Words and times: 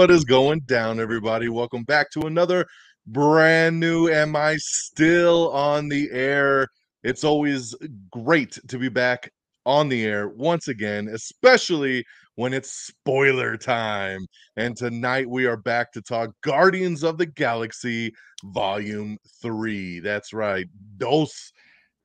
What 0.00 0.10
is 0.10 0.24
going 0.24 0.60
down, 0.60 0.98
everybody? 0.98 1.50
Welcome 1.50 1.84
back 1.84 2.10
to 2.12 2.22
another 2.22 2.66
brand 3.06 3.78
new 3.78 4.08
Am 4.08 4.34
I 4.34 4.56
Still 4.56 5.52
on 5.52 5.90
the 5.90 6.08
Air? 6.10 6.68
It's 7.04 7.22
always 7.22 7.76
great 8.10 8.58
to 8.68 8.78
be 8.78 8.88
back 8.88 9.30
on 9.66 9.90
the 9.90 10.06
air 10.06 10.30
once 10.30 10.68
again, 10.68 11.08
especially 11.08 12.02
when 12.36 12.54
it's 12.54 12.70
spoiler 12.70 13.58
time. 13.58 14.26
And 14.56 14.74
tonight 14.74 15.28
we 15.28 15.44
are 15.44 15.58
back 15.58 15.92
to 15.92 16.00
talk 16.00 16.30
Guardians 16.42 17.04
of 17.04 17.18
the 17.18 17.26
Galaxy 17.26 18.10
Volume 18.42 19.18
3. 19.42 20.00
That's 20.00 20.32
right. 20.32 20.66
Dos, 20.96 21.52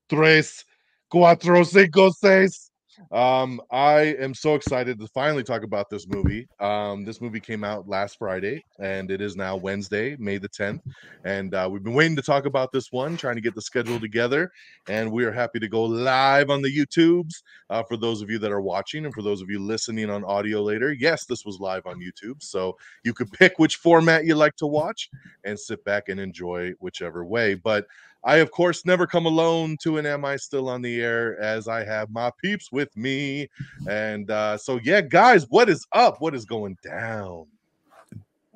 tres, 0.10 0.66
cuatro, 1.10 1.66
cinco, 1.66 2.10
seis. 2.12 2.72
Um, 3.12 3.62
I 3.72 4.16
am 4.20 4.34
so 4.34 4.56
excited 4.56 5.00
to 5.00 5.08
finally 5.08 5.44
talk 5.44 5.64
about 5.64 5.90
this 5.90 6.08
movie. 6.08 6.48
Um, 6.60 7.04
this 7.06 7.22
movie 7.22 7.40
came 7.40 7.64
out 7.64 7.88
last 7.88 8.18
Friday, 8.18 8.64
and 8.80 9.12
it 9.12 9.22
is 9.22 9.36
now 9.36 9.56
Wednesday, 9.56 10.16
May 10.18 10.38
the 10.38 10.50
10th. 10.50 10.82
And 11.24 11.54
uh, 11.54 11.68
we've 11.72 11.84
been 11.84 11.94
waiting 11.94 12.16
to 12.16 12.22
talk 12.22 12.46
about 12.46 12.72
this 12.72 12.92
one, 12.92 13.18
trying 13.18 13.36
to 13.36 13.42
get 13.42 13.56
the 13.56 13.62
schedule 13.62 14.00
together. 14.00 14.52
And 14.88 15.12
we 15.12 15.26
are 15.26 15.32
happy 15.32 15.60
to 15.60 15.68
go 15.68 15.84
live 15.84 16.50
on 16.50 16.62
the 16.62 16.76
YouTubes 16.76 17.44
uh, 17.70 17.84
for 17.84 17.98
those 17.98 18.22
of 18.22 18.30
you 18.30 18.40
that 18.40 18.52
are 18.52 18.62
watching, 18.62 19.06
and 19.06 19.14
for 19.14 19.22
those 19.22 19.42
of 19.42 19.50
you 19.50 19.60
listening 19.60 20.10
on 20.10 20.24
audio 20.24 20.62
later. 20.62 20.94
Yes, 20.94 21.26
this 21.26 21.46
was 21.46 21.60
live 21.60 21.86
on 21.86 22.00
YouTube, 22.00 22.42
so 22.42 22.78
you 23.04 23.14
could 23.14 23.32
pick 23.32 23.60
which 23.60 23.78
format 23.78 24.26
you 24.26 24.36
like 24.36 24.56
to 24.58 24.68
watch 24.68 25.10
and 25.44 25.60
sit 25.60 25.84
back 25.84 26.10
and 26.10 26.20
enjoy 26.20 26.72
whichever 26.80 27.26
way. 27.26 27.56
But 27.56 27.88
I, 28.26 28.38
of 28.38 28.52
course, 28.52 28.86
never 28.86 29.06
come 29.06 29.28
alone 29.28 29.78
to 29.84 29.98
an 29.98 30.06
Am 30.06 30.26
I 30.26 30.36
Still 30.36 30.68
on 30.68 30.82
the 30.82 31.02
Air 31.02 31.40
as 31.40 31.68
I 31.68 31.86
have 31.86 32.10
my 32.10 32.32
peeps 32.42 32.72
with 32.72 32.96
me. 32.98 33.48
And 33.88 34.32
uh, 34.32 34.58
so, 34.58 34.80
yeah, 34.84 35.02
guys, 35.02 35.46
what 35.50 35.70
is 35.70 35.86
up? 35.94 36.20
What 36.20 36.34
is 36.34 36.44
going 36.44 36.76
down? 36.84 37.46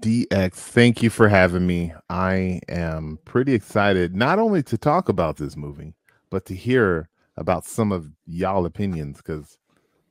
DX, 0.02 0.53
thank 0.53 1.03
you 1.03 1.09
for 1.09 1.28
having 1.28 1.67
me. 1.67 1.94
I 2.09 2.62
am 2.67 3.20
pretty 3.25 3.53
excited 3.53 4.16
not 4.16 4.40
only 4.40 4.64
to 4.64 4.78
talk 4.78 5.09
about 5.09 5.38
this 5.38 5.56
movie, 5.56 5.94
but 6.30 6.45
to 6.45 6.56
hear 6.56 7.09
about 7.38 7.66
some 7.66 7.92
of 7.92 8.09
y'all 8.25 8.66
opinions 8.66 9.17
because 9.17 9.58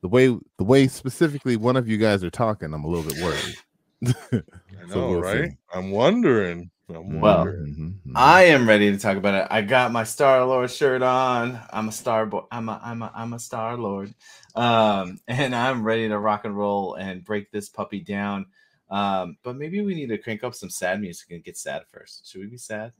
the 0.01 0.07
way 0.07 0.27
the 0.57 0.63
way 0.63 0.87
specifically 0.87 1.57
one 1.57 1.75
of 1.75 1.87
you 1.87 1.97
guys 1.97 2.23
are 2.23 2.29
talking, 2.29 2.73
I'm 2.73 2.83
a 2.83 2.87
little 2.87 3.11
bit 3.11 3.21
worried. 3.21 3.55
I 4.77 4.87
know, 4.87 4.93
so 4.93 5.09
we'll 5.09 5.21
right? 5.21 5.49
See. 5.49 5.57
I'm 5.73 5.91
wondering. 5.91 6.69
I'm 6.95 7.19
well, 7.19 7.45
mm-hmm, 7.45 7.87
mm-hmm. 7.87 8.11
I 8.15 8.43
am 8.43 8.67
ready 8.67 8.91
to 8.91 8.97
talk 8.97 9.17
about 9.17 9.35
it. 9.35 9.47
I 9.51 9.61
got 9.61 9.91
my 9.91 10.03
Star 10.03 10.45
Lord 10.45 10.71
shirt 10.71 11.01
on. 11.01 11.59
I'm 11.71 11.89
a 11.89 11.91
Star 11.91 12.25
Boy. 12.25 12.43
I'm 12.51 12.69
a 12.69 12.79
I'm 12.83 13.01
a 13.01 13.11
I'm 13.15 13.33
a 13.33 13.39
Star 13.39 13.77
Lord, 13.77 14.13
um, 14.55 15.19
and 15.27 15.55
I'm 15.55 15.83
ready 15.83 16.07
to 16.07 16.17
rock 16.17 16.45
and 16.45 16.57
roll 16.57 16.95
and 16.95 17.23
break 17.23 17.51
this 17.51 17.69
puppy 17.69 17.99
down. 17.99 18.47
Um, 18.89 19.37
but 19.43 19.55
maybe 19.55 19.81
we 19.81 19.93
need 19.93 20.09
to 20.09 20.17
crank 20.17 20.43
up 20.43 20.55
some 20.55 20.69
sad 20.69 20.99
music 20.99 21.31
and 21.31 21.43
get 21.43 21.57
sad 21.57 21.83
first. 21.91 22.27
Should 22.29 22.41
we 22.41 22.47
be 22.47 22.57
sad? 22.57 22.91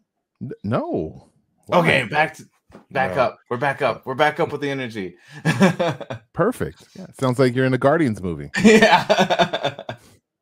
No. 0.64 1.30
Why? 1.66 1.80
Okay, 1.80 2.04
back 2.04 2.36
to 2.36 2.46
back 2.92 3.16
no. 3.16 3.24
up. 3.24 3.40
We're 3.50 3.58
back 3.58 3.82
up. 3.82 4.06
We're 4.06 4.16
back 4.16 4.40
up 4.40 4.52
with 4.52 4.62
the 4.62 4.70
energy. 4.70 5.16
Perfect. 6.34 6.88
Yeah, 6.96 7.08
sounds 7.20 7.40
like 7.40 7.56
you're 7.56 7.66
in 7.66 7.74
a 7.74 7.80
Guardians 7.80 8.22
movie. 8.22 8.52
Yeah. 8.64 9.84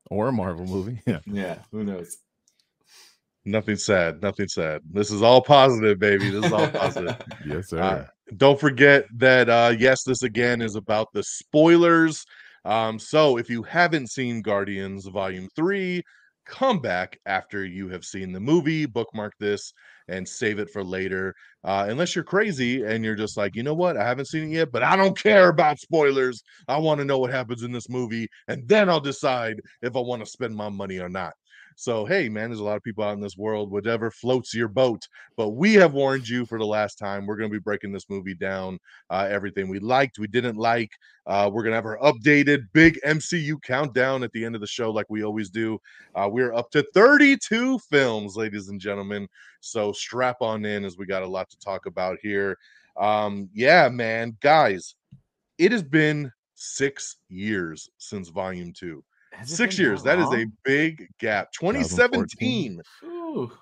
or 0.09 0.29
a 0.29 0.31
Marvel 0.31 0.65
movie. 0.65 1.01
Yeah. 1.05 1.19
Yeah. 1.25 1.59
Who 1.71 1.83
knows? 1.83 2.17
Nothing 3.47 3.77
sad. 3.77 4.21
Nothing 4.21 4.49
sad. 4.49 4.81
This 4.91 5.09
is 5.09 5.21
all 5.21 5.41
positive, 5.41 5.99
baby. 5.99 6.29
This 6.29 6.47
is 6.47 6.51
all 6.51 6.67
positive. 6.67 7.15
yes, 7.45 7.69
sir. 7.69 7.79
Uh, 7.81 8.05
don't 8.35 8.59
forget 8.59 9.05
that 9.15 9.49
uh 9.49 9.73
yes, 9.79 10.03
this 10.03 10.21
again 10.21 10.61
is 10.61 10.75
about 10.75 11.07
the 11.13 11.23
spoilers. 11.23 12.25
Um, 12.65 12.99
so 12.99 13.37
if 13.37 13.49
you 13.49 13.63
haven't 13.63 14.11
seen 14.11 14.41
Guardians 14.41 15.07
Volume 15.07 15.47
3, 15.55 16.03
come 16.45 16.79
back 16.79 17.17
after 17.25 17.63
you 17.63 17.87
have 17.87 18.03
seen 18.03 18.33
the 18.33 18.39
movie, 18.41 18.85
bookmark 18.85 19.31
this 19.39 19.71
and 20.09 20.27
save 20.27 20.59
it 20.59 20.69
for 20.69 20.83
later. 20.83 21.33
Uh, 21.63 21.85
unless 21.87 22.15
you're 22.15 22.25
crazy 22.25 22.83
and 22.83 23.05
you're 23.05 23.15
just 23.15 23.37
like, 23.37 23.55
you 23.55 23.63
know 23.63 23.73
what, 23.73 23.95
I 23.95 24.05
haven't 24.05 24.27
seen 24.27 24.51
it 24.51 24.55
yet, 24.55 24.73
but 24.73 24.83
I 24.83 24.97
don't 24.97 25.17
care 25.17 25.47
about 25.47 25.79
spoilers. 25.79 26.43
I 26.67 26.77
want 26.79 26.99
to 26.99 27.05
know 27.05 27.19
what 27.19 27.31
happens 27.31 27.63
in 27.63 27.71
this 27.71 27.89
movie, 27.89 28.27
and 28.49 28.67
then 28.67 28.89
I'll 28.89 28.99
decide 28.99 29.61
if 29.81 29.95
I 29.95 29.99
want 29.99 30.21
to 30.21 30.29
spend 30.29 30.53
my 30.53 30.67
money 30.67 30.99
or 30.99 31.07
not. 31.07 31.31
So, 31.79 32.05
hey, 32.05 32.27
man, 32.27 32.49
there's 32.49 32.59
a 32.59 32.63
lot 32.63 32.75
of 32.75 32.81
people 32.81 33.03
out 33.03 33.13
in 33.13 33.21
this 33.21 33.37
world, 33.37 33.69
whatever 33.69 34.09
floats 34.09 34.51
your 34.51 34.67
boat. 34.67 35.07
But 35.35 35.49
we 35.49 35.75
have 35.75 35.93
warned 35.93 36.27
you 36.27 36.43
for 36.43 36.57
the 36.57 36.65
last 36.65 36.97
time. 36.97 37.27
We're 37.27 37.35
going 37.35 37.51
to 37.51 37.55
be 37.55 37.61
breaking 37.61 37.91
this 37.91 38.09
movie 38.09 38.33
down, 38.33 38.79
uh, 39.11 39.27
everything 39.29 39.69
we 39.69 39.77
liked, 39.77 40.17
we 40.17 40.25
didn't 40.25 40.57
like. 40.57 40.89
Uh, 41.27 41.51
we're 41.53 41.61
going 41.61 41.73
to 41.73 41.75
have 41.75 41.85
our 41.85 41.99
updated 41.99 42.65
big 42.73 42.99
MCU 43.05 43.61
countdown 43.61 44.23
at 44.23 44.31
the 44.31 44.43
end 44.43 44.55
of 44.55 44.61
the 44.61 44.65
show, 44.65 44.89
like 44.89 45.05
we 45.09 45.23
always 45.23 45.51
do. 45.51 45.79
Uh, 46.15 46.27
we're 46.27 46.51
up 46.51 46.71
to 46.71 46.81
32 46.95 47.77
films, 47.77 48.35
ladies 48.35 48.69
and 48.69 48.81
gentlemen. 48.81 49.27
So, 49.59 49.91
strap 49.91 50.37
on 50.41 50.65
in 50.65 50.83
as 50.83 50.97
we 50.97 51.05
got 51.05 51.21
a 51.21 51.27
lot 51.27 51.47
to 51.51 51.59
talk 51.59 51.85
about 51.85 52.17
here. 52.23 52.57
Um, 52.99 53.51
yeah, 53.53 53.87
man, 53.87 54.35
guys, 54.41 54.95
it 55.59 55.71
has 55.71 55.83
been 55.83 56.31
six 56.55 57.17
years 57.29 57.87
since 57.99 58.29
volume 58.29 58.73
two. 58.73 59.03
Six 59.45 59.77
years. 59.77 60.03
That, 60.03 60.17
that 60.17 60.35
is 60.35 60.43
a 60.43 60.45
big 60.63 61.07
gap. 61.19 61.51
2017. 61.51 62.81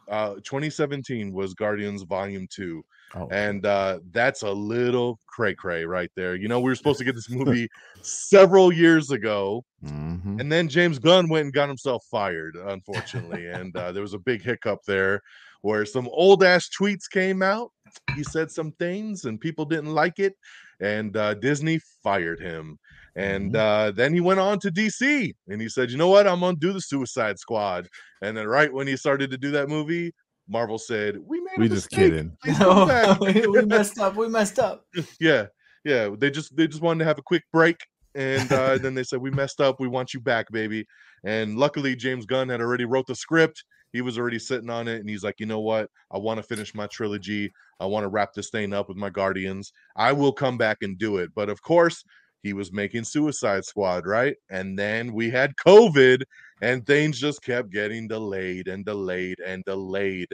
Uh, 0.09 0.35
2017 0.35 1.33
was 1.33 1.53
Guardians 1.53 2.03
Volume 2.03 2.47
Two, 2.49 2.85
oh. 3.15 3.27
and 3.31 3.65
uh, 3.65 3.99
that's 4.11 4.43
a 4.43 4.51
little 4.51 5.19
cray 5.27 5.53
cray 5.53 5.85
right 5.85 6.11
there. 6.15 6.35
You 6.35 6.47
know, 6.47 6.59
we 6.59 6.69
were 6.69 6.75
supposed 6.75 6.99
to 6.99 7.03
get 7.03 7.15
this 7.15 7.29
movie 7.29 7.67
several 8.01 8.71
years 8.71 9.11
ago, 9.11 9.65
mm-hmm. 9.83 10.39
and 10.39 10.51
then 10.51 10.69
James 10.69 10.99
Gunn 10.99 11.27
went 11.27 11.45
and 11.45 11.53
got 11.53 11.67
himself 11.67 12.05
fired, 12.09 12.55
unfortunately, 12.55 13.47
and 13.47 13.75
uh, 13.75 13.91
there 13.91 14.03
was 14.03 14.13
a 14.13 14.19
big 14.19 14.41
hiccup 14.41 14.79
there 14.85 15.21
where 15.61 15.85
some 15.85 16.07
old 16.11 16.43
ass 16.43 16.69
tweets 16.69 17.09
came 17.09 17.41
out. 17.41 17.71
He 18.15 18.23
said 18.23 18.51
some 18.51 18.71
things, 18.73 19.25
and 19.25 19.41
people 19.41 19.65
didn't 19.65 19.93
like 19.93 20.19
it, 20.19 20.35
and 20.79 21.17
uh, 21.17 21.33
Disney 21.33 21.79
fired 22.03 22.39
him. 22.39 22.77
And 23.15 23.53
mm-hmm. 23.53 23.89
uh, 23.89 23.91
then 23.91 24.13
he 24.13 24.19
went 24.19 24.39
on 24.39 24.59
to 24.59 24.71
DC 24.71 25.33
and 25.47 25.61
he 25.61 25.69
said, 25.69 25.89
you 25.89 25.97
know 25.97 26.09
what? 26.09 26.27
I'm 26.27 26.41
going 26.41 26.55
to 26.55 26.59
do 26.59 26.73
the 26.73 26.81
Suicide 26.81 27.39
Squad. 27.39 27.87
And 28.21 28.35
then 28.35 28.47
right 28.47 28.71
when 28.71 28.87
he 28.87 28.97
started 28.97 29.31
to 29.31 29.37
do 29.37 29.51
that 29.51 29.69
movie, 29.69 30.13
Marvel 30.47 30.77
said, 30.77 31.17
we 31.17 31.39
made 31.39 31.57
we 31.57 31.69
just 31.69 31.89
kidding. 31.89 32.35
No, 32.59 33.17
we 33.21 33.61
messed 33.65 33.99
up. 33.99 34.15
We 34.15 34.27
messed 34.27 34.59
up. 34.59 34.85
yeah. 35.19 35.45
Yeah. 35.83 36.09
They 36.17 36.29
just, 36.29 36.55
they 36.55 36.67
just 36.67 36.81
wanted 36.81 36.99
to 36.99 37.05
have 37.05 37.17
a 37.17 37.23
quick 37.23 37.43
break. 37.53 37.77
And 38.15 38.51
uh, 38.51 38.77
then 38.77 38.93
they 38.93 39.03
said, 39.03 39.21
we 39.21 39.31
messed 39.31 39.61
up. 39.61 39.79
We 39.79 39.87
want 39.87 40.13
you 40.13 40.19
back, 40.19 40.51
baby. 40.51 40.85
And 41.23 41.57
luckily, 41.57 41.95
James 41.95 42.25
Gunn 42.25 42.49
had 42.49 42.61
already 42.61 42.85
wrote 42.85 43.07
the 43.07 43.15
script. 43.15 43.63
He 43.91 44.01
was 44.01 44.17
already 44.17 44.39
sitting 44.39 44.69
on 44.69 44.87
it. 44.87 44.99
And 44.99 45.09
he's 45.09 45.23
like, 45.23 45.39
you 45.39 45.45
know 45.45 45.59
what? 45.61 45.89
I 46.11 46.17
want 46.17 46.37
to 46.37 46.43
finish 46.43 46.75
my 46.75 46.87
trilogy. 46.87 47.51
I 47.79 47.85
want 47.85 48.03
to 48.03 48.09
wrap 48.09 48.33
this 48.33 48.49
thing 48.49 48.73
up 48.73 48.87
with 48.87 48.97
my 48.97 49.09
Guardians. 49.09 49.71
I 49.95 50.11
will 50.11 50.33
come 50.33 50.57
back 50.57 50.77
and 50.81 50.97
do 50.97 51.17
it. 51.17 51.31
But 51.33 51.49
of 51.49 51.61
course, 51.61 52.03
he 52.45 52.53
was 52.53 52.71
making 52.71 53.03
Suicide 53.03 53.65
Squad, 53.65 54.05
right? 54.05 54.35
And 54.51 54.77
then 54.77 55.13
we 55.13 55.31
had 55.31 55.55
COVID, 55.55 56.21
and 56.61 56.85
things 56.85 57.19
just 57.19 57.41
kept 57.41 57.71
getting 57.71 58.07
delayed 58.07 58.67
and 58.67 58.85
delayed 58.85 59.39
and 59.39 59.65
delayed. 59.65 60.27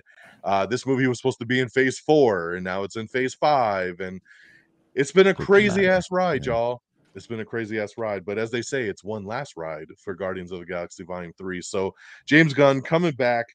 Uh, 0.43 0.65
this 0.65 0.85
movie 0.85 1.07
was 1.07 1.19
supposed 1.19 1.39
to 1.39 1.45
be 1.45 1.61
in 1.61 1.69
phase 1.69 1.99
four, 1.99 2.55
and 2.55 2.65
now 2.65 2.83
it's 2.83 2.97
in 2.97 3.07
phase 3.07 3.33
five. 3.33 4.01
And 4.01 4.19
it's 4.93 5.13
been 5.13 5.27
a 5.27 5.33
crazy 5.33 5.87
ass 5.87 6.11
ride, 6.11 6.45
yeah. 6.45 6.51
y'all. 6.51 6.81
It's 7.15 7.27
been 7.27 7.39
a 7.39 7.45
crazy 7.45 7.79
ass 7.79 7.93
ride. 7.97 8.25
But 8.25 8.37
as 8.37 8.51
they 8.51 8.61
say, 8.61 8.89
it's 8.89 9.05
one 9.05 9.23
last 9.23 9.53
ride 9.55 9.87
for 9.97 10.13
Guardians 10.13 10.51
of 10.51 10.59
the 10.59 10.65
Galaxy 10.65 11.05
Volume 11.05 11.31
3. 11.37 11.61
So 11.61 11.95
James 12.25 12.53
Gunn 12.53 12.81
coming 12.81 13.13
back, 13.13 13.45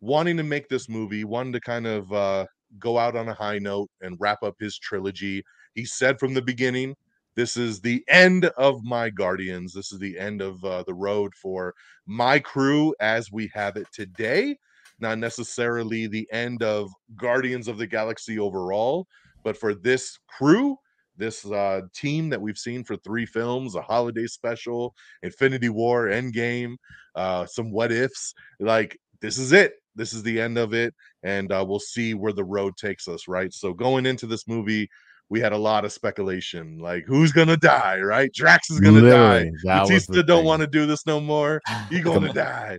wanting 0.00 0.36
to 0.36 0.42
make 0.42 0.68
this 0.68 0.88
movie, 0.88 1.22
wanting 1.22 1.52
to 1.52 1.60
kind 1.60 1.86
of 1.86 2.12
uh, 2.12 2.46
go 2.80 2.98
out 2.98 3.14
on 3.14 3.28
a 3.28 3.34
high 3.34 3.60
note 3.60 3.88
and 4.00 4.16
wrap 4.18 4.42
up 4.42 4.56
his 4.58 4.76
trilogy. 4.76 5.44
He 5.76 5.84
said 5.84 6.18
from 6.18 6.34
the 6.34 6.42
beginning 6.42 6.96
this 7.36 7.56
is 7.56 7.80
the 7.80 8.04
end 8.08 8.46
of 8.56 8.82
my 8.84 9.10
Guardians. 9.10 9.72
This 9.72 9.92
is 9.92 9.98
the 9.98 10.18
end 10.18 10.42
of 10.42 10.64
uh, 10.64 10.82
the 10.84 10.94
road 10.94 11.34
for 11.34 11.74
my 12.06 12.38
crew 12.38 12.94
as 13.00 13.30
we 13.30 13.50
have 13.54 13.76
it 13.76 13.86
today. 13.92 14.56
Not 14.98 15.18
necessarily 15.18 16.06
the 16.06 16.28
end 16.32 16.62
of 16.62 16.90
Guardians 17.16 17.68
of 17.68 17.78
the 17.78 17.86
Galaxy 17.86 18.38
overall, 18.38 19.06
but 19.42 19.56
for 19.56 19.74
this 19.74 20.18
crew, 20.26 20.76
this 21.16 21.44
uh, 21.46 21.82
team 21.94 22.28
that 22.30 22.40
we've 22.40 22.58
seen 22.58 22.82
for 22.82 22.96
three 22.96 23.26
films 23.26 23.74
a 23.74 23.82
holiday 23.82 24.26
special, 24.26 24.94
Infinity 25.22 25.68
War, 25.68 26.08
Endgame, 26.08 26.76
uh, 27.14 27.46
some 27.46 27.70
what 27.70 27.92
ifs 27.92 28.34
like 28.58 28.98
this 29.20 29.38
is 29.38 29.52
it. 29.52 29.74
This 29.94 30.12
is 30.12 30.22
the 30.22 30.40
end 30.40 30.58
of 30.58 30.72
it. 30.72 30.94
And 31.22 31.52
uh, 31.52 31.64
we'll 31.66 31.78
see 31.78 32.14
where 32.14 32.32
the 32.32 32.44
road 32.44 32.76
takes 32.76 33.06
us, 33.06 33.28
right? 33.28 33.52
So 33.52 33.72
going 33.72 34.06
into 34.06 34.26
this 34.26 34.48
movie, 34.48 34.88
we 35.30 35.40
had 35.40 35.52
a 35.52 35.56
lot 35.56 35.84
of 35.84 35.92
speculation, 35.92 36.78
like 36.78 37.04
who's 37.06 37.32
gonna 37.32 37.56
die, 37.56 38.00
right? 38.00 38.32
Drax 38.34 38.68
is 38.70 38.80
gonna 38.80 39.00
Literally, 39.00 39.52
die. 39.64 39.78
Bautista 39.78 40.22
don't 40.22 40.44
want 40.44 40.60
to 40.60 40.66
do 40.66 40.86
this 40.86 41.06
no 41.06 41.20
more. 41.20 41.62
He 41.88 42.00
gonna 42.02 42.32
die. 42.32 42.78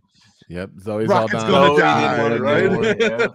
Yep, 0.49 0.71
Zoe's 0.81 1.07
Rocket's 1.07 1.45
all 1.45 1.77
gonna 1.77 1.79
die, 1.79 2.37
right? 2.37 2.63
yeah, 2.63 3.07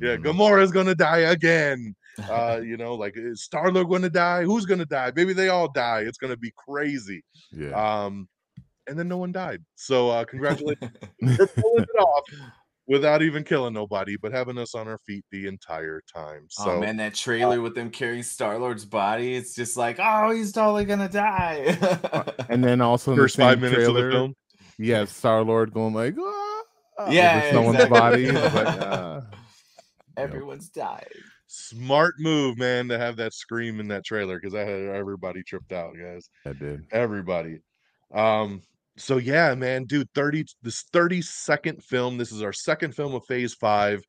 yeah 0.00 0.16
mm-hmm. 0.16 0.26
Gamora's 0.26 0.72
gonna 0.72 0.94
die 0.94 1.18
again. 1.18 1.94
Uh, 2.30 2.60
you 2.64 2.76
know, 2.76 2.94
like 2.94 3.14
is 3.16 3.42
Star 3.42 3.70
Lord 3.70 3.88
gonna 3.88 4.08
die? 4.08 4.44
Who's 4.44 4.64
gonna 4.64 4.86
die? 4.86 5.12
Maybe 5.14 5.34
they 5.34 5.50
all 5.50 5.70
die. 5.70 6.00
It's 6.00 6.18
gonna 6.18 6.36
be 6.36 6.52
crazy. 6.56 7.22
Yeah. 7.52 7.72
Um, 7.72 8.28
and 8.86 8.98
then 8.98 9.08
no 9.08 9.18
one 9.18 9.32
died. 9.32 9.62
So 9.74 10.10
uh 10.10 10.24
congratulations 10.24 10.90
for 11.36 11.46
pulling 11.46 11.84
it 11.84 12.00
off 12.00 12.24
without 12.86 13.22
even 13.22 13.44
killing 13.44 13.72
nobody, 13.74 14.16
but 14.16 14.32
having 14.32 14.58
us 14.58 14.74
on 14.74 14.88
our 14.88 14.98
feet 15.06 15.24
the 15.30 15.46
entire 15.46 16.02
time. 16.12 16.46
So 16.50 16.72
oh 16.72 16.80
man, 16.80 16.96
that 16.98 17.14
trailer 17.14 17.60
with 17.60 17.74
them 17.74 17.90
carrying 17.90 18.22
Star 18.22 18.58
Lord's 18.58 18.84
body, 18.84 19.34
it's 19.34 19.54
just 19.54 19.76
like, 19.76 19.98
oh, 19.98 20.30
he's 20.30 20.52
totally 20.52 20.84
gonna 20.84 21.08
die. 21.08 21.76
and 22.48 22.62
then 22.62 22.80
also 22.80 23.12
in 23.12 23.16
the 23.16 23.22
first 23.22 23.36
five 23.36 23.60
minutes 23.60 23.84
trailer, 23.84 24.06
of 24.06 24.12
the 24.12 24.18
film. 24.18 24.34
you 24.78 24.94
have 24.94 25.08
Star 25.10 25.42
Lord 25.42 25.72
going 25.72 25.94
like, 25.94 26.14
ah, 26.18 26.62
Yeah, 27.08 27.40
over 27.44 27.52
someone's 27.54 27.74
exactly. 27.84 27.98
body. 28.00 28.24
It's 28.26 28.54
like, 28.54 28.66
ah. 28.80 29.22
Everyone's 30.16 30.68
dying. 30.68 31.02
Smart 31.46 32.14
move, 32.18 32.58
man, 32.58 32.88
to 32.88 32.98
have 32.98 33.16
that 33.16 33.32
scream 33.32 33.80
in 33.80 33.88
that 33.88 34.04
trailer 34.04 34.38
because 34.40 34.54
I 34.54 34.60
had 34.60 34.94
everybody 34.94 35.42
tripped 35.42 35.72
out, 35.72 35.94
guys. 36.00 36.28
I 36.46 36.52
did. 36.52 36.84
everybody. 36.92 37.60
Um, 38.12 38.62
so 38.96 39.16
yeah, 39.18 39.54
man, 39.54 39.84
dude, 39.84 40.08
30 40.14 40.44
this 40.62 40.82
30 40.92 41.22
second 41.22 41.82
film. 41.82 42.16
This 42.18 42.32
is 42.32 42.42
our 42.42 42.52
second 42.52 42.94
film 42.94 43.14
of 43.14 43.24
phase 43.26 43.54
five. 43.54 44.02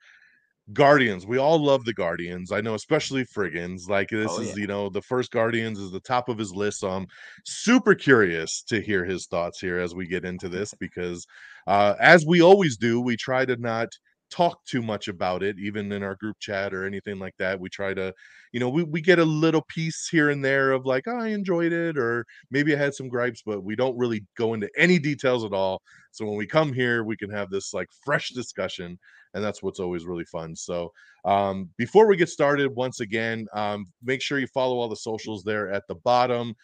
Guardians, 0.74 1.28
we 1.28 1.38
all 1.38 1.64
love 1.64 1.86
the 1.86 1.94
Guardians. 1.94 2.52
I 2.52 2.60
know, 2.62 2.74
especially 2.74 3.24
Frigginz. 3.24 3.88
Like 3.88 4.10
this 4.10 4.32
Oh, 4.32 4.42
is, 4.42 4.50
yeah. 4.50 4.56
you 4.58 4.68
know, 4.68 4.90
the 4.90 5.02
first 5.02 5.30
Guardians 5.32 5.78
is 5.80 5.92
the 5.92 6.00
top 6.00 6.28
of 6.28 6.40
his 6.40 6.56
list. 6.56 6.80
So 6.80 6.90
I'm 6.90 7.06
super 7.46 7.94
curious 7.94 8.64
to 8.64 8.82
hear 8.82 9.06
his 9.06 9.28
thoughts 9.28 9.60
here 9.60 9.78
as 9.80 9.94
we 9.94 10.08
get 10.08 10.26
into 10.26 10.50
this 10.50 10.74
because 10.80 11.26
uh 11.68 11.96
as 12.00 12.26
we 12.26 12.42
always 12.42 12.78
do, 12.78 13.00
we 13.02 13.16
try 13.16 13.46
to 13.46 13.56
not 13.58 13.90
talk 14.30 14.64
too 14.66 14.82
much 14.82 15.08
about 15.08 15.44
it, 15.44 15.58
even 15.60 15.92
in 15.92 16.04
our 16.04 16.16
group 16.16 16.38
chat 16.40 16.74
or 16.74 16.86
anything 16.86 17.20
like 17.20 17.36
that. 17.38 17.60
We 17.60 17.70
try 17.70 17.94
to, 17.94 18.14
you 18.52 18.60
know, 18.60 18.70
we, 18.70 18.84
we 18.84 19.02
get 19.02 19.20
a 19.20 19.26
little 19.26 19.64
piece 19.68 20.08
here 20.10 20.30
and 20.30 20.44
there 20.44 20.72
of 20.72 20.86
like, 20.86 21.06
oh, 21.08 21.20
I 21.20 21.30
enjoyed 21.30 21.72
it, 21.72 21.98
or 21.98 22.26
maybe 22.52 22.76
I 22.76 22.78
had 22.78 22.94
some 22.94 23.10
gripes, 23.10 23.42
but 23.46 23.64
we 23.64 23.76
don't 23.76 23.98
really 23.98 24.26
go 24.38 24.54
into 24.54 24.70
any 24.78 25.00
details 25.00 25.44
at 25.44 25.54
all. 25.54 25.82
So 26.12 26.26
when 26.26 26.38
we 26.38 26.48
come 26.48 26.74
here, 26.74 27.04
we 27.04 27.18
can 27.18 27.30
have 27.30 27.50
this 27.50 27.74
like 27.74 27.88
fresh 28.04 28.30
discussion, 28.30 28.98
and 29.34 29.44
that's 29.44 29.62
what's 29.62 29.80
always 29.80 30.06
really 30.06 30.26
fun. 30.26 30.56
So 30.56 30.92
um, 31.26 31.70
before 31.78 32.08
we 32.08 32.16
get 32.16 32.30
started, 32.30 32.76
once 32.76 33.00
again, 33.00 33.48
um, 33.54 33.88
make 34.04 34.22
sure 34.22 34.40
you 34.40 34.48
follow 34.48 34.78
all 34.78 34.90
the 34.90 34.96
socials 34.96 35.44
there 35.44 35.72
at 35.72 35.84
the 35.88 35.96
bottom. 35.96 36.56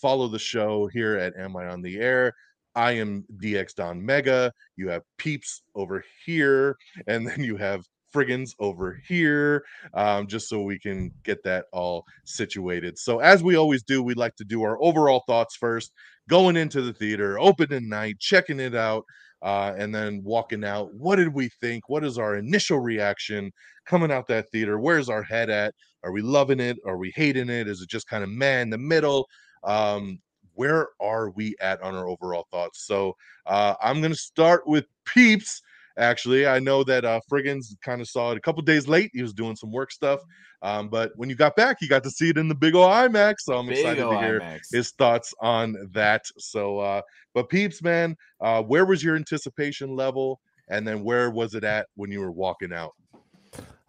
Follow 0.00 0.28
the 0.28 0.38
show 0.38 0.88
here 0.92 1.16
at 1.16 1.34
Am 1.36 1.56
I 1.56 1.66
on 1.66 1.82
the 1.82 1.98
Air? 1.98 2.32
I 2.74 2.92
am 2.92 3.24
DX 3.42 3.74
Don 3.74 4.04
Mega. 4.04 4.52
You 4.76 4.88
have 4.88 5.02
Peeps 5.18 5.62
over 5.74 6.04
here, 6.24 6.76
and 7.06 7.26
then 7.26 7.42
you 7.42 7.56
have 7.56 7.84
Frigginz 8.14 8.54
over 8.58 9.00
here, 9.06 9.64
um, 9.94 10.26
just 10.26 10.48
so 10.48 10.62
we 10.62 10.78
can 10.78 11.12
get 11.22 11.42
that 11.44 11.66
all 11.72 12.04
situated. 12.24 12.98
So, 12.98 13.20
as 13.20 13.42
we 13.42 13.56
always 13.56 13.82
do, 13.82 14.02
we 14.02 14.14
like 14.14 14.36
to 14.36 14.44
do 14.44 14.62
our 14.62 14.80
overall 14.82 15.22
thoughts 15.26 15.56
first, 15.56 15.92
going 16.28 16.56
into 16.56 16.82
the 16.82 16.92
theater, 16.92 17.38
opening 17.38 17.88
night, 17.88 18.18
checking 18.18 18.60
it 18.60 18.74
out, 18.74 19.04
uh, 19.42 19.74
and 19.76 19.94
then 19.94 20.22
walking 20.24 20.64
out. 20.64 20.92
What 20.94 21.16
did 21.16 21.32
we 21.32 21.48
think? 21.60 21.88
What 21.88 22.04
is 22.04 22.18
our 22.18 22.36
initial 22.36 22.80
reaction 22.80 23.52
coming 23.86 24.10
out 24.10 24.26
that 24.28 24.50
theater? 24.50 24.78
Where's 24.78 25.08
our 25.08 25.22
head 25.22 25.50
at? 25.50 25.74
Are 26.02 26.12
we 26.12 26.22
loving 26.22 26.60
it? 26.60 26.78
Are 26.86 26.96
we 26.96 27.12
hating 27.14 27.50
it? 27.50 27.68
Is 27.68 27.80
it 27.80 27.88
just 27.88 28.08
kind 28.08 28.24
of 28.24 28.30
man 28.30 28.62
in 28.62 28.70
the 28.70 28.78
middle? 28.78 29.28
Um, 29.64 30.20
where 30.60 30.88
are 31.00 31.30
we 31.30 31.54
at 31.62 31.80
on 31.80 31.94
our 31.94 32.06
overall 32.06 32.46
thoughts? 32.50 32.84
So 32.86 33.16
uh, 33.46 33.76
I'm 33.82 34.02
gonna 34.02 34.14
start 34.14 34.66
with 34.66 34.84
Peeps. 35.06 35.62
Actually, 35.96 36.46
I 36.46 36.58
know 36.58 36.84
that 36.84 37.02
uh, 37.06 37.20
Frigginz 37.32 37.74
kind 37.82 38.02
of 38.02 38.08
saw 38.08 38.32
it 38.32 38.36
a 38.36 38.40
couple 38.40 38.60
days 38.60 38.86
late. 38.86 39.10
He 39.14 39.22
was 39.22 39.32
doing 39.32 39.56
some 39.56 39.72
work 39.72 39.90
stuff, 39.90 40.20
um, 40.60 40.90
but 40.90 41.12
when 41.16 41.30
you 41.30 41.34
got 41.34 41.56
back, 41.56 41.78
you 41.80 41.88
got 41.88 42.04
to 42.04 42.10
see 42.10 42.28
it 42.28 42.36
in 42.36 42.46
the 42.46 42.54
big 42.54 42.74
ol' 42.74 42.86
IMAX. 42.86 43.36
So 43.40 43.54
I'm 43.54 43.68
Big 43.68 43.78
excited 43.78 44.02
to 44.02 44.18
hear 44.18 44.40
IMAX. 44.40 44.70
his 44.70 44.90
thoughts 44.90 45.32
on 45.40 45.76
that. 45.92 46.26
So, 46.36 46.78
uh, 46.78 47.00
but 47.32 47.48
Peeps, 47.48 47.82
man, 47.82 48.14
uh, 48.42 48.62
where 48.62 48.84
was 48.84 49.02
your 49.02 49.16
anticipation 49.16 49.96
level, 49.96 50.40
and 50.68 50.86
then 50.86 51.02
where 51.02 51.30
was 51.30 51.54
it 51.54 51.64
at 51.64 51.86
when 51.94 52.12
you 52.12 52.20
were 52.20 52.32
walking 52.32 52.74
out? 52.74 52.92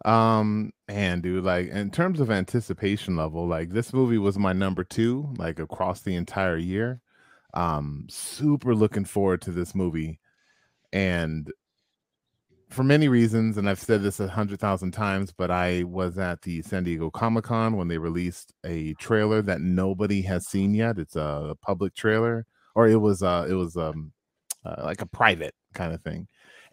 Um, 0.06 0.72
man, 0.88 1.22
dude, 1.22 1.44
like 1.44 1.70
in 1.70 1.92
terms 1.92 2.20
of 2.20 2.32
anticipation 2.32 3.16
level, 3.16 3.48
like 3.48 3.70
this 3.70 3.94
movie 3.94 4.18
was 4.18 4.38
my 4.38 4.54
number 4.54 4.84
two, 4.84 5.34
like 5.38 5.60
across 5.60 6.02
the 6.02 6.16
entire 6.16 6.58
year. 6.58 7.02
Um, 7.54 8.08
super 8.10 8.74
looking 8.74 9.06
forward 9.06 9.42
to 9.44 9.52
this 9.52 9.76
movie, 9.76 10.20
and 10.94 11.52
for 12.70 12.84
many 12.84 13.10
reasons, 13.10 13.58
and 13.58 13.70
I've 13.70 13.80
said 13.80 14.02
this 14.02 14.20
a 14.20 14.28
hundred 14.28 14.60
thousand 14.60 14.92
times, 14.92 15.32
but 15.32 15.52
I 15.52 15.84
was 15.84 16.18
at 16.18 16.42
the 16.42 16.62
San 16.62 16.84
Diego 16.84 17.10
Comic 17.12 17.44
Con 17.46 17.76
when 17.76 17.88
they 17.90 17.98
released 17.98 18.54
a 18.66 18.94
trailer 18.96 19.42
that 19.44 19.62
nobody 19.62 20.22
has 20.24 20.48
seen 20.48 20.74
yet. 20.74 20.98
It's 20.98 21.16
a 21.18 21.56
public 21.62 21.94
trailer, 21.96 22.46
or 22.76 22.88
it 22.88 22.96
was 22.96 23.22
uh 23.24 23.46
it 23.50 23.54
was 23.54 23.76
um 23.78 24.14
uh, 24.66 24.82
like 24.84 25.02
a 25.02 25.06
private 25.06 25.54
kind 25.74 25.94
of 25.94 26.02
thing, 26.02 26.28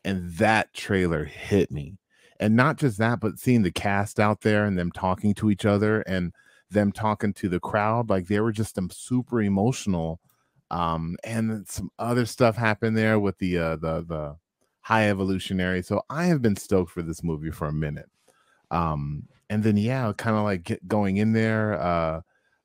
and 0.04 0.32
that 0.34 0.72
trailer 0.72 1.25
hit 1.25 1.70
me 1.72 1.98
and 2.40 2.55
not 2.56 2.76
just 2.76 2.99
that 2.99 3.20
but 3.20 3.38
seeing 3.38 3.62
the 3.62 3.70
cast 3.70 4.20
out 4.20 4.40
there 4.43 4.64
and 4.64 4.79
them 4.79 4.93
talking 4.93 5.35
to 5.35 5.50
each 5.50 5.64
other 5.64 6.02
and 6.02 6.32
them 6.70 6.93
talking 6.93 7.32
to 7.32 7.49
the 7.49 7.61
crowd 7.61 8.11
like 8.11 8.26
they 8.26 8.40
were 8.40 8.52
just 8.52 8.79
um, 8.79 8.90
super 8.90 9.40
emotional 9.43 10.20
um 10.70 11.17
and 11.25 11.67
some 11.67 11.90
other 11.99 12.26
stuff 12.26 12.56
happened 12.56 12.96
there 12.96 13.19
with 13.19 13.38
the 13.38 13.56
uh 13.56 13.76
the 13.76 14.05
the 14.06 14.37
high 14.81 15.08
evolutionary 15.08 15.82
so 15.82 16.02
i 16.11 16.26
have 16.26 16.43
been 16.43 16.56
stoked 16.56 16.90
for 16.90 17.02
this 17.02 17.23
movie 17.23 17.50
for 17.50 17.69
a 17.69 17.73
minute. 17.73 18.08
Um 18.70 19.25
and 19.50 19.62
then 19.62 19.76
yeah 19.76 20.12
kind 20.17 20.37
of 20.37 20.44
like 20.44 20.62
get 20.62 20.87
going 20.87 21.17
in 21.17 21.32
there 21.32 21.81
uh 21.81 22.20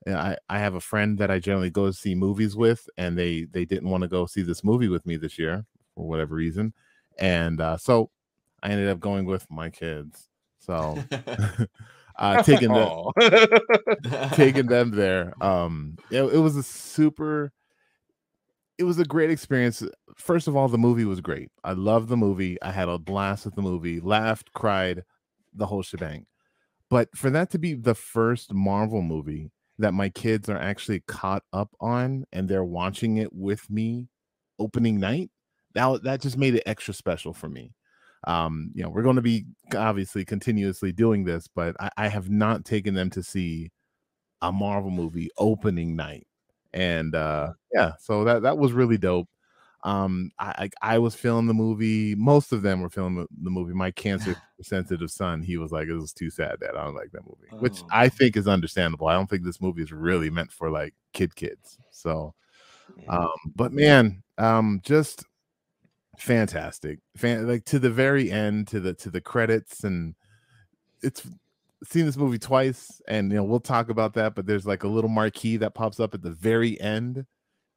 I, 0.08 0.38
I 0.50 0.60
have 0.60 0.76
a 0.76 0.82
friend 0.82 1.18
that 1.20 1.32
I 1.32 1.40
generally 1.40 1.70
go 1.70 1.86
to 1.86 1.94
see 1.94 2.16
movies 2.16 2.56
with, 2.56 2.90
and 2.98 3.18
they 3.18 3.46
they 3.46 3.66
didn't 3.66 3.90
want 3.90 4.02
to 4.04 4.08
go 4.08 4.26
see 4.26 4.42
this 4.42 4.64
movie 4.64 4.90
with 4.90 5.06
me 5.06 5.16
this 5.16 5.40
year 5.40 5.66
for 5.96 6.08
whatever 6.08 6.36
reason, 6.36 6.74
and 7.18 7.62
uh, 7.62 7.78
so 7.78 8.10
I 8.64 8.70
ended 8.70 8.88
up 8.88 9.00
going 9.02 9.26
with 9.26 9.46
my 9.52 9.70
kids. 9.70 10.30
So 10.60 10.98
uh, 12.18 12.42
taking 12.44 12.70
the 12.70 12.88
Aw. 12.88 14.30
taking 14.36 14.68
them 14.68 14.92
there. 14.96 15.34
Um, 15.44 15.98
it, 16.10 16.24
it 16.24 16.40
was 16.40 16.56
a 16.56 16.64
super. 16.64 17.52
It 18.80 18.86
was 18.86 18.98
a 18.98 19.06
great 19.06 19.30
experience. 19.30 19.84
First 20.16 20.48
of 20.48 20.56
all, 20.56 20.68
the 20.68 20.80
movie 20.80 21.06
was 21.06 21.22
great. 21.22 21.52
I 21.64 21.74
loved 21.74 22.10
the 22.10 22.18
movie. 22.18 22.60
I 22.62 22.72
had 22.72 22.90
a 22.90 22.98
blast 22.98 23.46
with 23.46 23.56
the 23.56 23.62
movie. 23.62 24.00
Laughed, 24.00 24.52
cried, 24.54 25.04
the 25.54 25.68
whole 25.68 25.84
shebang. 25.84 26.26
But 26.90 27.10
for 27.16 27.30
that 27.30 27.52
to 27.52 27.60
be 27.60 27.76
the 27.76 27.94
first 27.94 28.54
Marvel 28.54 29.02
movie 29.02 29.52
that 29.78 29.94
my 29.94 30.10
kids 30.10 30.50
are 30.50 30.58
actually 30.58 31.02
caught 31.02 31.44
up 31.52 31.70
on 31.80 32.26
and 32.32 32.48
they're 32.48 32.64
watching 32.64 33.18
it 33.18 33.32
with 33.32 33.70
me 33.70 34.08
opening 34.58 35.00
night, 35.00 35.30
that 35.76 36.04
that 36.04 36.22
just 36.22 36.38
made 36.38 36.56
it 36.56 36.64
extra 36.66 36.94
special 36.94 37.34
for 37.34 37.50
me 37.50 37.74
um 38.26 38.72
you 38.74 38.84
know 38.84 38.90
we're 38.90 39.04
going 39.04 39.16
to 39.16 39.22
be 39.22 39.46
obviously 39.76 40.24
continuously 40.26 40.92
doing 40.92 41.24
this 41.26 41.48
but 41.48 41.76
I, 41.80 41.90
I 41.98 42.08
have 42.08 42.30
not 42.30 42.66
taken 42.66 42.94
them 42.94 43.10
to 43.12 43.24
see 43.24 43.72
a 44.42 44.52
marvel 44.52 44.92
movie 44.92 45.30
opening 45.38 45.96
night. 45.96 46.28
And 46.74 47.16
uh 47.16 47.54
yeah 47.74 47.94
so 48.00 48.24
that 48.26 48.42
that 48.44 48.58
was 48.58 48.74
really 48.74 48.98
dope. 48.98 49.30
Um 49.84 50.32
i 50.40 50.70
i, 50.82 50.96
I 50.96 51.00
was 51.00 51.16
feeling 51.16 51.48
the 51.48 51.54
movie 51.54 52.16
most 52.16 52.52
of 52.52 52.62
them 52.62 52.82
were 52.82 52.90
feeling 52.90 53.16
the, 53.16 53.50
movie. 53.50 53.74
My 53.74 53.92
cancer 54.06 54.36
sensitive 54.62 55.12
son 55.12 55.42
he 55.42 55.58
was 55.58 55.72
like 55.72 55.88
it 55.88 55.94
was 55.94 56.14
too 56.14 56.30
sad 56.30 56.56
that 56.62 56.76
i 56.78 56.84
don't 56.86 56.96
like 56.96 57.12
that 57.12 57.26
movie 57.26 57.52
which 57.60 57.82
Oh. 57.84 57.88
i 57.92 58.08
think 58.10 58.38
is 58.38 58.48
understandable. 58.48 59.08
I 59.08 59.14
don't 59.14 59.30
think 59.30 59.44
this 59.44 59.60
movie 59.62 59.82
is 59.84 59.92
really 59.92 60.30
meant 60.30 60.52
for 60.52 60.70
like 60.70 60.94
kid 61.14 61.36
kids. 61.36 61.78
So 61.92 62.34
um 63.10 63.30
but 63.56 63.72
man 63.74 64.24
um 64.38 64.80
just 64.84 65.26
fantastic 66.18 67.00
fan 67.18 67.48
like 67.48 67.66
to 67.66 67.80
the 67.80 67.90
very 67.90 68.30
end 68.32 68.68
to 68.68 68.80
the 68.80 68.94
to 68.94 69.10
the 69.10 69.22
credits 69.22 69.84
and 69.84 70.14
it's 71.02 71.24
seen 71.84 72.06
this 72.06 72.16
movie 72.18 72.38
twice 72.40 73.02
and 73.08 73.32
you 73.32 73.38
know 73.38 73.44
we'll 73.44 73.60
talk 73.60 73.90
about 73.90 74.14
that 74.14 74.36
but 74.36 74.46
there's 74.46 74.66
like 74.66 74.84
a 74.84 74.88
little 74.88 75.10
marquee 75.10 75.58
that 75.58 75.74
pops 75.74 76.00
up 76.00 76.14
at 76.14 76.22
the 76.22 76.30
very 76.32 76.80
end 76.80 77.26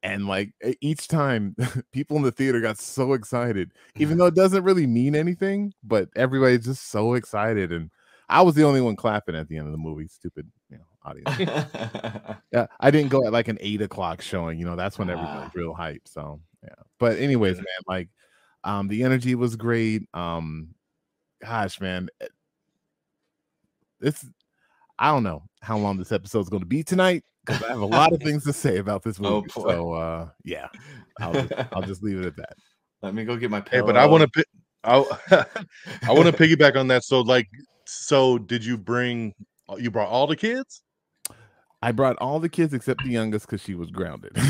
and 0.02 0.28
like 0.28 0.52
each 0.80 1.08
time 1.08 1.56
people 1.92 2.16
in 2.16 2.22
the 2.22 2.30
theater 2.30 2.60
got 2.60 2.78
so 2.78 3.14
excited 3.14 3.72
even 3.96 4.16
though 4.18 4.26
it 4.26 4.34
doesn't 4.34 4.64
really 4.64 4.86
mean 4.86 5.16
anything 5.16 5.72
but 5.82 6.08
everybody's 6.14 6.66
just 6.66 6.88
so 6.90 7.14
excited 7.14 7.72
and 7.72 7.90
i 8.28 8.42
was 8.42 8.54
the 8.54 8.62
only 8.62 8.80
one 8.80 8.96
clapping 8.96 9.34
at 9.34 9.48
the 9.48 9.56
end 9.56 9.66
of 9.66 9.72
the 9.72 9.78
movie 9.78 10.06
stupid 10.06 10.46
you 10.70 10.76
know 10.76 10.84
audience 11.04 11.30
yeah, 12.52 12.66
I 12.80 12.90
didn't 12.90 13.10
go 13.10 13.24
at 13.26 13.32
like 13.32 13.46
an 13.48 13.58
eight 13.60 13.80
o'clock 13.80 14.20
showing. 14.20 14.58
You 14.58 14.66
know, 14.66 14.74
that's 14.74 14.98
when 14.98 15.08
everybody's 15.08 15.50
Ah. 15.50 15.52
real 15.54 15.72
hype. 15.72 16.02
So 16.06 16.40
yeah. 16.64 16.74
But 16.98 17.18
anyways, 17.18 17.58
man, 17.58 17.64
like 17.86 18.08
um 18.66 18.88
the 18.88 19.02
energy 19.02 19.34
was 19.34 19.56
great. 19.56 20.02
Um 20.12 20.74
gosh, 21.42 21.80
man. 21.80 22.08
eh, 22.20 22.26
It's 24.00 24.26
I 24.98 25.10
don't 25.10 25.22
know 25.22 25.42
how 25.62 25.78
long 25.78 25.96
this 25.96 26.12
episode 26.12 26.40
is 26.40 26.48
gonna 26.48 26.66
be 26.66 26.82
tonight 26.82 27.24
because 27.44 27.62
I 27.62 27.68
have 27.68 27.80
a 27.80 27.86
lot 27.86 28.12
of 28.12 28.20
things 28.20 28.44
to 28.44 28.52
say 28.52 28.78
about 28.78 29.02
this 29.02 29.18
Oh, 29.22 29.40
movie. 29.40 29.48
boy. 29.54 29.70
so 29.70 29.92
uh 29.92 30.28
yeah, 30.44 30.68
I'll 31.20 31.32
just, 31.32 31.52
I'll 31.72 31.82
just 31.86 32.02
leave 32.02 32.18
it 32.20 32.26
at 32.26 32.36
that. 32.36 32.52
Let 33.02 33.14
me 33.14 33.24
go 33.24 33.36
get 33.36 33.50
my 33.50 33.62
Hey, 33.70 33.80
but 33.80 33.96
I 33.96 34.06
want 34.06 34.30
to. 34.32 34.44
I 34.84 35.04
I 36.08 36.12
want 36.12 36.26
to 36.26 36.32
piggyback 36.32 36.76
on 36.76 36.86
that. 36.88 37.02
So, 37.04 37.20
like, 37.20 37.48
so 37.86 38.38
did 38.38 38.64
you 38.64 38.78
bring? 38.78 39.34
You 39.76 39.90
brought 39.90 40.08
all 40.08 40.26
the 40.28 40.36
kids? 40.36 40.82
I 41.82 41.92
brought 41.92 42.16
all 42.18 42.40
the 42.40 42.48
kids 42.48 42.72
except 42.74 43.04
the 43.04 43.10
youngest 43.10 43.46
because 43.46 43.60
she 43.60 43.74
was 43.74 43.90
grounded. 43.90 44.32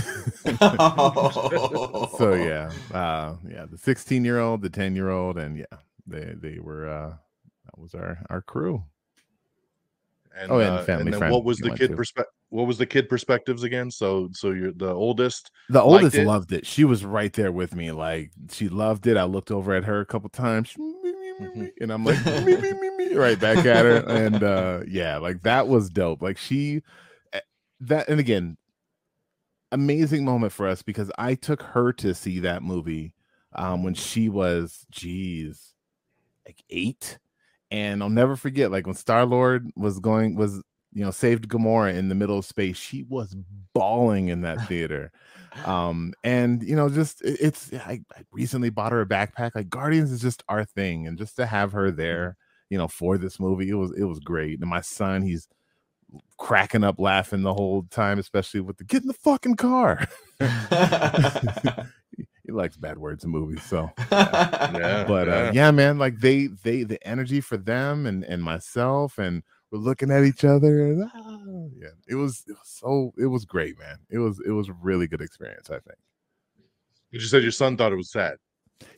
Oh. 0.60 2.08
so 2.18 2.34
yeah, 2.34 2.70
uh, 2.94 3.34
yeah, 3.50 3.66
the 3.66 3.76
16 3.76 4.24
year 4.24 4.38
old, 4.38 4.62
the 4.62 4.70
10 4.70 4.94
year 4.94 5.10
old, 5.10 5.38
and 5.38 5.58
yeah, 5.58 5.64
they 6.06 6.34
they 6.40 6.58
were 6.60 6.88
uh, 6.88 7.10
that 7.64 7.78
was 7.78 7.94
our 7.94 8.18
our 8.30 8.42
crew. 8.42 8.84
And, 10.38 10.52
Oh, 10.52 10.58
and 10.60 10.70
uh, 10.70 10.82
family 10.84 11.12
and 11.12 11.22
then 11.22 11.30
what 11.30 11.44
was 11.44 11.58
the 11.58 11.70
kid 11.70 11.96
perspective? 11.96 12.32
What 12.50 12.66
was 12.66 12.78
the 12.78 12.86
kid 12.86 13.08
perspectives 13.08 13.64
again? 13.64 13.90
So, 13.90 14.28
so 14.32 14.50
you're 14.52 14.72
the 14.72 14.92
oldest. 14.92 15.50
The 15.68 15.80
oldest 15.80 16.14
it? 16.14 16.26
loved 16.26 16.52
it. 16.52 16.64
She 16.66 16.84
was 16.84 17.04
right 17.04 17.32
there 17.32 17.52
with 17.52 17.74
me. 17.74 17.90
Like 17.90 18.30
she 18.52 18.68
loved 18.68 19.06
it. 19.06 19.16
I 19.16 19.24
looked 19.24 19.50
over 19.50 19.74
at 19.74 19.84
her 19.84 20.00
a 20.00 20.06
couple 20.06 20.28
times, 20.28 20.68
she, 20.68 20.76
Mm-hmm. 21.40 21.66
and 21.82 21.92
I'm 21.92 22.02
like, 22.02 22.24
me, 22.46 22.56
me, 22.56 22.72
me, 22.72 22.90
me, 22.96 23.14
right 23.14 23.38
back 23.38 23.58
at 23.58 23.84
her. 23.84 23.96
And 24.08 24.42
uh 24.42 24.80
yeah, 24.88 25.18
like 25.18 25.42
that 25.42 25.68
was 25.68 25.90
dope. 25.90 26.22
Like 26.22 26.38
she 26.38 26.82
that 27.80 28.08
and 28.08 28.20
again, 28.20 28.56
amazing 29.72 30.24
moment 30.24 30.52
for 30.52 30.66
us 30.66 30.82
because 30.82 31.10
I 31.18 31.34
took 31.34 31.62
her 31.62 31.92
to 31.94 32.14
see 32.14 32.40
that 32.40 32.62
movie 32.62 33.12
um 33.54 33.82
when 33.82 33.94
she 33.94 34.28
was 34.28 34.86
geez, 34.90 35.74
like 36.46 36.62
eight. 36.70 37.18
And 37.72 38.02
I'll 38.02 38.10
never 38.10 38.36
forget, 38.36 38.70
like 38.72 38.86
when 38.86 38.96
Star 38.96 39.26
Lord 39.26 39.70
was 39.76 40.00
going, 40.00 40.36
was 40.36 40.62
you 40.92 41.04
know, 41.04 41.10
saved 41.12 41.48
Gamora 41.48 41.94
in 41.94 42.08
the 42.08 42.14
middle 42.16 42.38
of 42.38 42.46
space. 42.46 42.76
She 42.78 43.04
was 43.04 43.36
bawling 43.74 44.28
in 44.28 44.42
that 44.42 44.66
theater. 44.68 45.12
um, 45.66 46.14
and 46.24 46.62
you 46.62 46.76
know, 46.76 46.88
just 46.90 47.22
it- 47.22 47.38
it's 47.40 47.72
I, 47.74 48.00
I 48.16 48.22
recently 48.32 48.70
bought 48.70 48.92
her 48.92 49.02
a 49.02 49.06
backpack. 49.06 49.52
Like 49.54 49.70
Guardians 49.70 50.12
is 50.12 50.22
just 50.22 50.42
our 50.48 50.64
thing, 50.64 51.06
and 51.06 51.18
just 51.18 51.36
to 51.36 51.46
have 51.46 51.72
her 51.72 51.90
there, 51.92 52.36
you 52.70 52.78
know, 52.78 52.88
for 52.88 53.18
this 53.18 53.40
movie, 53.40 53.68
it 53.70 53.74
was 53.74 53.92
it 53.98 54.04
was 54.04 54.20
great. 54.20 54.60
And 54.60 54.70
my 54.70 54.80
son, 54.82 55.22
he's 55.22 55.48
cracking 56.38 56.84
up 56.84 56.98
laughing 56.98 57.42
the 57.42 57.54
whole 57.54 57.84
time, 57.90 58.18
especially 58.18 58.60
with 58.60 58.76
the 58.78 58.84
get 58.84 59.02
in 59.02 59.08
the 59.08 59.14
fucking 59.14 59.56
car. 59.56 60.06
he 62.44 62.52
likes 62.52 62.76
bad 62.76 62.98
words 62.98 63.24
in 63.24 63.30
movies, 63.30 63.62
so 63.62 63.90
Yeah, 64.10 65.04
but 65.06 65.26
yeah. 65.28 65.34
uh, 65.34 65.50
yeah 65.54 65.70
man 65.70 65.98
like 65.98 66.18
they 66.20 66.46
they 66.62 66.82
the 66.84 67.04
energy 67.06 67.40
for 67.40 67.56
them 67.56 68.06
and 68.06 68.24
and 68.24 68.42
myself 68.42 69.18
and 69.18 69.42
we're 69.70 69.78
looking 69.78 70.10
at 70.10 70.24
each 70.24 70.44
other 70.44 70.86
and 70.86 71.04
ah, 71.14 71.38
yeah 71.76 71.88
it 72.08 72.14
was 72.14 72.44
it 72.46 72.52
was 72.52 72.60
so 72.68 73.12
it 73.18 73.26
was 73.26 73.44
great 73.44 73.78
man 73.78 73.98
it 74.10 74.18
was 74.18 74.40
it 74.46 74.50
was 74.52 74.68
a 74.68 74.72
really 74.80 75.08
good 75.08 75.20
experience 75.20 75.70
i 75.70 75.74
think 75.80 75.98
You 77.10 77.18
just 77.18 77.30
said 77.32 77.42
your 77.42 77.50
son 77.52 77.76
thought 77.76 77.92
it 77.92 77.96
was 77.96 78.12
sad. 78.12 78.36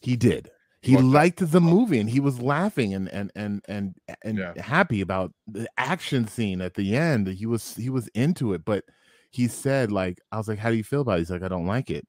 he 0.03 0.15
did 0.17 0.51
he 0.81 0.97
liked 0.97 1.51
the 1.51 1.61
movie 1.61 1.99
and 1.99 2.09
he 2.09 2.21
was 2.21 2.41
laughing 2.41 2.95
and 2.95 3.09
and 3.09 3.33
and 3.35 3.63
and 3.69 3.97
and 4.23 4.39
Yeah. 4.39 4.53
happy 4.63 5.01
about 5.01 5.33
the 5.47 5.69
action 5.77 6.29
scene 6.29 6.61
at 6.61 6.75
the 6.75 6.97
end. 6.97 7.27
He 7.27 7.47
was 7.47 7.75
he 7.75 7.91
was 7.91 8.09
into 8.15 8.53
it 8.53 8.65
but 8.65 8.85
he 9.31 9.47
said 9.49 9.93
like 9.93 10.21
i 10.33 10.39
was 10.39 10.49
like 10.49 10.59
how 10.59 10.71
do 10.71 10.77
you 10.77 10.85
feel 10.85 11.01
about 11.03 11.17
it? 11.17 11.19
He's 11.21 11.31
like 11.31 11.43
i 11.43 11.49
don't 11.49 11.67
like 11.67 11.91
it. 11.91 12.07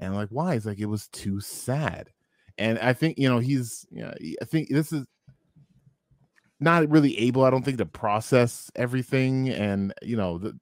And 0.00 0.10
I'm 0.10 0.16
like 0.16 0.30
why? 0.30 0.54
He's 0.54 0.66
like 0.66 0.78
it 0.80 0.86
was 0.86 1.08
too 1.08 1.40
sad. 1.40 2.10
And 2.58 2.78
i 2.80 2.92
think 2.92 3.18
you 3.18 3.28
know 3.28 3.38
he's 3.38 3.86
you 3.90 4.02
know 4.02 4.12
i 4.42 4.44
think 4.44 4.68
this 4.68 4.92
is 4.92 5.06
not 6.60 6.88
really 6.90 7.16
able 7.20 7.44
i 7.44 7.50
don't 7.50 7.64
think 7.64 7.78
to 7.78 7.86
process 7.86 8.70
everything. 8.74 9.48
And 9.48 9.94
you 10.02 10.16
know 10.16 10.38
the, 10.38 10.58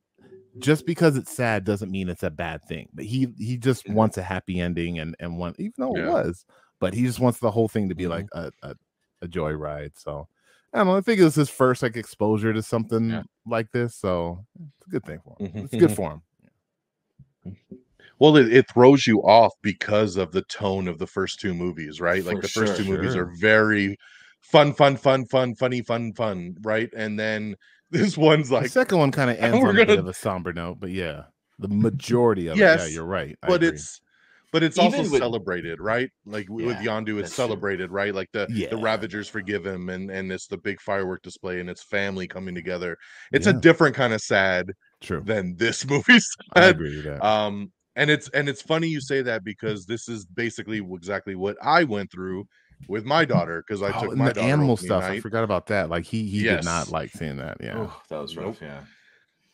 just 0.59 0.87
because 0.87 1.17
it's 1.17 1.33
sad 1.35 1.65
doesn't 1.65 1.91
mean 1.91 2.09
it's 2.09 2.23
a 2.23 2.31
bad 2.31 2.65
thing. 2.69 2.89
But 2.93 3.05
he 3.07 3.29
he 3.39 3.57
just 3.57 3.89
wants 3.89 4.19
a 4.19 4.23
happy 4.23 4.61
ending 4.61 4.99
and 4.99 5.17
and 5.21 5.39
want 5.39 5.59
even 5.59 5.73
though 5.79 5.97
it 5.97 6.05
was 6.05 6.45
but 6.81 6.95
he 6.95 7.03
just 7.03 7.21
wants 7.21 7.39
the 7.39 7.51
whole 7.51 7.69
thing 7.69 7.89
to 7.89 7.95
be 7.95 8.05
Mhm. 8.05 8.11
like 8.11 8.27
a, 8.33 8.51
a 8.63 8.75
a 9.23 9.29
joyride 9.29 9.93
so 9.97 10.29
i 10.73 10.79
don't 10.79 10.87
know 10.87 10.97
i 10.97 11.01
think 11.01 11.19
it 11.21 11.25
was 11.25 11.35
his 11.35 11.49
first 11.51 11.83
like 11.83 11.97
exposure 11.97 12.53
to 12.53 12.63
something 12.63 13.11
Yeah. 13.11 13.23
like 13.47 13.71
this 13.73 13.95
so 13.97 14.45
it's 14.79 14.87
a 14.87 14.91
good 14.91 15.05
thing 15.05 15.21
for 15.25 15.37
him 15.39 15.47
Mhm, 15.49 15.65
it's 15.65 15.75
good 15.77 15.91
mhm. 15.91 15.97
for 15.97 16.11
him 16.13 16.23
Well, 18.19 18.37
it, 18.37 18.53
it 18.53 18.67
throws 18.71 19.07
you 19.07 19.21
off 19.21 19.53
because 19.63 20.17
of 20.17 20.33
the 20.33 20.43
tone 20.43 20.89
of 20.89 20.99
the 20.99 21.07
first 21.07 21.39
two 21.39 21.55
movies, 21.55 22.01
right? 22.01 22.25
Like 22.25 22.37
For 22.37 22.43
the 22.43 22.49
first 22.49 22.77
sure, 22.77 22.85
two 22.85 22.91
movies 22.91 23.15
are 23.17 23.27
very 23.39 23.97
fun, 24.41 24.73
fun, 24.73 24.97
fun, 24.97 25.27
fun, 25.27 25.55
funny, 25.55 25.83
fun, 25.83 26.13
fun, 26.15 26.57
right? 26.63 26.89
And 26.97 27.19
then 27.19 27.57
this 27.91 28.17
one's 28.17 28.51
like 28.51 28.63
the 28.63 28.69
like, 28.69 28.73
second 28.73 28.99
one 28.99 29.13
kind 29.13 29.31
of 29.31 29.37
ends 29.39 29.63
on 29.65 29.71
a 29.71 29.87
bit 29.87 29.99
of 29.99 30.07
a 30.09 30.15
somber 30.15 30.53
note 30.53 30.81
but 30.81 30.91
yeah 30.91 31.23
the 31.61 31.69
majority 31.69 32.49
of 32.49 32.59
it 32.59 32.61
yeah 32.63 32.69
Yes, 32.71 32.93
you're 32.93 33.05
right 33.05 33.37
I 33.43 33.49
but 33.49 33.63
agree. 33.63 33.69
it's 33.69 34.01
but 34.57 34.63
it's 34.63 34.79
also 34.79 35.03
with- 35.03 35.21
celebrated, 35.21 35.83
right? 35.83 36.09
Like 36.25 36.47
w- 36.47 36.67
with 36.67 36.79
Yeah, 36.81 36.87
Yondu, 36.93 37.09
it's 37.19 37.29
that's 37.29 37.35
true. 37.37 37.45
celebrated, 37.45 37.91
right? 37.91 38.15
Like 38.15 38.29
the 38.33 38.47
Yeah. 38.49 38.71
the 38.71 38.79
Ravagers 38.79 39.29
forgive 39.29 39.67
him, 39.67 39.91
and 39.91 40.11
and 40.11 40.33
it's 40.33 40.47
the 40.47 40.57
big 40.57 40.81
firework 40.81 41.21
display, 41.23 41.61
and 41.61 41.69
it's 41.69 41.83
family 41.83 42.27
coming 42.27 42.55
together. 42.55 42.97
It's 43.33 43.47
Yeah. 43.47 43.53
a 43.53 43.61
different 43.61 43.95
kind 43.97 44.15
of 44.15 44.23
sad 44.23 44.73
true 45.03 45.21
than 45.27 45.57
this 45.57 45.85
movie's 45.91 46.27
i 46.55 46.65
agree 46.65 46.97
with 46.97 47.05
that 47.05 47.23
um 47.23 47.71
and 47.97 48.09
it's 48.11 48.31
and 48.31 48.49
it's 48.49 48.63
funny 48.63 48.89
you 48.89 48.99
say 48.99 49.21
that 49.21 49.45
because 49.45 49.85
this 49.85 50.09
is 50.09 50.25
basically 50.25 50.79
exactly 50.95 51.35
what 51.35 51.55
i 51.63 51.85
went 51.85 52.11
through 52.11 52.47
with 52.89 53.05
my 53.05 53.27
daughter 53.27 53.63
because 53.63 53.83
i 53.83 53.91
Oh, 53.91 54.01
took 54.01 54.09
and 54.13 54.19
my 54.19 54.29
the 54.29 54.35
daughter 54.37 54.49
animal 54.49 54.71
opening 54.71 54.89
stuff 54.89 55.05
i 55.05 55.21
forgot 55.21 55.45
about 55.45 55.67
that 55.67 55.91
like 55.91 56.07
he 56.07 56.27
he 56.31 56.43
did 56.45 56.65
not 56.65 56.91
like 56.91 57.11
seeing 57.11 57.37
that 57.37 57.59
yeah 57.61 57.75
Oh, 57.77 58.01
that 58.09 58.23
was 58.23 58.35
rough. 58.39 58.63
Yeah. 58.63 58.81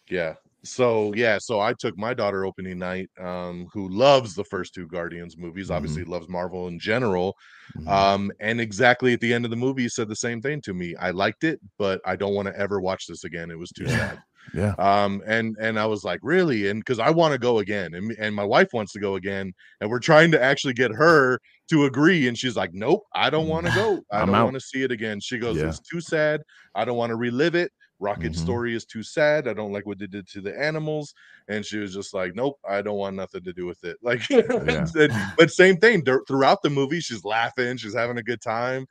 yeah 0.08 0.34
so 0.64 1.12
yeah 1.14 1.38
so 1.38 1.60
i 1.60 1.72
took 1.72 1.96
my 1.98 2.14
daughter 2.14 2.44
opening 2.44 2.78
night 2.78 3.08
um 3.20 3.66
who 3.72 3.88
loves 3.88 4.34
the 4.34 4.44
first 4.44 4.72
two 4.74 4.86
guardians 4.86 5.36
movies 5.36 5.70
Mhm. 5.70 5.76
obviously 5.76 6.04
loves 6.04 6.28
marvel 6.28 6.68
in 6.68 6.78
general 6.78 7.34
Mhm. 7.76 7.88
um 7.88 8.32
and 8.40 8.60
exactly 8.60 9.12
at 9.12 9.20
the 9.20 9.32
end 9.32 9.44
of 9.44 9.50
the 9.50 9.56
movie 9.56 9.88
said 9.88 10.08
the 10.08 10.16
same 10.16 10.40
thing 10.40 10.60
to 10.60 10.72
me 10.72 10.94
i 10.96 11.10
liked 11.10 11.42
it 11.42 11.58
but 11.78 12.00
i 12.06 12.14
don't 12.14 12.34
want 12.34 12.46
to 12.46 12.56
ever 12.58 12.80
watch 12.80 13.06
this 13.08 13.24
again 13.24 13.50
it 13.50 13.58
was 13.58 13.72
too 13.72 13.86
Yeah. 13.86 13.88
sad 13.88 14.18
yeah 14.52 14.74
um 14.78 15.22
and 15.26 15.56
and 15.60 15.78
i 15.78 15.86
was 15.86 16.04
like 16.04 16.20
really 16.22 16.68
and 16.68 16.80
because 16.80 16.98
i 16.98 17.10
want 17.10 17.32
to 17.32 17.38
go 17.38 17.58
again 17.58 17.94
and, 17.94 18.12
and 18.18 18.34
my 18.34 18.44
wife 18.44 18.68
wants 18.72 18.92
to 18.92 19.00
go 19.00 19.16
again 19.16 19.52
and 19.80 19.90
we're 19.90 19.98
trying 20.00 20.30
to 20.32 20.42
actually 20.42 20.74
get 20.74 20.90
her 20.92 21.38
to 21.70 21.84
agree 21.84 22.28
and 22.28 22.38
she's 22.38 22.56
like 22.56 22.70
nope 22.72 23.02
i 23.14 23.30
don't 23.30 23.48
want 23.48 23.66
to 23.66 23.72
go 23.72 24.02
i 24.12 24.22
I'm 24.22 24.26
don't 24.26 24.40
want 24.40 24.54
to 24.54 24.60
see 24.60 24.82
it 24.82 24.90
again 24.92 25.20
she 25.20 25.38
goes 25.38 25.56
Yeah. 25.58 25.68
it's 25.68 25.80
too 25.80 26.00
sad 26.00 26.42
i 26.74 26.84
don't 26.84 26.96
want 26.96 27.10
to 27.10 27.16
relive 27.16 27.54
it 27.54 27.72
rocket's 28.02 28.38
Mhm. 28.38 28.42
story 28.44 28.74
is 28.74 28.84
too 28.84 29.02
sad 29.02 29.46
i 29.48 29.52
don't 29.54 29.72
like 29.72 29.86
what 29.86 29.98
they 29.98 30.06
did 30.08 30.26
to 30.28 30.40
the 30.40 30.58
animals 30.60 31.14
and 31.48 31.64
she 31.64 31.78
was 31.78 31.94
just 31.94 32.12
like 32.12 32.34
nope 32.34 32.58
i 32.68 32.82
don't 32.82 32.98
want 32.98 33.16
nothing 33.16 33.42
to 33.44 33.52
do 33.52 33.64
with 33.64 33.82
it 33.84 33.96
like 34.02 34.28
and- 34.30 35.12
but 35.38 35.50
same 35.50 35.76
thing 35.76 36.02
dur- 36.02 36.24
throughout 36.26 36.60
the 36.62 36.70
movie 36.70 37.00
she's 37.00 37.24
laughing 37.24 37.76
she's 37.76 37.94
having 37.94 38.18
a 38.18 38.22
good 38.22 38.40
time 38.42 38.86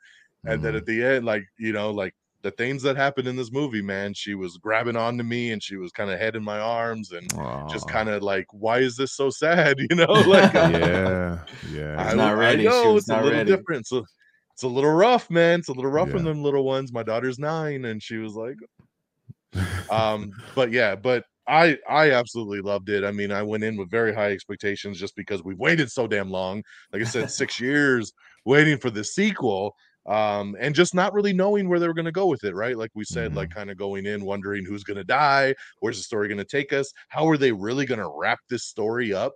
and 0.46 0.62
then 0.64 0.72
Mhm. 0.72 0.78
at 0.78 0.86
the 0.86 1.04
end 1.04 1.24
like 1.26 1.44
you 1.58 1.72
know 1.72 1.90
like 1.90 2.14
the 2.42 2.50
things 2.50 2.82
that 2.82 2.96
happened 2.96 3.28
in 3.28 3.36
this 3.36 3.52
movie 3.52 3.82
man 3.82 4.12
she 4.14 4.34
was 4.34 4.56
grabbing 4.56 4.96
onto 4.96 5.22
me 5.22 5.52
and 5.52 5.62
she 5.62 5.76
was 5.76 5.92
kind 5.92 6.10
of 6.10 6.18
head 6.18 6.34
in 6.34 6.42
my 6.42 6.58
arms 6.58 7.12
and 7.12 7.30
just 7.70 7.88
kind 7.88 8.08
of 8.08 8.20
like 8.22 8.46
why 8.50 8.78
is 8.78 8.96
this 8.96 9.12
so 9.12 9.30
sad 9.30 9.78
you 9.90 9.94
know 9.94 10.06
like 10.26 10.52
yeah 10.54 11.38
yeah 11.70 11.96
I, 12.10 12.14
not 12.14 12.36
ready. 12.36 12.62
She 12.62 12.68
know 12.68 12.94
was 12.94 13.04
it's 13.04 13.10
a 13.10 13.16
little 13.16 13.30
ready. 13.38 13.48
different 13.54 13.86
so 13.86 14.04
it's 14.54 14.64
a 14.64 14.68
little 14.68 14.90
rough 14.90 15.30
man 15.30 15.60
it's 15.60 15.68
a 15.68 15.72
little 15.72 15.90
rough 15.90 16.12
on 16.14 16.24
them 16.24 16.42
little 16.42 16.64
ones 16.64 16.92
my 16.92 17.02
daughter's 17.04 17.38
nine 17.38 17.84
and 17.84 18.02
she 18.02 18.16
was 18.16 18.34
like 18.34 18.56
um 19.90 20.30
but 20.54 20.70
yeah 20.72 20.94
but 20.94 21.24
i 21.48 21.76
i 21.88 22.10
absolutely 22.12 22.60
loved 22.60 22.88
it. 22.88 23.04
I 23.04 23.10
mean 23.10 23.30
i 23.32 23.42
went 23.42 23.64
in 23.64 23.76
with 23.76 23.90
very 23.90 24.14
high 24.14 24.30
expectations 24.32 24.98
just 24.98 25.16
because 25.16 25.42
we 25.42 25.54
waited 25.54 25.90
so 25.90 26.06
damn 26.06 26.30
long 26.30 26.62
like 26.92 27.02
i 27.02 27.04
said 27.04 27.30
six 27.40 27.60
years 27.60 28.12
waiting 28.44 28.78
for 28.78 28.90
the 28.90 29.04
sequel 29.04 29.74
um 30.06 30.56
and 30.58 30.74
just 30.74 30.94
not 30.94 31.12
really 31.12 31.32
knowing 31.32 31.68
where 31.68 31.78
they 31.78 31.86
were 31.86 31.94
going 31.94 32.04
to 32.04 32.10
go 32.12 32.26
with 32.26 32.42
it 32.42 32.54
right? 32.56 32.76
Like 32.76 32.90
we 32.94 33.04
said 33.04 33.36
like 33.36 33.50
kind 33.50 33.70
of 33.70 33.76
going 33.76 34.04
in 34.06 34.24
wondering 34.24 34.64
who's 34.64 34.82
going 34.82 34.96
to 34.96 35.04
die 35.04 35.54
where's 35.80 35.96
the 35.96 36.02
story 36.02 36.26
going 36.26 36.38
to 36.38 36.44
take 36.44 36.72
us 36.72 36.92
how 37.08 37.28
are 37.28 37.36
they 37.36 37.52
really 37.52 37.86
going 37.86 38.00
to 38.00 38.12
wrap 38.16 38.40
this 38.48 38.64
story 38.64 39.12
up? 39.14 39.32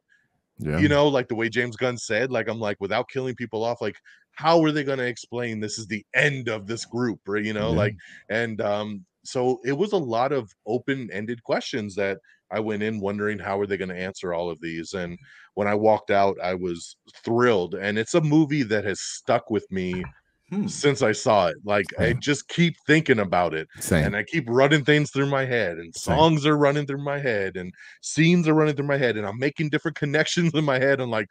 Yeah. 0.59 0.79
You 0.79 0.89
know 0.89 1.07
like 1.07 1.29
the 1.29 1.35
way 1.37 1.49
james 1.49 1.77
gunn 1.77 1.99
said 1.99 2.33
like 2.33 2.49
i'm 2.49 2.59
like 2.59 2.79
without 2.81 3.09
killing 3.11 3.35
people 3.37 3.63
off 3.63 3.81
like 3.81 3.97
how 4.33 4.61
are 4.65 4.73
they 4.73 4.83
going 4.85 4.99
to 4.99 5.07
explain 5.07 5.61
this 5.61 5.79
is 5.79 5.87
the 5.87 6.05
end 6.15 6.49
of 6.49 6.67
this 6.67 6.85
group 6.85 7.21
or 7.29 7.37
you 7.37 7.53
know 7.53 7.71
Yeah. 7.71 7.77
like 7.77 7.97
and 8.29 8.61
um 8.61 9.05
so 9.27 9.59
it 9.65 9.73
was 9.73 9.93
a 9.93 9.97
lot 9.99 10.33
of 10.33 10.51
open-ended 10.67 11.43
questions 11.45 11.95
that 11.95 12.19
i 12.51 12.61
went 12.61 12.83
in 12.83 13.01
wondering 13.01 13.39
how 13.39 13.59
are 13.59 13.67
they 13.67 13.77
going 13.77 13.89
to 13.89 13.97
answer 13.97 14.33
all 14.33 14.51
of 14.51 14.61
these 14.61 14.93
and 14.93 15.19
when 15.55 15.69
i 15.69 15.75
walked 15.75 16.11
out 16.11 16.37
i 16.43 16.55
was 16.55 16.97
thrilled 17.25 17.75
and 17.75 17.99
it's 17.99 18.15
a 18.15 18.21
movie 18.21 18.63
that 18.63 18.85
has 18.85 19.01
stuck 19.01 19.51
with 19.51 19.67
me 19.71 20.07
Hmm. 20.51 20.69
since 20.69 21.01
i 21.03 21.13
saw 21.13 21.47
it 21.49 21.57
like 21.65 21.87
i 22.01 22.13
just 22.21 22.49
keep 22.49 22.75
thinking 22.87 23.19
about 23.21 23.55
it 23.55 23.69
same 23.81 24.07
and 24.07 24.17
I 24.17 24.25
keep 24.25 24.45
running 24.49 24.85
things 24.85 25.11
through 25.11 25.27
my 25.27 25.45
head, 25.45 25.79
and 25.79 25.95
Same. 25.97 26.21
songs 26.21 26.45
are 26.47 26.57
running 26.57 26.87
through 26.87 27.03
my 27.05 27.19
head, 27.19 27.57
and 27.57 27.73
scenes 28.03 28.47
are 28.49 28.55
running 28.55 28.77
through 28.77 28.87
my 28.87 28.97
head, 28.99 29.17
and 29.17 29.27
I'm 29.27 29.39
making 29.39 29.71
different 29.71 29.97
connections 29.97 30.53
in 30.55 30.65
my 30.65 30.79
head. 30.79 31.01
And 31.01 31.11
like, 31.11 31.27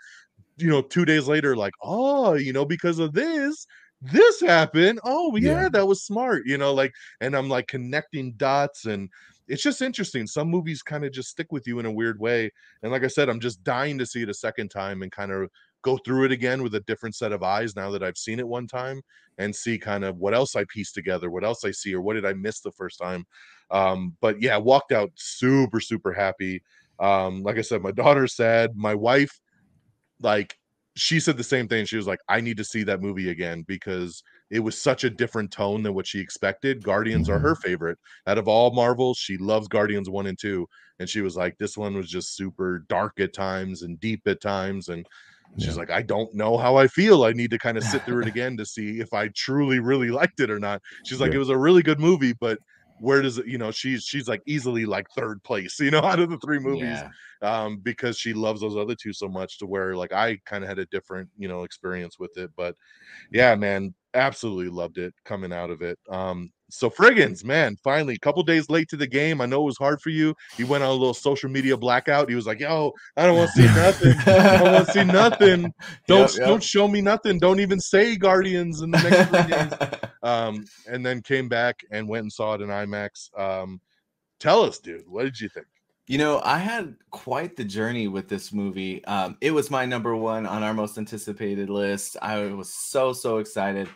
you 0.58 0.70
know, 0.70 0.82
two 0.82 1.06
days 1.06 1.28
later, 1.28 1.56
like, 1.56 1.74
oh, 1.84 2.34
you 2.36 2.54
know, 2.54 2.66
because 2.66 3.00
of 3.00 3.14
this, 3.14 3.66
this 4.12 4.42
happened. 4.42 5.00
Oh, 5.04 5.36
yeah, 5.36 5.64
Yeah. 5.64 5.70
that 5.72 5.88
was 5.88 6.04
smart, 6.04 6.44
you 6.46 6.58
know, 6.58 6.74
like, 6.74 6.94
and 7.22 7.36
I'm 7.36 7.50
like 7.50 7.68
connecting 7.68 8.34
dots, 8.34 8.86
and 8.86 9.10
it's 9.48 9.64
just 9.64 9.82
interesting. 9.82 10.28
Some 10.28 10.50
movies 10.50 10.82
kind 10.82 11.06
of 11.06 11.12
just 11.12 11.30
stick 11.30 11.52
with 11.52 11.68
you 11.68 11.80
in 11.80 11.86
a 11.86 11.92
weird 11.92 12.20
way. 12.20 12.52
And 12.84 12.92
like 12.92 13.04
I 13.04 13.08
said, 13.08 13.30
I'm 13.30 13.40
just 13.40 13.64
dying 13.64 13.98
to 14.00 14.06
see 14.06 14.24
it 14.24 14.30
a 14.30 14.34
second 14.34 14.70
time 14.70 15.02
and 15.04 15.12
kind 15.12 15.32
of 15.32 15.50
go 15.84 15.98
through 15.98 16.26
it 16.26 16.32
again 16.32 16.64
with 16.64 16.74
a 16.76 16.80
different 16.82 17.16
set 17.16 17.32
of 17.32 17.44
eyes 17.44 17.76
now 17.76 17.92
that 17.92 18.02
I've 18.04 18.18
seen 18.18 18.40
it 18.40 18.48
one 18.48 18.66
time 18.68 19.02
and 19.38 19.56
see 19.56 19.78
kind 19.78 20.04
of 20.04 20.18
what 20.18 20.34
else 20.34 20.56
I 20.56 20.66
piece 20.70 20.92
together, 20.92 21.30
what 21.30 21.44
else 21.44 21.64
I 21.64 21.72
see, 21.72 21.94
or 21.94 22.02
what 22.02 22.16
did 22.16 22.26
I 22.26 22.34
miss 22.34 22.62
the 22.62 22.72
first 22.72 22.98
time. 23.00 23.26
Um, 23.70 24.16
but 24.22 24.42
yeah, 24.42 24.58
walked 24.58 24.92
out 24.92 25.12
super, 25.16 25.80
super 25.80 26.12
happy. 26.12 26.64
Um, 27.00 27.44
like 27.44 27.58
I 27.58 27.62
said, 27.62 27.82
my 27.84 27.92
daughter's 27.92 28.36
sad. 28.36 28.76
My 28.76 28.96
wife, 28.96 29.40
like, 30.20 30.58
she 30.98 31.20
said 31.20 31.38
the 31.38 31.44
same 31.44 31.68
thing. 31.68 31.86
She 31.86 31.98
was 31.98 32.08
like, 32.08 32.20
I 32.30 32.42
need 32.42 32.58
to 32.58 32.64
see 32.64 32.84
that 32.84 33.02
movie 33.02 33.30
again 33.30 33.64
because 33.68 34.24
it 34.50 34.60
was 34.60 34.80
such 34.82 35.04
a 35.04 35.10
different 35.10 35.52
tone 35.52 35.84
than 35.84 35.94
what 35.94 36.08
she 36.08 36.20
expected. 36.20 36.84
Guardians 36.84 37.28
are 37.30 37.40
Mhm. 37.40 37.42
her 37.42 37.56
favorite 37.56 37.98
out 38.28 38.38
of 38.38 38.48
all 38.48 38.72
Marvels. 38.72 39.18
She 39.18 39.38
loves 39.38 39.68
Guardians 39.68 40.10
1 40.10 40.28
and 40.28 40.40
2. 40.40 40.68
And 41.00 41.10
she 41.10 41.22
was 41.22 41.36
like, 41.36 41.58
this 41.58 41.78
one 41.78 41.96
was 41.96 42.10
just 42.10 42.36
super 42.36 42.86
dark 42.88 43.20
at 43.20 43.34
times 43.34 43.82
and 43.82 44.00
deep 44.00 44.22
at 44.28 44.40
times. 44.42 44.88
And 44.88 45.06
she's 45.58 45.76
Yeah. 45.76 45.78
like, 45.78 45.90
I 45.90 46.02
don't 46.02 46.34
know 46.34 46.58
how 46.58 46.76
I 46.78 46.88
feel. 46.88 47.24
I 47.24 47.32
need 47.34 47.52
to 47.52 47.58
kind 47.60 47.78
of 47.78 47.84
sit 47.84 48.06
through 48.06 48.22
it 48.22 48.28
again 48.28 48.58
to 48.58 48.66
see 48.66 49.00
if 49.00 49.14
I 49.14 49.30
truly, 49.30 49.80
really 49.80 50.10
liked 50.10 50.40
it 50.40 50.50
or 50.52 50.60
not. 50.60 50.82
She's 51.04 51.20
like, 51.22 51.34
Yeah. 51.34 51.36
it 51.36 51.40
was 51.40 51.50
a 51.50 51.58
really 51.58 51.82
good 51.82 52.00
movie, 52.00 52.34
but 52.34 52.60
where 53.00 53.22
does 53.22 53.38
it, 53.38 53.48
you 53.48 53.58
know, 53.58 53.72
she's 53.72 54.04
she's 54.06 54.28
like 54.28 54.42
easily 54.46 54.86
like 54.86 55.08
third 55.16 55.44
place, 55.44 55.80
you 55.82 55.92
know, 55.92 56.02
out 56.02 56.20
of 56.20 56.30
the 56.30 56.38
three 56.40 56.60
movies 56.60 57.04
Yeah. 57.04 57.12
um 57.42 57.78
because 57.80 58.18
she 58.18 58.34
loves 58.34 58.62
those 58.62 58.78
other 58.78 58.96
two 58.96 59.12
so 59.14 59.28
much 59.28 59.60
to 59.60 59.66
where 59.66 59.96
like 59.96 60.14
I 60.14 60.38
kind 60.46 60.64
of 60.64 60.70
had 60.70 60.80
a 60.80 60.86
different 60.88 61.30
you 61.38 61.48
know 61.50 61.64
experience 61.64 62.18
with 62.18 62.38
it 62.38 62.52
but 62.56 62.76
yeah 63.32 63.56
man 63.56 63.94
absolutely 64.14 64.70
loved 64.70 64.98
it 64.98 65.14
coming 65.26 65.54
out 65.54 65.70
of 65.72 65.82
it 65.82 66.00
um 66.10 66.52
so 66.70 66.90
frigginz 66.90 67.44
man 67.44 67.76
finally 67.84 68.16
a 68.16 68.20
couple 68.20 68.42
days 68.44 68.70
late 68.70 68.90
to 68.90 68.98
the 68.98 69.06
game 69.08 69.40
I 69.42 69.46
know 69.46 69.62
it 69.62 69.66
was 69.66 69.78
hard 69.78 70.02
for 70.02 70.10
you 70.10 70.36
he 70.58 70.64
went 70.64 70.84
on 70.84 70.90
a 70.90 70.94
little 70.94 71.14
social 71.14 71.50
media 71.50 71.78
blackout 71.78 72.30
he 72.30 72.36
was 72.36 72.48
like 72.48 72.60
yo 72.60 72.92
I 73.16 73.26
don't 73.26 73.38
want 73.38 73.52
to 73.52 73.62
see 73.62 73.68
nothing 73.68 74.14
I 74.26 74.58
don't 74.58 74.74
want 74.74 74.86
to 74.88 74.92
see 74.92 75.04
nothing 75.04 75.74
don't 76.08 76.32
Yep, 76.32 76.40
yep. 76.40 76.48
don't 76.48 76.64
show 76.64 76.88
me 76.88 77.02
nothing 77.02 77.40
don't 77.40 77.60
even 77.60 77.80
say 77.80 78.16
guardians 78.16 78.82
in 78.82 78.92
the 78.92 78.98
next 78.98 79.30
three 79.30 79.56
games 79.56 79.74
um 80.24 80.66
and 80.90 81.06
then 81.06 81.22
came 81.22 81.48
back 81.48 81.84
and 81.92 82.08
went 82.08 82.24
and 82.24 82.34
saw 82.34 82.56
it 82.56 82.62
in 82.62 82.70
IMAX 82.70 83.38
um 83.40 83.80
tell 84.40 84.64
us 84.64 84.80
dude 84.80 85.08
what 85.08 85.24
did 85.24 85.40
you 85.40 85.50
think 85.50 85.68
You 86.08 86.20
know, 86.20 86.40
I 86.44 86.60
had 86.60 86.96
quite 87.10 87.56
the 87.56 87.64
journey 87.66 88.08
with 88.08 88.28
this 88.30 88.54
movie. 88.54 89.04
Um, 89.06 89.38
it 89.42 89.50
was 89.50 89.72
my 89.72 89.86
number 89.88 90.16
one 90.16 90.46
on 90.46 90.62
our 90.62 90.74
most 90.74 91.00
anticipated 91.00 91.68
list. 91.68 92.16
I 92.22 92.46
was 92.54 92.72
so 92.72 93.12
so 93.12 93.40
excited. 93.40 93.90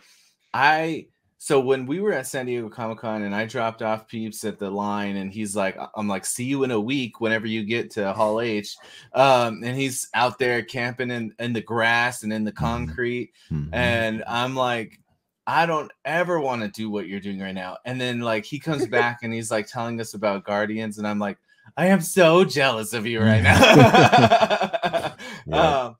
I 0.52 1.06
so 1.42 1.58
when 1.58 1.86
we 1.86 2.00
were 2.00 2.12
at 2.12 2.26
San 2.26 2.44
Diego 2.44 2.68
Comic 2.68 2.98
Con 2.98 3.22
and 3.22 3.34
I 3.34 3.46
dropped 3.46 3.80
off 3.80 4.06
Peeps 4.06 4.44
at 4.44 4.58
the 4.58 4.68
line, 4.70 5.16
and 5.16 5.32
he's 5.32 5.56
like, 5.56 5.74
"I'm 5.96 6.06
like, 6.06 6.26
see 6.26 6.44
you 6.44 6.64
in 6.64 6.70
a 6.70 6.78
week 6.78 7.18
whenever 7.18 7.46
you 7.46 7.64
get 7.64 7.90
to 7.92 8.12
Hall 8.12 8.42
H," 8.42 8.76
um, 9.14 9.62
and 9.64 9.74
he's 9.74 10.06
out 10.12 10.38
there 10.38 10.62
camping 10.62 11.10
in 11.10 11.32
in 11.38 11.54
the 11.54 11.62
grass 11.62 12.24
and 12.24 12.32
in 12.32 12.44
the 12.44 12.52
concrete, 12.52 13.32
Mhm. 13.50 13.70
and 13.72 14.22
I'm 14.28 14.54
like, 14.54 15.00
I 15.46 15.64
don't 15.64 15.90
ever 16.04 16.38
want 16.40 16.60
to 16.60 16.68
do 16.68 16.90
what 16.90 17.08
you're 17.08 17.20
doing 17.20 17.40
right 17.40 17.54
now. 17.54 17.78
And 17.86 17.98
then 17.98 18.20
like 18.20 18.44
he 18.44 18.58
comes 18.58 18.86
back 18.86 19.20
and 19.22 19.32
he's 19.32 19.50
like 19.50 19.66
telling 19.66 19.98
us 19.98 20.12
about 20.12 20.44
Guardians, 20.44 20.98
and 20.98 21.06
I'm 21.08 21.18
like, 21.18 21.38
I 21.74 21.86
am 21.86 22.02
so 22.02 22.44
jealous 22.44 22.92
of 22.92 23.06
you 23.06 23.20
right 23.20 23.42
now. 23.42 23.56
Yeah. 25.46 25.56
um, 25.86 25.96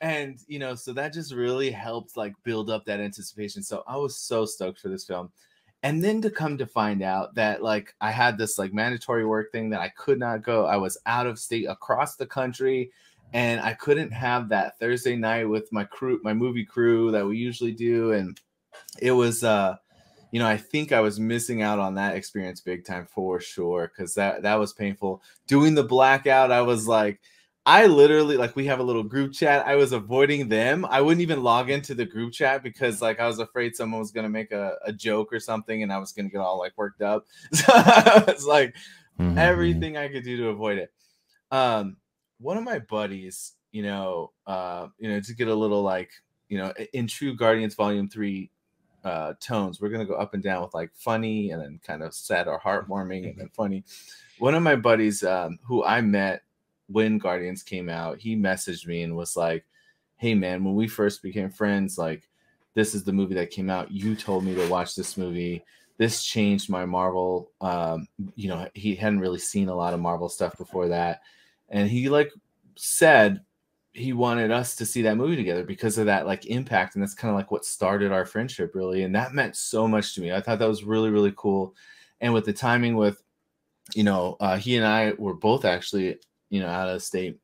and 0.00 0.38
you 0.46 0.58
know, 0.58 0.74
so 0.74 0.92
that 0.92 1.12
just 1.12 1.32
really 1.32 1.70
helped 1.70 2.16
like 2.16 2.34
build 2.44 2.70
up 2.70 2.84
that 2.84 3.00
anticipation. 3.00 3.62
So 3.62 3.82
I 3.86 3.96
was 3.96 4.16
so 4.16 4.44
stoked 4.44 4.80
for 4.80 4.88
this 4.88 5.04
film. 5.04 5.30
And 5.82 6.02
then 6.02 6.20
to 6.22 6.30
come 6.30 6.58
to 6.58 6.66
find 6.66 7.02
out 7.02 7.34
that 7.36 7.62
like 7.62 7.94
I 8.00 8.10
had 8.10 8.36
this 8.36 8.58
like 8.58 8.72
mandatory 8.72 9.24
work 9.24 9.52
thing 9.52 9.70
that 9.70 9.80
I 9.80 9.88
could 9.90 10.18
not 10.18 10.42
go. 10.42 10.66
I 10.66 10.76
was 10.76 10.98
out 11.06 11.26
of 11.26 11.38
state 11.38 11.66
across 11.66 12.16
the 12.16 12.26
country 12.26 12.90
and 13.32 13.60
I 13.60 13.74
couldn't 13.74 14.12
have 14.12 14.48
that 14.48 14.78
Thursday 14.78 15.14
night 15.14 15.48
with 15.48 15.70
my 15.72 15.84
crew, 15.84 16.20
my 16.24 16.34
movie 16.34 16.64
crew 16.64 17.12
that 17.12 17.26
we 17.26 17.36
usually 17.36 17.72
do. 17.72 18.12
And 18.12 18.40
it 19.00 19.12
was 19.12 19.44
uh 19.44 19.76
you 20.30 20.38
know, 20.38 20.46
I 20.46 20.58
think 20.58 20.92
I 20.92 21.00
was 21.00 21.18
missing 21.18 21.62
out 21.62 21.78
on 21.78 21.94
that 21.94 22.14
experience 22.14 22.60
big 22.60 22.84
time 22.84 23.06
for 23.06 23.40
sure 23.40 23.90
because 23.90 24.14
that 24.14 24.42
that 24.42 24.56
was 24.56 24.72
painful. 24.72 25.22
Doing 25.46 25.74
the 25.74 25.84
blackout, 25.84 26.52
I 26.52 26.62
was 26.62 26.86
like, 26.86 27.20
I 27.68 27.84
literally 27.86 28.38
like 28.38 28.56
we 28.56 28.64
have 28.64 28.80
a 28.80 28.82
little 28.82 29.02
group 29.02 29.34
chat. 29.34 29.66
I 29.66 29.76
was 29.76 29.92
avoiding 29.92 30.48
them. 30.48 30.86
I 30.86 31.02
wouldn't 31.02 31.20
even 31.20 31.42
log 31.42 31.68
into 31.68 31.94
the 31.94 32.06
group 32.06 32.32
chat 32.32 32.62
because 32.62 33.02
like 33.02 33.20
I 33.20 33.26
was 33.26 33.40
afraid 33.40 33.76
someone 33.76 34.00
was 34.00 34.10
gonna 34.10 34.30
make 34.30 34.52
a, 34.52 34.76
a 34.86 34.92
joke 34.92 35.32
or 35.34 35.38
something 35.38 35.82
and 35.82 35.92
I 35.92 35.98
was 35.98 36.12
gonna 36.12 36.30
get 36.30 36.40
all 36.40 36.58
like 36.58 36.72
worked 36.76 37.02
up. 37.02 37.26
So 37.52 37.64
it's 38.26 38.46
like 38.46 38.74
Mhm. 39.20 39.36
everything 39.36 39.96
I 39.98 40.08
could 40.08 40.24
do 40.24 40.36
to 40.38 40.48
avoid 40.48 40.78
it. 40.78 40.92
Um, 41.50 41.96
one 42.38 42.56
of 42.56 42.64
my 42.64 42.78
buddies, 42.78 43.52
you 43.72 43.82
know, 43.82 44.32
uh, 44.46 44.86
you 44.98 45.10
know, 45.10 45.20
to 45.20 45.34
get 45.34 45.48
a 45.48 45.54
little 45.54 45.82
like, 45.82 46.10
you 46.48 46.56
know, 46.56 46.72
in 46.94 47.06
True 47.06 47.34
Guardians 47.36 47.74
Volume 47.74 48.08
Three 48.08 48.50
uh 49.04 49.34
tones, 49.40 49.80
we're 49.80 49.90
gonna 49.90 50.06
go 50.06 50.14
up 50.14 50.32
and 50.34 50.42
down 50.42 50.62
with 50.62 50.72
like 50.72 50.90
funny 50.94 51.50
and 51.50 51.60
then 51.60 51.80
kind 51.84 52.02
of 52.02 52.14
sad 52.14 52.48
or 52.48 52.58
heartwarming 52.60 53.28
and 53.28 53.38
then 53.38 53.50
funny. 53.54 53.84
One 54.38 54.54
of 54.54 54.62
my 54.62 54.76
buddies, 54.76 55.22
um, 55.22 55.58
who 55.64 55.84
I 55.84 56.00
met 56.00 56.42
when 56.88 57.18
Guardians 57.18 57.62
came 57.62 57.88
out, 57.88 58.18
he 58.18 58.36
messaged 58.36 58.86
me 58.86 59.02
and 59.02 59.16
was 59.16 59.36
like, 59.36 59.64
Hey 60.16 60.34
man, 60.34 60.64
when 60.64 60.74
we 60.74 60.88
first 60.88 61.22
became 61.22 61.50
friends, 61.50 61.96
like 61.96 62.28
this 62.74 62.94
is 62.94 63.04
the 63.04 63.12
movie 63.12 63.34
that 63.34 63.50
came 63.50 63.70
out. 63.70 63.90
You 63.90 64.14
told 64.14 64.44
me 64.44 64.54
to 64.54 64.68
watch 64.68 64.94
this 64.94 65.16
movie 65.16 65.64
this 65.98 66.22
changed 66.22 66.70
my 66.70 66.86
Marvel. 66.86 67.50
Um, 67.60 68.08
you 68.36 68.48
know, 68.48 68.68
he 68.72 68.94
hadn't 68.94 69.20
really 69.20 69.40
seen 69.40 69.68
a 69.68 69.74
lot 69.74 69.94
of 69.94 70.00
Marvel 70.00 70.28
stuff 70.28 70.56
before 70.56 70.88
that, 70.88 71.20
and 71.68 71.90
he 71.90 72.08
like 72.08 72.32
said 72.76 73.42
he 73.92 74.12
wanted 74.12 74.52
us 74.52 74.76
to 74.76 74.86
see 74.86 75.02
that 75.02 75.16
movie 75.16 75.34
together 75.34 75.64
because 75.64 75.98
of 75.98 76.06
that 76.06 76.24
like 76.24 76.46
impact, 76.46 76.94
and 76.94 77.02
that's 77.02 77.14
kind 77.14 77.30
of 77.30 77.36
like 77.36 77.50
what 77.50 77.64
started 77.64 78.12
our 78.12 78.24
friendship 78.24 78.74
really, 78.74 79.02
and 79.02 79.14
that 79.14 79.34
meant 79.34 79.56
so 79.56 79.88
much 79.88 80.14
to 80.14 80.20
me. 80.20 80.32
I 80.32 80.40
thought 80.40 80.60
that 80.60 80.68
was 80.68 80.84
really 80.84 81.10
really 81.10 81.34
cool, 81.36 81.74
and 82.20 82.32
with 82.32 82.44
the 82.44 82.52
timing 82.52 82.96
with, 82.96 83.20
you 83.94 84.04
know, 84.04 84.36
uh, 84.38 84.56
he 84.56 84.76
and 84.76 84.86
I 84.86 85.14
were 85.18 85.34
both 85.34 85.64
actually 85.64 86.18
you 86.50 86.60
know 86.60 86.68
out 86.68 86.88
of 86.88 87.02
state, 87.02 87.38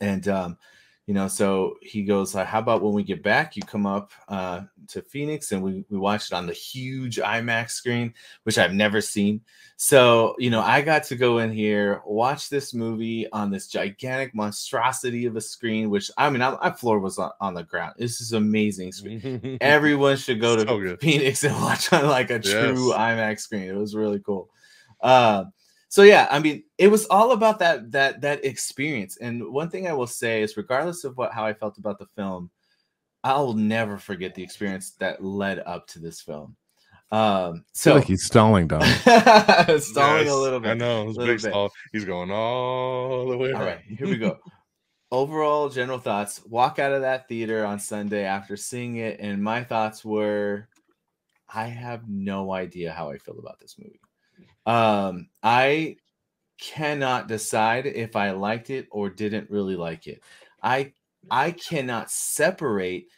and 0.00 0.26
um, 0.28 0.58
you 1.06 1.14
know, 1.14 1.26
so 1.26 1.74
he 1.82 2.04
goes, 2.04 2.32
"How 2.32 2.60
about 2.60 2.82
when 2.82 2.92
we 2.92 3.02
get 3.02 3.22
back, 3.22 3.56
you 3.56 3.62
come 3.62 3.84
up 3.84 4.12
uh, 4.28 4.60
to 4.88 5.02
Phoenix 5.02 5.50
and 5.50 5.60
we 5.60 5.84
we 5.90 5.98
watch 5.98 6.26
it 6.26 6.34
on 6.34 6.46
the 6.46 6.52
huge 6.52 7.16
IMAX 7.16 7.70
screen, 7.70 8.14
which 8.44 8.58
I've 8.58 8.74
never 8.74 9.00
seen." 9.00 9.40
So, 9.76 10.36
you 10.38 10.50
know, 10.50 10.60
I 10.60 10.82
got 10.82 11.04
to 11.04 11.16
go 11.16 11.38
in 11.38 11.50
here, 11.50 12.02
watch 12.04 12.48
this 12.50 12.74
movie 12.74 13.26
on 13.32 13.50
this 13.50 13.66
gigantic 13.66 14.34
monstrosity 14.34 15.24
of 15.24 15.36
a 15.36 15.40
screen, 15.40 15.90
which 15.90 16.10
I 16.16 16.28
mean, 16.30 16.42
I, 16.42 16.50
my 16.62 16.70
floor 16.70 17.00
was 17.00 17.18
on, 17.18 17.30
on 17.40 17.54
the 17.54 17.64
ground. 17.64 17.94
This 17.98 18.20
is 18.20 18.32
amazing 18.32 18.92
screen. 18.92 19.58
Everyone 19.60 20.16
should 20.16 20.40
go 20.40 20.54
to 20.54 20.64
So. 20.64 20.96
Phoenix 21.00 21.42
and 21.42 21.54
watch 21.62 21.92
on 21.92 22.06
like 22.06 22.30
a 22.30 22.38
true 22.38 22.92
IMAX 22.92 23.40
screen. 23.40 23.62
It 23.62 23.74
was 23.74 23.96
really 23.96 24.20
cool. 24.20 24.50
Uh, 25.00 25.46
so 25.90 26.04
yeah, 26.04 26.28
I 26.30 26.38
mean, 26.38 26.62
it 26.78 26.86
was 26.86 27.04
all 27.06 27.32
about 27.32 27.58
that 27.58 27.90
that 27.90 28.20
that 28.20 28.44
experience. 28.44 29.16
And 29.16 29.52
one 29.52 29.68
thing 29.68 29.88
I 29.88 29.92
will 29.92 30.06
say 30.06 30.40
is, 30.40 30.56
regardless 30.56 31.02
of 31.02 31.16
what 31.16 31.32
how 31.32 31.44
I 31.44 31.52
felt 31.52 31.78
about 31.78 31.98
the 31.98 32.06
film, 32.14 32.48
I'll 33.24 33.54
never 33.54 33.98
forget 33.98 34.36
the 34.36 34.42
experience 34.42 34.92
that 35.00 35.22
led 35.22 35.58
up 35.58 35.88
to 35.88 35.98
this 35.98 36.20
film. 36.20 36.56
Um, 37.10 37.18
I 37.18 37.50
feel 37.50 37.62
so 37.72 37.94
like 37.96 38.04
he's 38.04 38.24
stalling, 38.24 38.68
Don. 38.68 38.82
stalling 39.80 40.26
Yes, 40.26 40.30
a 40.30 40.36
little 40.36 40.60
bit. 40.60 40.70
I 40.70 40.74
know. 40.74 41.08
It's 41.08 41.18
little 41.18 41.34
big 41.34 41.42
bit. 41.42 41.70
He's 41.92 42.04
going 42.04 42.30
all 42.30 43.26
the 43.28 43.36
way. 43.36 43.48
All 43.50 43.56
around. 43.60 43.66
right, 43.66 43.80
here 43.84 44.06
we 44.06 44.16
go. 44.16 44.38
Overall, 45.10 45.70
general 45.70 45.98
thoughts. 45.98 46.40
Walk 46.46 46.78
out 46.78 46.92
of 46.92 47.00
that 47.00 47.26
theater 47.26 47.64
on 47.66 47.80
Sunday 47.80 48.22
after 48.22 48.56
seeing 48.56 48.94
it, 48.94 49.18
and 49.18 49.42
my 49.42 49.64
thoughts 49.64 50.04
were, 50.04 50.68
I 51.52 51.66
have 51.66 52.08
no 52.08 52.52
idea 52.52 52.92
how 52.92 53.10
I 53.10 53.18
feel 53.18 53.40
about 53.40 53.58
this 53.58 53.74
movie. 53.76 54.00
Um, 54.66 55.30
I 55.42 55.96
cannot 56.58 57.28
decide 57.28 57.86
if 57.86 58.16
I 58.16 58.32
liked 58.32 58.70
it 58.70 58.88
or 58.90 59.10
didn't 59.10 59.50
really 59.50 59.76
like 59.76 60.06
it. 60.06 60.22
I 60.62 60.94
I 61.30 61.52
cannot 61.52 62.10
separate 62.10 63.08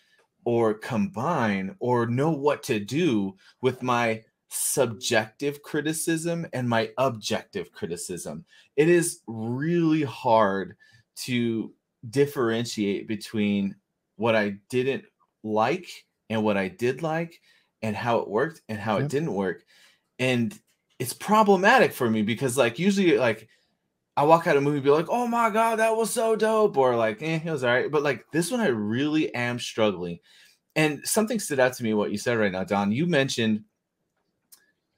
or 0.45 0.75
combine 0.75 1.77
or 1.81 2.07
know 2.07 2.31
what 2.31 2.63
to 2.65 2.81
do 2.81 3.37
with 3.61 3.83
my 3.83 4.25
subjective 4.49 5.63
criticism 5.63 6.47
and 6.53 6.69
my 6.69 6.93
objective 6.99 7.73
criticism. 7.73 8.45
It 8.77 8.89
is 8.89 9.21
really 9.27 10.03
hard 10.03 10.77
to 11.17 11.75
differentiate 12.11 13.07
between 13.09 13.77
what 14.17 14.37
I 14.37 14.51
didn't 14.69 15.05
like 15.43 16.07
and 16.29 16.45
what 16.45 16.57
I 16.57 16.69
did 16.69 17.03
like 17.03 17.41
and 17.83 17.97
how 17.97 18.19
it 18.21 18.29
worked 18.29 18.63
and 18.69 18.79
how 18.79 18.99
Yep. 18.99 18.99
it 18.99 19.09
didn't 19.09 19.35
work. 19.35 19.65
And 20.19 20.59
it's 21.03 21.13
problematic 21.13 21.93
for 21.93 22.09
me 22.09 22.23
because 22.23 22.57
like 22.57 22.79
usually 22.79 23.19
like 23.19 23.49
I 24.17 24.23
walk 24.23 24.47
out 24.47 24.57
of 24.57 24.63
a 24.63 24.65
movie 24.65 24.77
and 24.77 24.85
be 24.85 24.91
like, 24.91 25.09
oh 25.09 25.27
my 25.27 25.51
god, 25.51 25.79
that 25.81 25.97
was 25.97 26.13
so 26.13 26.37
dope, 26.37 26.77
or 26.77 26.95
like, 26.95 27.21
eh, 27.23 27.41
it 27.45 27.51
was 27.51 27.65
all 27.65 27.71
right. 27.73 27.91
But 27.91 28.03
like 28.05 28.25
this 28.31 28.51
one, 28.53 28.61
I 28.61 28.69
really 28.69 29.35
am 29.35 29.59
struggling. 29.59 30.21
And 30.77 31.01
something 31.05 31.41
stood 31.41 31.59
out 31.59 31.73
to 31.75 31.83
me 31.83 31.93
what 31.95 32.13
you 32.13 32.19
said 32.19 32.39
right 32.39 32.53
now, 32.53 32.63
Don. 32.65 32.93
You 32.93 33.07
mentioned 33.07 33.65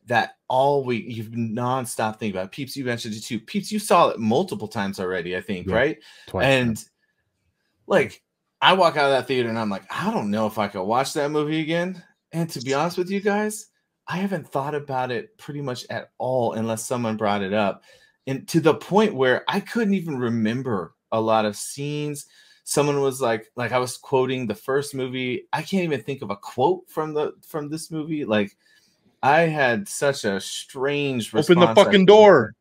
that 0.06 0.36
all 0.48 0.84
week 0.84 1.04
you've 1.08 1.30
been 1.30 1.54
nonstop 1.54 2.18
thinking 2.18 2.32
about 2.36 2.46
it. 2.46 2.52
Peeps. 2.52 2.76
You 2.76 2.84
mentioned 2.84 3.14
it 3.14 3.22
too. 3.22 3.40
Peeps, 3.40 3.72
you 3.72 3.78
saw 3.78 4.10
it 4.10 4.18
multiple 4.20 4.68
times 4.68 5.00
already, 5.00 5.36
I 5.36 5.40
think, 5.40 5.68
Yeah. 5.68 5.74
right? 5.74 5.98
Twice. 6.26 6.44
and 6.44 6.84
like 7.86 8.22
I 8.60 8.74
walk 8.74 8.96
out 8.96 9.06
of 9.06 9.12
that 9.12 9.26
theater 9.26 9.48
and 9.48 9.58
I'm 9.58 9.70
like, 9.70 9.84
I 9.90 10.10
don't 10.12 10.30
know 10.30 10.46
if 10.46 10.58
I 10.58 10.68
could 10.68 10.82
watch 10.84 11.14
that 11.14 11.30
movie 11.30 11.60
again. 11.60 12.02
And 12.32 12.50
to 12.50 12.60
be 12.60 12.74
honest 12.74 12.98
with 12.98 13.10
you 13.10 13.20
guys, 13.20 13.68
I 14.06 14.18
haven't 14.18 14.48
thought 14.48 14.74
about 14.74 15.10
it 15.10 15.36
pretty 15.38 15.62
much 15.62 15.86
at 15.90 16.10
all 16.18 16.52
unless 16.52 16.84
someone 16.84 17.16
brought 17.16 17.42
it 17.42 17.52
up. 17.52 17.84
And 18.26 18.46
to 18.48 18.60
the 18.60 18.74
point 18.74 19.14
where 19.14 19.44
I 19.48 19.60
couldn't 19.60 19.94
even 19.94 20.18
remember 20.18 20.94
a 21.14 21.20
lot 21.20 21.44
of 21.46 21.56
scenes. 21.56 22.26
Someone 22.64 23.00
was 23.00 23.20
like, 23.20 23.50
like 23.56 23.72
I 23.72 23.78
was 23.78 23.96
quoting 23.96 24.46
the 24.46 24.54
first 24.54 24.94
movie. 24.94 25.46
I 25.52 25.62
can't 25.62 25.84
even 25.84 26.02
think 26.02 26.22
of 26.22 26.30
a 26.30 26.36
quote 26.36 26.90
from 26.90 27.14
the 27.14 27.32
from 27.46 27.70
this 27.70 27.90
movie. 27.90 28.24
Like 28.24 28.56
I 29.22 29.42
had 29.42 29.88
such 29.88 30.24
a 30.24 30.40
strange 30.40 31.34
Open 31.34 31.60
the 31.60 31.74
fucking 31.74 32.06
door. 32.06 32.54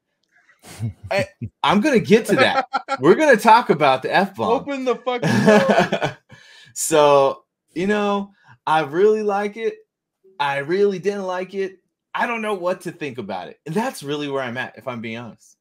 I, 1.11 1.27
I'm 1.61 1.81
gonna 1.81 1.99
get 1.99 2.25
to 2.27 2.35
that. 2.35 2.67
We're 2.99 3.15
gonna 3.15 3.37
talk 3.37 3.69
about 3.69 4.01
the 4.01 4.13
F 4.13 4.35
bomb. 4.35 4.51
Open 4.51 4.85
the 4.85 4.95
fucking 4.95 5.45
door. 5.45 6.17
so 6.73 7.43
you 7.73 7.87
know, 7.87 8.31
I 8.67 8.81
really 8.81 9.23
like 9.23 9.57
it. 9.57 9.75
I 10.39 10.57
really 10.59 10.99
didn't 10.99 11.23
like 11.23 11.53
it. 11.53 11.79
I 12.13 12.27
don't 12.27 12.41
know 12.41 12.53
what 12.53 12.81
to 12.81 12.91
think 12.91 13.17
about 13.17 13.47
it. 13.47 13.59
And 13.65 13.73
that's 13.73 14.03
really 14.03 14.27
where 14.29 14.43
I'm 14.43 14.57
at, 14.57 14.77
if 14.77 14.87
I'm 14.87 15.01
being 15.01 15.17
honest. 15.17 15.57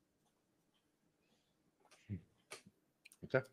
Okay. 3.24 3.44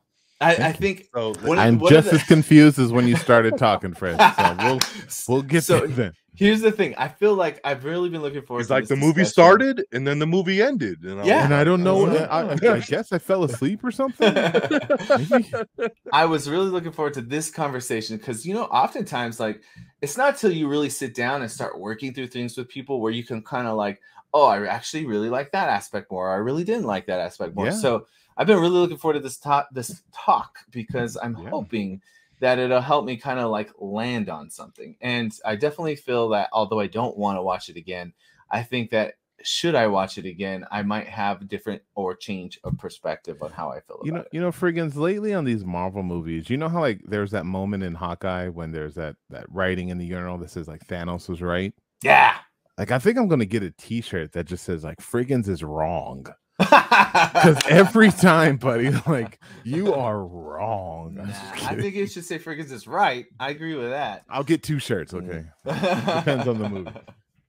I, 0.42 0.56
I 0.56 0.72
think 0.74 1.08
So 1.14 1.34
One 1.44 1.60
I'm 1.60 1.80
one 1.80 1.92
just 1.92 2.10
the- 2.10 2.16
as 2.16 2.24
confused 2.24 2.80
as 2.80 2.92
when 2.92 3.08
you 3.08 3.16
started 3.16 3.58
talking, 3.58 3.94
Fred. 3.94 4.18
So 4.38 4.56
we'll 4.60 4.80
we'll 5.28 5.42
get 5.44 5.64
So, 5.64 5.80
there 5.80 5.88
then. 5.88 6.14
Here's 6.40 6.62
the 6.62 6.72
thing. 6.72 6.96
I 6.98 7.10
feel 7.10 7.36
like 7.36 7.60
I've 7.66 7.84
really 7.84 8.10
been 8.10 8.22
looking 8.22 8.42
forward 8.44 8.62
it's 8.62 8.70
to 8.70 8.74
like 8.74 8.88
the 8.88 8.96
this 8.96 9.00
movie 9.00 9.24
discussion. 9.24 9.32
started 9.34 9.86
and 9.92 10.08
then 10.08 10.20
the 10.20 10.26
movie 10.26 10.62
ended. 10.62 11.04
And 11.04 11.20
I'm 11.22 11.28
Yeah. 11.28 11.36
like, 11.36 11.46
And 11.46 11.54
I 11.54 11.64
don't 11.66 11.84
know. 11.84 12.06
uh, 12.08 12.28
I, 12.32 12.72
I, 12.72 12.76
I 12.76 12.80
guess 12.80 13.12
I 13.12 13.20
fell 13.20 13.44
asleep 13.44 13.84
or 13.84 13.92
something. 13.92 14.34
I 16.12 16.26
was 16.26 16.50
really 16.50 16.70
looking 16.70 16.92
forward 16.92 17.14
to 17.16 17.22
this 17.22 17.52
conversation 17.52 18.18
because 18.18 18.46
you 18.46 18.54
know, 18.54 18.64
oftentimes 18.66 19.40
like 19.40 19.62
it's 20.02 20.18
not 20.18 20.38
till 20.38 20.52
you 20.52 20.68
really 20.68 20.90
sit 20.90 21.14
down 21.14 21.42
and 21.42 21.52
start 21.52 21.80
working 21.80 22.14
through 22.14 22.28
things 22.28 22.58
with 22.58 22.70
people 22.70 23.02
where 23.02 23.12
you 23.12 23.24
can 23.24 23.42
kind 23.44 23.68
of 23.68 23.76
like, 23.76 24.02
oh, 24.34 24.46
I 24.48 24.66
actually 24.66 25.06
really 25.06 25.30
like 25.30 25.52
that 25.52 25.70
aspect 25.70 26.12
more. 26.12 26.28
Or 26.30 26.34
I 26.34 26.38
really 26.38 26.64
didn't 26.64 26.86
like 26.86 27.06
that 27.08 27.20
aspect 27.20 27.56
more. 27.56 27.66
Yeah. 27.66 27.72
So 27.72 28.08
I've 28.38 28.48
been 28.48 28.60
really 28.60 28.78
looking 28.78 28.98
forward 28.98 29.16
to 29.16 29.20
this 29.20 29.38
talk, 29.38 29.68
this 29.72 30.02
talk 30.14 30.60
because 30.72 31.18
I'm 31.22 31.36
Yeah. 31.36 31.50
hoping 31.50 32.02
that 32.40 32.60
it'll 32.60 32.82
help 32.82 33.06
me 33.06 33.18
kind 33.18 33.40
of 33.40 33.52
like 33.52 33.72
land 33.78 34.30
on 34.30 34.50
something. 34.50 34.96
And 35.02 35.34
I 35.46 35.56
definitely 35.56 35.96
feel 35.96 36.30
that 36.30 36.50
although 36.54 36.80
I 36.80 36.88
don't 36.88 37.18
want 37.18 37.38
to 37.38 37.42
watch 37.42 37.70
it 37.70 37.78
again, 37.78 38.14
I 38.50 38.64
think 38.64 38.92
that 38.92 39.16
should 39.42 39.76
I 39.76 39.88
watch 39.88 40.18
it 40.18 40.26
again, 40.26 40.66
I 40.70 40.82
might 40.82 41.08
have 41.08 41.42
a 41.42 41.46
different 41.46 41.82
or 41.96 42.14
change 42.16 42.60
of 42.64 42.78
perspective 42.78 43.42
on 43.42 43.52
how 43.52 43.70
I 43.70 43.80
feel 43.80 43.96
about 43.96 44.06
You 44.06 44.12
know, 44.12 44.20
it. 44.22 44.28
you 44.34 44.42
know, 44.42 44.52
frigginz, 44.52 44.96
lately 44.96 45.34
on 45.34 45.46
these 45.46 45.64
Marvel 45.64 46.04
movies, 46.04 46.50
you 46.50 46.58
know 46.58 46.68
how 46.70 46.82
like 46.82 47.02
there's 47.06 47.32
that 47.32 47.46
moment 47.46 47.84
in 47.84 47.96
Hawkeye 47.96 48.50
when 48.50 48.72
there's 48.72 48.96
that 48.96 49.16
that 49.30 49.46
writing 49.50 49.90
in 49.90 49.98
the 49.98 50.06
urinal 50.06 50.38
that 50.40 50.50
says 50.50 50.68
like 50.68 50.86
Thanos 50.88 51.30
was 51.30 51.42
right. 51.42 51.74
Yeah. 52.04 52.36
Like 52.78 52.92
I 52.92 53.00
think 53.00 53.18
I'm 53.18 53.28
gonna 53.28 53.46
get 53.46 53.64
a 53.64 53.72
T-shirt 53.72 54.32
that 54.34 54.46
just 54.46 54.66
says 54.66 54.84
like 54.84 54.98
frigginz 55.00 55.48
is 55.48 55.64
wrong. 55.64 56.26
Because 56.60 57.58
every 57.70 58.12
time, 58.12 58.58
buddy, 58.58 58.92
like 59.08 59.40
you 59.64 59.94
are 59.94 60.22
wrong. 60.24 61.18
I'm 61.20 61.30
Nah, 61.30 61.70
I 61.70 61.76
think 61.76 61.96
it 61.96 62.12
should 62.12 62.26
say 62.26 62.38
frigginz 62.38 62.72
is 62.72 62.86
right. 62.88 63.26
I 63.40 63.50
agree 63.52 63.76
with 63.76 63.90
that. 63.92 64.24
I'll 64.30 64.44
get 64.44 64.62
two 64.62 64.78
shirts. 64.80 65.14
Okay. 65.14 65.46
Depends 65.66 66.48
on 66.48 66.60
the 66.60 66.70
movie. 66.70 66.92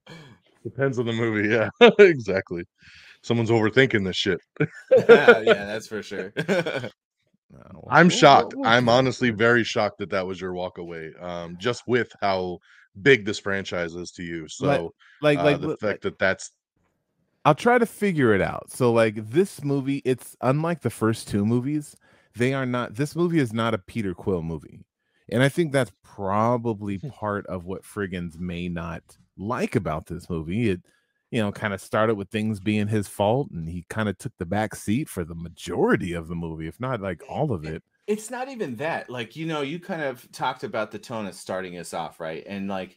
Depends 0.63 0.99
on 0.99 1.07
the 1.07 1.13
movie. 1.13 1.49
Yeah, 1.49 1.71
exactly. 1.99 2.65
Someone's 3.23 3.51
overthinking 3.51 4.05
this 4.05 4.17
shit. 4.17 4.41
yeah, 4.61 5.43
that's 5.43 5.89
for 5.89 6.03
sure. 6.03 6.33
I'm 7.89 8.09
shocked. 8.09 8.55
we'll- 8.55 8.63
we'll 8.63 8.71
I'm 8.71 8.89
honestly 8.89 9.31
very 9.31 9.65
shocked 9.65 9.99
that 9.99 10.11
that 10.11 10.27
was 10.27 10.41
your 10.41 10.55
walk 10.55 10.79
away. 10.79 11.11
Um, 11.21 11.57
just 11.59 11.83
with 11.87 12.13
how 12.21 12.59
big 13.03 13.25
this 13.25 13.39
franchise 13.39 13.95
is 13.95 14.11
to 14.13 14.23
you. 14.23 14.47
So, 14.49 14.95
like 15.21 15.39
uh, 15.39 15.45
like 15.45 15.61
the 15.61 15.69
look, 15.69 15.81
fact 15.81 16.03
that 16.03 16.19
that's 16.19 16.51
I'll 17.45 17.55
try 17.55 17.79
to 17.79 17.87
figure 17.87 18.35
it 18.35 18.43
out. 18.43 18.71
So 18.71 18.93
like 18.93 19.31
this 19.31 19.65
movie, 19.65 20.03
it's 20.05 20.37
unlike 20.41 20.83
the 20.83 20.91
first 20.91 21.29
two 21.29 21.47
movies. 21.47 21.97
They 22.37 22.55
are 22.55 22.67
not 22.67 22.95
this 22.95 23.17
movie 23.17 23.41
is 23.41 23.53
not 23.53 23.75
a 23.75 23.79
Peter 23.79 24.15
Quill 24.15 24.43
movie. 24.43 24.85
And 25.33 25.43
I 25.43 25.49
think 25.49 25.73
that's 25.73 25.93
probably 26.03 26.99
hmm. 26.99 27.09
part 27.09 27.47
of 27.47 27.65
what 27.65 27.85
Frigginz 27.85 28.39
may 28.39 28.69
not 28.69 29.03
like 29.37 29.77
about 29.77 30.07
this 30.07 30.29
movie. 30.29 30.71
It, 30.71 30.83
you 31.31 31.41
know, 31.41 31.53
kind 31.53 31.73
of 31.73 31.81
started 31.81 32.17
with 32.17 32.29
things 32.29 32.59
being 32.59 32.89
his 32.89 33.07
fault, 33.07 33.51
and 33.53 33.69
he 33.69 33.85
kind 33.89 34.09
of 34.09 34.19
took 34.19 34.33
the 34.39 34.47
back 34.47 34.75
seat 34.75 35.09
for 35.09 35.25
the 35.25 35.37
majority 35.37 36.13
of 36.13 36.27
the 36.27 36.35
movie, 36.35 36.67
if 36.67 36.81
not 36.81 37.01
like 37.01 37.23
all 37.29 37.53
of 37.53 37.65
it. 37.65 37.85
it's 38.09 38.31
not 38.31 38.49
even 38.49 38.75
that. 38.77 39.09
Like, 39.09 39.37
you 39.37 39.47
know, 39.47 39.61
you 39.61 39.79
kind 39.79 40.03
of 40.03 40.31
talked 40.33 40.65
about 40.65 40.91
the 40.91 40.99
tone 40.99 41.27
of 41.29 41.35
starting 41.35 41.79
us 41.79 41.95
off, 41.95 42.19
right? 42.19 42.43
And 42.45 42.67
like 42.67 42.97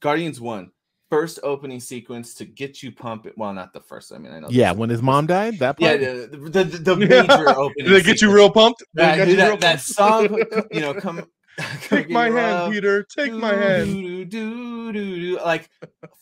Guardians 0.00 0.40
1, 0.40 0.72
first 1.14 1.38
opening 1.42 1.80
sequence 1.80 2.34
to 2.34 2.44
get 2.44 2.82
you 2.82 2.90
pumping. 2.90 3.32
Well, 3.36 3.52
not 3.52 3.72
the 3.72 3.80
first. 3.80 4.12
I 4.12 4.18
mean, 4.18 4.32
I 4.32 4.40
know. 4.40 4.48
Yeah, 4.50 4.72
when 4.72 4.90
his 4.90 5.00
mom 5.02 5.26
died, 5.26 5.58
that 5.60 5.76
Yeah, 5.78 5.90
part. 5.96 6.00
the, 6.00 6.36
the, 6.50 6.64
the, 6.64 6.78
the 6.78 6.96
major 7.12 7.48
opening. 7.50 7.86
did 7.86 7.92
they 7.94 8.02
get 8.02 8.20
you 8.20 8.32
real 8.34 8.50
pumped? 8.50 8.80
Did 8.80 8.86
they 8.94 9.02
That, 9.18 9.28
you 9.28 9.36
that, 9.36 9.48
real 9.48 9.56
that 9.58 9.76
pumped? 9.76 9.84
song, 9.84 10.38
you 10.72 10.80
know, 10.80 10.94
come. 10.94 11.24
come 11.58 11.78
Take 11.88 12.10
my 12.10 12.26
you 12.28 12.34
hand, 12.34 12.56
up. 12.56 12.72
Peter. 12.72 13.04
Take 13.04 13.32
my 13.32 13.52
Do, 13.52 13.56
hand. 13.56 13.86
do, 13.86 14.24
do, 14.24 14.92
do, 14.92 15.20
do, 15.20 15.36
like 15.44 15.70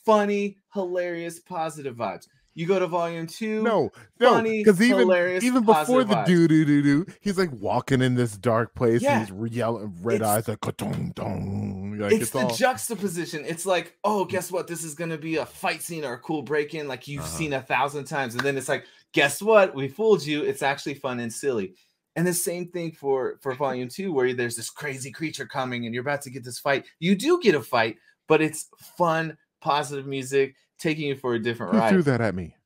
funny, 0.04 0.58
hilarious, 0.74 1.40
positive 1.40 1.96
vibes. 1.96 2.26
You 2.54 2.66
go 2.66 2.78
to 2.78 2.86
volume 2.86 3.26
two. 3.26 3.62
no, 3.62 3.90
no, 4.20 4.34
funny, 4.34 4.62
because 4.62 4.80
even 4.82 4.98
hilarious, 4.98 5.42
even 5.42 5.64
before 5.64 6.04
the 6.04 6.22
do 6.24 6.46
do 6.46 6.64
do 6.66 6.82
do, 6.82 7.06
he's 7.20 7.38
like 7.38 7.50
walking 7.52 8.02
in 8.02 8.14
this 8.14 8.36
dark 8.36 8.74
place 8.74 9.00
Yeah. 9.02 9.20
and 9.26 9.28
he's 9.46 9.56
yelling, 9.56 9.94
red 10.02 10.16
It's- 10.16 10.28
eyes 10.28 10.48
like 10.48 10.60
ka-dong, 10.60 11.12
dong. 11.14 11.96
Like 11.98 12.12
it's, 12.12 12.22
it's, 12.22 12.30
the 12.32 12.40
all 12.40 12.54
juxtaposition. 12.54 13.44
It's 13.46 13.64
like, 13.64 13.96
oh, 14.04 14.24
guess 14.26 14.52
what? 14.52 14.66
This 14.66 14.84
is 14.84 14.94
gonna 14.94 15.16
be 15.18 15.36
a 15.36 15.46
fight 15.46 15.82
scene 15.82 16.04
or 16.04 16.12
a 16.14 16.18
cool 16.18 16.42
break 16.42 16.74
in, 16.74 16.88
like 16.88 17.08
you've 17.08 17.22
Uh-huh. 17.22 17.36
seen 17.38 17.52
a 17.54 17.62
thousand 17.62 18.04
times. 18.04 18.34
And 18.34 18.42
then 18.44 18.58
it's 18.58 18.68
like, 18.68 18.84
guess 19.12 19.40
what? 19.40 19.74
We 19.74 19.88
fooled 19.88 20.24
you. 20.24 20.42
It's 20.42 20.62
actually 20.62 20.94
fun 20.94 21.20
and 21.20 21.32
silly. 21.32 21.74
And 22.16 22.26
the 22.26 22.34
same 22.34 22.68
thing 22.68 22.92
for 22.92 23.38
for 23.40 23.54
volume 23.54 23.88
two, 23.88 24.12
where 24.12 24.34
there's 24.34 24.56
this 24.56 24.68
crazy 24.68 25.10
creature 25.10 25.46
coming 25.46 25.86
and 25.86 25.94
you're 25.94 26.02
about 26.02 26.20
to 26.22 26.30
get 26.30 26.44
this 26.44 26.58
fight. 26.58 26.84
You 26.98 27.14
do 27.14 27.40
get 27.40 27.54
a 27.54 27.62
fight, 27.62 27.96
but 28.28 28.42
it's 28.42 28.68
fun, 28.98 29.38
positive 29.62 30.06
music, 30.06 30.54
taking 30.82 31.08
you 31.08 31.16
for 31.16 31.34
a 31.34 31.38
different 31.38 31.72
who 31.72 31.78
ride. 31.78 31.90
threw 31.90 32.02
that 32.02 32.20
at 32.20 32.34
me. 32.34 32.56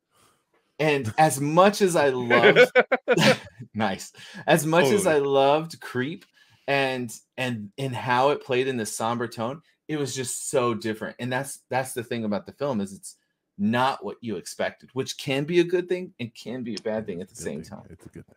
And 0.78 1.12
as 1.16 1.40
much 1.40 1.80
as 1.80 1.96
I 1.96 2.10
loved 2.10 2.70
nice 3.74 4.12
as 4.46 4.66
much 4.66 4.86
as 4.86 5.06
i 5.06 5.18
loved 5.18 5.80
creep 5.80 6.24
and 6.66 7.14
and 7.36 7.70
and 7.78 7.94
how 7.94 8.30
it 8.30 8.42
played 8.42 8.66
in 8.66 8.76
the 8.76 8.86
somber 8.86 9.28
tone 9.28 9.62
it 9.88 9.96
was 9.96 10.14
just 10.14 10.50
so 10.50 10.74
different 10.74 11.14
and 11.18 11.32
that's 11.32 11.60
that's 11.68 11.92
the 11.92 12.02
thing 12.02 12.24
about 12.24 12.46
the 12.46 12.52
film 12.52 12.80
is 12.80 12.92
it's 12.92 13.16
not 13.58 14.04
what 14.04 14.16
you 14.20 14.36
expected 14.36 14.90
which 14.92 15.16
can 15.18 15.44
be 15.44 15.60
a 15.60 15.64
good 15.64 15.88
thing 15.88 16.12
and 16.20 16.34
can 16.34 16.62
be 16.62 16.74
a 16.74 16.82
bad 16.82 17.06
thing 17.06 17.20
at 17.20 17.28
the 17.28 17.36
same 17.36 17.62
thing. 17.62 17.70
time 17.70 17.84
It's 17.88 18.04
a 18.04 18.08
good 18.08 18.26
thing. 18.26 18.34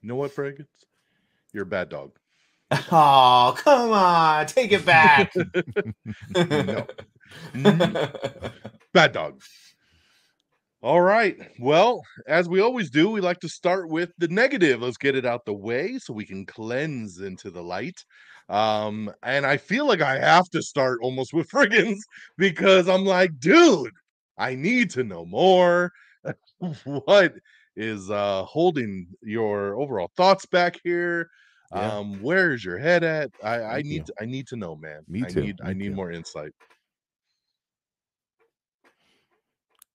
You 0.00 0.08
know 0.08 0.16
what, 0.16 0.34
Frigginz? 0.34 0.66
You're 1.52 1.64
a 1.64 1.66
bad 1.66 1.88
dog. 1.88 2.12
oh 2.90 3.54
come 3.58 3.92
on 3.92 4.46
take 4.46 4.72
it 4.72 4.86
back 4.86 5.34
No. 5.36 6.86
Mm-hmm. 7.52 8.46
Bad 8.94 9.10
dog. 9.10 9.42
All 10.80 11.00
right. 11.00 11.36
Well, 11.58 12.00
as 12.28 12.48
we 12.48 12.60
always 12.60 12.90
do, 12.90 13.10
we 13.10 13.20
like 13.20 13.40
to 13.40 13.48
start 13.48 13.88
with 13.88 14.12
the 14.18 14.28
negative. 14.28 14.82
Let's 14.82 14.96
get 14.96 15.16
it 15.16 15.26
out 15.26 15.44
the 15.44 15.52
way 15.52 15.98
so 15.98 16.14
we 16.14 16.24
can 16.24 16.46
cleanse 16.46 17.18
into 17.18 17.50
the 17.50 17.62
light. 17.62 18.04
Um, 18.48 19.12
and 19.24 19.44
I 19.46 19.56
feel 19.56 19.88
like 19.88 20.00
I 20.00 20.18
have 20.20 20.48
to 20.50 20.62
start 20.62 21.00
almost 21.02 21.34
with 21.34 21.48
frigginz 21.50 21.98
because 22.38 22.88
I'm 22.88 23.04
like, 23.04 23.40
dude, 23.40 23.90
I 24.38 24.54
need 24.54 24.90
to 24.90 25.02
know 25.02 25.24
more. 25.24 25.90
what 26.84 27.34
is 27.76 28.08
uh 28.10 28.44
holding 28.44 29.08
your 29.22 29.74
overall 29.74 30.10
thoughts 30.16 30.46
back 30.46 30.78
here? 30.84 31.28
Yeah. 31.74 31.96
Um, 31.96 32.22
where's 32.22 32.64
your 32.64 32.78
head 32.78 33.02
at? 33.02 33.30
I, 33.42 33.62
I 33.62 33.82
need 33.82 34.06
to, 34.06 34.14
I 34.20 34.26
need 34.26 34.46
to 34.48 34.56
know, 34.56 34.76
man. 34.76 35.02
Me 35.08 35.24
I 35.24 35.28
too, 35.28 35.40
need 35.40 35.56
I 35.64 35.72
need 35.72 35.88
too. 35.88 35.94
more 35.96 36.12
insight. 36.12 36.52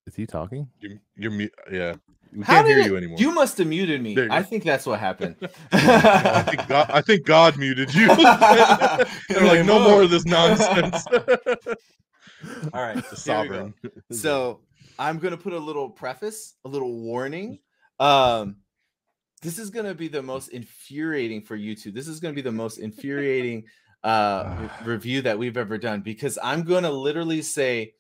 Is 0.10 0.16
he 0.16 0.26
talking? 0.26 0.68
You're, 0.80 0.98
you're 1.16 1.32
mute. 1.32 1.54
Yeah, 1.72 1.94
we 2.36 2.44
How 2.44 2.56
can't 2.56 2.68
hear 2.68 2.80
it- 2.80 2.86
you 2.88 2.98
anymore. 2.98 3.20
you 3.20 3.32
must 3.32 3.60
have 3.60 3.68
muted 3.68 4.02
me 4.02 4.18
i 4.32 4.42
think 4.42 4.64
that's 4.64 4.86
what 4.88 5.00
happened 5.00 5.36
I 5.72 6.42
think 6.44 6.68
God, 6.68 6.90
I 6.92 7.02
think 7.02 7.26
God 7.26 7.58
muted 7.58 7.94
you. 7.94 8.08
They're 9.30 9.46
like, 9.46 9.66
no 9.66 9.80
more 9.80 10.02
of 10.02 10.10
this 10.10 10.26
nonsense. 10.26 11.06
all 12.74 12.82
right 12.82 12.96
the 12.96 13.02
here 13.02 13.04
we 13.04 13.10
go. 13.10 13.16
sovereign. 13.16 13.74
So 14.12 14.62
I'm 14.98 15.20
gonna 15.20 15.38
put 15.38 15.54
a 15.54 15.60
little 15.60 15.90
preface, 15.90 16.56
a 16.66 16.68
little 16.70 16.92
warning. 17.02 17.60
Um, 18.00 18.58
this 19.44 19.60
is 19.60 19.70
gonna 19.70 19.94
be 19.94 20.08
the 20.08 20.24
most 20.24 20.48
infuriating 20.50 21.42
for 21.44 21.56
YouTube. 21.58 21.94
This 21.94 22.08
is 22.08 22.20
gonna 22.20 22.34
be 22.34 22.42
the 22.42 22.52
most 22.52 22.78
infuriating 22.80 23.66
uh 24.04 24.68
review 24.86 25.22
that 25.24 25.38
we've 25.38 25.58
ever 25.58 25.78
done 25.78 26.02
because 26.02 26.38
I'm 26.42 26.64
gonna 26.64 26.92
literally 26.92 27.42
say, 27.42 27.94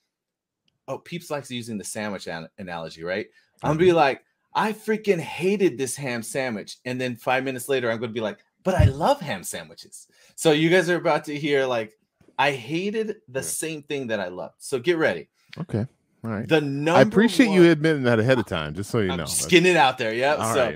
"Oh, 0.90 0.98
Peeps 0.98 1.30
likes 1.32 1.50
using 1.50 1.78
the 1.78 1.86
sandwich 1.86 2.28
an- 2.28 2.50
analogy, 2.58 3.04
right?" 3.04 3.28
I'm 3.64 3.70
gonna 3.70 3.80
be 3.80 3.92
uh-huh. 3.92 4.00
like, 4.00 4.24
"I 4.54 4.74
freaking 4.74 5.20
hated 5.20 5.78
this 5.78 5.96
ham 5.96 6.22
sandwich," 6.24 6.78
and 6.84 7.00
then 7.00 7.16
five 7.16 7.46
minutes 7.46 7.70
later, 7.70 7.90
I'm 7.90 8.00
gonna 8.00 8.12
be 8.12 8.20
like, 8.20 8.40
"But 8.64 8.76
I 8.76 8.86
love 8.86 9.22
ham 9.22 9.44
sandwiches." 9.44 10.08
So 10.36 10.52
you 10.52 10.70
guys 10.70 10.90
are 10.90 10.98
about 10.98 11.24
to 11.26 11.36
hear 11.38 11.66
like. 11.66 11.94
I 12.42 12.52
hated 12.52 13.18
the 13.28 13.42
Yeah. 13.42 13.46
same 13.46 13.84
thing 13.84 14.08
that 14.08 14.22
I 14.22 14.30
loved. 14.30 14.56
So 14.60 14.80
get 14.80 14.98
ready. 14.98 15.28
Okay. 15.60 15.86
All 16.24 16.32
right. 16.32 16.48
The 16.48 16.62
number 16.62 16.98
I 16.98 17.02
appreciate 17.02 17.50
you 17.50 17.70
admitting 17.70 18.04
that 18.04 18.18
ahead 18.18 18.40
of 18.40 18.46
time, 18.46 18.74
just 18.76 18.90
so 18.90 19.00
you 19.00 19.12
I'm 19.12 19.18
know. 19.18 19.26
just 19.26 19.50
getting 19.50 19.70
it 19.70 19.76
out 19.76 19.98
there. 19.98 20.14
Yep. 20.14 20.40
All 20.40 20.54
so 20.54 20.76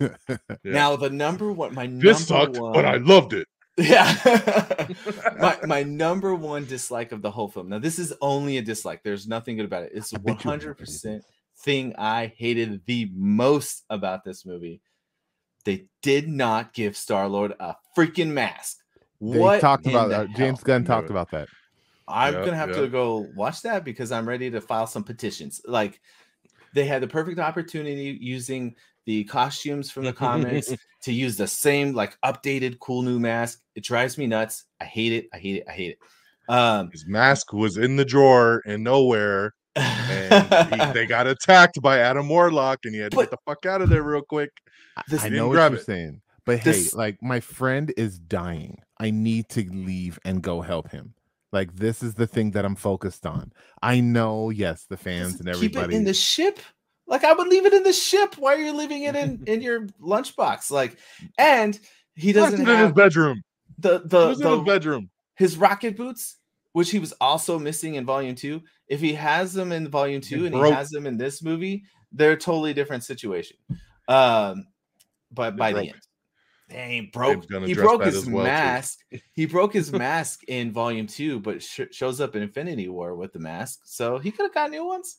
right. 0.00 0.20
Yeah. 0.62 0.72
now 0.72 0.94
the 0.94 1.10
number 1.10 1.50
one, 1.52 1.74
my 1.74 1.88
This 1.88 2.30
number 2.30 2.44
sucked, 2.54 2.58
one, 2.62 2.72
but 2.74 2.84
I 2.84 2.98
loved 2.98 3.32
it. 3.32 3.48
Yeah. 3.80 4.88
my 5.40 5.58
my 5.66 5.82
number 5.82 6.34
one 6.34 6.66
dislike 6.66 7.12
of 7.12 7.22
the 7.22 7.30
whole 7.30 7.48
film. 7.48 7.68
Now 7.68 7.78
this 7.78 7.98
is 7.98 8.12
only 8.20 8.58
a 8.58 8.62
dislike. 8.62 9.02
There's 9.02 9.26
nothing 9.26 9.56
good 9.56 9.64
about 9.64 9.84
it. 9.84 9.92
It's 9.94 10.12
I 10.14 10.18
one 10.18 10.36
bet 10.36 10.44
you 10.44 10.50
hundred 10.50 10.76
percent 10.78 11.24
thing 11.60 11.94
I 11.96 12.26
hated 12.36 12.82
the 12.86 13.10
most 13.14 13.84
about 13.90 14.24
this 14.24 14.44
movie. 14.44 14.82
They 15.64 15.86
did 16.02 16.28
not 16.28 16.72
give 16.72 16.96
Star 16.96 17.28
Lord 17.28 17.54
a 17.60 17.76
freaking 17.96 18.28
mask. 18.32 18.78
They 19.30 19.38
What 19.38 19.60
talked 19.60 19.86
about 19.86 20.08
the 20.08 20.22
uh, 20.22 20.26
James? 20.36 20.62
Gunn 20.62 20.84
talked 20.84 21.08
it. 21.08 21.10
about 21.10 21.30
that. 21.32 21.48
I'm 22.08 22.34
Yeah, 22.34 22.44
gonna 22.44 22.56
have 22.56 22.70
yeah. 22.70 22.82
to 22.82 22.88
go 22.88 23.26
watch 23.34 23.62
that 23.62 23.84
because 23.84 24.12
I'm 24.12 24.28
ready 24.28 24.50
to 24.50 24.60
file 24.60 24.86
some 24.86 25.04
petitions. 25.04 25.60
Like 25.66 26.00
they 26.74 26.84
had 26.86 27.02
the 27.02 27.08
perfect 27.08 27.38
opportunity 27.38 28.18
using 28.20 28.76
the 29.10 29.24
costumes 29.24 29.90
from 29.90 30.04
the 30.04 30.12
comics 30.12 30.72
to 31.02 31.12
use 31.12 31.36
the 31.36 31.46
same 31.48 31.92
like 31.94 32.16
updated 32.24 32.78
cool 32.78 33.02
new 33.02 33.18
mask. 33.18 33.60
It 33.74 33.82
drives 33.82 34.16
me 34.16 34.26
nuts. 34.28 34.66
I 34.80 34.84
hate 34.84 35.12
it. 35.12 35.26
I 35.34 35.38
hate 35.38 35.56
it. 35.56 35.64
I 35.68 35.72
hate 35.72 35.90
it. 35.96 35.98
Um 36.54 36.90
His 36.92 37.04
mask 37.06 37.52
was 37.52 37.76
in 37.76 37.96
the 37.96 38.04
drawer 38.04 38.62
and 38.66 38.84
nowhere, 38.84 39.54
and 39.74 40.74
he, 40.74 40.92
they 40.96 41.06
got 41.06 41.26
attacked 41.26 41.82
by 41.82 41.98
Adam 41.98 42.28
Warlock, 42.28 42.78
and 42.84 42.94
he 42.94 43.00
had 43.00 43.10
to 43.12 43.16
But- 43.16 43.22
get 43.22 43.30
the 43.32 43.38
fuck 43.46 43.66
out 43.66 43.82
of 43.82 43.88
there 43.88 44.04
real 44.04 44.22
quick. 44.22 44.50
I- 44.96 45.02
This- 45.08 45.24
I 45.24 45.28
know 45.28 45.48
what 45.48 45.54
grab 45.54 45.72
you're 45.72 45.80
it. 45.80 45.86
saying, 45.86 46.20
but 46.44 46.62
This- 46.62 46.92
hey, 46.92 46.96
like 46.98 47.16
my 47.22 47.40
friend 47.40 47.92
is 47.96 48.18
dying. 48.20 48.78
I 48.98 49.10
need 49.10 49.48
to 49.50 49.62
leave 49.68 50.18
and 50.24 50.40
go 50.42 50.60
help 50.60 50.90
him. 50.92 51.14
Like 51.52 51.74
this 51.74 52.00
is 52.02 52.14
the 52.14 52.28
thing 52.28 52.52
that 52.52 52.64
I'm 52.64 52.76
focused 52.76 53.26
on. 53.26 53.52
I 53.82 53.98
know, 54.00 54.50
yes, 54.50 54.86
the 54.88 54.96
fans 54.96 55.34
and 55.40 55.46
keep 55.46 55.54
everybody. 55.56 55.94
it 55.94 55.98
in 55.98 56.04
the 56.04 56.14
ship. 56.14 56.58
Like 57.10 57.24
I 57.24 57.32
would 57.34 57.48
leave 57.48 57.66
it 57.66 57.74
in 57.74 57.82
the 57.82 57.92
ship. 57.92 58.36
Why 58.38 58.54
are 58.54 58.58
you 58.60 58.72
leaving 58.72 59.02
it 59.02 59.16
in 59.16 59.42
in 59.46 59.60
your 59.60 59.82
lunchbox? 60.00 60.70
Like, 60.70 60.96
and 61.36 61.78
he 62.14 62.32
doesn't 62.32 62.60
it 62.60 62.68
in 62.68 62.78
his 62.84 62.92
bedroom. 62.92 63.42
the 63.78 63.98
the, 64.04 64.22
in 64.22 64.28
his 64.30 64.38
the 64.38 64.58
bedroom. 64.58 65.10
his 65.34 65.56
rocket 65.58 65.96
boots, 65.96 66.36
which 66.72 66.90
he 66.90 66.98
was 67.00 67.12
also 67.20 67.58
missing 67.58 67.96
in 67.96 68.06
volume 68.06 68.34
two. 68.36 68.62
If 68.88 69.00
he 69.00 69.12
has 69.14 69.52
them 69.52 69.72
in 69.72 69.88
volume 69.88 70.20
two 70.20 70.46
and 70.46 70.54
he 70.54 70.60
has 70.70 70.88
them 70.90 71.06
in 71.06 71.16
this 71.18 71.42
movie, 71.42 71.82
they're 72.12 72.32
a 72.32 72.36
totally 72.36 72.72
different 72.74 73.04
situation. 73.04 73.56
Um, 74.08 74.66
but 75.32 75.52
They 75.52 75.56
by 75.58 75.72
broke. 75.72 75.82
the 75.84 75.88
end, 75.90 76.00
dang, 76.70 77.10
broke. 77.12 77.48
gonna 77.48 77.66
He 77.66 77.74
broke 77.74 78.04
his 78.04 78.26
well, 78.26 78.44
too. 78.44 78.50
mask. 78.50 78.98
he 79.32 79.46
broke 79.46 79.72
his 79.72 79.92
mask 79.92 80.40
in 80.48 80.72
volume 80.72 81.06
two, 81.08 81.40
but 81.40 81.62
sh- 81.62 81.82
shows 81.92 82.20
up 82.20 82.34
in 82.36 82.42
Infinity 82.42 82.88
War 82.88 83.14
with 83.16 83.32
the 83.32 83.38
mask, 83.40 83.80
so 83.84 84.18
he 84.18 84.30
could 84.30 84.44
have 84.46 84.54
got 84.54 84.70
new 84.70 84.84
ones. 84.86 85.18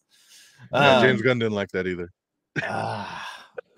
Um, 0.71 1.04
James 1.04 1.21
Gunn 1.21 1.39
didn't 1.39 1.54
like 1.54 1.71
that 1.71 1.88
either. 1.88 2.12
Ah, 2.63 3.28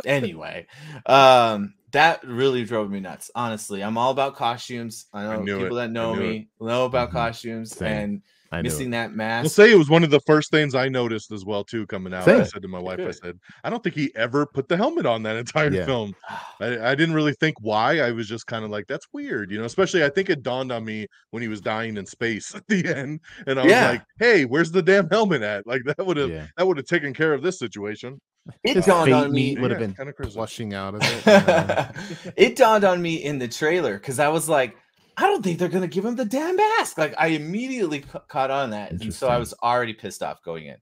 anyway, 0.06 0.65
um, 1.06 1.74
that 1.93 2.23
really 2.25 2.63
drove 2.65 2.89
me 2.91 2.99
nuts. 2.99 3.32
Honestly, 3.36 3.84
I'm 3.84 3.97
all 3.97 4.12
about 4.12 4.36
costumes. 4.36 5.06
I 5.13 5.23
know 5.23 5.41
knew 5.41 5.60
people 5.60 5.77
it. 5.77 5.82
that 5.82 5.91
know 5.91 6.13
knew 6.15 6.21
it. 6.21 6.27
me 6.29 6.47
know 6.60 6.86
about 6.86 7.10
Mhm. 7.10 7.13
costumes 7.13 7.71
Same. 7.75 7.88
and 7.91 8.21
I 8.51 8.62
missing 8.62 8.89
it. 8.89 8.91
that 8.91 9.15
mask. 9.15 9.49
say 9.56 9.71
it 9.71 9.75
was 9.77 9.89
one 9.89 10.03
of 10.03 10.12
the 10.12 10.19
first 10.27 10.51
things 10.51 10.75
I 10.75 10.88
noticed 10.88 11.32
as 11.32 11.43
well 11.43 11.63
too 11.63 11.88
coming 11.88 12.13
out. 12.13 12.27
I 12.27 12.43
said 12.43 12.62
to 12.62 12.67
my 12.67 12.77
wife, 12.79 12.99
I 12.99 13.10
said, 13.10 13.39
I 13.63 13.71
don't 13.71 13.82
think 13.82 13.95
he 13.95 14.12
ever 14.15 14.45
put 14.45 14.67
the 14.67 14.77
helmet 14.77 15.08
on 15.08 15.23
that 15.23 15.36
entire 15.38 15.71
Yeah. 15.71 15.86
film. 15.86 16.13
I, 16.60 16.91
I 16.91 16.93
didn't 16.95 17.15
really 17.15 17.34
think 17.34 17.56
why. 17.62 17.99
I 18.01 18.12
was 18.12 18.27
just 18.27 18.45
kind 18.45 18.63
of 18.63 18.69
like, 18.69 18.86
that's 18.88 19.08
weird, 19.12 19.49
you 19.49 19.58
know. 19.58 19.65
Especially, 19.65 20.03
I 20.03 20.10
think 20.10 20.29
it 20.29 20.43
dawned 20.43 20.71
on 20.71 20.86
me 20.86 21.08
when 21.32 21.41
he 21.41 21.47
was 21.47 21.62
dying 21.62 21.97
in 21.97 22.06
space 22.06 22.53
at 22.56 22.67
the 22.67 22.86
end, 22.95 23.21
and 23.47 23.60
I 23.60 23.63
was 23.63 23.71
Yeah. 23.71 23.89
like, 23.89 24.03
"Hey, 24.19 24.45
where's 24.45 24.69
the 24.71 24.84
damn 24.84 25.10
helmet 25.10 25.41
at?" 25.41 25.65
Like 25.65 25.82
that 25.86 26.06
would 26.06 26.17
have 26.17 26.29
Yeah. 26.29 26.45
that 26.58 26.67
would 26.67 26.77
have 26.77 26.86
taken 26.86 27.12
care 27.13 27.34
of 27.34 27.41
this 27.41 27.58
situation. 27.58 28.19
It 28.63 28.75
His 28.75 28.86
dawned 28.86 29.13
on 29.13 29.32
me. 29.34 29.56
would 29.58 29.71
have 29.71 29.79
Yeah, 29.79 29.88
been 29.88 29.93
kinda 29.93 30.13
flushing 30.32 30.73
out 30.73 30.95
of 30.95 31.01
it. 31.01 31.23
it 32.38 32.56
dawned 32.56 32.84
on 32.84 33.01
me 33.01 33.15
in 33.23 33.39
the 33.39 33.47
trailer 33.47 33.93
because 33.97 34.19
I 34.19 34.29
was 34.29 34.49
like, 34.49 34.75
I 35.17 35.23
don't 35.23 35.43
think 35.43 35.60
they're 35.60 35.69
gonna 35.69 35.88
give 35.88 36.06
him 36.06 36.15
the 36.15 36.25
damn 36.25 36.56
mask. 36.56 36.97
Like 36.97 37.13
I 37.17 37.27
immediately 37.27 38.01
ca- 38.01 38.19
caught 38.27 38.51
on 38.51 38.71
that, 38.71 38.91
and 38.93 39.13
so 39.13 39.27
I 39.29 39.38
was 39.38 39.53
already 39.62 39.93
pissed 39.93 40.23
off 40.23 40.41
going 40.43 40.65
in. 40.65 40.77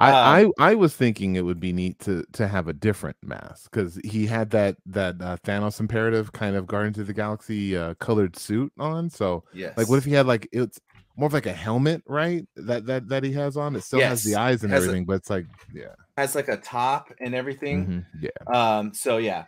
I, 0.00 0.10
Um, 0.12 0.52
I 0.58 0.70
I 0.72 0.74
was 0.74 0.94
thinking 0.94 1.36
it 1.36 1.44
would 1.44 1.60
be 1.60 1.72
neat 1.72 1.98
to 2.00 2.24
to 2.32 2.46
have 2.48 2.68
a 2.68 2.72
different 2.72 3.16
mask 3.22 3.70
because 3.70 3.98
he 4.04 4.26
had 4.26 4.50
that 4.50 4.76
that 4.86 5.20
uh, 5.20 5.36
Thanos 5.44 5.80
imperative 5.80 6.32
kind 6.32 6.56
of 6.56 6.66
Guardians 6.66 6.98
of 6.98 7.06
the 7.06 7.14
Galaxy 7.14 7.76
uh, 7.76 7.94
colored 7.94 8.36
suit 8.36 8.72
on. 8.78 9.10
So 9.10 9.44
Yes. 9.54 9.76
like, 9.76 9.88
what 9.88 9.98
if 9.98 10.04
he 10.04 10.12
had 10.12 10.26
like 10.26 10.48
it's 10.52 10.78
more 11.16 11.26
of 11.26 11.32
like 11.32 11.46
a 11.46 11.52
helmet, 11.52 12.02
right? 12.06 12.46
That 12.56 12.86
that 12.86 13.08
that 13.08 13.24
he 13.24 13.32
has 13.32 13.56
on. 13.56 13.74
It 13.76 13.82
still 13.82 14.00
has 14.00 14.22
the 14.22 14.36
eyes 14.36 14.62
and 14.62 14.72
has 14.72 14.86
a- 14.86 14.86
everything, 14.88 15.06
but 15.06 15.14
it's 15.14 15.30
like 15.30 15.46
yeah, 15.72 15.94
has 16.20 16.34
like 16.34 16.48
a 16.48 16.56
top 16.56 17.12
and 17.20 17.34
everything? 17.34 17.86
mhm, 17.86 18.06
yeah. 18.20 18.78
Um, 18.78 18.94
so 18.94 19.18
yeah. 19.18 19.44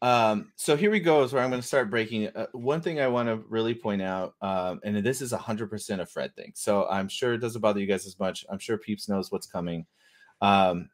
Um, 0.00 0.50
so 0.56 0.76
here 0.76 0.90
we 0.90 0.98
go 0.98 1.22
is 1.22 1.32
where 1.32 1.44
I'm 1.44 1.50
going 1.50 1.62
to 1.62 1.66
start 1.66 1.88
breaking. 1.88 2.26
Uh, 2.34 2.46
one 2.52 2.80
thing 2.80 3.00
I 3.00 3.06
want 3.06 3.28
to 3.28 3.36
really 3.48 3.72
point 3.74 4.02
out, 4.02 4.34
um, 4.42 4.80
and 4.82 4.96
this 4.96 5.22
is 5.22 5.32
a 5.32 5.38
hundred 5.38 5.70
percent 5.70 6.00
a 6.00 6.06
Fred 6.06 6.34
thing. 6.34 6.52
So 6.56 6.88
I'm 6.88 7.08
sure 7.08 7.34
it 7.34 7.38
doesn't 7.38 7.60
bother 7.60 7.78
you 7.78 7.86
guys 7.86 8.04
as 8.06 8.18
much. 8.18 8.44
I'm 8.50 8.58
sure 8.58 8.78
Peeps 8.78 9.08
knows 9.08 9.30
what's 9.30 9.46
coming. 9.46 9.86
Um, 10.40 10.90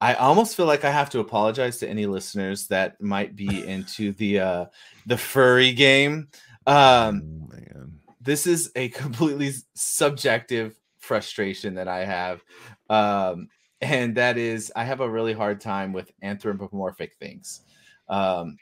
I 0.00 0.14
almost 0.14 0.56
feel 0.56 0.66
like 0.66 0.84
I 0.84 0.90
have 0.90 1.10
to 1.10 1.20
apologize 1.20 1.78
to 1.78 1.88
any 1.88 2.06
listeners 2.06 2.66
that 2.68 3.00
might 3.00 3.36
be 3.36 3.66
into 3.68 4.12
the 4.12 4.40
uh, 4.40 4.64
the 5.06 5.18
furry 5.18 5.72
game. 5.72 6.28
Um, 6.66 7.22
Oh, 7.24 7.48
man, 7.52 8.00
this 8.20 8.46
is 8.46 8.70
a 8.74 8.88
completely 8.88 9.52
subjective 9.74 10.74
frustration 10.98 11.74
that 11.74 11.88
I 11.88 12.04
have. 12.06 12.42
Um, 12.88 13.48
and 13.84 14.16
that 14.16 14.38
is 14.38 14.72
I 14.74 14.84
have 14.84 15.00
a 15.00 15.08
really 15.08 15.32
hard 15.32 15.60
time 15.60 15.92
with 15.92 16.10
anthropomorphic 16.22 17.14
things. 17.20 17.60
Um, 18.08 18.56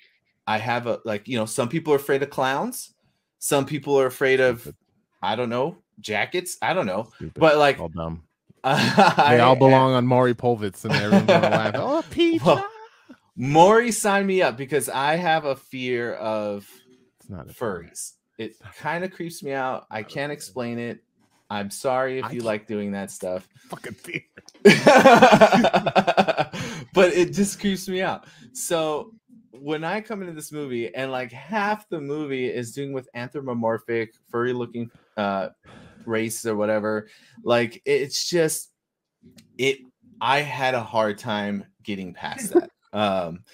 I 0.46 0.58
have 0.58 0.86
a 0.86 1.00
like, 1.04 1.28
you 1.28 1.38
know, 1.38 1.46
some 1.46 1.68
people 1.68 1.92
are 1.92 1.96
afraid 1.96 2.22
of 2.22 2.30
clowns, 2.30 2.94
some 3.38 3.64
people 3.66 3.98
are 3.98 4.06
afraid 4.06 4.40
of 4.40 4.72
I 5.22 5.36
don't 5.36 5.48
know, 5.50 5.78
jackets. 6.00 6.58
I 6.60 6.74
don't 6.74 6.86
know. 6.86 7.08
stupid. 7.16 7.40
But 7.40 7.56
like 7.56 7.78
all 7.78 7.88
dumb. 7.88 8.24
They 8.64 9.40
all 9.40 9.56
belong 9.56 9.94
on 9.94 10.06
Maury 10.06 10.34
Povich, 10.34 10.84
and 10.84 10.92
everyone's 10.92 11.26
gonna 11.26 11.48
laugh. 11.50 11.74
Oh, 11.78 12.04
Peach. 12.10 12.42
Well, 12.44 12.64
Maury 13.36 13.90
signed 13.90 14.26
me 14.26 14.42
up 14.42 14.56
because 14.56 14.88
I 14.88 15.16
have 15.16 15.44
a 15.44 15.56
fear 15.56 16.14
of 16.14 16.68
it's 17.20 17.30
not 17.30 17.50
a 17.50 17.52
furries. 17.52 18.12
It 18.38 18.54
kind 18.78 19.04
of 19.04 19.12
creeps 19.12 19.42
me 19.42 19.52
out. 19.52 19.86
I 19.90 20.02
can't 20.02 20.32
explain 20.32 20.78
it. 20.78 21.02
I'm 21.52 21.70
sorry 21.70 22.18
if 22.18 22.24
I 22.24 22.30
you 22.30 22.40
like 22.40 22.66
doing 22.66 22.92
that 22.92 23.10
stuff. 23.10 23.46
fucking 23.68 23.92
fear. 23.92 24.22
but 26.94 27.12
it 27.12 27.34
just 27.34 27.60
creeps 27.60 27.86
me 27.86 28.00
out. 28.00 28.24
So 28.54 29.12
when 29.50 29.84
I 29.84 30.00
come 30.00 30.22
into 30.22 30.32
this 30.32 30.50
movie 30.50 30.94
and 30.94 31.12
like 31.12 31.30
half 31.30 31.86
the 31.90 32.00
movie 32.00 32.46
is 32.46 32.72
doing 32.72 32.94
with 32.94 33.06
anthropomorphic, 33.14 34.14
furry 34.30 34.54
looking 34.54 34.90
uh 35.18 35.50
race 36.06 36.46
or 36.46 36.56
whatever, 36.56 37.08
like 37.44 37.82
it's 37.84 38.26
just 38.30 38.70
it 39.58 39.80
I 40.22 40.40
had 40.40 40.74
a 40.74 40.82
hard 40.82 41.18
time 41.18 41.66
getting 41.82 42.14
past 42.14 42.54
that. 42.54 42.70
um 42.98 43.44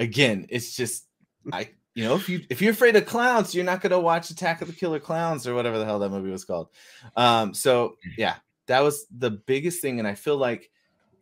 again, 0.00 0.46
it's 0.48 0.74
just 0.74 1.06
I 1.52 1.68
you 1.94 2.04
know 2.04 2.14
if 2.14 2.28
you 2.28 2.40
if 2.50 2.60
you're 2.60 2.72
afraid 2.72 2.96
of 2.96 3.06
clowns, 3.06 3.54
you're 3.54 3.64
not 3.64 3.80
gonna 3.80 4.00
watch 4.00 4.30
Attack 4.30 4.62
of 4.62 4.68
the 4.68 4.74
Killer 4.74 5.00
Clowns 5.00 5.46
or 5.46 5.54
whatever 5.54 5.78
the 5.78 5.84
hell 5.84 5.98
that 6.00 6.10
movie 6.10 6.30
was 6.30 6.44
called. 6.44 6.68
Um 7.16 7.54
so 7.54 7.96
yeah, 8.16 8.36
that 8.66 8.80
was 8.80 9.06
the 9.16 9.30
biggest 9.30 9.80
thing 9.80 9.98
and 9.98 10.08
i 10.08 10.14
feel 10.14 10.36
like 10.36 10.70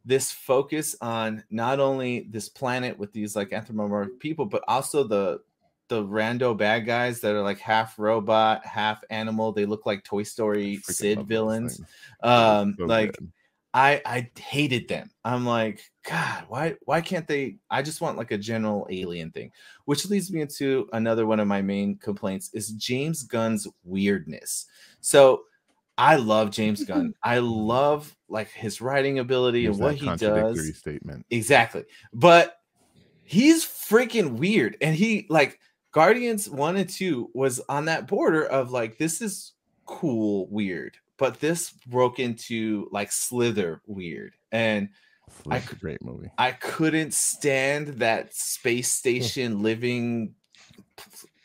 this 0.04 0.32
focus 0.32 0.96
on 1.00 1.44
not 1.50 1.78
only 1.78 2.26
this 2.30 2.48
planet 2.48 2.98
with 2.98 3.12
these 3.12 3.36
like 3.36 3.52
anthropomorphic 3.52 4.18
people 4.18 4.46
but 4.46 4.62
also 4.66 5.04
the 5.04 5.40
the 5.88 6.02
rando 6.02 6.56
bad 6.56 6.86
guys 6.86 7.20
that 7.20 7.34
are 7.34 7.42
like 7.42 7.58
half 7.58 7.98
robot 7.98 8.64
half 8.64 9.02
animal 9.10 9.52
they 9.52 9.66
look 9.66 9.86
like 9.86 10.02
toy 10.04 10.22
story 10.22 10.78
sid 10.84 11.22
villains 11.26 11.80
um 12.22 12.74
So 12.78 12.86
like 12.86 13.12
good. 13.18 13.32
I 13.74 14.00
i 14.04 14.30
hated 14.38 14.86
them 14.88 15.10
i'm 15.24 15.46
like 15.46 15.90
god 16.08 16.44
why 16.48 16.74
why 16.84 17.00
can't 17.00 17.26
they 17.26 17.56
i 17.70 17.80
just 17.82 18.00
want 18.00 18.18
like 18.18 18.30
a 18.30 18.38
general 18.38 18.86
alien 18.90 19.30
thing 19.30 19.50
which 19.86 20.08
leads 20.08 20.30
me 20.32 20.40
into 20.40 20.88
another 20.92 21.26
one 21.26 21.40
of 21.40 21.48
my 21.48 21.62
main 21.62 21.96
complaints 21.96 22.50
is 22.52 22.72
james 22.72 23.22
gunn's 23.22 23.66
weirdness 23.84 24.66
so 25.00 25.42
I 25.98 26.16
love 26.16 26.50
James 26.50 26.84
Gunn. 26.84 27.14
I 27.22 27.38
love 27.38 28.16
like 28.28 28.48
his 28.50 28.80
writing 28.80 29.18
ability 29.18 29.66
and 29.66 29.78
what 29.78 29.94
he 29.94 30.06
does. 30.16 30.76
statement. 30.76 31.26
Exactly. 31.30 31.84
But 32.14 32.58
he's 33.24 33.64
freaking 33.64 34.38
weird. 34.38 34.76
And 34.80 34.96
he 34.96 35.26
like 35.28 35.60
Guardians 35.92 36.48
1 36.48 36.76
and 36.76 36.88
2 36.88 37.30
was 37.34 37.60
on 37.68 37.84
that 37.86 38.06
border 38.08 38.44
of 38.44 38.70
like 38.70 38.98
this 38.98 39.20
is 39.20 39.52
cool 39.84 40.46
weird, 40.48 40.96
but 41.22 41.38
this 41.38 41.70
broke 41.86 42.18
into 42.18 42.88
like 42.90 43.12
slither 43.12 43.80
weird. 43.86 44.34
And 44.50 44.88
I 45.48 45.58
a 45.58 45.74
great 45.76 46.02
movie. 46.02 46.30
I 46.36 46.50
couldn't 46.50 47.14
stand 47.14 47.86
that 48.00 48.34
space 48.34 48.90
station 48.90 49.62
living 49.62 50.34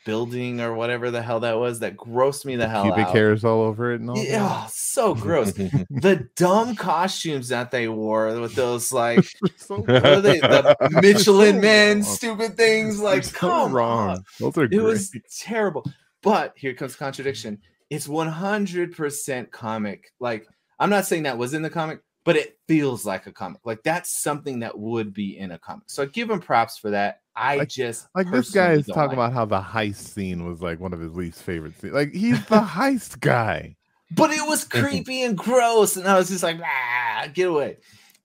building 0.04 0.62
or 0.62 0.74
whatever 0.74 1.12
the 1.12 1.22
hell 1.22 1.42
that 1.42 1.60
was 1.60 1.82
that 1.82 1.96
grossed 1.96 2.44
me 2.44 2.56
the 2.56 2.68
hell 2.68 2.86
Pubic 2.86 3.06
out. 3.08 3.13
hairs 3.13 3.44
all 3.46 3.62
over 3.62 3.92
it 3.94 4.00
and 4.02 4.10
all. 4.10 4.16
that? 4.16 4.26
Yeah, 4.26 4.66
so 4.72 5.13
gross. 5.13 5.52
the 5.92 6.28
dumb 6.36 6.76
costumes 6.76 7.50
that 7.50 7.70
they 7.70 7.88
wore 7.88 8.40
with 8.40 8.56
those 8.56 8.92
like 8.92 9.24
So 9.58 9.78
what 9.82 10.06
are 10.06 10.22
they 10.22 10.40
the 10.40 10.76
Michelin 11.04 11.56
So 11.56 11.62
men 11.62 11.98
wrong. 11.98 12.04
stupid 12.04 12.58
things 12.58 13.00
like 13.00 13.26
so 13.26 13.38
come 13.38 13.74
wrong. 13.74 14.10
on. 14.10 14.24
Those 14.40 14.58
are 14.58 14.63
It 14.63 14.70
great. 14.70 14.82
was 14.82 15.12
terrible. 15.40 15.86
But 16.24 16.54
here 16.56 16.74
comes 16.74 16.96
contradiction. 16.96 17.60
It's 17.89 18.08
100% 18.08 19.52
comic. 19.52 20.12
Like 20.19 20.47
I'm 20.80 20.89
not 20.89 21.06
saying 21.06 21.23
that 21.23 21.38
was 21.38 21.54
in 21.54 21.62
the 21.62 21.69
comic, 21.69 22.02
but 22.23 22.36
it 22.36 22.58
feels 22.67 23.06
like 23.06 23.28
a 23.28 23.32
comic. 23.32 23.62
Like 23.65 23.84
that's 23.84 24.21
something 24.21 24.60
that 24.60 24.78
would 24.78 25.13
be 25.13 25.38
in 25.38 25.52
a 25.52 25.60
comic. 25.60 25.86
So 25.89 26.04
I 26.04 26.06
give 26.08 26.30
him 26.30 26.39
props 26.39 26.78
for 26.78 26.91
that. 26.91 27.21
I 27.36 27.58
Like- 27.58 27.69
just 27.69 28.08
like 28.15 28.32
this 28.32 28.50
guy 28.52 28.73
is 28.73 28.88
talking 28.88 29.17
like 29.17 29.30
about 29.30 29.34
how 29.34 29.45
the 29.45 29.62
heist 29.62 29.95
scene 30.13 30.45
was 30.45 30.62
like 30.62 30.80
one 30.80 30.93
of 30.93 31.00
his 31.00 31.15
least 31.15 31.43
favorite 31.43 31.80
scenes. 31.80 31.93
Like 31.93 32.13
he's 32.13 32.43
the 32.47 32.60
heist 32.62 33.19
guy. 33.19 33.76
but 34.12 34.32
it 34.32 34.47
was 34.47 34.63
creepy 34.63 35.21
and 35.23 35.38
gross 35.38 35.97
and 35.97 36.08
i 36.08 36.17
was 36.17 36.30
just 36.30 36.41
like 36.41 36.58
ah 36.63 37.28
get 37.34 37.50
away 37.50 37.76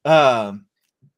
um 0.04 0.64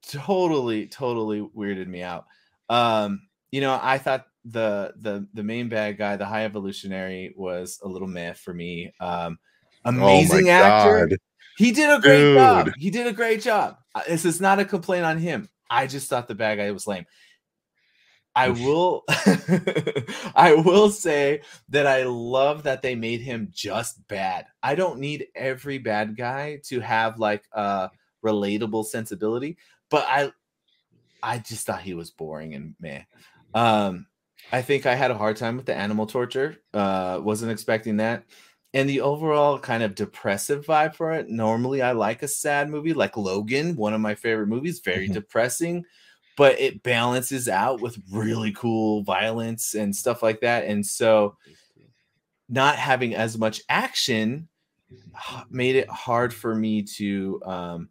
totally 0.09 0.87
totally 0.87 1.41
weirded 1.55 1.87
me 1.87 2.01
out 2.03 2.25
um 2.71 3.21
you 3.51 3.61
know 3.61 3.79
i 3.83 3.99
thought 3.99 4.27
the 4.45 4.93
the 5.01 5.27
the 5.33 5.43
main 5.43 5.69
bad 5.69 5.97
guy 5.97 6.17
the 6.17 6.27
high 6.27 6.45
evolutionary 6.45 7.35
was 7.37 7.81
a 7.83 7.89
little 7.89 8.09
meh 8.09 8.35
for 8.35 8.53
me. 8.53 8.93
Um 9.01 9.39
amazing 9.85 10.51
actor. 10.51 11.09
He 11.57 11.73
did 11.73 11.91
a 11.91 12.01
great 12.01 12.35
job. 12.35 12.71
He 12.77 12.91
did 12.91 13.07
a 13.07 13.13
great 13.13 13.41
job. 13.41 13.79
Uh, 13.95 14.03
this 14.09 14.25
is 14.25 14.41
not 14.41 14.59
a 14.59 14.65
complaint 14.65 15.05
on 15.05 15.19
him. 15.19 15.49
I 15.71 15.87
just 15.87 16.09
thought 16.09 16.29
the 16.29 16.35
bad 16.35 16.59
guy 16.59 16.71
was 16.73 16.87
lame. 16.87 17.07
I 18.37 18.49
will 18.49 19.05
I 20.35 20.55
will 20.55 20.91
say 20.91 21.43
that 21.69 21.87
I 21.87 22.03
love 22.03 22.65
that 22.65 22.83
they 22.83 22.97
made 22.97 23.21
him 23.21 23.49
just 23.53 24.07
bad. 24.09 24.47
I 24.63 24.75
don't 24.75 24.99
need 24.99 25.29
every 25.37 25.79
bad 25.79 26.17
guy 26.17 26.61
to 26.65 26.81
have 26.81 27.19
like 27.19 27.45
a 27.53 27.91
relatable 28.25 28.87
sensibility, 28.87 29.57
but 29.89 30.05
I 30.09 30.33
I 31.23 31.39
just 31.39 31.67
thought 31.67 31.83
he 31.83 31.95
was 31.95 32.11
boring 32.11 32.55
and 32.55 32.75
meh. 32.81 33.03
Um 33.55 34.07
I 34.53 34.63
think 34.63 34.87
I 34.87 34.95
had 34.95 35.11
a 35.11 35.19
hard 35.19 35.37
time 35.37 35.57
with 35.57 35.67
the 35.67 35.75
animal 35.75 36.07
torture. 36.07 36.57
Uh 36.73 37.21
wasn't 37.23 37.53
expecting 37.53 37.97
that. 37.99 38.25
And 38.73 38.89
the 38.89 39.01
overall 39.03 39.59
kind 39.59 39.83
of 39.85 39.95
depressive 39.95 40.67
vibe 40.67 40.95
for 40.97 41.13
it. 41.13 41.29
Normally 41.29 41.81
I 41.83 41.93
like 41.93 42.23
a 42.23 42.29
sad 42.29 42.69
movie 42.69 42.93
like 42.93 43.17
Logan, 43.17 43.77
one 43.77 43.95
of 43.95 44.01
my 44.01 44.15
favorite 44.17 44.49
movies, 44.49 44.81
very 44.81 45.09
Mhm. 45.09 45.15
depressing 45.15 45.85
but 46.37 46.59
it 46.59 46.83
balances 46.83 47.49
out 47.49 47.81
with 47.81 47.97
really 48.11 48.53
cool 48.53 49.05
violence 49.05 49.75
and 49.75 49.95
stuff 49.95 50.23
like 50.23 50.41
that. 50.41 50.65
And 50.65 50.85
so, 50.85 51.37
not 52.49 52.77
having 52.77 53.15
as 53.15 53.39
much 53.39 53.63
action 53.69 54.49
made 55.51 55.77
it 55.77 55.89
hard 55.89 56.35
for 56.35 56.55
me 56.55 56.83
to 56.83 57.41
um, 57.45 57.89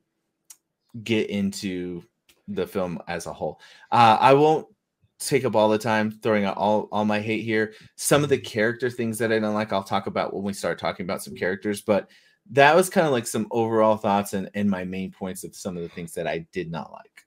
get 1.03 1.29
into 1.29 2.03
the 2.47 2.67
film 2.67 3.01
as 3.07 3.25
a 3.25 3.33
whole. 3.33 3.59
Uh, 3.91 4.17
I 4.19 4.33
won't 4.33 4.67
take 5.19 5.45
up 5.45 5.55
all 5.55 5.69
the 5.69 5.77
time 5.77 6.11
throwing 6.11 6.45
out 6.45 6.57
all, 6.57 6.87
all 6.91 7.05
my 7.05 7.19
hate 7.19 7.43
here. 7.43 7.73
Some 7.95 8.23
of 8.23 8.29
the 8.29 8.37
character 8.37 8.89
things 8.89 9.17
that 9.19 9.31
I 9.31 9.39
don't 9.39 9.53
like, 9.53 9.71
I'll 9.71 9.83
talk 9.83 10.07
about 10.07 10.33
when 10.33 10.43
we 10.43 10.53
start 10.53 10.79
talking 10.79 11.05
about 11.05 11.23
some 11.23 11.35
characters, 11.35 11.81
but 11.81 12.09
that 12.51 12.75
was 12.75 12.89
kind 12.89 13.07
of 13.07 13.13
like 13.13 13.27
some 13.27 13.47
overall 13.51 13.97
thoughts 13.97 14.33
and, 14.33 14.49
and 14.53 14.69
my 14.69 14.83
main 14.83 15.11
points 15.11 15.43
of 15.43 15.55
some 15.55 15.77
of 15.77 15.83
the 15.83 15.89
things 15.89 16.13
that 16.13 16.27
I 16.27 16.45
did 16.51 16.69
not 16.71 16.91
like. 16.91 17.25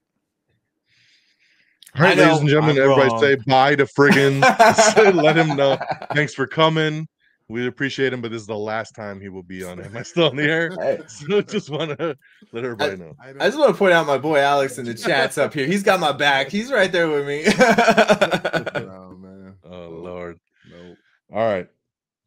All 1.94 2.02
right, 2.02 2.18
I 2.18 2.26
ladies 2.26 2.40
and 2.40 2.48
gentlemen, 2.48 2.76
I'm 2.76 2.82
everybody 2.82 3.08
wrong. 3.08 3.20
say 3.20 3.36
bye 3.46 3.74
to 3.76 3.86
friggin. 3.86 4.42
Let 5.22 5.36
him 5.36 5.56
know. 5.56 5.78
Thanks 6.14 6.34
for 6.34 6.46
coming. 6.46 7.08
We 7.48 7.68
appreciate 7.68 8.12
him, 8.12 8.20
but 8.20 8.32
this 8.32 8.40
is 8.40 8.46
the 8.48 8.56
last 8.58 8.96
time 8.96 9.20
he 9.20 9.28
will 9.28 9.42
be 9.44 9.62
on. 9.62 9.80
Am 9.80 9.96
I 9.96 10.02
still 10.02 10.30
on 10.30 10.36
the 10.36 10.42
air? 10.42 10.70
Hey, 10.80 10.98
So 11.08 11.40
just 11.42 11.70
want 11.70 11.96
to 11.98 12.16
let 12.52 12.64
everybody 12.64 12.96
know. 12.96 13.14
I 13.20 13.32
just 13.46 13.56
want 13.58 13.70
to 13.72 13.78
point 13.78 13.92
out 13.92 14.06
my 14.06 14.18
boy 14.18 14.38
Alex 14.40 14.78
in 14.78 14.84
the 14.84 14.94
chats 15.06 15.38
up 15.38 15.54
here. 15.54 15.66
He's 15.66 15.82
got 15.84 16.00
my 16.00 16.12
back. 16.12 16.50
He's 16.50 16.72
right 16.72 16.90
there 16.90 17.08
with 17.08 17.26
me. 17.26 17.44
oh 17.46 19.16
man. 19.16 19.54
Oh 19.64 19.88
Lord. 19.88 20.38
Nope. 20.70 20.96
All 21.32 21.46
right, 21.46 21.68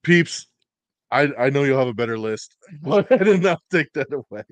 peeps. 0.04 0.48
I 1.12 1.30
I 1.40 1.50
know 1.50 1.64
you'll 1.64 1.80
have 1.80 1.88
a 1.88 1.94
better 1.94 2.18
list. 2.20 2.56
Go 2.84 3.00
ahead 3.00 3.28
and 3.28 3.42
not 3.44 3.62
take 3.72 3.92
that 3.94 4.14
away. 4.14 4.44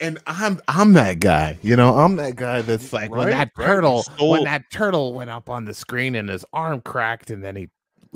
And 0.00 0.18
I'm 0.26 0.60
I'm 0.68 0.92
that 0.94 1.18
guy, 1.18 1.58
you 1.60 1.74
know. 1.76 1.98
I'm 1.98 2.16
that 2.16 2.36
guy 2.36 2.62
that's 2.62 2.92
like 2.92 3.10
when 3.10 3.30
that 3.30 3.50
right, 3.56 3.66
turtle 3.66 4.04
stole- 4.04 4.30
when 4.30 4.44
that 4.44 4.62
turtle 4.70 5.12
went 5.12 5.30
up 5.30 5.50
on 5.50 5.64
the 5.64 5.74
screen 5.74 6.14
and 6.14 6.28
his 6.28 6.44
arm 6.52 6.80
cracked 6.82 7.30
and 7.30 7.42
then 7.42 7.56
he 7.56 7.68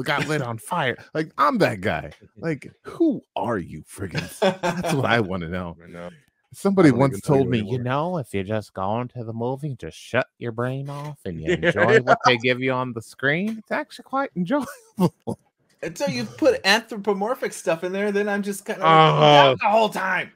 got 0.05 0.29
lit 0.29 0.43
on 0.43 0.59
fire. 0.59 0.97
Like 1.15 1.33
I'm 1.39 1.59
that 1.59 1.81
guy. 1.81 2.13
Like 2.41 2.71
who 2.83 3.23
are 3.35 3.59
you, 3.59 3.83
friggin'? 3.83 4.39
That's 4.63 4.95
what 4.95 5.05
I 5.07 5.21
want 5.21 5.43
to 5.43 5.49
know. 5.49 5.77
Right. 5.79 6.13
Somebody 6.53 6.93
once 6.93 7.21
told 7.21 7.47
you 7.47 7.51
me, 7.51 7.59
anymore. 7.59 7.73
you 7.75 7.83
know, 7.83 8.19
if 8.19 8.33
you 8.33 8.43
just 8.45 8.73
go 8.73 9.01
into 9.01 9.23
the 9.25 9.33
movie, 9.33 9.75
just 9.75 9.99
shut 9.99 10.29
your 10.39 10.53
brain 10.53 10.89
off 10.89 11.19
and 11.25 11.41
you 11.43 11.49
Yeah. 11.49 11.67
enjoy 11.67 12.01
what 12.01 12.19
they 12.25 12.39
give 12.39 12.61
you 12.61 12.73
on 12.73 12.93
the 12.93 13.03
screen, 13.03 13.59
it's 13.59 13.73
actually 13.73 14.05
quite 14.05 14.31
enjoyable. 14.37 15.39
Until 15.83 16.09
you 16.11 16.25
put 16.25 16.61
anthropomorphic 16.65 17.53
stuff 17.53 17.85
in 17.85 17.93
there, 17.93 18.11
then 18.13 18.29
I'm 18.29 18.43
just 18.43 18.65
kind 18.65 18.81
of 18.81 18.87
Uh, 18.87 19.55
the 19.61 19.69
whole 19.69 19.89
time. 19.89 20.31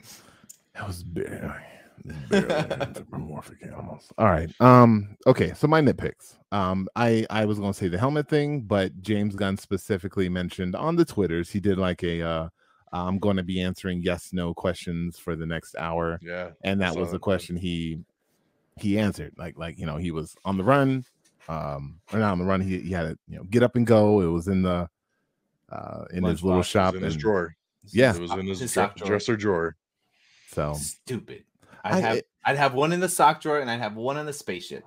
That 0.75 0.87
was 0.87 1.03
barely, 1.03 1.39
barely 1.39 1.63
anthropomorphic 2.33 3.59
animals. 3.65 4.13
All 4.19 4.27
right. 4.27 4.51
Um. 4.61 5.17
Okay. 5.27 5.53
So 5.55 5.67
my 5.67 5.81
nitpicks. 5.81 6.37
Um. 6.51 6.89
I 6.97 7.27
I 7.31 7.45
was 7.45 7.59
gonna 7.59 7.75
say 7.75 7.89
the 7.89 7.99
helmet 7.99 8.29
thing, 8.29 8.61
but 8.63 9.01
James 9.03 9.35
Gunn 9.37 9.57
specifically 9.57 10.29
mentioned 10.29 10.75
on 10.77 10.97
the 10.97 11.05
twitters 11.05 11.51
he 11.51 11.61
did 11.61 11.79
like 11.79 12.03
a 12.03 12.23
uh. 12.23 12.49
I'm 12.95 13.19
going 13.19 13.39
to 13.39 13.43
be 13.43 13.63
answering 13.63 14.03
yes 14.03 14.35
no 14.35 14.53
questions 14.53 15.17
for 15.19 15.35
the 15.35 15.47
next 15.47 15.77
hour, 15.77 16.19
Yeah. 16.23 16.51
and 16.63 16.79
that 16.83 16.95
was 16.95 17.07
the 17.09 17.13
that, 17.13 17.15
yeah. 17.15 17.19
question 17.21 17.57
he 17.57 18.01
he 18.77 18.99
answered. 18.99 19.33
Like 19.39 19.57
like 19.57 19.79
you 19.79 19.87
know 19.87 19.97
he 19.97 20.11
was 20.11 20.37
on 20.45 20.59
the 20.59 20.65
run, 20.65 21.03
um, 21.49 22.01
or 22.13 22.19
not 22.19 22.33
on 22.33 22.39
the 22.39 22.45
run. 22.45 22.61
He 22.61 22.81
he 22.81 22.91
had 22.93 23.05
to 23.05 23.19
you 23.29 23.39
know 23.39 23.45
get 23.45 23.63
up 23.63 23.77
and 23.77 23.87
go. 23.87 24.21
It 24.21 24.27
was 24.27 24.47
in 24.49 24.61
the 24.61 24.91
uh 25.71 26.05
in 26.13 26.23
his 26.23 26.45
little 26.45 26.63
shop 26.63 26.95
in 26.95 27.03
his 27.03 27.17
drawer. 27.17 27.57
Yeah. 27.87 28.15
It 28.15 28.21
was 28.21 28.31
in 28.33 28.47
his, 28.47 28.61
His 28.61 28.75
dre- 28.75 28.91
drawer. 28.95 29.07
dresser 29.09 29.37
drawer. 29.39 29.77
So 30.51 30.75
Stupid. 30.75 31.45
I- 31.85 31.97
I'd 31.99 32.05
have 32.05 32.17
it- 32.17 32.29
I'd 32.45 32.57
have 32.57 32.75
one 32.75 32.93
in 32.93 33.01
the 33.01 33.09
sock 33.09 33.41
drawer 33.41 33.59
and 33.61 33.71
I'd 33.71 33.81
have 33.81 33.95
one 33.97 34.17
in 34.19 34.27
the 34.27 34.33
spaceship. 34.33 34.85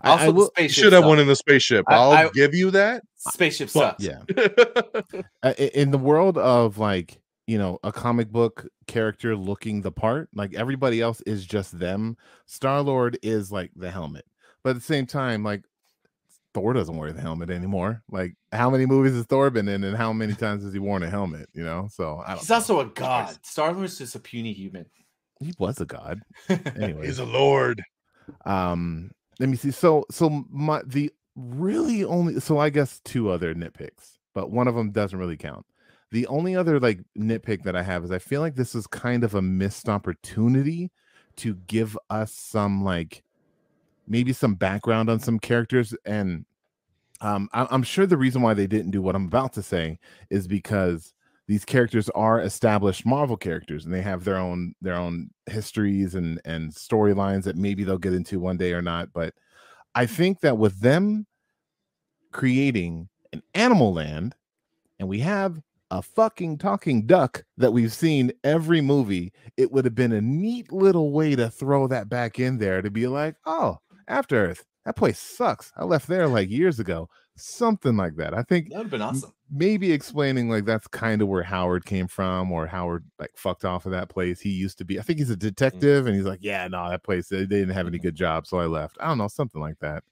I- 0.00 0.10
Also, 0.10 0.22
I 0.22 0.26
the 0.26 0.32
will- 0.32 0.42
You 0.44 0.46
spaceship 0.48 0.84
should 0.84 0.92
have 0.92 1.04
one 1.06 1.18
in 1.18 1.26
the 1.26 1.36
spaceship. 1.36 1.84
I- 1.88 1.94
I'll 1.94 2.10
I- 2.12 2.28
give 2.30 2.54
you 2.54 2.70
that. 2.72 3.02
spaceship 3.16 3.70
but- 3.74 3.98
sucks. 4.00 4.04
yeah. 4.04 5.52
in 5.58 5.90
the 5.90 5.98
world 5.98 6.38
of 6.38 6.78
like 6.78 7.20
you 7.46 7.58
know 7.58 7.78
a 7.84 7.92
comic 7.92 8.30
book 8.30 8.66
character 8.86 9.36
looking 9.36 9.82
the 9.82 9.92
part 9.92 10.28
like 10.34 10.54
everybody 10.54 11.00
else 11.02 11.20
is 11.26 11.44
just 11.44 11.78
them 11.78 12.16
star 12.46 12.80
lord 12.80 13.18
is 13.22 13.52
like 13.52 13.70
the 13.76 13.90
helmet 13.90 14.24
but 14.62 14.70
at 14.70 14.76
the 14.76 14.80
same 14.82 15.04
time 15.04 15.42
like 15.44 15.62
thor 16.54 16.72
doesn't 16.72 16.96
wear 16.96 17.12
the 17.12 17.20
helmet 17.20 17.50
anymore 17.50 18.02
like 18.10 18.34
how 18.52 18.70
many 18.70 18.86
movies 18.86 19.12
has 19.12 19.26
thor 19.26 19.50
been 19.50 19.68
in 19.68 19.84
and 19.84 19.94
how 19.96 20.10
many 20.12 20.32
times 20.32 20.62
has 20.64 20.72
he 20.72 20.78
worn 20.78 21.02
a 21.02 21.10
helmet 21.10 21.46
you 21.52 21.62
know 21.62 21.86
so 21.92 22.22
i 22.26 22.30
don't 22.30 22.38
He's 22.38 22.48
know. 22.48 22.54
also 22.56 22.80
a 22.80 22.86
god. 22.86 23.36
Star 23.44 23.72
Lord's 23.74 23.98
just 23.98 24.14
a 24.14 24.20
puny 24.20 24.52
human. 24.54 24.86
He 25.44 25.54
was 25.58 25.80
a 25.80 25.84
god. 25.86 26.20
Anyway 26.48 27.06
He's 27.06 27.18
a 27.18 27.24
lord. 27.24 27.82
um 28.44 29.10
let 29.40 29.48
me 29.48 29.56
see. 29.56 29.70
So 29.70 30.04
so 30.10 30.44
my 30.50 30.82
the 30.86 31.12
really 31.36 32.04
only 32.04 32.38
so 32.40 32.58
i 32.58 32.70
guess 32.70 33.00
two 33.04 33.28
other 33.28 33.54
nitpicks 33.56 34.18
but 34.34 34.50
one 34.52 34.68
of 34.68 34.74
them 34.76 34.90
doesn't 34.92 35.18
really 35.18 35.36
count. 35.36 35.64
The 36.12 36.26
only 36.28 36.54
other 36.54 36.78
like 36.78 37.00
nitpick 37.18 37.64
that 37.64 37.74
i 37.74 37.82
have 37.82 38.04
is 38.04 38.10
i 38.12 38.18
feel 38.18 38.40
like 38.40 38.54
this 38.54 38.74
is 38.74 38.86
kind 38.86 39.24
of 39.24 39.34
a 39.34 39.42
missed 39.42 39.88
opportunity 39.88 40.90
to 41.36 41.54
give 41.66 41.98
us 42.10 42.32
some 42.32 42.84
like 42.84 43.22
maybe 44.06 44.32
some 44.32 44.54
background 44.54 45.08
on 45.10 45.18
some 45.18 45.38
characters 45.40 45.94
and 46.04 46.44
um 47.20 47.48
I- 47.52 47.66
i'm 47.70 47.82
sure 47.82 48.06
the 48.06 48.16
reason 48.16 48.42
why 48.42 48.54
they 48.54 48.66
didn't 48.68 48.90
do 48.92 49.02
what 49.02 49.16
i'm 49.16 49.24
about 49.26 49.52
to 49.54 49.62
say 49.62 49.98
is 50.30 50.46
because 50.46 51.13
these 51.46 51.64
characters 51.64 52.08
are 52.10 52.40
established 52.40 53.04
marvel 53.04 53.36
characters 53.36 53.84
and 53.84 53.92
they 53.92 54.00
have 54.00 54.24
their 54.24 54.36
own 54.36 54.74
their 54.80 54.94
own 54.94 55.30
histories 55.46 56.14
and 56.14 56.40
and 56.44 56.72
storylines 56.72 57.44
that 57.44 57.56
maybe 57.56 57.84
they'll 57.84 57.98
get 57.98 58.14
into 58.14 58.40
one 58.40 58.56
day 58.56 58.72
or 58.72 58.82
not 58.82 59.08
but 59.12 59.34
i 59.94 60.06
think 60.06 60.40
that 60.40 60.58
with 60.58 60.80
them 60.80 61.26
creating 62.32 63.08
an 63.32 63.42
animal 63.54 63.92
land 63.92 64.34
and 64.98 65.08
we 65.08 65.20
have 65.20 65.60
a 65.90 66.00
fucking 66.02 66.58
talking 66.58 67.06
duck 67.06 67.44
that 67.56 67.72
we've 67.72 67.92
seen 67.92 68.32
every 68.42 68.80
movie 68.80 69.32
it 69.56 69.70
would 69.70 69.84
have 69.84 69.94
been 69.94 70.12
a 70.12 70.20
neat 70.20 70.72
little 70.72 71.12
way 71.12 71.36
to 71.36 71.50
throw 71.50 71.86
that 71.86 72.08
back 72.08 72.38
in 72.38 72.58
there 72.58 72.82
to 72.82 72.90
be 72.90 73.06
like 73.06 73.36
oh 73.46 73.78
after 74.08 74.46
earth 74.46 74.64
that 74.84 74.96
place 74.96 75.18
sucks. 75.18 75.72
I 75.76 75.84
left 75.84 76.06
there 76.06 76.28
like 76.28 76.50
years 76.50 76.78
ago 76.78 77.08
something 77.36 77.96
like 77.96 78.14
that 78.16 78.32
i 78.34 78.42
think 78.42 78.68
That 78.70 78.76
would 78.78 78.84
have 78.84 78.90
been 78.90 79.02
awesome. 79.02 79.32
maybe 79.50 79.90
explaining 79.92 80.48
like 80.48 80.64
that's 80.64 80.86
kind 80.86 81.20
of 81.22 81.28
where 81.28 81.42
Howard 81.42 81.84
came 81.84 82.06
from, 82.08 82.50
or 82.52 82.66
Howard 82.66 83.04
like 83.18 83.30
fucked 83.36 83.64
off 83.64 83.86
of 83.86 83.92
that 83.92 84.08
place. 84.08 84.40
He 84.40 84.50
used 84.50 84.78
to 84.78 84.84
be, 84.84 84.98
I 84.98 85.02
think 85.02 85.18
he's 85.18 85.30
a 85.30 85.36
detective, 85.36 86.06
and 86.06 86.16
he's 86.16 86.24
like, 86.24 86.40
yeah, 86.42 86.66
no, 86.68 86.88
that 86.88 87.02
place 87.02 87.28
they 87.28 87.44
didn't 87.46 87.70
have 87.70 87.86
any 87.86 87.98
good 87.98 88.14
jobs, 88.14 88.48
so 88.50 88.58
I 88.58 88.66
left. 88.66 88.96
I 89.00 89.08
don't 89.08 89.18
know, 89.18 89.28
something 89.28 89.60
like 89.60 89.78
that. 89.80 90.02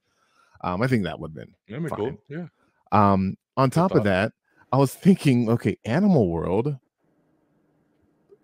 Um, 0.62 0.82
I 0.82 0.86
think 0.86 1.04
that 1.04 1.18
would 1.18 1.30
have 1.30 1.34
been 1.34 1.54
That'd 1.68 1.82
be 1.84 1.88
Fine. 1.90 1.98
cool. 1.98 2.18
Yeah. 2.28 2.46
um 2.92 3.36
on 3.56 3.70
top 3.70 3.92
of 3.92 3.98
thought. 3.98 4.04
that, 4.04 4.32
I 4.72 4.76
was 4.76 4.94
thinking, 4.94 5.48
okay, 5.50 5.76
Animal 5.84 6.28
World, 6.28 6.76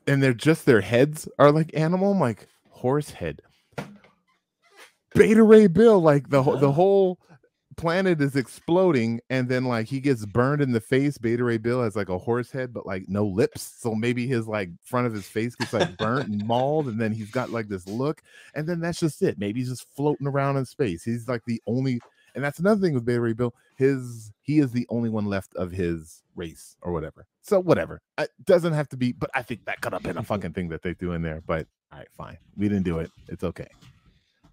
and 0.06 0.22
they're 0.22 0.32
just 0.34 0.66
their 0.66 0.80
heads 0.80 1.28
are 1.38 1.52
like 1.52 1.70
animal. 1.74 2.12
I'm 2.12 2.20
like 2.20 2.46
horse 2.70 3.10
head. 3.10 3.40
Beta 5.14 5.42
Ray 5.42 5.66
Bill, 5.66 6.00
like 6.00 6.28
the 6.30 6.42
whole 6.42 6.56
the 6.58 6.72
whole 6.72 7.18
planet 7.78 8.20
is 8.20 8.36
exploding, 8.36 9.20
and 9.30 9.48
then 9.48 9.64
like 9.64 9.86
he 9.86 10.00
gets 10.00 10.26
burned 10.26 10.60
in 10.60 10.72
the 10.72 10.80
face. 10.80 11.16
Beta 11.16 11.42
Ray 11.42 11.56
Bill 11.56 11.82
has 11.82 11.96
like 11.96 12.10
a 12.10 12.18
horse 12.18 12.50
head, 12.50 12.74
but 12.74 12.84
like 12.84 13.08
no 13.08 13.24
lips, 13.24 13.62
so 13.78 13.94
maybe 13.94 14.26
his 14.26 14.46
like 14.46 14.68
front 14.82 15.06
of 15.06 15.14
his 15.14 15.26
face 15.26 15.54
gets 15.54 15.72
like 15.72 15.96
burnt 15.96 16.28
and 16.28 16.46
mauled, 16.46 16.88
and 16.88 17.00
then 17.00 17.12
he's 17.12 17.30
got 17.30 17.50
like 17.50 17.68
this 17.68 17.86
look, 17.86 18.20
and 18.54 18.68
then 18.68 18.80
that's 18.80 19.00
just 19.00 19.22
it. 19.22 19.38
Maybe 19.38 19.60
he's 19.60 19.70
just 19.70 19.86
floating 19.96 20.26
around 20.26 20.58
in 20.58 20.66
space. 20.66 21.02
He's 21.02 21.28
like 21.28 21.42
the 21.46 21.62
only, 21.66 22.00
and 22.34 22.44
that's 22.44 22.58
another 22.58 22.80
thing 22.80 22.92
with 22.92 23.06
Beta 23.06 23.20
Ray 23.20 23.32
Bill. 23.32 23.54
His 23.76 24.32
he 24.42 24.58
is 24.58 24.72
the 24.72 24.86
only 24.90 25.08
one 25.08 25.24
left 25.24 25.54
of 25.54 25.70
his 25.70 26.22
race 26.34 26.76
or 26.82 26.92
whatever. 26.92 27.26
So 27.42 27.60
whatever, 27.60 28.02
it 28.18 28.30
doesn't 28.44 28.74
have 28.74 28.88
to 28.90 28.96
be. 28.96 29.12
But 29.12 29.30
I 29.32 29.42
think 29.42 29.64
that 29.64 29.80
could 29.80 29.92
have 29.94 30.02
been 30.02 30.18
a 30.18 30.22
fucking 30.24 30.52
thing 30.52 30.68
that 30.70 30.82
they 30.82 30.92
threw 30.92 31.12
in 31.12 31.22
there. 31.22 31.42
But 31.46 31.66
all 31.92 31.98
right, 31.98 32.08
fine, 32.16 32.38
we 32.56 32.68
didn't 32.68 32.84
do 32.84 32.98
it. 32.98 33.10
It's 33.28 33.44
okay. 33.44 33.68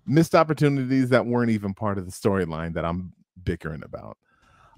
Missed 0.08 0.36
opportunities 0.36 1.10
that 1.10 1.26
weren't 1.26 1.52
even 1.52 1.74
part 1.74 1.98
of 1.98 2.06
the 2.06 2.12
storyline 2.12 2.74
that 2.74 2.86
I'm 2.86 3.14
bickering 3.44 3.84
about. 3.84 4.18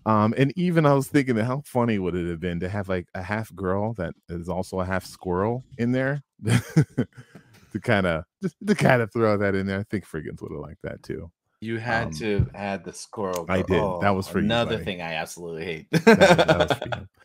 Um, 0.05 0.33
and 0.37 0.53
even 0.57 0.85
I 0.85 0.93
was 0.93 1.07
thinking, 1.09 1.35
how 1.35 1.61
funny 1.65 1.99
would 1.99 2.15
it 2.15 2.29
have 2.29 2.39
been 2.39 2.61
to 2.61 2.69
have 2.69 2.87
like 2.87 3.07
a 3.13 3.21
half 3.21 3.53
girl 3.53 3.93
that 3.95 4.13
is 4.29 4.47
also 4.47 4.79
a 4.79 4.85
half 4.85 5.05
squirrel 5.05 5.65
in 5.77 5.91
there 5.91 6.23
to 6.45 7.79
kind 7.81 8.07
of 8.07 8.23
just 8.41 8.55
to 8.65 8.75
kind 8.75 9.01
of 9.01 9.11
throw 9.11 9.37
that 9.37 9.55
in 9.55 9.67
there. 9.67 9.79
I 9.79 9.83
think 9.83 10.05
Frigginz 10.05 10.41
would 10.41 10.51
have 10.51 10.61
liked 10.61 10.81
that 10.83 11.03
too. 11.03 11.29
You 11.59 11.77
had 11.77 12.07
Um, 12.07 12.13
to 12.13 12.47
add 12.53 12.83
the 12.85 12.93
squirrel. 12.93 13.45
I 13.49 13.63
girl. 13.63 13.99
did. 13.99 14.05
That 14.05 14.11
was 14.15 14.27
for 14.27 14.39
you, 14.39 14.45
another 14.45 14.73
buddy. 14.75 14.85
thing 14.85 15.01
I 15.01 15.13
absolutely 15.15 15.65
hate. 15.65 15.87
That 15.91 16.05
that 16.05 16.81
you. 16.85 17.07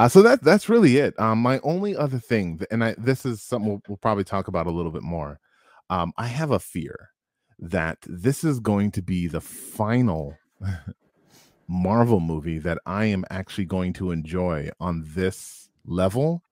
Uh, 0.00 0.08
so 0.08 0.22
that 0.22 0.40
that's 0.44 0.68
really 0.68 0.96
it. 0.98 1.18
Um, 1.18 1.42
my 1.42 1.58
only 1.64 1.96
other 1.96 2.20
thing, 2.20 2.60
and 2.70 2.84
I 2.84 2.94
this 2.98 3.26
is 3.26 3.42
something 3.42 3.68
we'll, 3.68 3.82
we'll 3.88 3.96
probably 3.96 4.22
talk 4.22 4.46
about 4.46 4.68
a 4.68 4.70
little 4.70 4.92
bit 4.92 5.02
more. 5.02 5.40
Um, 5.90 6.12
I 6.16 6.28
have 6.28 6.52
a 6.52 6.60
fear 6.60 7.08
that 7.58 7.98
this 8.06 8.44
is 8.44 8.60
going 8.60 8.90
to 8.92 9.02
be 9.02 9.26
the 9.26 9.40
final 9.40 10.36
Marvel 11.66 12.20
movie 12.20 12.58
that 12.58 12.78
I 12.86 13.06
am 13.06 13.24
actually 13.30 13.66
going 13.66 13.92
to 13.94 14.10
enjoy 14.10 14.70
on 14.80 15.04
this 15.14 15.68
level 15.84 16.42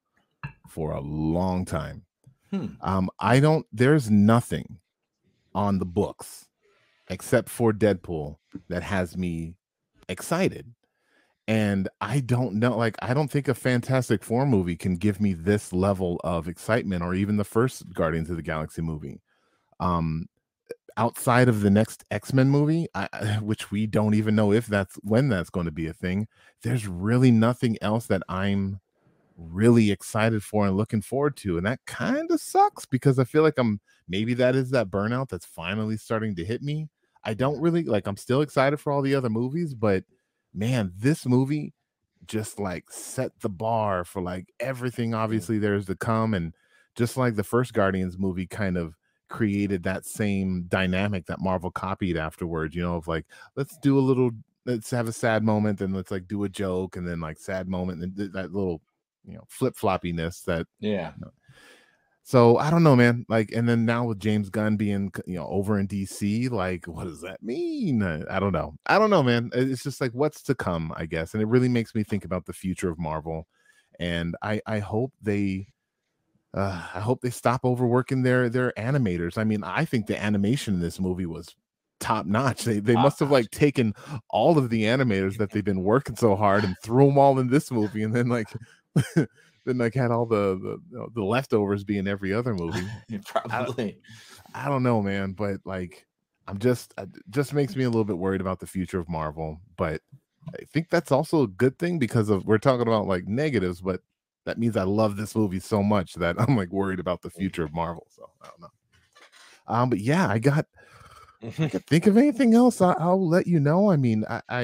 for 0.69 0.93
a 0.93 1.01
long 1.01 1.65
time. 1.65 2.05
Hmm. 2.51 2.67
Um, 2.81 3.11
I 3.19 3.41
don't. 3.41 3.67
There's 3.73 4.11
nothing 4.11 4.79
on 5.55 5.79
the 5.79 5.87
books 5.87 6.47
except 7.09 7.49
for 7.49 7.73
Deadpool 7.73 8.37
that 8.69 8.83
has 8.83 9.17
me 9.17 9.55
excited. 10.09 10.75
And 11.49 11.89
I 12.01 12.19
don't 12.21 12.55
know, 12.55 12.77
like, 12.77 12.97
I 13.01 13.15
don't 13.15 13.31
think 13.31 13.47
a 13.47 13.55
Fantastic 13.55 14.25
Four 14.25 14.47
movie 14.47 14.75
can 14.75 14.97
give 14.97 15.21
me 15.21 15.33
this 15.33 15.73
level 15.73 16.21
of 16.25 16.49
excitement, 16.49 17.05
or 17.05 17.15
even 17.15 17.37
the 17.37 17.45
first 17.45 17.93
Guardians 17.93 18.29
of 18.31 18.37
the 18.37 18.43
Galaxy 18.43 18.83
movie. 18.83 19.21
Um, 19.79 20.27
outside 20.97 21.49
of 21.49 21.61
the 21.61 21.71
next 21.71 22.05
X-Men 22.11 22.49
movie, 22.49 22.89
I, 22.95 23.07
which 23.43 23.71
we 23.71 23.87
don't 23.87 24.15
even 24.15 24.35
know 24.35 24.53
if 24.53 24.67
that's 24.67 24.97
when 25.03 25.29
that's 25.29 25.51
going 25.51 25.67
to 25.67 25.73
be 25.73 25.87
a 25.87 25.93
thing. 25.93 26.27
There's 26.63 26.87
really 26.87 27.31
nothing 27.31 27.77
else 27.83 28.07
that 28.07 28.23
I'm 28.29 28.81
really 29.37 29.91
excited 29.91 30.43
for 30.43 30.67
and 30.67 30.77
looking 30.77 31.03
forward 31.03 31.37
to, 31.39 31.59
and 31.59 31.67
that 31.67 31.81
kind 31.87 32.31
of 32.31 32.41
sucks 32.41 32.87
because 32.87 33.19
I 33.19 33.25
feel 33.25 33.43
like 33.43 33.59
I'm 33.59 33.81
maybe 34.09 34.35
that 34.35 34.57
is 34.57 34.71
that 34.71 34.91
burnout 34.91 35.29
that's 35.29 35.47
finally 35.47 35.97
starting 35.97 36.35
to 36.37 36.45
hit 36.45 36.63
me. 36.63 36.89
I 37.25 37.35
don't 37.35 37.61
really 37.61 37.85
like. 37.85 38.07
I'm 38.07 38.17
still 38.17 38.41
excited 38.41 38.79
for 38.79 38.93
all 38.93 39.03
the 39.03 39.15
other 39.15 39.31
movies, 39.31 39.75
but 39.75 40.05
man, 40.55 40.93
this 40.97 41.27
movie 41.27 41.75
just 42.27 42.59
like 42.59 42.85
set 42.91 43.31
the 43.41 43.49
bar 43.49 44.05
for 44.05 44.21
like 44.21 44.53
everything 44.59 45.15
obviously 45.15 45.59
there's 45.59 45.87
to 45.87 45.95
come 45.95 46.35
and 46.35 46.53
just 46.97 47.17
like 47.17 47.37
the 47.37 47.45
first 47.45 47.73
Guardians 47.73 48.19
movie 48.19 48.47
kind 48.47 48.77
of 48.77 48.95
created 49.29 49.83
that 49.85 50.05
same 50.07 50.65
dynamic 50.69 51.27
that 51.27 51.41
Marvel 51.41 51.71
copied 51.71 52.17
afterwards, 52.17 52.75
you 52.75 52.83
know, 52.83 52.97
of 52.97 53.09
like 53.09 53.27
let's 53.57 53.77
do 53.79 53.99
a 53.99 54.01
little 54.01 54.31
let's 54.67 54.91
have 54.91 55.09
a 55.09 55.13
sad 55.13 55.45
moment 55.45 55.79
then 55.79 55.93
let's 55.93 56.11
like 56.11 56.27
do 56.27 56.45
a 56.45 56.49
joke 56.49 56.97
and 56.97 57.07
then 57.07 57.21
like 57.21 57.39
sad 57.39 57.69
moment 57.69 58.03
and 58.03 58.17
th- 58.17 58.33
that 58.33 58.53
little 58.53 58.81
you 59.25 59.35
know 59.35 59.45
flip-floppiness 59.49 60.43
that 60.45 60.67
Yeah. 60.81 61.13
so 62.25 62.57
I 62.57 62.71
don't 62.71 62.83
know, 62.83 62.97
man. 62.97 63.25
Like, 63.29 63.53
and 63.53 63.69
then 63.69 63.85
now 63.85 64.05
with 64.07 64.19
James 64.19 64.51
Gunn 64.51 64.77
being, 64.77 65.13
you 65.27 65.37
know, 65.37 65.47
over 65.47 65.79
in 65.79 65.87
DC, 65.87 66.49
like, 66.51 66.87
what 66.87 67.05
does 67.05 67.21
that 67.21 67.41
mean? 67.41 68.03
I 68.03 68.41
don't 68.41 68.53
know. 68.53 68.75
I 68.87 68.99
don't 68.99 69.11
know, 69.11 69.23
man. 69.23 69.51
It's 69.55 69.85
just 69.85 70.01
like 70.01 70.11
what's 70.13 70.43
to 70.45 70.55
come, 70.57 70.93
I 70.97 71.07
guess. 71.07 71.35
And 71.35 71.43
it 71.43 71.47
really 71.47 71.69
makes 71.69 71.95
me 71.95 72.03
think 72.03 72.25
about 72.25 72.45
the 72.45 72.53
future 72.53 72.91
of 72.91 72.99
Marvel. 72.99 73.47
And 74.01 74.35
I, 74.43 74.61
I 74.67 74.81
hope 74.81 75.13
they, 75.23 75.69
uh, 76.57 76.83
I 76.95 77.01
hope 77.01 77.21
they 77.21 77.31
stop 77.31 77.65
overworking 77.65 78.23
their 78.23 78.49
their 78.49 78.73
animators. 78.79 79.37
I 79.39 79.45
mean, 79.45 79.63
I 79.63 79.85
think 79.85 80.07
the 80.07 80.21
animation 80.21 80.75
in 80.75 80.81
this 80.81 80.99
movie 80.99 81.27
was 81.27 81.55
top 82.01 82.27
notch. 82.27 82.65
They 82.65 82.81
they 82.81 82.95
Top 82.95 83.03
must 83.03 83.21
have 83.21 83.31
like 83.31 83.51
taken 83.51 83.95
all 84.31 84.57
of 84.57 84.71
the 84.71 84.85
animators 84.85 85.37
that 85.37 85.51
they've 85.51 85.65
been 85.65 85.83
working 85.83 86.17
so 86.17 86.35
hard 86.35 86.65
and 86.65 86.75
threw 86.83 87.07
them 87.07 87.19
all 87.19 87.39
in 87.39 87.49
this 87.49 87.71
movie, 87.71 88.03
and 88.03 88.15
then 88.15 88.29
like. 88.29 88.49
Then 89.67 89.79
like 89.79 89.95
had 89.95 90.13
all 90.13 90.27
the 90.27 90.57
the, 90.63 90.81
you 90.91 90.97
know, 90.97 91.09
the 91.13 91.25
leftovers 91.25 91.83
be 91.83 91.99
in 91.99 92.07
every 92.07 92.33
other 92.33 92.55
movie. 92.55 92.87
Probably. 93.25 93.99
I 94.55 94.69
don't 94.69 94.85
know, 94.85 95.03
man, 95.03 95.33
but 95.33 95.59
like 95.65 96.07
I'm 96.47 96.59
just 96.59 96.95
it 96.97 97.09
just 97.31 97.53
makes 97.53 97.75
me 97.75 97.83
a 97.83 97.91
little 97.91 98.05
bit 98.05 98.17
worried 98.17 98.41
about 98.41 98.61
the 98.61 98.69
future 98.69 99.01
of 99.01 99.09
Marvel, 99.09 99.61
but 99.77 100.03
I 100.55 100.65
think 100.73 100.89
that's 100.89 101.11
also 101.11 101.43
a 101.43 101.49
good 101.49 101.81
thing 101.81 101.99
because 101.99 102.31
of 102.31 102.47
we're 102.47 102.59
talking 102.59 102.87
about 102.87 103.09
like 103.09 103.27
negatives, 103.27 103.81
but 103.81 104.03
that 104.47 104.59
means 104.59 104.77
I 104.77 104.85
love 104.85 105.17
this 105.17 105.37
movie 105.37 105.61
so 105.61 105.83
much 105.83 106.15
that 106.15 106.37
I'm 106.41 106.57
like 106.57 106.71
worried 106.71 107.01
about 107.01 107.21
the 107.23 107.31
future 107.31 107.65
of 107.65 107.75
Marvel. 107.75 108.07
So 108.11 108.31
I 108.43 108.47
don't 108.49 108.61
know. 108.63 108.69
Um, 109.69 109.91
but 109.91 109.99
yeah, 110.01 110.29
I 110.29 110.39
got 110.39 110.67
I 111.59 111.69
could 111.69 111.85
think 111.87 112.07
of 112.07 112.17
anything 112.25 112.55
else. 112.55 112.81
I, 112.81 112.93
I'll 112.93 113.29
let 113.29 113.47
you 113.47 113.61
know. 113.61 113.91
I 113.91 113.97
mean, 113.97 114.25
I, 114.31 114.41
I 114.49 114.63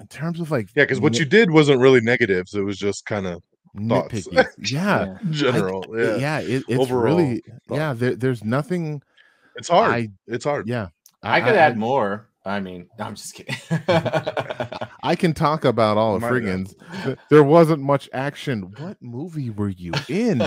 in 0.00 0.06
terms 0.10 0.40
of 0.40 0.50
like 0.50 0.68
Yeah, 0.74 0.84
because 0.84 1.00
what 1.00 1.12
nit- 1.12 1.20
you 1.20 1.24
did 1.26 1.50
wasn't 1.50 1.80
really 1.80 2.00
negatives. 2.00 2.54
It 2.54 2.60
was 2.62 2.76
just 2.76 3.06
kind 3.06 3.26
of 3.26 3.42
thoughts. 3.88 4.26
nitpicky, 4.28 4.46
yeah, 4.70 5.18
general. 5.30 5.84
yeah, 5.96 6.16
yeah. 6.16 6.38
it, 6.40 6.64
it's 6.68 6.78
Overall 6.80 7.02
really 7.16 7.42
thought. 7.68 7.76
yeah. 7.76 7.92
There, 7.94 8.14
there's 8.16 8.44
nothing. 8.44 9.00
It's 9.56 9.68
hard. 9.68 9.90
I 9.92 10.08
it's 10.26 10.44
hard. 10.44 10.68
yeah. 10.68 10.88
I 11.22 11.40
could 11.40 11.54
add 11.56 11.76
more. 11.78 12.28
I 12.46 12.60
mean, 12.60 12.86
no, 12.98 13.04
I'm 13.06 13.14
just 13.16 13.34
kidding. 13.34 13.56
I 15.02 15.16
can 15.18 15.34
talk 15.34 15.64
about 15.64 15.96
all 15.98 16.14
of 16.14 16.22
My- 16.22 16.30
frigginz. 16.30 16.74
Th- 17.04 17.18
There 17.28 17.42
wasn't 17.42 17.82
much 17.82 18.08
action. 18.12 18.72
What 18.78 18.96
movie 19.02 19.50
were 19.50 19.68
you 19.68 19.92
in? 20.08 20.38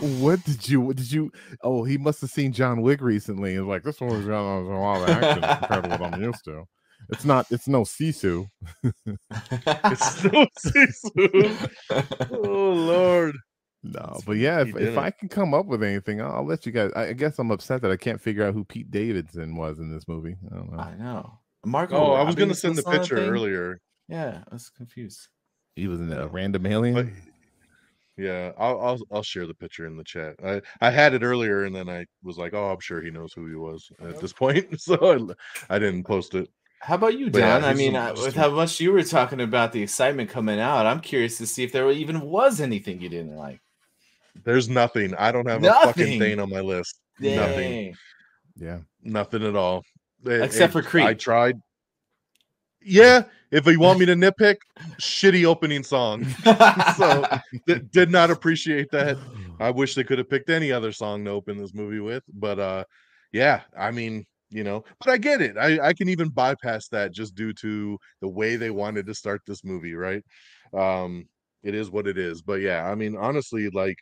what 0.00 0.44
did 0.44 0.68
you? 0.68 0.80
What 0.82 0.96
did 0.96 1.10
you? 1.10 1.30
Oh, 1.62 1.84
he 1.84 1.96
must 1.98 2.20
have 2.20 2.30
seen 2.30 2.52
John 2.52 2.82
Wick 2.82 3.00
recently 3.00 3.56
and 3.56 3.66
like, 3.66 3.82
this 3.82 4.00
one 4.00 4.10
was 4.10 4.26
got 4.26 4.42
a 4.42 4.60
lot 4.60 5.08
of 5.08 5.08
action 5.08 5.42
compared 5.42 5.84
to 5.84 5.90
what 5.90 6.02
I'm 6.14 6.22
used 6.22 6.44
to. 6.44 6.64
It's 7.10 7.24
not. 7.24 7.46
It's 7.50 7.66
no 7.68 7.82
Sisu. 7.82 8.46
It's 8.84 10.20
so 10.20 10.46
Sisu. 10.66 11.70
Oh 12.30 12.72
Lord. 12.72 13.36
No, 13.84 14.20
but 14.26 14.36
yeah, 14.36 14.60
if, 14.60 14.76
if 14.76 14.96
I 14.96 15.10
can 15.10 15.28
come 15.28 15.54
up 15.54 15.66
with 15.66 15.82
anything, 15.82 16.20
I'll, 16.20 16.32
I'll 16.36 16.46
let 16.46 16.64
you 16.66 16.72
guys. 16.72 16.92
I, 16.94 17.08
I 17.08 17.12
guess 17.14 17.38
I'm 17.38 17.50
upset 17.50 17.82
that 17.82 17.90
I 17.90 17.96
can't 17.96 18.20
figure 18.20 18.44
out 18.44 18.54
who 18.54 18.64
Pete 18.64 18.90
Davidson 18.90 19.56
was 19.56 19.80
in 19.80 19.90
this 19.92 20.06
movie. 20.06 20.36
I 20.52 20.54
don't 20.54 20.72
know. 20.72 20.78
I 20.78 20.94
know. 20.94 21.38
Marco. 21.64 21.96
Oh, 21.96 22.12
I 22.12 22.22
was 22.22 22.34
gonna 22.36 22.54
send 22.54 22.76
the 22.76 22.82
picture 22.84 23.16
earlier. 23.16 23.80
Yeah, 24.08 24.42
I 24.48 24.54
was 24.54 24.68
confused. 24.70 25.28
He 25.74 25.88
was 25.88 26.00
in 26.00 26.12
a 26.12 26.28
random 26.28 26.66
alien. 26.66 26.94
But 26.94 27.06
yeah, 28.16 28.52
I'll 28.58 28.80
I'll 28.80 28.98
I'll 29.10 29.22
share 29.22 29.46
the 29.46 29.54
picture 29.54 29.86
in 29.86 29.96
the 29.96 30.04
chat. 30.04 30.36
I 30.44 30.60
I 30.80 30.90
had 30.90 31.14
it 31.14 31.22
earlier 31.22 31.64
and 31.64 31.74
then 31.74 31.88
I 31.88 32.06
was 32.22 32.38
like, 32.38 32.54
oh, 32.54 32.70
I'm 32.70 32.80
sure 32.80 33.00
he 33.02 33.10
knows 33.10 33.32
who 33.32 33.48
he 33.48 33.54
was 33.54 33.90
at 34.00 34.20
this 34.20 34.32
point, 34.32 34.80
so 34.80 35.34
I, 35.68 35.74
I 35.74 35.78
didn't 35.78 36.04
post 36.04 36.34
it. 36.34 36.48
How 36.80 36.96
about 36.96 37.16
you, 37.18 37.30
But 37.30 37.38
yeah, 37.38 37.56
I 37.58 37.74
mean, 37.74 37.94
a- 37.94 38.10
uh, 38.10 38.14
with 38.14 38.34
how 38.34 38.50
much 38.50 38.80
you 38.80 38.92
were 38.92 39.02
talking 39.04 39.40
about 39.40 39.72
the 39.72 39.82
excitement 39.82 40.30
coming 40.30 40.58
out, 40.60 40.84
I'm 40.84 41.00
curious 41.00 41.38
to 41.38 41.46
see 41.46 41.62
if 41.62 41.70
there 41.72 41.88
even 41.90 42.20
was 42.20 42.60
anything 42.60 43.00
you 43.00 43.08
didn't 43.08 43.36
like. 43.36 43.60
There's 44.44 44.68
nothing. 44.68 45.14
I 45.14 45.30
don't 45.32 45.48
have 45.48 45.62
a 45.62 45.66
fucking 45.86 46.04
thing 46.18 46.40
on 46.40 46.50
my 46.50 46.60
list. 46.60 46.98
Nothing. 47.36 47.72
Yeah. 48.56 48.78
Nothing 49.02 49.44
at 49.44 49.56
all. 49.56 49.82
It- 50.24 50.42
Except 50.42 50.72
for 50.72 50.80
it- 50.80 50.86
I 51.06 51.14
tried. 51.14 51.56
Yeah, 52.84 53.24
if 53.52 53.64
you 53.66 53.78
want 53.78 54.00
me 54.00 54.06
to 54.06 54.14
nitpick, 54.16 54.56
shitty 55.00 55.44
opening 55.44 55.82
song. 55.84 56.26
So 56.96 57.24
d- 57.66 57.80
did 57.92 58.10
not 58.10 58.30
appreciate 58.30 58.90
that. 58.90 59.16
I 59.60 59.70
wish 59.70 59.94
they 59.94 60.04
could 60.04 60.18
have 60.18 60.28
picked 60.28 60.50
any 60.50 60.72
other 60.72 60.92
song 60.92 61.24
to 61.24 61.30
open 61.30 61.56
this 61.58 61.74
movie 61.74 62.00
with, 62.00 62.24
but 62.34 62.58
uh 62.58 62.84
yeah, 63.32 63.60
I 63.78 63.90
mean, 63.92 64.26
you 64.50 64.64
know, 64.64 64.84
but 64.98 65.08
I 65.10 65.16
get 65.16 65.40
it. 65.40 65.56
I 65.56 65.78
I 65.88 65.92
can 65.92 66.08
even 66.08 66.28
bypass 66.28 66.88
that 66.88 67.12
just 67.12 67.34
due 67.34 67.52
to 67.54 67.98
the 68.20 68.28
way 68.28 68.56
they 68.56 68.70
wanted 68.70 69.06
to 69.06 69.14
start 69.14 69.40
this 69.46 69.62
movie, 69.64 69.94
right? 69.94 70.22
Um 70.76 71.26
it 71.62 71.74
is 71.74 71.90
what 71.90 72.08
it 72.08 72.18
is. 72.18 72.42
But 72.42 72.60
yeah, 72.60 72.84
I 72.90 72.94
mean, 72.96 73.16
honestly, 73.16 73.68
like 73.70 73.96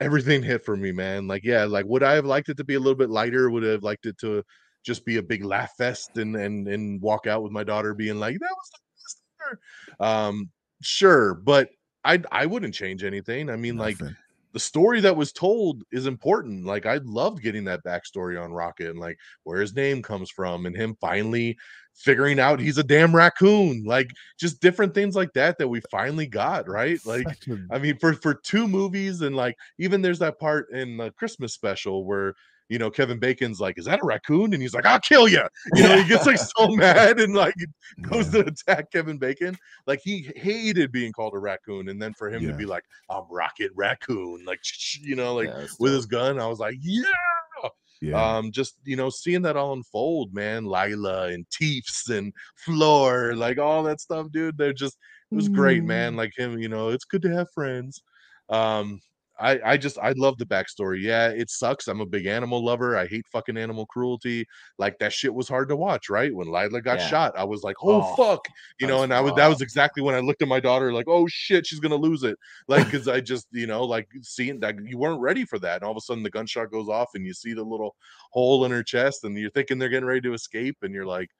everything 0.00 0.42
hit 0.42 0.64
for 0.64 0.76
me, 0.76 0.92
man. 0.92 1.26
Like 1.26 1.44
yeah, 1.44 1.64
like 1.64 1.86
would 1.86 2.02
I 2.02 2.14
have 2.14 2.26
liked 2.26 2.48
it 2.48 2.56
to 2.58 2.64
be 2.64 2.74
a 2.74 2.80
little 2.80 2.94
bit 2.96 3.10
lighter? 3.10 3.50
Would 3.50 3.64
I 3.64 3.70
have 3.70 3.82
liked 3.82 4.06
it 4.06 4.18
to 4.18 4.42
just 4.84 5.04
be 5.04 5.16
a 5.16 5.22
big 5.22 5.44
laugh 5.44 5.72
fest 5.76 6.16
and 6.16 6.36
and 6.36 6.68
and 6.68 7.00
walk 7.00 7.26
out 7.26 7.42
with 7.42 7.52
my 7.52 7.64
daughter 7.64 7.94
being 7.94 8.18
like, 8.18 8.38
that 8.38 8.50
was 8.50 8.70
the 8.72 8.78
best 8.96 9.60
ever. 10.00 10.10
Um, 10.10 10.50
sure, 10.82 11.34
but 11.34 11.70
I 12.04 12.22
I 12.30 12.46
wouldn't 12.46 12.74
change 12.74 13.04
anything. 13.04 13.50
I 13.50 13.56
mean, 13.56 13.76
like 13.76 14.00
Nothing. 14.00 14.16
The 14.52 14.60
story 14.60 15.00
that 15.00 15.16
was 15.16 15.32
told 15.32 15.84
is 15.92 16.06
important. 16.06 16.64
Like 16.64 16.86
I 16.86 16.98
loved 17.04 17.42
getting 17.42 17.64
that 17.64 17.84
backstory 17.84 18.42
on 18.42 18.52
Rocket 18.52 18.90
and 18.90 18.98
like 18.98 19.18
where 19.44 19.60
his 19.60 19.74
name 19.74 20.02
comes 20.02 20.30
from 20.30 20.66
and 20.66 20.74
him 20.74 20.96
finally 21.00 21.58
figuring 21.94 22.38
out 22.38 22.60
he's 22.60 22.78
a 22.78 22.84
damn 22.84 23.14
raccoon. 23.14 23.84
Like 23.84 24.10
just 24.38 24.60
different 24.60 24.94
things 24.94 25.14
like 25.14 25.32
that 25.34 25.58
that 25.58 25.68
we 25.68 25.80
finally 25.90 26.26
got, 26.26 26.68
right? 26.68 26.98
Like 27.04 27.26
I 27.70 27.78
mean, 27.78 27.98
for 27.98 28.14
for 28.14 28.34
two 28.34 28.66
movies, 28.68 29.20
and 29.20 29.36
like 29.36 29.56
even 29.78 30.00
there's 30.02 30.20
that 30.20 30.38
part 30.38 30.70
in 30.70 30.96
the 30.96 31.10
Christmas 31.12 31.52
special 31.52 32.04
where 32.04 32.34
you 32.68 32.78
know 32.78 32.90
Kevin 32.90 33.18
Bacon's 33.18 33.60
like, 33.60 33.78
"Is 33.78 33.86
that 33.86 34.00
a 34.02 34.06
raccoon?" 34.06 34.52
and 34.52 34.62
he's 34.62 34.74
like, 34.74 34.86
"I'll 34.86 35.00
kill 35.00 35.28
you." 35.28 35.42
You 35.74 35.82
know, 35.82 35.96
he 35.96 36.08
gets 36.08 36.26
like 36.26 36.38
so 36.56 36.68
mad 36.68 37.20
and 37.20 37.34
like 37.34 37.54
goes 38.02 38.32
yeah. 38.34 38.42
to 38.42 38.48
attack 38.48 38.92
Kevin 38.92 39.18
Bacon. 39.18 39.56
Like 39.86 40.00
he 40.02 40.30
hated 40.36 40.92
being 40.92 41.12
called 41.12 41.34
a 41.34 41.38
raccoon, 41.38 41.88
and 41.88 42.00
then 42.00 42.14
for 42.14 42.30
him 42.30 42.46
to 42.46 42.54
be 42.54 42.66
like, 42.66 42.84
"I'm 43.10 43.24
Rocket 43.30 43.70
Raccoon," 43.74 44.44
like 44.44 44.60
you 45.00 45.16
know, 45.16 45.34
like 45.34 45.48
Yeah, 45.48 45.66
with 45.78 45.92
his 45.92 46.06
gun, 46.06 46.38
I 46.38 46.46
was 46.46 46.58
like, 46.58 46.76
"Yeah." 46.80 47.02
yeah. 48.00 48.36
Um, 48.36 48.52
just 48.52 48.76
you 48.84 48.96
know, 48.96 49.10
seeing 49.10 49.42
that 49.42 49.56
all 49.56 49.72
unfold, 49.72 50.34
man, 50.34 50.64
Lylla 50.64 51.28
and 51.28 51.48
Teefs 51.50 52.10
and 52.10 52.32
Floor, 52.56 53.34
like 53.34 53.58
all 53.58 53.82
that 53.84 54.00
stuff, 54.00 54.30
dude. 54.30 54.58
They're 54.58 54.72
just 54.72 54.96
it 55.30 55.34
was 55.34 55.48
great, 55.48 55.84
man. 55.84 56.16
Like 56.16 56.32
him, 56.36 56.58
you 56.58 56.68
know, 56.68 56.88
it's 56.88 57.04
good 57.04 57.22
to 57.22 57.34
have 57.34 57.50
friends. 57.52 58.02
Um, 58.48 59.00
I 59.40 59.60
I 59.64 59.76
just 59.76 59.98
I 59.98 60.12
love 60.16 60.38
the 60.38 60.46
backstory. 60.46 61.00
Yeah, 61.02 61.28
it 61.28 61.50
sucks. 61.50 61.88
I'm 61.88 62.00
a 62.00 62.06
big 62.06 62.26
animal 62.26 62.64
lover. 62.64 62.96
I 62.96 63.06
hate 63.06 63.26
fucking 63.28 63.56
animal 63.56 63.86
cruelty. 63.86 64.46
Like 64.78 64.98
that 64.98 65.12
shit 65.12 65.32
was 65.34 65.48
hard 65.48 65.68
to 65.68 65.76
watch, 65.76 66.08
right? 66.10 66.34
When 66.34 66.48
Lylla 66.48 66.80
got 66.82 66.98
Yeah. 66.98 67.06
shot, 67.08 67.32
I 67.38 67.44
was 67.44 67.62
like, 67.62 67.76
oh, 67.82 68.02
Oh, 68.02 68.16
fuck, 68.16 68.46
you 68.80 68.86
know, 68.86 69.02
and 69.02 69.12
I 69.14 69.20
was 69.20 69.32
that 69.34 69.48
was 69.48 69.60
exactly 69.62 70.02
when 70.02 70.14
I 70.14 70.20
looked 70.20 70.42
at 70.42 70.48
my 70.48 70.60
daughter, 70.60 70.92
like, 70.92 71.06
oh 71.08 71.26
shit, 71.28 71.66
she's 71.66 71.80
gonna 71.80 71.96
lose 71.96 72.22
it. 72.22 72.36
Like, 72.68 72.84
because 72.90 73.08
I 73.08 73.20
just, 73.20 73.46
you 73.52 73.66
know, 73.66 73.84
like 73.84 74.08
seeing 74.22 74.60
that 74.60 74.76
you 74.84 74.98
weren't 74.98 75.20
ready 75.20 75.44
for 75.44 75.58
that. 75.60 75.76
And 75.76 75.84
all 75.84 75.92
of 75.92 75.96
a 75.96 76.00
sudden 76.00 76.22
the 76.22 76.30
gunshot 76.30 76.70
goes 76.70 76.88
off 76.88 77.10
and 77.14 77.24
you 77.26 77.32
see 77.34 77.54
the 77.54 77.62
little 77.64 77.96
hole 78.32 78.64
in 78.64 78.70
her 78.72 78.82
chest, 78.82 79.24
and 79.24 79.36
you're 79.38 79.50
thinking 79.50 79.78
they're 79.78 79.88
getting 79.88 80.08
ready 80.08 80.20
to 80.22 80.34
escape, 80.34 80.76
and 80.82 80.92
you're 80.94 81.06
like, 81.06 81.30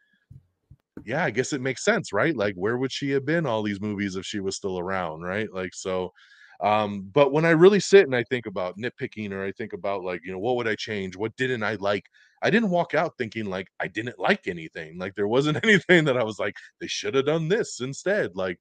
yeah, 1.04 1.24
I 1.24 1.30
guess 1.30 1.52
it 1.52 1.60
makes 1.60 1.84
sense, 1.84 2.12
right? 2.12 2.36
Like, 2.36 2.54
where 2.54 2.76
would 2.76 2.92
she 2.92 3.10
have 3.10 3.24
been 3.24 3.46
all 3.46 3.62
these 3.62 3.80
movies 3.80 4.16
if 4.16 4.26
she 4.26 4.40
was 4.40 4.56
still 4.56 4.78
around, 4.78 5.22
right? 5.22 5.52
Like, 5.52 5.74
so, 5.74 6.12
um, 6.60 7.08
but 7.12 7.32
when 7.32 7.44
I 7.44 7.50
really 7.50 7.80
sit 7.80 8.04
and 8.04 8.16
I 8.16 8.24
think 8.24 8.46
about 8.46 8.78
nitpicking, 8.78 9.32
or 9.32 9.44
I 9.44 9.52
think 9.52 9.72
about 9.72 10.02
like, 10.02 10.22
you 10.24 10.32
know, 10.32 10.38
what 10.38 10.56
would 10.56 10.66
I 10.68 10.74
change? 10.74 11.16
What 11.16 11.36
didn't 11.36 11.62
I 11.62 11.74
like? 11.76 12.06
I 12.42 12.50
didn't 12.50 12.70
walk 12.70 12.94
out 12.94 13.14
thinking 13.18 13.46
like 13.46 13.68
I 13.80 13.86
didn't 13.88 14.18
like 14.18 14.48
anything. 14.48 14.98
Like, 14.98 15.14
there 15.14 15.28
wasn't 15.28 15.58
anything 15.64 16.04
that 16.04 16.16
I 16.16 16.24
was 16.24 16.38
like, 16.38 16.56
they 16.80 16.88
should 16.88 17.14
have 17.14 17.26
done 17.26 17.48
this 17.48 17.80
instead. 17.80 18.34
Like, 18.34 18.58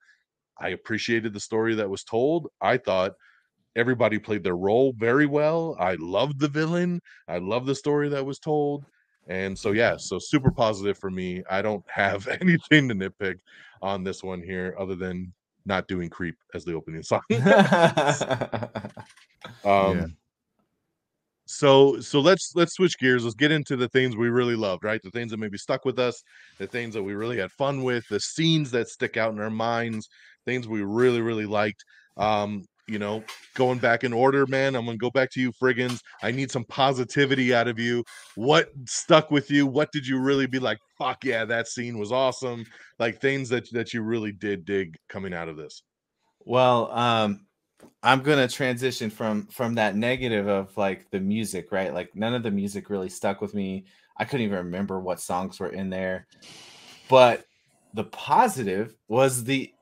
I 0.59 0.69
appreciated 0.69 1.33
the 1.33 1.39
story 1.39 1.75
that 1.75 1.89
was 1.89 2.03
told. 2.03 2.47
I 2.61 2.77
thought 2.77 3.13
everybody 3.75 4.19
played 4.19 4.43
their 4.43 4.57
role 4.57 4.93
very 4.97 5.25
well. 5.25 5.75
I 5.79 5.95
loved 5.99 6.39
the 6.39 6.47
villain. 6.47 7.01
I 7.27 7.37
love 7.37 7.65
the 7.65 7.75
story 7.75 8.09
that 8.09 8.25
was 8.25 8.39
told. 8.39 8.85
And 9.27 9.57
so 9.57 9.71
yeah, 9.71 9.97
so 9.97 10.19
super 10.19 10.51
positive 10.51 10.97
for 10.97 11.11
me. 11.11 11.43
I 11.49 11.61
don't 11.61 11.83
have 11.89 12.27
anything 12.41 12.89
to 12.89 12.95
nitpick 12.95 13.39
on 13.81 14.03
this 14.03 14.23
one 14.23 14.41
here 14.41 14.75
other 14.79 14.95
than 14.95 15.33
not 15.67 15.87
doing 15.87 16.09
creep 16.09 16.35
as 16.55 16.65
the 16.65 16.73
opening 16.73 17.03
song. 17.03 17.21
um 19.65 19.99
Yeah. 19.99 20.05
so 21.45 21.99
so 22.01 22.19
let's 22.19 22.51
let's 22.55 22.73
switch 22.73 22.97
gears. 22.99 23.23
Let's 23.23 23.35
get 23.35 23.51
into 23.51 23.75
the 23.75 23.89
things 23.89 24.15
we 24.15 24.29
really 24.29 24.55
loved, 24.55 24.83
right? 24.83 25.01
The 25.01 25.11
things 25.11 25.31
that 25.31 25.37
maybe 25.37 25.57
stuck 25.57 25.85
with 25.85 25.99
us, 25.99 26.21
the 26.59 26.67
things 26.67 26.93
that 26.93 27.03
we 27.03 27.15
really 27.15 27.37
had 27.37 27.51
fun 27.51 27.83
with, 27.83 28.05
the 28.09 28.19
scenes 28.19 28.71
that 28.71 28.89
stick 28.89 29.17
out 29.17 29.33
in 29.33 29.39
our 29.39 29.49
minds, 29.49 30.07
things 30.45 30.67
we 30.67 30.83
really 30.83 31.21
really 31.21 31.45
liked. 31.45 31.83
Um, 32.17 32.65
you 32.87 32.99
know, 32.99 33.23
going 33.53 33.79
back 33.79 34.03
in 34.03 34.13
order, 34.13 34.45
man. 34.47 34.75
I'm 34.75 34.85
gonna 34.85 34.97
go 34.97 35.11
back 35.11 35.31
to 35.31 35.41
you, 35.41 35.51
Frigginz. 35.51 36.01
I 36.23 36.31
need 36.31 36.51
some 36.51 36.63
positivity 36.65 37.53
out 37.53 37.67
of 37.67 37.77
you. 37.77 38.03
What 38.35 38.69
stuck 38.85 39.29
with 39.31 39.51
you? 39.51 39.67
What 39.67 39.91
did 39.91 40.07
you 40.07 40.19
really 40.19 40.47
be 40.47 40.59
like? 40.59 40.79
Fuck 40.97 41.23
yeah, 41.25 41.45
that 41.45 41.67
scene 41.67 41.97
was 41.97 42.11
awesome. 42.11 42.65
Like 42.99 43.19
things 43.19 43.49
that 43.49 43.71
that 43.71 43.93
you 43.93 44.01
really 44.01 44.31
did 44.31 44.65
dig 44.65 44.97
coming 45.09 45.33
out 45.33 45.49
of 45.49 45.57
this. 45.57 45.83
Well, 46.45 46.91
um, 46.91 47.45
I'm 48.03 48.21
gonna 48.21 48.47
transition 48.47 49.09
from 49.09 49.47
from 49.47 49.75
that 49.75 49.95
negative 49.95 50.47
of 50.47 50.75
like 50.77 51.09
the 51.11 51.19
music, 51.19 51.71
right? 51.71 51.93
Like 51.93 52.15
none 52.15 52.33
of 52.33 52.43
the 52.43 52.51
music 52.51 52.89
really 52.89 53.09
stuck 53.09 53.41
with 53.41 53.53
me. 53.53 53.85
I 54.17 54.25
couldn't 54.25 54.45
even 54.45 54.57
remember 54.57 54.99
what 54.99 55.19
songs 55.19 55.59
were 55.59 55.69
in 55.71 55.89
there. 55.89 56.27
But 57.09 57.45
the 57.93 58.05
positive 58.05 58.95
was 59.07 59.43
the 59.43 59.73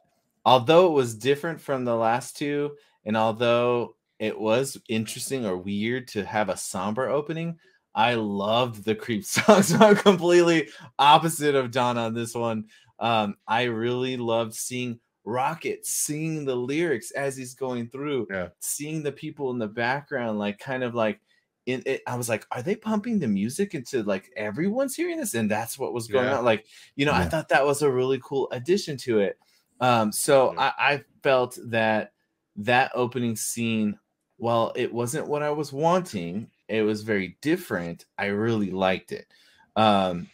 although 0.46 0.88
it 0.88 0.94
was 0.94 1.16
different 1.16 1.60
from 1.60 1.86
the 1.86 1.96
last 1.96 2.38
two, 2.38 2.76
and 3.06 3.16
although 3.18 3.96
it 4.20 4.40
was 4.40 4.78
interesting 4.90 5.46
or 5.46 5.58
weird 5.58 6.08
to 6.10 6.24
have 6.26 6.50
a 6.50 6.58
somber 6.58 7.10
opening, 7.10 7.60
I 7.94 8.16
loved 8.16 8.84
the 8.86 8.96
creep 8.96 9.26
songs. 9.26 9.68
So 9.68 9.78
I'm 9.78 9.96
completely 9.96 10.70
opposite 11.00 11.56
of 11.56 11.72
Don 11.72 11.98
on 11.98 12.14
this 12.14 12.34
one. 12.34 12.66
Um, 13.00 13.36
I 13.48 13.64
really 13.64 14.18
loved 14.18 14.54
seeing 14.54 15.00
Rocket 15.26 15.86
singing 15.86 16.46
the 16.46 16.56
lyrics 16.56 17.12
as 17.12 17.36
he's 17.36 17.56
going 17.56 17.90
through, 17.90 18.28
Yeah. 18.30 18.50
seeing 18.60 19.02
the 19.04 19.12
people 19.12 19.50
in 19.52 19.58
the 19.60 19.68
background, 19.68 20.38
like 20.40 20.60
kind 20.60 20.84
of 20.84 20.94
like 20.94 21.20
in 21.66 21.82
it. 21.86 22.04
I 22.06 22.16
was 22.16 22.30
like, 22.30 22.46
are 22.52 22.62
they 22.62 22.76
pumping 22.76 23.18
the 23.20 23.28
music 23.28 23.74
into 23.74 24.04
like 24.04 24.30
everyone's 24.38 24.96
hearing 24.96 25.18
this? 25.18 25.34
And 25.34 25.50
that's 25.50 25.80
what 25.80 25.94
was 25.94 26.08
going 26.08 26.28
Yeah. 26.28 26.38
on. 26.38 26.46
Like, 26.46 26.68
you 26.96 27.06
know, 27.06 27.14
I 27.14 27.26
thought 27.26 27.50
that 27.50 27.66
was 27.66 27.82
a 27.82 27.92
really 27.92 28.20
cool 28.24 28.48
addition 28.52 28.98
to 28.98 29.20
it. 29.20 29.38
Um, 29.82 30.12
so 30.12 30.54
Yeah. 30.54 30.72
I, 30.78 30.94
I 30.94 31.04
felt 31.24 31.58
that 31.66 32.12
that 32.58 32.92
opening 32.94 33.36
scene, 33.36 34.00
while 34.38 34.72
it 34.76 34.94
wasn't 34.94 35.28
what 35.28 35.44
I 35.44 35.50
was 35.50 35.72
wanting, 35.72 36.50
it 36.68 36.82
was 36.82 37.04
very 37.04 37.38
different. 37.42 38.06
I 38.18 38.28
really 38.28 38.72
liked 38.72 39.12
it. 39.12 39.28
Um, 39.76 40.30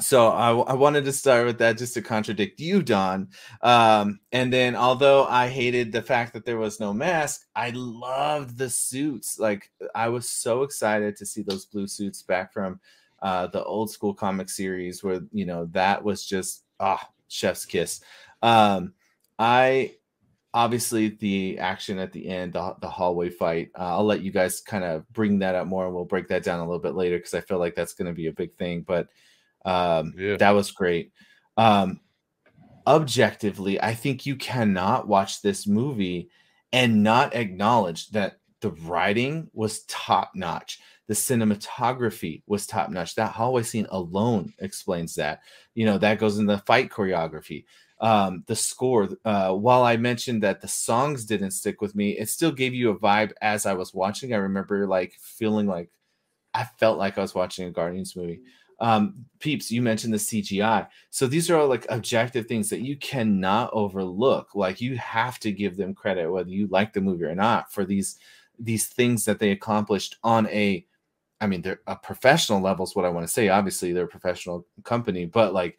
so 0.00 0.28
I, 0.28 0.50
I 0.52 0.72
wanted 0.72 1.04
to 1.04 1.12
start 1.12 1.44
with 1.44 1.58
that 1.58 1.76
just 1.76 1.94
to 1.94 2.02
contradict 2.02 2.60
you, 2.60 2.82
Don. 2.82 3.28
Um, 3.60 4.20
and 4.32 4.50
then, 4.50 4.74
although 4.74 5.26
I 5.26 5.48
hated 5.48 5.92
the 5.92 6.00
fact 6.00 6.32
that 6.32 6.46
there 6.46 6.56
was 6.56 6.80
no 6.80 6.94
mask, 6.94 7.46
I 7.54 7.70
loved 7.74 8.56
the 8.56 8.70
suits. 8.70 9.38
Like 9.38 9.70
I 9.94 10.08
was 10.08 10.28
so 10.28 10.62
excited 10.62 11.16
to 11.16 11.26
see 11.26 11.42
those 11.42 11.66
blue 11.66 11.86
suits 11.86 12.22
back 12.22 12.54
from 12.54 12.80
uh, 13.20 13.48
the 13.48 13.62
old 13.64 13.90
school 13.90 14.14
comic 14.14 14.48
series, 14.48 15.04
where 15.04 15.20
you 15.30 15.44
know 15.44 15.66
that 15.72 16.02
was 16.02 16.24
just 16.24 16.64
ah 16.80 17.10
chef's 17.28 17.66
kiss. 17.66 18.00
Um, 18.40 18.94
I 19.38 19.96
obviously 20.54 21.08
the 21.20 21.58
action 21.58 21.98
at 21.98 22.12
the 22.12 22.28
end, 22.28 22.52
the, 22.52 22.74
the 22.80 22.88
hallway 22.88 23.30
fight. 23.30 23.70
Uh, 23.78 23.96
I'll 23.96 24.04
let 24.04 24.22
you 24.22 24.30
guys 24.30 24.60
kind 24.60 24.84
of 24.84 25.08
bring 25.12 25.38
that 25.40 25.54
up 25.54 25.66
more, 25.66 25.86
and 25.86 25.94
we'll 25.94 26.04
break 26.04 26.28
that 26.28 26.44
down 26.44 26.60
a 26.60 26.64
little 26.64 26.78
bit 26.78 26.94
later 26.94 27.16
because 27.18 27.34
I 27.34 27.40
feel 27.40 27.58
like 27.58 27.74
that's 27.74 27.94
going 27.94 28.08
to 28.08 28.14
be 28.14 28.26
a 28.26 28.32
big 28.32 28.54
thing. 28.56 28.82
But 28.82 29.08
um, 29.64 30.14
Yeah. 30.18 30.36
that 30.36 30.50
was 30.50 30.70
great. 30.70 31.12
Um, 31.56 32.00
objectively, 32.86 33.80
I 33.80 33.94
think 33.94 34.26
you 34.26 34.36
cannot 34.36 35.08
watch 35.08 35.42
this 35.42 35.66
movie 35.66 36.30
and 36.72 37.02
not 37.02 37.34
acknowledge 37.34 38.08
that 38.10 38.38
the 38.60 38.70
writing 38.70 39.48
was 39.52 39.84
top 39.84 40.32
notch. 40.34 40.80
The 41.08 41.14
cinematography 41.14 42.42
was 42.46 42.66
top 42.66 42.88
notch. 42.90 43.14
That 43.16 43.32
hallway 43.32 43.64
scene 43.64 43.86
alone 43.90 44.54
explains 44.60 45.14
that. 45.16 45.40
You 45.74 45.84
know, 45.84 45.98
that 45.98 46.18
goes 46.18 46.38
in 46.38 46.46
the 46.46 46.58
fight 46.58 46.90
choreography. 46.90 47.64
Um, 48.02 48.42
the 48.48 48.56
score, 48.56 49.08
uh, 49.24 49.52
while 49.52 49.84
I 49.84 49.96
mentioned 49.96 50.42
that 50.42 50.60
the 50.60 50.66
songs 50.66 51.24
didn't 51.24 51.52
stick 51.52 51.80
with 51.80 51.94
me, 51.94 52.18
it 52.18 52.28
still 52.28 52.50
gave 52.50 52.74
you 52.74 52.90
a 52.90 52.98
vibe 52.98 53.32
as 53.40 53.64
I 53.64 53.74
was 53.74 53.94
watching. 53.94 54.34
I 54.34 54.38
remember 54.38 54.88
like 54.88 55.14
feeling 55.20 55.68
like 55.68 55.88
I 56.52 56.64
felt 56.64 56.98
like 56.98 57.16
I 57.16 57.22
was 57.22 57.34
watching 57.34 57.66
a 57.66 57.70
Guardians 57.70 58.16
movie. 58.16 58.40
Um, 58.80 59.24
peeps, 59.38 59.70
you 59.70 59.80
mentioned 59.80 60.12
the 60.12 60.18
CGI. 60.18 60.88
So 61.10 61.28
these 61.28 61.48
are 61.48 61.56
all 61.56 61.68
like 61.68 61.86
objective 61.88 62.46
things 62.46 62.68
that 62.70 62.80
you 62.80 62.96
cannot 62.96 63.70
overlook. 63.72 64.56
Like 64.56 64.80
you 64.80 64.96
have 64.96 65.38
to 65.38 65.52
give 65.52 65.76
them 65.76 65.94
credit, 65.94 66.28
whether 66.28 66.50
you 66.50 66.66
like 66.66 66.92
the 66.92 67.00
movie 67.00 67.24
or 67.24 67.36
not, 67.36 67.72
for 67.72 67.84
these 67.84 68.18
these 68.58 68.86
things 68.88 69.24
that 69.24 69.38
they 69.38 69.52
accomplished 69.52 70.16
on 70.24 70.48
a 70.48 70.84
I 71.40 71.46
mean, 71.46 71.62
they're 71.62 71.80
a 71.86 71.96
professional 71.96 72.60
level 72.60 72.84
is 72.84 72.94
what 72.94 73.04
I 73.04 73.08
want 73.08 73.26
to 73.26 73.32
say. 73.32 73.48
Obviously, 73.48 73.92
they're 73.92 74.04
a 74.04 74.08
professional 74.08 74.66
company, 74.84 75.26
but 75.26 75.52
like 75.52 75.78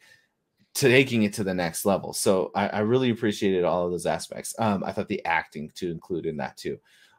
taking 0.74 1.22
it 1.22 1.32
to 1.34 1.44
the 1.44 1.54
next 1.54 1.84
level. 1.84 2.12
So 2.12 2.50
I, 2.54 2.68
I 2.68 2.78
really 2.80 3.10
appreciated 3.10 3.64
all 3.64 3.84
of 3.84 3.92
those 3.92 4.06
aspects. 4.06 4.54
Um, 4.58 4.82
I 4.84 4.92
thought 4.92 5.08
the 5.08 5.24
acting 5.24 5.70
to 5.76 5.90
include 5.90 6.26
in 6.26 6.36
that 6.38 6.56
too. 6.56 6.78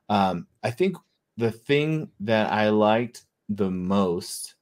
Um, 0.09 0.47
I 0.61 0.71
think 0.71 0.97
the 1.37 1.51
thing 1.51 2.09
that 2.19 2.51
I 2.51 2.69
liked 2.69 3.23
the 3.49 3.71
most 3.71 4.55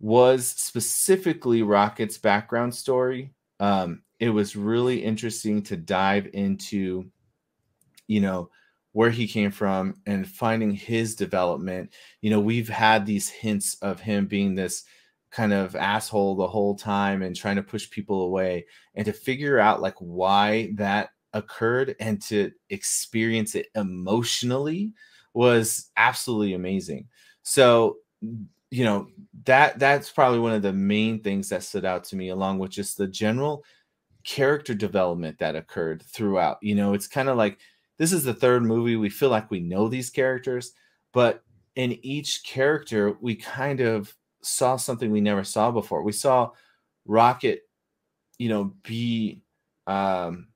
was 0.00 0.46
specifically 0.46 1.62
Rocket's 1.62 2.18
background 2.18 2.74
story. 2.74 3.32
Um, 3.58 4.02
it 4.20 4.28
was 4.28 4.54
really 4.54 5.02
interesting 5.02 5.62
to 5.62 5.76
dive 5.76 6.28
into, 6.34 7.10
you 8.06 8.20
know, 8.20 8.50
where 8.92 9.10
he 9.10 9.26
came 9.26 9.50
from 9.50 9.94
and 10.06 10.28
finding 10.28 10.72
his 10.72 11.16
development. 11.16 11.92
You 12.20 12.30
know, 12.30 12.40
we've 12.40 12.68
had 12.68 13.06
these 13.06 13.28
hints 13.28 13.76
of 13.82 14.00
him 14.00 14.26
being 14.26 14.54
this 14.54 14.84
kind 15.34 15.52
of 15.52 15.74
asshole 15.74 16.36
the 16.36 16.46
whole 16.46 16.76
time 16.76 17.22
and 17.22 17.34
trying 17.34 17.56
to 17.56 17.62
push 17.62 17.90
people 17.90 18.22
away 18.22 18.64
and 18.94 19.04
to 19.04 19.12
figure 19.12 19.58
out 19.58 19.82
like 19.82 19.96
why 19.98 20.70
that 20.74 21.10
occurred 21.32 21.96
and 21.98 22.22
to 22.22 22.52
experience 22.70 23.56
it 23.56 23.66
emotionally 23.74 24.92
was 25.32 25.90
absolutely 25.96 26.54
amazing. 26.54 27.08
So 27.42 27.96
you 28.70 28.84
know 28.84 29.08
that 29.44 29.78
that's 29.78 30.10
probably 30.10 30.38
one 30.38 30.52
of 30.52 30.62
the 30.62 30.72
main 30.72 31.20
things 31.20 31.48
that 31.48 31.64
stood 31.64 31.84
out 31.84 32.04
to 32.04 32.16
me 32.16 32.28
along 32.28 32.60
with 32.60 32.70
just 32.70 32.96
the 32.96 33.08
general 33.08 33.64
character 34.22 34.72
development 34.72 35.36
that 35.40 35.56
occurred 35.56 36.02
throughout. 36.02 36.58
You 36.62 36.76
know 36.76 36.94
it's 36.94 37.08
kind 37.08 37.28
of 37.28 37.36
like 37.36 37.58
this 37.98 38.12
is 38.12 38.22
the 38.22 38.34
third 38.34 38.62
movie. 38.62 38.94
We 38.94 39.10
feel 39.10 39.30
like 39.30 39.50
we 39.50 39.58
know 39.58 39.88
these 39.88 40.10
characters 40.10 40.72
but 41.12 41.42
in 41.74 41.92
each 42.04 42.44
character 42.44 43.16
we 43.20 43.34
kind 43.34 43.80
of 43.80 44.14
saw 44.44 44.76
something 44.76 45.10
we 45.10 45.20
never 45.20 45.44
saw 45.44 45.70
before. 45.70 46.02
We 46.02 46.12
saw 46.12 46.50
Rocket, 47.06 47.62
you 48.38 48.48
know, 48.48 48.74
be 48.82 49.42
um, 49.86 50.48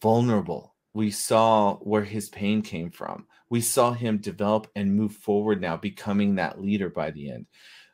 vulnerable. 0.00 0.74
We 0.94 1.10
saw 1.10 1.76
where 1.76 2.04
his 2.04 2.28
pain 2.28 2.62
came 2.62 2.90
from. 2.90 3.26
We 3.50 3.60
saw 3.60 3.92
him 3.92 4.18
develop 4.18 4.68
and 4.76 4.94
move 4.94 5.12
forward 5.12 5.60
now, 5.60 5.76
becoming 5.76 6.34
that 6.34 6.60
leader 6.60 6.90
by 6.90 7.10
the 7.10 7.30
end. 7.30 7.46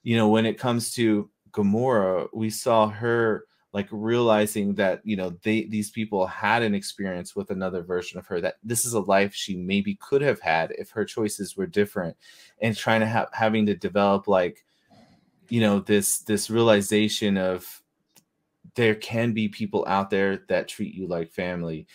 You 0.02 0.16
know, 0.16 0.28
when 0.28 0.46
it 0.46 0.58
comes 0.58 0.92
to 0.94 1.30
Gamora, 1.52 2.28
we 2.32 2.50
saw 2.50 2.88
her 2.88 3.46
like 3.74 3.88
realizing 3.90 4.74
that 4.76 5.00
you 5.04 5.16
know 5.16 5.36
they 5.42 5.64
these 5.64 5.90
people 5.90 6.26
had 6.26 6.62
an 6.62 6.74
experience 6.74 7.34
with 7.34 7.50
another 7.50 7.82
version 7.82 8.18
of 8.18 8.26
her 8.26 8.40
that 8.40 8.54
this 8.62 8.84
is 8.84 8.94
a 8.94 9.00
life 9.00 9.34
she 9.34 9.56
maybe 9.56 9.96
could 9.96 10.22
have 10.22 10.40
had 10.40 10.72
if 10.78 10.90
her 10.90 11.04
choices 11.04 11.56
were 11.56 11.66
different 11.66 12.16
and 12.62 12.76
trying 12.76 13.00
to 13.00 13.06
have 13.06 13.28
having 13.32 13.66
to 13.66 13.74
develop 13.74 14.28
like 14.28 14.64
you 15.48 15.60
know 15.60 15.80
this 15.80 16.18
this 16.20 16.50
realization 16.50 17.36
of 17.36 17.82
there 18.74 18.94
can 18.94 19.32
be 19.32 19.48
people 19.48 19.84
out 19.86 20.10
there 20.10 20.42
that 20.48 20.68
treat 20.68 20.94
you 20.94 21.06
like 21.06 21.30
family 21.32 21.86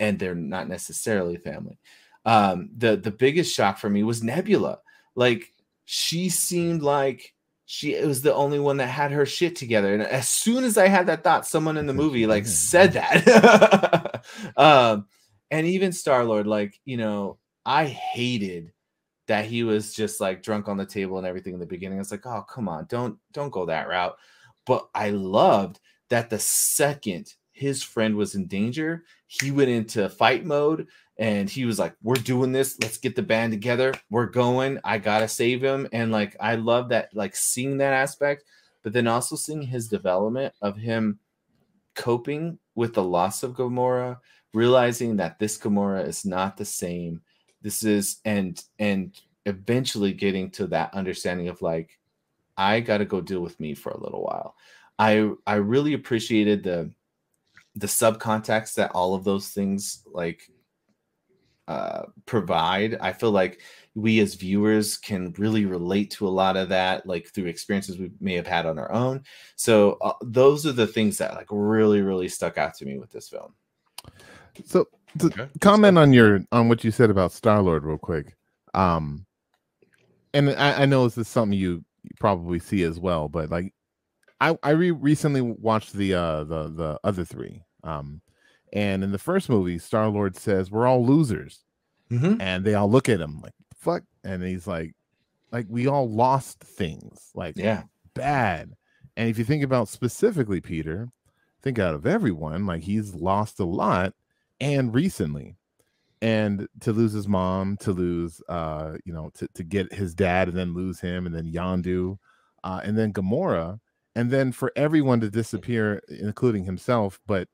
and 0.00 0.18
they're 0.18 0.34
not 0.34 0.68
necessarily 0.68 1.36
family. 1.36 1.78
Um 2.24 2.70
the 2.76 2.96
the 2.96 3.10
biggest 3.10 3.54
shock 3.54 3.78
for 3.78 3.90
me 3.90 4.02
was 4.02 4.22
nebula. 4.22 4.80
Like 5.14 5.52
she 5.84 6.28
seemed 6.28 6.82
like 6.82 7.34
she 7.70 8.00
was 8.04 8.22
the 8.22 8.34
only 8.34 8.58
one 8.58 8.78
that 8.78 8.86
had 8.86 9.12
her 9.12 9.26
shit 9.26 9.54
together 9.54 9.92
and 9.92 10.02
as 10.02 10.26
soon 10.26 10.64
as 10.64 10.78
i 10.78 10.88
had 10.88 11.06
that 11.06 11.22
thought 11.22 11.46
someone 11.46 11.76
in 11.76 11.86
the 11.86 11.92
movie 11.92 12.26
like 12.26 12.46
said 12.46 12.94
that. 12.94 14.24
Um 14.56 15.06
and 15.50 15.66
even 15.66 15.92
star 15.92 16.24
lord 16.24 16.46
like 16.46 16.78
you 16.84 16.96
know 16.96 17.38
i 17.64 17.84
hated 17.86 18.72
that 19.28 19.44
he 19.46 19.62
was 19.62 19.94
just 19.94 20.20
like 20.20 20.42
drunk 20.42 20.68
on 20.68 20.76
the 20.76 20.86
table 20.86 21.18
and 21.18 21.26
everything 21.26 21.54
in 21.54 21.60
the 21.60 21.66
beginning. 21.66 22.00
It's 22.00 22.10
like, 22.10 22.26
oh 22.26 22.42
come 22.42 22.68
on, 22.68 22.86
don't 22.88 23.16
don't 23.32 23.50
go 23.50 23.66
that 23.66 23.88
route. 23.88 24.16
But 24.66 24.88
I 24.94 25.10
loved 25.10 25.80
that 26.08 26.30
the 26.30 26.38
second 26.38 27.32
his 27.58 27.82
friend 27.82 28.14
was 28.14 28.34
in 28.34 28.46
danger, 28.46 29.04
he 29.26 29.50
went 29.50 29.68
into 29.68 30.08
fight 30.08 30.44
mode 30.44 30.86
and 31.18 31.50
he 31.50 31.64
was 31.64 31.78
like, 31.78 31.94
We're 32.02 32.14
doing 32.14 32.52
this. 32.52 32.78
Let's 32.80 32.98
get 32.98 33.16
the 33.16 33.22
band 33.22 33.52
together. 33.52 33.92
We're 34.10 34.26
going. 34.26 34.78
I 34.84 34.98
gotta 34.98 35.28
save 35.28 35.62
him. 35.62 35.88
And 35.92 36.12
like 36.12 36.36
I 36.40 36.54
love 36.54 36.88
that, 36.90 37.14
like 37.14 37.34
seeing 37.34 37.78
that 37.78 37.92
aspect, 37.92 38.44
but 38.82 38.92
then 38.92 39.08
also 39.08 39.34
seeing 39.34 39.62
his 39.62 39.88
development 39.88 40.54
of 40.62 40.76
him 40.76 41.18
coping 41.96 42.60
with 42.76 42.94
the 42.94 43.02
loss 43.02 43.42
of 43.42 43.54
Gamora, 43.54 44.18
realizing 44.54 45.16
that 45.16 45.40
this 45.40 45.58
Gamora 45.58 46.06
is 46.06 46.24
not 46.24 46.56
the 46.56 46.64
same 46.64 47.20
this 47.62 47.82
is 47.82 48.18
and 48.24 48.62
and 48.78 49.20
eventually 49.46 50.12
getting 50.12 50.50
to 50.50 50.66
that 50.66 50.92
understanding 50.94 51.48
of 51.48 51.62
like 51.62 51.98
i 52.58 52.80
got 52.80 52.98
to 52.98 53.04
go 53.04 53.20
deal 53.20 53.40
with 53.40 53.58
me 53.60 53.72
for 53.74 53.90
a 53.90 54.00
little 54.00 54.22
while. 54.22 54.56
I 54.98 55.30
i 55.46 55.54
really 55.54 55.94
appreciated 55.94 56.62
the 56.62 56.90
the 57.76 57.86
subcontext 57.86 58.74
that 58.74 58.90
all 58.90 59.14
of 59.14 59.24
those 59.24 59.48
things 59.48 60.02
like 60.12 60.50
uh 61.68 62.02
provide. 62.26 62.96
I 63.00 63.12
feel 63.12 63.30
like 63.30 63.60
we 63.94 64.20
as 64.20 64.34
viewers 64.34 64.96
can 64.96 65.34
really 65.38 65.64
relate 65.64 66.10
to 66.12 66.26
a 66.26 66.30
lot 66.30 66.56
of 66.56 66.68
that 66.70 67.06
like 67.06 67.28
through 67.28 67.46
experiences 67.46 67.98
we 67.98 68.10
may 68.20 68.34
have 68.34 68.46
had 68.46 68.66
on 68.66 68.78
our 68.78 68.90
own. 68.92 69.22
So 69.56 69.98
uh, 70.00 70.14
those 70.22 70.66
are 70.66 70.72
the 70.72 70.86
things 70.86 71.18
that 71.18 71.34
like 71.34 71.48
really 71.50 72.00
really 72.00 72.28
stuck 72.28 72.58
out 72.58 72.74
to 72.74 72.86
me 72.86 72.98
with 72.98 73.10
this 73.10 73.28
film. 73.28 73.54
So 74.64 74.88
okay. 75.22 75.48
comment 75.60 75.98
on 75.98 76.12
your 76.12 76.40
on 76.52 76.68
what 76.68 76.84
you 76.84 76.90
said 76.90 77.10
about 77.10 77.32
Star 77.32 77.62
Lord 77.62 77.84
real 77.84 77.98
quick. 77.98 78.36
Um, 78.74 79.26
and 80.34 80.50
I, 80.50 80.82
I 80.82 80.86
know 80.86 81.04
this 81.04 81.18
is 81.18 81.28
something 81.28 81.58
you 81.58 81.84
probably 82.20 82.58
see 82.58 82.82
as 82.82 82.98
well, 82.98 83.28
but 83.28 83.50
like 83.50 83.72
I 84.40 84.56
I 84.62 84.70
re- 84.70 84.90
recently 84.90 85.40
watched 85.40 85.92
the 85.92 86.14
uh 86.14 86.44
the 86.44 86.68
the 86.68 87.00
other 87.04 87.24
three. 87.24 87.62
Um, 87.84 88.20
and 88.72 89.02
in 89.02 89.12
the 89.12 89.18
first 89.18 89.48
movie, 89.48 89.78
Star 89.78 90.08
Lord 90.08 90.36
says 90.36 90.70
we're 90.70 90.86
all 90.86 91.04
losers, 91.04 91.64
mm-hmm. 92.10 92.40
and 92.40 92.64
they 92.64 92.74
all 92.74 92.90
look 92.90 93.08
at 93.08 93.20
him 93.20 93.40
like 93.40 93.54
fuck, 93.76 94.02
and 94.24 94.42
he's 94.42 94.66
like, 94.66 94.94
like 95.52 95.66
we 95.68 95.86
all 95.86 96.10
lost 96.10 96.60
things, 96.60 97.30
like 97.34 97.56
yeah, 97.56 97.84
bad. 98.14 98.74
And 99.16 99.28
if 99.28 99.38
you 99.38 99.44
think 99.44 99.64
about 99.64 99.88
specifically 99.88 100.60
Peter, 100.60 101.08
think 101.62 101.78
out 101.78 101.94
of 101.94 102.06
everyone, 102.06 102.66
like 102.66 102.82
he's 102.82 103.14
lost 103.14 103.58
a 103.58 103.64
lot 103.64 104.14
and 104.60 104.94
recently 104.94 105.56
and 106.20 106.66
to 106.80 106.92
lose 106.92 107.12
his 107.12 107.28
mom 107.28 107.76
to 107.76 107.92
lose 107.92 108.40
uh 108.48 108.96
you 109.04 109.12
know 109.12 109.30
to, 109.34 109.46
to 109.54 109.62
get 109.62 109.92
his 109.92 110.14
dad 110.14 110.48
and 110.48 110.56
then 110.56 110.74
lose 110.74 111.00
him 111.00 111.26
and 111.26 111.34
then 111.34 111.50
Yondu 111.50 112.18
uh 112.64 112.80
and 112.82 112.98
then 112.98 113.12
Gamora 113.12 113.78
and 114.16 114.30
then 114.30 114.50
for 114.52 114.72
everyone 114.74 115.20
to 115.20 115.30
disappear 115.30 116.02
including 116.08 116.64
himself 116.64 117.20
but 117.26 117.48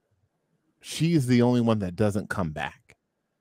she's 0.81 1.27
the 1.27 1.43
only 1.43 1.61
one 1.61 1.79
that 1.79 1.97
doesn't 1.97 2.29
come 2.29 2.51
back. 2.51 2.97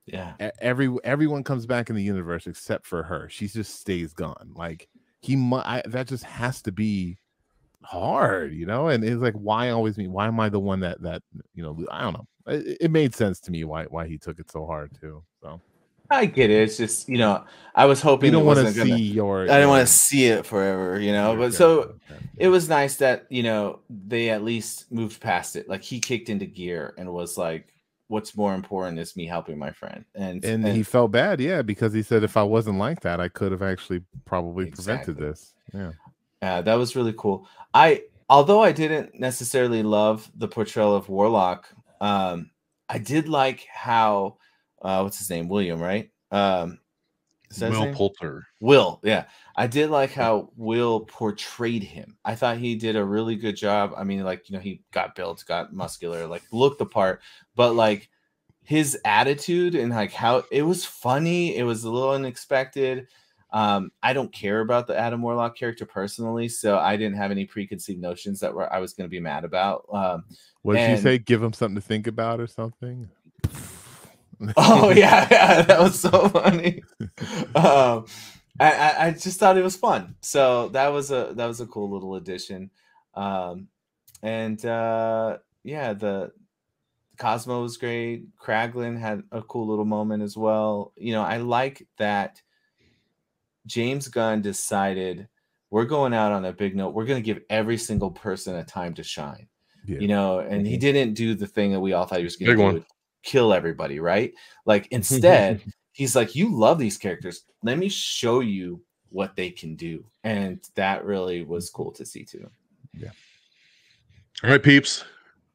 Yeah. 0.06 0.34
Every 0.60 0.94
everyone 1.04 1.44
comes 1.44 1.66
back 1.66 1.90
in 1.90 1.96
the 1.96 2.04
universe 2.04 2.48
except 2.48 2.86
for 2.86 3.04
her. 3.04 3.30
She 3.30 3.48
just 3.48 3.80
stays 3.80 4.14
gone. 4.14 4.52
Like 4.56 4.90
he 5.22 5.38
might 5.38 5.90
that 5.90 6.08
just 6.08 6.26
has 6.26 6.62
to 6.64 6.72
be 6.72 7.18
hard 7.82 8.54
you 8.54 8.66
know? 8.66 8.88
And 8.88 9.04
it's 9.04 9.22
like 9.22 9.36
why 9.36 9.70
always 9.70 9.98
me 9.98 10.08
why 10.08 10.28
am 10.28 10.40
i 10.40 10.50
the 10.50 10.60
one 10.60 10.82
that 10.82 11.02
that 11.02 11.22
you 11.54 11.64
know 11.64 11.78
i 11.92 12.02
don't 12.02 12.14
know 12.14 12.28
it, 12.48 12.78
it 12.82 12.92
made 12.92 13.16
sense 13.16 13.40
to 13.42 13.52
me 13.52 13.64
why 13.64 13.86
why 13.86 14.08
he 14.08 14.18
took 14.18 14.40
it 14.40 14.52
so 14.52 14.66
hard 14.66 14.92
too. 15.00 15.24
So 15.42 15.62
I 16.10 16.26
get 16.26 16.50
it. 16.50 16.62
It's 16.64 16.78
just 16.78 17.10
you 17.10 17.18
know 17.18 17.46
I 17.76 17.86
was 17.86 18.02
hoping 18.02 18.28
you 18.28 18.32
don't 18.40 18.46
want 18.46 18.60
to 18.60 18.72
see 18.72 18.78
gonna, 18.80 18.98
your. 18.98 19.44
I 19.44 19.56
didn't 19.56 19.70
want 19.70 19.88
to 19.88 19.94
see 19.94 20.26
it 20.26 20.46
forever, 20.46 21.00
you 21.00 21.12
know. 21.12 21.36
But 21.36 21.54
so 21.54 21.80
okay. 21.82 21.98
it 22.38 22.48
was 22.50 22.70
nice 22.70 22.98
that 22.98 23.26
you 23.30 23.44
know 23.44 23.80
they 23.90 24.30
at 24.30 24.44
least 24.44 24.92
moved 24.92 25.22
past 25.22 25.56
it. 25.56 25.68
Like 25.70 25.82
he 25.82 26.00
kicked 26.00 26.30
into 26.30 26.46
gear 26.46 26.94
and 26.98 27.12
was 27.12 27.38
like, 27.38 27.74
"What's 28.08 28.36
more 28.36 28.54
important 28.54 29.00
is 29.00 29.16
me 29.16 29.26
helping 29.26 29.58
my 29.58 29.72
friend." 29.72 30.06
And 30.16 30.44
and, 30.44 30.66
and 30.66 30.76
he 30.76 30.84
felt 30.84 31.12
bad, 31.12 31.40
yeah, 31.40 31.62
because 31.62 31.94
he 31.94 32.04
said 32.04 32.24
if 32.24 32.38
I 32.38 32.44
wasn't 32.44 32.78
like 32.78 33.02
that, 33.02 33.20
I 33.20 33.30
could 33.30 33.52
have 33.52 33.64
actually 33.64 34.02
probably 34.26 34.68
exactly. 34.68 35.14
prevented 35.14 35.34
this. 35.34 35.54
Yeah. 35.74 35.92
Yeah, 36.42 36.62
that 36.62 36.76
was 36.76 36.98
really 36.98 37.14
cool. 37.18 37.48
I 37.74 38.04
although 38.30 38.62
I 38.62 38.74
didn't 38.74 39.18
necessarily 39.18 39.82
love 39.82 40.30
the 40.36 40.48
portrayal 40.48 40.94
of 40.94 41.08
Warlock 41.08 41.68
um, 42.04 42.52
I 42.90 42.98
did 42.98 43.30
like 43.30 43.66
how 43.74 44.38
uh, 44.82 45.00
what's 45.02 45.18
his 45.18 45.30
name? 45.30 45.48
William, 45.48 45.82
right? 45.82 46.12
Um, 46.32 46.80
Will 47.62 47.94
Poulter. 47.94 48.46
Will, 48.60 49.00
yeah. 49.04 49.26
I 49.56 49.68
did 49.68 49.90
like 49.90 50.12
how 50.12 50.50
Will 50.58 51.02
portrayed 51.02 51.84
him. 51.84 52.18
I 52.26 52.36
thought 52.36 52.58
he 52.58 52.76
did 52.76 52.96
a 52.96 53.04
really 53.04 53.36
good 53.36 53.56
job. 53.56 53.94
I 53.96 54.04
mean, 54.04 54.24
like, 54.24 54.50
you 54.50 54.56
know, 54.56 54.62
he 54.62 54.82
got 54.92 55.16
built, 55.16 55.46
got 55.48 55.74
muscular, 55.74 56.28
like 56.28 56.44
looked 56.52 56.80
the 56.80 56.86
part, 56.86 57.22
but 57.56 57.74
like 57.74 58.10
his 58.64 59.00
attitude 59.06 59.76
and 59.76 59.92
like 59.92 60.12
how 60.12 60.44
it 60.52 60.64
was 60.64 60.84
funny, 60.84 61.56
it 61.56 61.64
was 61.64 61.84
a 61.84 61.92
little 61.92 62.12
unexpected. 62.12 63.08
Um, 63.54 63.92
I 64.02 64.14
don't 64.14 64.34
care 64.34 64.62
about 64.62 64.88
the 64.88 64.98
Adam 64.98 65.22
Warlock 65.22 65.56
character 65.56 65.86
personally, 65.86 66.50
so 66.50 66.80
I 66.80 66.98
didn't 66.98 67.18
have 67.18 67.30
any 67.30 67.46
preconceived 67.46 68.02
notions 68.02 68.40
that 68.40 68.54
were 68.54 68.72
I 68.74 68.80
was 68.80 68.94
going 68.94 69.06
to 69.06 69.12
be 69.12 69.20
mad 69.20 69.46
about. 69.46 69.86
Um, 69.94 70.26
what 70.64 70.74
did 70.74 70.90
you 70.90 70.98
say? 70.98 71.20
Give 71.20 71.42
him 71.42 71.54
something 71.54 71.76
to 71.76 71.82
think 71.82 72.08
about 72.08 72.40
or 72.40 72.48
something? 72.48 73.10
oh 74.58 74.90
yeah, 74.90 75.28
yeah, 75.32 75.62
that 75.62 75.80
was 75.80 76.00
so 76.00 76.30
funny. 76.30 76.82
um, 77.56 78.06
I, 78.60 78.96
I 78.98 79.12
just 79.12 79.40
thought 79.40 79.58
it 79.58 79.64
was 79.64 79.76
fun, 79.76 80.16
so 80.22 80.70
that 80.70 80.88
was 80.88 81.12
a 81.12 81.34
that 81.36 81.46
was 81.46 81.62
a 81.62 81.68
cool 81.68 81.92
little 81.92 82.16
addition. 82.16 82.72
Um, 83.14 83.68
and 84.24 84.64
uh, 84.66 85.38
yeah, 85.64 85.94
the 85.94 86.32
Cosmo 87.18 87.62
was 87.62 87.78
great. 87.78 88.36
Kraglin 88.38 89.00
had 89.00 89.24
a 89.32 89.42
cool 89.44 89.68
little 89.68 89.86
moment 89.86 90.24
as 90.24 90.36
well. 90.36 90.94
You 90.96 91.14
know, 91.14 91.22
I 91.22 91.38
like 91.38 91.88
that 91.98 92.42
James 93.66 94.08
Gunn 94.08 94.42
decided 94.42 95.28
we're 95.70 95.86
going 95.86 96.14
out 96.14 96.32
on 96.32 96.46
a 96.46 96.54
big 96.54 96.76
note. 96.76 96.94
We're 96.94 97.06
going 97.06 97.22
to 97.22 97.26
give 97.26 97.44
every 97.50 97.78
single 97.78 98.12
person 98.12 98.56
a 98.56 98.64
time 98.64 98.94
to 98.96 99.04
shine. 99.04 99.48
Yeah. 99.86 100.00
You 100.00 100.08
know, 100.08 100.40
and 100.40 100.66
he 100.66 100.74
mm-hmm. 100.74 100.82
didn't 100.82 101.14
do 101.16 101.36
the 101.36 101.48
thing 101.48 101.72
that 101.72 101.80
we 101.80 101.94
all 101.94 102.06
thought 102.06 102.20
he 102.20 102.24
was 102.24 102.36
going 102.36 102.58
to 102.58 102.80
do, 102.80 102.86
kill 103.24 103.54
everybody, 103.54 104.00
right? 104.00 104.34
Like 104.66 104.88
instead, 104.92 105.62
he's 105.92 106.16
like, 106.16 106.36
"You 106.36 106.56
love 106.56 106.80
these 106.80 106.98
characters. 106.98 107.44
Let 107.64 107.78
me 107.78 107.90
show 107.90 108.40
you 108.40 108.82
what 109.10 109.36
they 109.36 109.50
can 109.50 109.76
do, 109.76 110.06
and 110.24 110.60
that 110.76 111.04
really 111.06 111.44
was 111.44 111.70
cool 111.70 111.92
to 111.94 112.06
see 112.06 112.24
too. 112.24 112.50
Yeah. 112.94 113.10
All 114.44 114.50
right, 114.50 114.62
peeps. 114.62 115.04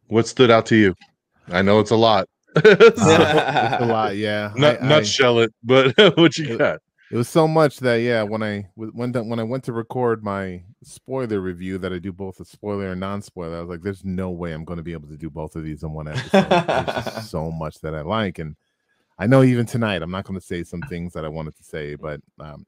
What 0.08 0.26
stood 0.26 0.50
out 0.50 0.66
to 0.66 0.76
you? 0.76 0.94
I 1.48 1.62
know 1.62 1.80
it's 1.80 1.90
a 1.90 1.96
lot. 1.96 2.28
Uh, 2.56 2.62
it's 2.64 3.00
a 3.00 3.86
lot, 3.86 4.16
yeah. 4.16 4.52
Not 4.56 4.82
I- 4.82 4.96
I- 4.96 5.42
it, 5.42 5.54
but 5.62 5.94
what 6.18 6.36
you 6.38 6.54
It- 6.54 6.58
got? 6.58 6.80
It 7.10 7.16
was 7.16 7.28
so 7.28 7.48
much 7.48 7.78
that 7.78 7.96
yeah, 7.96 8.22
when 8.22 8.42
I 8.42 8.68
when 8.74 9.12
when 9.12 9.40
I 9.40 9.42
went 9.42 9.64
to 9.64 9.72
record 9.72 10.22
my 10.22 10.62
spoiler 10.82 11.40
review, 11.40 11.78
that 11.78 11.92
I 11.92 11.98
do 11.98 12.12
both 12.12 12.38
a 12.38 12.44
spoiler 12.44 12.88
and 12.92 13.00
non-spoiler, 13.00 13.56
I 13.56 13.60
was 13.60 13.70
like, 13.70 13.80
"There's 13.82 14.04
no 14.04 14.30
way 14.30 14.52
I'm 14.52 14.64
going 14.64 14.76
to 14.76 14.82
be 14.82 14.92
able 14.92 15.08
to 15.08 15.16
do 15.16 15.30
both 15.30 15.56
of 15.56 15.64
these 15.64 15.82
in 15.82 15.92
one 15.92 16.08
episode." 16.08 16.50
There's 16.50 16.86
just 16.86 17.30
so 17.30 17.50
much 17.50 17.80
that 17.80 17.94
I 17.94 18.02
like, 18.02 18.38
and 18.38 18.56
I 19.18 19.26
know 19.26 19.42
even 19.42 19.64
tonight 19.64 20.02
I'm 20.02 20.10
not 20.10 20.24
going 20.24 20.38
to 20.38 20.44
say 20.44 20.62
some 20.64 20.82
things 20.82 21.14
that 21.14 21.24
I 21.24 21.28
wanted 21.28 21.56
to 21.56 21.64
say, 21.64 21.94
but 21.94 22.20
um, 22.40 22.66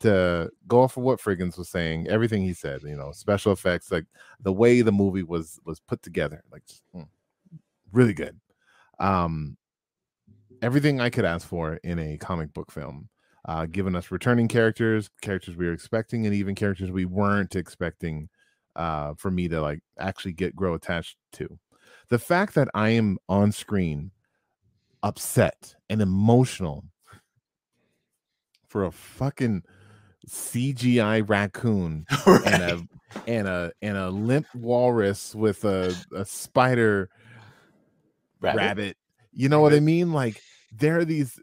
to 0.00 0.50
go 0.66 0.82
off 0.82 0.96
of 0.96 1.02
what 1.02 1.20
Frigginz 1.20 1.58
was 1.58 1.68
saying, 1.68 2.08
everything 2.08 2.42
he 2.42 2.54
said, 2.54 2.82
you 2.82 2.96
know, 2.96 3.12
special 3.12 3.52
effects, 3.52 3.92
like 3.92 4.06
the 4.40 4.52
way 4.52 4.80
the 4.80 4.92
movie 4.92 5.22
was 5.22 5.60
was 5.66 5.80
put 5.80 6.02
together, 6.02 6.42
like 6.50 6.64
just, 6.66 6.82
mm, 6.96 7.06
really 7.92 8.14
good. 8.14 8.40
Um, 8.98 9.58
everything 10.62 11.00
I 11.00 11.10
could 11.10 11.26
ask 11.26 11.46
for 11.46 11.74
in 11.84 11.98
a 11.98 12.16
comic 12.16 12.54
book 12.54 12.72
film 12.72 13.10
uh, 13.44 13.66
giving 13.66 13.96
us 13.96 14.10
returning 14.10 14.48
characters, 14.48 15.10
characters 15.20 15.56
we 15.56 15.66
were 15.66 15.72
expecting, 15.72 16.26
and 16.26 16.34
even 16.34 16.54
characters 16.54 16.90
we 16.90 17.04
weren't 17.04 17.56
expecting 17.56 18.28
uh, 18.76 19.14
for 19.16 19.30
me 19.30 19.48
to 19.48 19.60
like 19.60 19.80
actually 19.98 20.32
get 20.32 20.56
grow 20.56 20.74
attached 20.74 21.16
to. 21.32 21.58
The 22.08 22.18
fact 22.18 22.54
that 22.54 22.68
I 22.74 22.90
am 22.90 23.18
on 23.28 23.52
screen 23.52 24.10
upset 25.02 25.74
and 25.90 26.00
emotional 26.00 26.84
for 28.68 28.84
a 28.84 28.92
fucking 28.92 29.62
CGI 30.28 31.28
raccoon 31.28 32.06
and 32.26 32.62
a 32.62 32.82
and 33.26 33.48
a 33.48 33.72
and 33.82 33.96
a 33.96 34.10
limp 34.10 34.46
walrus 34.54 35.34
with 35.34 35.64
a, 35.64 35.94
a 36.14 36.24
spider 36.24 37.10
Rabbit? 38.40 38.58
rabbit. 38.58 38.96
You 39.32 39.48
know 39.48 39.60
what 39.60 39.72
I 39.72 39.80
mean? 39.80 40.12
Like 40.12 40.40
there 40.72 40.98
are 40.98 41.04
these, 41.04 41.38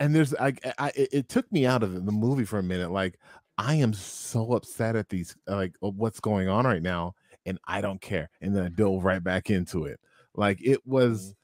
and 0.00 0.14
there's 0.14 0.34
I, 0.34 0.54
I 0.78 0.92
it 0.94 1.28
took 1.28 1.50
me 1.52 1.66
out 1.66 1.82
of 1.82 2.04
the 2.06 2.12
movie 2.12 2.44
for 2.44 2.58
a 2.58 2.62
minute. 2.62 2.90
Like 2.90 3.18
I 3.58 3.74
am 3.74 3.92
so 3.92 4.52
upset 4.52 4.96
at 4.96 5.08
these 5.08 5.36
like 5.46 5.74
what's 5.80 6.20
going 6.20 6.48
on 6.48 6.66
right 6.66 6.82
now, 6.82 7.14
and 7.46 7.58
I 7.66 7.80
don't 7.80 8.00
care. 8.00 8.30
And 8.40 8.54
then 8.54 8.64
I 8.64 8.68
dove 8.68 9.04
right 9.04 9.22
back 9.22 9.50
into 9.50 9.84
it. 9.84 10.00
Like 10.34 10.58
it 10.62 10.86
was 10.86 11.34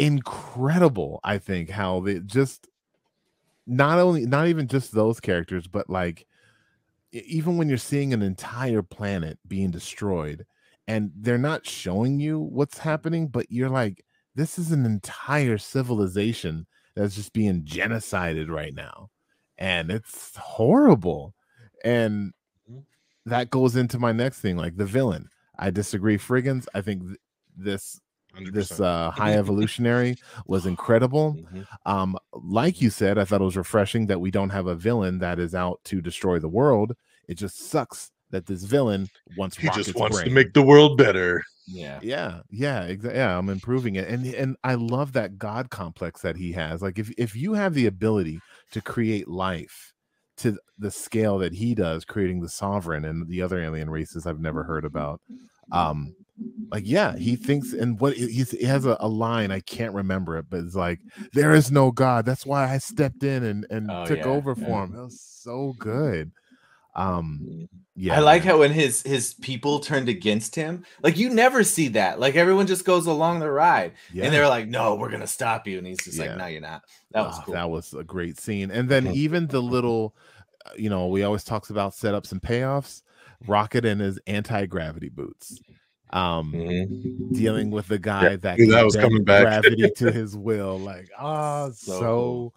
mm-hmm. 0.00 0.16
incredible. 0.16 1.20
I 1.24 1.38
think 1.38 1.70
how 1.70 2.00
they 2.00 2.20
just 2.20 2.68
not 3.66 3.98
only 3.98 4.26
not 4.26 4.48
even 4.48 4.68
just 4.68 4.92
those 4.92 5.20
characters, 5.20 5.66
but 5.66 5.90
like 5.90 6.26
even 7.12 7.56
when 7.56 7.68
you're 7.68 7.78
seeing 7.78 8.12
an 8.12 8.22
entire 8.22 8.82
planet 8.82 9.38
being 9.46 9.70
destroyed 9.70 10.44
and 10.88 11.12
they're 11.16 11.38
not 11.38 11.66
showing 11.66 12.18
you 12.18 12.40
what's 12.40 12.78
happening, 12.78 13.28
but 13.28 13.46
you're 13.50 13.70
like, 13.70 14.04
this 14.34 14.58
is 14.58 14.72
an 14.72 14.84
entire 14.84 15.58
civilization 15.58 16.66
that's 16.96 17.14
just 17.14 17.32
being 17.32 17.62
genocided 17.64 18.48
right 18.48 18.74
now. 18.74 19.10
And 19.58 19.90
it's 19.90 20.36
horrible. 20.36 21.34
And 21.84 22.32
that 23.26 23.50
goes 23.50 23.76
into 23.76 23.98
my 23.98 24.12
next 24.12 24.40
thing, 24.40 24.56
like 24.56 24.76
the 24.76 24.84
villain. 24.86 25.28
I 25.58 25.70
disagree, 25.70 26.18
Frigginz. 26.18 26.66
I 26.74 26.80
think 26.80 27.02
th- 27.02 27.18
this 27.56 28.00
this 28.52 28.72
100%. 28.72 28.84
uh 28.84 29.10
high 29.12 29.34
evolutionary 29.34 30.16
was 30.46 30.66
incredible. 30.74 31.34
Mhm. 31.34 31.66
Um, 31.86 32.16
like 32.32 32.80
you 32.82 32.90
said, 32.90 33.16
I 33.16 33.24
thought 33.24 33.40
it 33.40 33.44
was 33.44 33.56
refreshing 33.56 34.08
that 34.08 34.20
we 34.20 34.30
don't 34.32 34.50
have 34.50 34.66
a 34.66 34.74
villain 34.74 35.18
that 35.20 35.38
is 35.38 35.54
out 35.54 35.80
to 35.84 36.00
destroy 36.00 36.38
the 36.40 36.48
world. 36.48 36.96
It 37.28 37.34
just 37.34 37.58
sucks 37.70 38.10
that 38.30 38.46
this 38.46 38.64
villain 38.64 39.08
wants 39.36 39.56
He 39.56 39.66
just 39.68 39.78
Rocket's 39.78 39.94
wants 39.94 40.22
to 40.22 40.30
make 40.30 40.52
the 40.54 40.62
world 40.62 40.98
better. 40.98 41.42
Yeah. 41.66 41.98
yeah 42.02 42.40
yeah 42.50 42.82
exactly 42.82 43.18
yeah 43.18 43.38
i'm 43.38 43.48
improving 43.48 43.94
it 43.94 44.06
and 44.06 44.26
and 44.34 44.54
i 44.64 44.74
love 44.74 45.14
that 45.14 45.38
god 45.38 45.70
complex 45.70 46.20
that 46.20 46.36
he 46.36 46.52
has 46.52 46.82
like 46.82 46.98
if 46.98 47.10
if 47.16 47.34
you 47.34 47.54
have 47.54 47.72
the 47.72 47.86
ability 47.86 48.38
to 48.72 48.82
create 48.82 49.28
life 49.28 49.94
to 50.36 50.58
the 50.78 50.90
scale 50.90 51.38
that 51.38 51.54
he 51.54 51.74
does 51.74 52.04
creating 52.04 52.42
the 52.42 52.50
sovereign 52.50 53.06
and 53.06 53.26
the 53.28 53.40
other 53.40 53.62
alien 53.62 53.88
races 53.88 54.26
i've 54.26 54.40
never 54.40 54.62
heard 54.62 54.84
about 54.84 55.22
um 55.72 56.14
like 56.70 56.82
yeah 56.84 57.16
he 57.16 57.34
thinks 57.34 57.72
and 57.72 57.98
what 57.98 58.14
he's, 58.14 58.50
he 58.50 58.64
has 58.66 58.84
a, 58.84 58.98
a 59.00 59.08
line 59.08 59.50
i 59.50 59.60
can't 59.60 59.94
remember 59.94 60.36
it 60.36 60.44
but 60.50 60.60
it's 60.60 60.74
like 60.74 60.98
there 61.32 61.54
is 61.54 61.70
no 61.72 61.90
god 61.90 62.26
that's 62.26 62.44
why 62.44 62.70
i 62.70 62.76
stepped 62.76 63.22
in 63.22 63.42
and 63.42 63.66
and 63.70 63.90
Oh, 63.90 64.04
took 64.04 64.18
yeah, 64.18 64.24
over 64.26 64.54
yeah. 64.58 64.66
for 64.66 64.84
him 64.84 64.92
that 64.92 65.04
was 65.04 65.18
so 65.20 65.72
good 65.78 66.30
um 66.96 67.68
yeah 67.96 68.14
I 68.16 68.20
like 68.20 68.42
how 68.44 68.58
when 68.60 68.72
his 68.72 69.02
his 69.02 69.34
people 69.34 69.80
turned 69.80 70.08
against 70.08 70.54
him, 70.54 70.84
like 71.02 71.16
you 71.16 71.28
never 71.30 71.62
see 71.64 71.88
that. 71.88 72.20
Like 72.20 72.34
everyone 72.36 72.66
just 72.66 72.84
goes 72.84 73.06
along 73.06 73.40
the 73.40 73.50
ride, 73.50 73.92
yeah. 74.12 74.24
and 74.24 74.34
they're 74.34 74.48
like, 74.48 74.68
"No, 74.68 74.94
we're 74.94 75.10
gonna 75.10 75.26
stop 75.26 75.66
you," 75.66 75.78
and 75.78 75.86
he's 75.86 75.98
just 76.04 76.18
Yeah. 76.18 76.26
like, 76.26 76.36
"No, 76.36 76.46
you're 76.46 76.60
not." 76.60 76.82
That 77.12 77.26
was 77.26 77.36
Ah, 77.38 77.42
cool. 77.44 77.54
That 77.54 77.70
was 77.70 77.94
a 77.94 78.04
great 78.04 78.38
scene. 78.40 78.70
And 78.70 78.88
then 78.88 79.06
even 79.08 79.46
the 79.46 79.62
little, 79.62 80.14
uh, 80.66 80.70
you 80.76 80.90
know, 80.90 81.06
we 81.06 81.22
always 81.22 81.44
talks 81.44 81.70
about 81.70 81.92
setups 81.92 82.32
and 82.32 82.42
payoffs. 82.42 83.02
Rocket 83.46 83.84
and 83.84 84.00
his 84.00 84.18
anti 84.26 84.64
gravity 84.66 85.10
boots, 85.10 85.60
um, 86.10 86.52
Mhm. 86.54 87.34
dealing 87.34 87.70
with 87.70 87.88
the 87.88 87.98
guy 87.98 88.36
that 88.36 88.58
that 88.58 88.84
was 88.84 88.96
coming 88.96 89.22
back. 89.22 89.42
gravity 89.42 89.90
to 89.96 90.10
his 90.12 90.36
will. 90.36 90.78
Like, 90.78 91.10
ah, 91.18 91.68
So 91.74 91.92
so, 91.92 92.00
cool. 92.00 92.54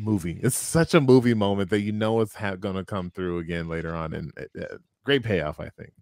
Movie. 0.00 0.40
It's 0.42 0.56
such 0.56 0.94
a 0.94 1.00
movie 1.00 1.34
moment 1.34 1.70
that 1.70 1.80
you 1.80 1.92
know 1.92 2.20
it's 2.20 2.34
ha- 2.34 2.56
gonna 2.56 2.84
come 2.84 3.10
through 3.10 3.38
again 3.38 3.68
later 3.68 3.94
on, 3.94 4.14
and 4.14 4.32
uh, 4.38 4.76
great 5.04 5.22
payoff, 5.22 5.60
I 5.60 5.68
think. 5.70 5.92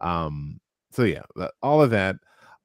Um, 0.00 0.60
so 0.90 1.02
yeah, 1.02 1.22
all 1.62 1.82
of 1.82 1.90
that. 1.90 2.16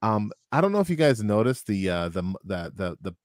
Um, 0.01 0.31
I 0.51 0.61
don't 0.61 0.71
know 0.71 0.79
if 0.79 0.89
you 0.89 0.95
guys 0.95 1.23
noticed 1.23 1.67
the 1.67 1.89
uh 1.89 2.09
the 2.09 2.21
the 2.43 2.71
the 2.75 2.97
the 3.01 3.15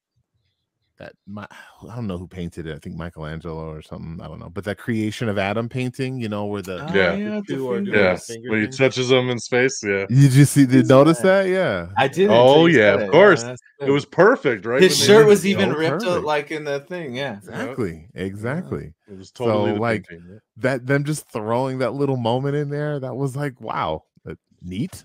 that 1.01 1.13
my 1.27 1.47
I 1.89 1.95
don't 1.95 2.07
know 2.07 2.17
who 2.17 2.27
painted 2.27 2.67
it. 2.67 2.75
I 2.75 2.79
think 2.79 2.95
Michelangelo 2.95 3.71
or 3.71 3.81
something. 3.81 4.19
I 4.21 4.27
don't 4.27 4.39
know, 4.39 4.49
but 4.49 4.63
that 4.65 4.77
creation 4.77 5.27
of 5.27 5.37
Adam 5.37 5.67
painting, 5.67 6.19
you 6.21 6.29
know, 6.29 6.45
where 6.45 6.61
the 6.61 6.85
Oh, 6.87 6.93
Yeah. 6.95 7.15
the 7.15 7.43
two 7.47 7.69
are 7.69 7.77
finger. 7.77 7.91
doing 7.91 8.03
Yeah, 8.03 8.13
the 8.13 8.19
finger 8.19 8.49
when 8.51 8.61
he 8.61 8.67
touches 8.67 9.09
them 9.09 9.29
in 9.29 9.39
space, 9.39 9.83
yeah, 9.83 10.05
Did 10.07 10.33
you 10.33 10.45
see? 10.45 10.65
Did 10.65 10.73
Who's 10.73 10.87
notice 10.89 11.17
that? 11.19 11.43
that? 11.43 11.49
Yeah, 11.49 11.87
I 11.97 12.07
did. 12.07 12.29
Oh, 12.29 12.67
yeah, 12.67 12.93
of 12.95 13.09
course. 13.11 13.43
it 13.79 13.89
was 13.89 14.05
perfect, 14.05 14.65
right? 14.65 14.81
His 14.81 14.97
when 14.99 15.07
shirt 15.07 15.27
was 15.27 15.45
even 15.45 15.71
Oh, 15.71 15.75
ripped 15.75 15.91
perfect. 15.91 16.05
out 16.05 16.23
like 16.23 16.51
in 16.51 16.63
the 16.63 16.81
thing. 16.81 17.15
Yeah. 17.15 17.37
exactly, 17.37 18.07
exactly. 18.13 18.93
It 19.09 19.17
was 19.17 19.31
totally 19.31 19.71
So, 19.71 19.79
like, 19.81 20.07
painting, 20.07 20.39
that 20.57 20.85
them 20.85 21.03
just 21.03 21.27
throwing 21.29 21.79
that 21.79 21.93
little 21.93 22.17
moment 22.17 22.55
in 22.55 22.69
there 22.69 22.99
that 22.99 23.15
was 23.15 23.35
like 23.35 23.59
wow 23.59 24.03
neat 24.61 25.03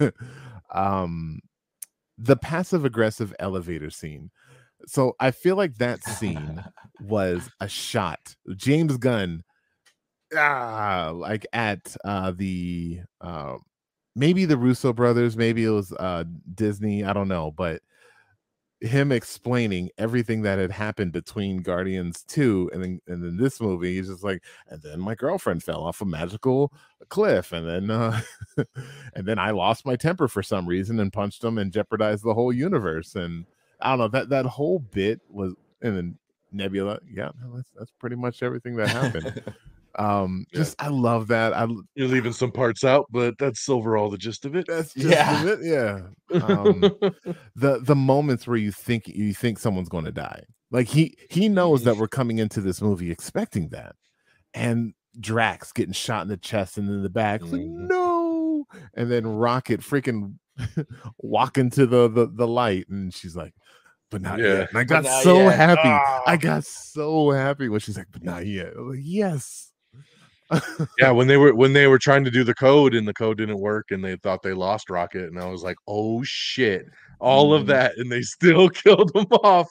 um 0.74 1.38
the 2.18 2.36
passive 2.36 2.84
aggressive 2.84 3.32
elevator 3.38 3.90
scene 3.90 4.30
so 4.86 5.14
i 5.20 5.30
feel 5.30 5.56
like 5.56 5.76
that 5.76 6.02
scene 6.04 6.64
was 7.00 7.48
a 7.60 7.68
shot 7.68 8.36
james 8.56 8.96
gunn 8.96 9.42
ah, 10.36 11.12
like 11.14 11.46
at 11.52 11.96
uh 12.04 12.32
the 12.36 13.00
uh 13.20 13.54
maybe 14.14 14.44
the 14.44 14.56
russo 14.56 14.92
brothers 14.92 15.36
maybe 15.36 15.64
it 15.64 15.70
was 15.70 15.92
uh 15.92 16.24
disney 16.54 17.04
i 17.04 17.12
don't 17.12 17.28
know 17.28 17.50
but 17.50 17.82
him 18.80 19.10
explaining 19.10 19.88
everything 19.96 20.42
that 20.42 20.58
had 20.58 20.70
happened 20.70 21.12
between 21.12 21.62
Guardians 21.62 22.22
2 22.24 22.70
and 22.74 22.82
then 22.82 23.00
and 23.06 23.24
then 23.24 23.36
this 23.38 23.60
movie, 23.60 23.94
he's 23.96 24.08
just 24.08 24.22
like, 24.22 24.42
and 24.68 24.82
then 24.82 25.00
my 25.00 25.14
girlfriend 25.14 25.62
fell 25.62 25.82
off 25.82 26.02
a 26.02 26.04
magical 26.04 26.72
cliff, 27.08 27.52
and 27.52 27.66
then 27.66 27.90
uh 27.90 28.20
and 29.14 29.26
then 29.26 29.38
I 29.38 29.50
lost 29.50 29.86
my 29.86 29.96
temper 29.96 30.28
for 30.28 30.42
some 30.42 30.66
reason 30.66 31.00
and 31.00 31.12
punched 31.12 31.42
him 31.42 31.56
and 31.58 31.72
jeopardized 31.72 32.22
the 32.24 32.34
whole 32.34 32.52
universe. 32.52 33.14
And 33.14 33.46
I 33.80 33.90
don't 33.90 33.98
know, 33.98 34.08
that 34.08 34.28
that 34.30 34.46
whole 34.46 34.78
bit 34.78 35.20
was 35.28 35.54
and 35.82 35.96
then 35.96 36.18
Nebula, 36.52 37.00
yeah, 37.12 37.30
no, 37.42 37.54
that's 37.56 37.70
that's 37.78 37.92
pretty 37.98 38.16
much 38.16 38.42
everything 38.42 38.76
that 38.76 38.88
happened. 38.88 39.42
um 39.98 40.46
Yeah. 40.52 40.58
just 40.58 40.80
I 40.82 40.88
love 40.88 41.28
that. 41.28 41.52
I 41.54 41.66
You're 41.94 42.08
leaving 42.08 42.32
some 42.32 42.52
parts 42.52 42.84
out, 42.84 43.06
but 43.10 43.36
that's 43.38 43.68
overall 43.68 44.10
the 44.10 44.18
gist 44.18 44.44
of 44.44 44.54
it. 44.54 44.66
that's 44.66 44.92
just 44.94 45.08
Yeah. 45.08 45.42
yeah. 45.44 45.52
it, 45.52 45.58
yeah. 46.32 46.38
Um 46.44 46.80
the 47.56 47.80
the 47.82 47.96
moments 47.96 48.46
where 48.46 48.56
you 48.58 48.72
think 48.72 49.08
you 49.08 49.32
think 49.34 49.58
someone's 49.58 49.88
going 49.88 50.04
to 50.04 50.12
die 50.12 50.42
like 50.70 50.88
he 50.88 51.16
he 51.30 51.48
knows 51.48 51.84
that 51.84 51.96
we're 51.96 52.08
coming 52.08 52.38
into 52.38 52.60
this 52.60 52.80
movie 52.82 53.10
expecting 53.10 53.68
that 53.70 53.94
and 54.54 54.92
drax 55.18 55.72
getting 55.72 55.92
shot 55.94 56.22
in 56.22 56.28
the 56.28 56.36
chest 56.36 56.76
and 56.76 56.88
in 56.90 57.02
the 57.02 57.08
back 57.08 57.40
it's 57.42 57.52
like 57.52 57.62
Mhm. 57.62 57.86
And 58.94 59.10
then 59.10 59.26
rocket 59.26 59.80
freaking 59.80 60.34
walking 61.18 61.70
to 61.70 61.86
the, 61.86 62.08
the 62.08 62.26
the 62.26 62.46
light 62.46 62.86
and 62.88 63.12
she's 63.12 63.36
like 63.36 63.52
but 64.10 64.22
not 64.22 64.38
Yeah. 64.38 64.46
yet 64.60 64.68
and 64.70 64.78
i 64.78 64.84
got 64.84 65.04
so 65.22 65.36
yet. 65.44 65.56
happy 65.56 65.80
Ah. 65.84 66.22
i 66.26 66.36
got 66.36 66.64
so 66.64 67.30
happy 67.30 67.68
when 67.68 67.80
she's 67.80 67.96
like 67.98 68.06
but 68.12 68.22
not 68.22 68.46
yet 68.46 68.78
like, 68.78 69.00
yes 69.02 69.72
yeah, 71.00 71.10
when 71.10 71.26
they 71.26 71.36
were 71.36 71.52
when 71.62 71.72
they 71.72 71.88
were 71.88 71.98
trying 71.98 72.24
to 72.24 72.30
do 72.30 72.44
the 72.44 72.54
code 72.54 72.94
and 72.94 73.06
the 73.08 73.12
code 73.14 73.38
didn't 73.38 73.58
work 73.58 73.86
and 73.90 74.04
they 74.04 74.14
thought 74.16 74.42
they 74.44 74.52
lost 74.52 74.88
Rocket, 74.90 75.24
and 75.24 75.40
I 75.40 75.46
was 75.46 75.64
like, 75.64 75.76
oh 75.88 76.22
shit, 76.22 76.86
all 77.18 77.52
of 77.52 77.64
Mhm. 77.64 77.66
that, 77.66 77.96
and 77.98 78.12
they 78.12 78.22
still 78.36 78.68
killed 78.68 79.10
him 79.12 79.26
off. 79.42 79.68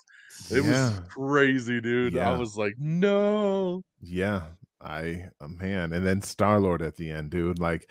It 0.52 0.66
Yeah. 0.66 0.90
was 0.90 1.00
crazy, 1.08 1.80
dude. 1.80 2.16
Yeah. 2.16 2.30
I 2.30 2.38
was 2.38 2.58
like, 2.58 2.74
no. 2.78 3.84
Yeah, 4.02 4.42
I 4.82 5.30
uh, 5.40 5.48
man, 5.48 5.94
and 5.94 6.06
then 6.06 6.22
Star 6.22 6.60
Lord 6.60 6.82
at 6.82 6.98
the 6.98 7.10
end, 7.10 7.30
dude. 7.30 7.58
Like, 7.58 7.90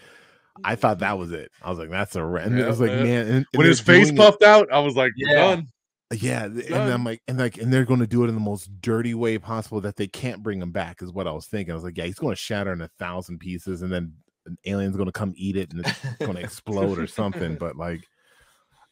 I 0.62 0.76
thought 0.76 1.00
that 1.00 1.18
was 1.18 1.32
it. 1.32 1.50
I 1.62 1.70
was 1.70 1.78
like, 1.78 1.90
that's 1.90 2.14
a 2.16 2.24
re-. 2.24 2.42
and 2.42 2.56
it 2.56 2.62
Yeah, 2.62 2.68
was 2.68 2.80
like, 2.80 2.90
man. 2.92 3.02
man, 3.04 3.20
and, 3.26 3.30
and 3.36 3.46
When 3.54 3.66
his 3.66 3.80
face 3.80 4.06
doing 4.06 4.16
it- 4.16 4.20
puffed 4.20 4.42
out, 4.42 4.70
I 4.72 4.78
was 4.78 4.94
like, 4.94 5.12
Yeah. 5.16 5.34
done. 5.56 5.68
yeah, 6.12 6.46
th- 6.48 6.66
and 6.66 6.74
done. 6.74 6.92
I'm 6.92 7.04
like, 7.04 7.22
and 7.26 7.38
like, 7.38 7.58
and 7.58 7.72
they're 7.72 7.84
going 7.84 8.00
to 8.00 8.06
do 8.06 8.22
it 8.24 8.28
in 8.28 8.34
the 8.34 8.40
most 8.40 8.70
dirty 8.80 9.14
way 9.14 9.36
possible 9.38 9.80
that 9.80 9.96
they 9.96 10.06
can't 10.06 10.42
bring 10.42 10.62
him 10.62 10.70
back, 10.70 11.02
is 11.02 11.10
what 11.12 11.26
I 11.26 11.32
was 11.32 11.46
thinking. 11.46 11.72
I 11.72 11.74
was 11.74 11.82
like, 11.84 11.96
yeah, 11.96 12.04
he's 12.04 12.18
going 12.18 12.32
to 12.32 12.40
shatter 12.40 12.72
in 12.72 12.80
a 12.82 12.90
thousand 13.00 13.38
pieces, 13.40 13.82
and 13.82 13.92
then 13.92 14.12
an 14.46 14.56
alien's 14.66 14.94
going 14.96 15.06
to 15.06 15.12
come 15.12 15.32
eat 15.36 15.56
it, 15.56 15.72
and 15.72 15.80
it's 15.84 15.98
going 16.20 16.34
to 16.36 16.42
explode 16.42 16.98
or 16.98 17.06
something. 17.08 17.56
But 17.58 17.76
like, 17.76 18.04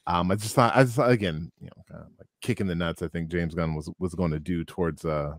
um, 0.08 0.32
I 0.32 0.34
just 0.34 0.54
thought, 0.56 0.74
I 0.74 0.82
just 0.82 0.96
thought, 0.96 1.10
again, 1.12 1.52
you 1.60 1.66
know, 1.66 1.82
kind 1.88 2.02
of 2.02 2.08
like 2.18 2.26
kicking 2.40 2.66
the 2.66 2.74
nuts. 2.74 3.02
I 3.02 3.08
think 3.08 3.30
James 3.30 3.54
Gunn 3.54 3.74
was 3.76 3.88
was 4.00 4.14
going 4.16 4.32
to 4.32 4.40
do 4.40 4.64
towards, 4.64 5.04
uh, 5.04 5.34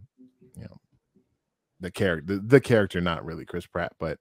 you 0.55 0.63
know, 0.63 0.77
the 1.81 1.91
character, 1.91 2.35
the, 2.35 2.39
the 2.41 2.61
character, 2.61 3.01
not 3.01 3.25
really 3.25 3.43
Chris 3.43 3.67
Pratt, 3.67 3.91
but, 3.99 4.19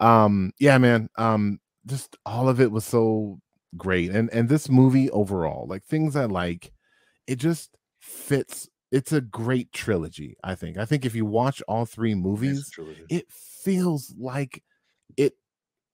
um, 0.00 0.52
yeah, 0.58 0.78
man, 0.78 1.08
um, 1.16 1.60
just 1.86 2.16
all 2.26 2.48
of 2.48 2.60
it 2.60 2.70
was 2.70 2.84
so 2.84 3.40
great, 3.76 4.10
and 4.10 4.30
and 4.32 4.48
this 4.48 4.68
movie 4.68 5.10
overall, 5.10 5.66
like 5.68 5.84
things 5.84 6.16
I 6.16 6.24
like, 6.26 6.72
it 7.26 7.36
just 7.36 7.70
fits. 8.00 8.68
It's 8.92 9.12
a 9.12 9.20
great 9.20 9.72
trilogy. 9.72 10.36
I 10.44 10.54
think. 10.54 10.78
I 10.78 10.84
think 10.86 11.04
if 11.04 11.14
you 11.14 11.26
watch 11.26 11.62
all 11.68 11.84
three 11.86 12.14
movies, 12.14 12.70
it 13.10 13.26
feels 13.30 14.14
like 14.18 14.62
it, 15.16 15.34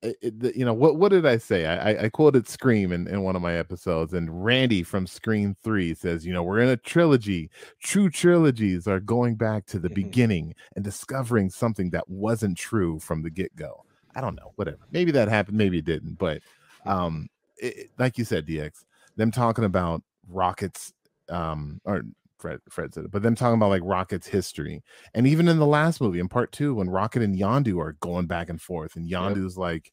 it, 0.01 0.15
it- 0.21 0.55
you 0.55 0.65
know 0.65 0.73
what 0.73 0.97
what 0.97 1.09
did 1.09 1.25
i 1.25 1.37
say 1.37 1.65
i 1.65 2.03
I- 2.05 2.09
quoted 2.09 2.47
scream 2.47 2.91
in, 2.91 3.07
in 3.07 3.23
one 3.23 3.35
of 3.35 3.41
my 3.41 3.53
episodes 3.55 4.13
and 4.13 4.43
randy 4.45 4.83
from 4.83 5.07
scream 5.07 5.55
3 5.63 5.93
says 5.95 6.25
you 6.25 6.31
know 6.33 6.43
we're 6.43 6.59
in 6.59 6.69
a 6.69 6.77
trilogy 6.77 7.49
true 7.81 8.09
trilogies 8.09 8.87
are 8.87 8.99
going 8.99 9.35
back 9.35 9.65
to 9.67 9.79
the 9.79 9.89
Mhm. 9.89 9.95
beginning 9.95 10.55
and 10.75 10.85
discovering 10.85 11.49
something 11.49 11.89
that 11.91 12.07
wasn't 12.09 12.57
true 12.57 12.99
from 12.99 13.23
the 13.23 13.29
get-go 13.31 13.83
i 14.15 14.21
don't 14.21 14.35
know 14.35 14.51
whatever 14.55 14.79
maybe 14.91 15.11
that 15.11 15.27
happened 15.27 15.57
maybe 15.57 15.79
it 15.79 15.85
didn't 15.85 16.17
but 16.17 16.41
um 16.85 17.27
it, 17.57 17.89
like 17.97 18.17
you 18.17 18.25
said 18.25 18.45
dx 18.45 18.83
them 19.15 19.31
talking 19.31 19.63
about 19.65 20.01
rockets 20.27 20.93
um 21.29 21.79
or 21.85 22.03
Fred, 22.37 22.59
Fred 22.69 22.93
said 22.93 23.05
it, 23.05 23.11
but 23.11 23.23
them 23.23 23.33
talking 23.33 23.55
about 23.55 23.69
like 23.69 23.81
Rocket's 23.83 24.27
history, 24.27 24.83
and 25.13 25.25
even 25.25 25.47
in 25.47 25.57
the 25.57 25.65
last 25.65 26.01
movie, 26.01 26.19
in 26.19 26.27
part 26.27 26.51
two, 26.51 26.75
when 26.75 26.89
Rocket 26.89 27.23
and 27.23 27.35
Yondu 27.35 27.79
are 27.79 27.93
going 28.01 28.27
back 28.27 28.49
and 28.49 28.61
forth, 28.61 28.95
and 28.95 29.09
Yep. 29.09 29.19
Yondu's 29.19 29.57
like, 29.57 29.91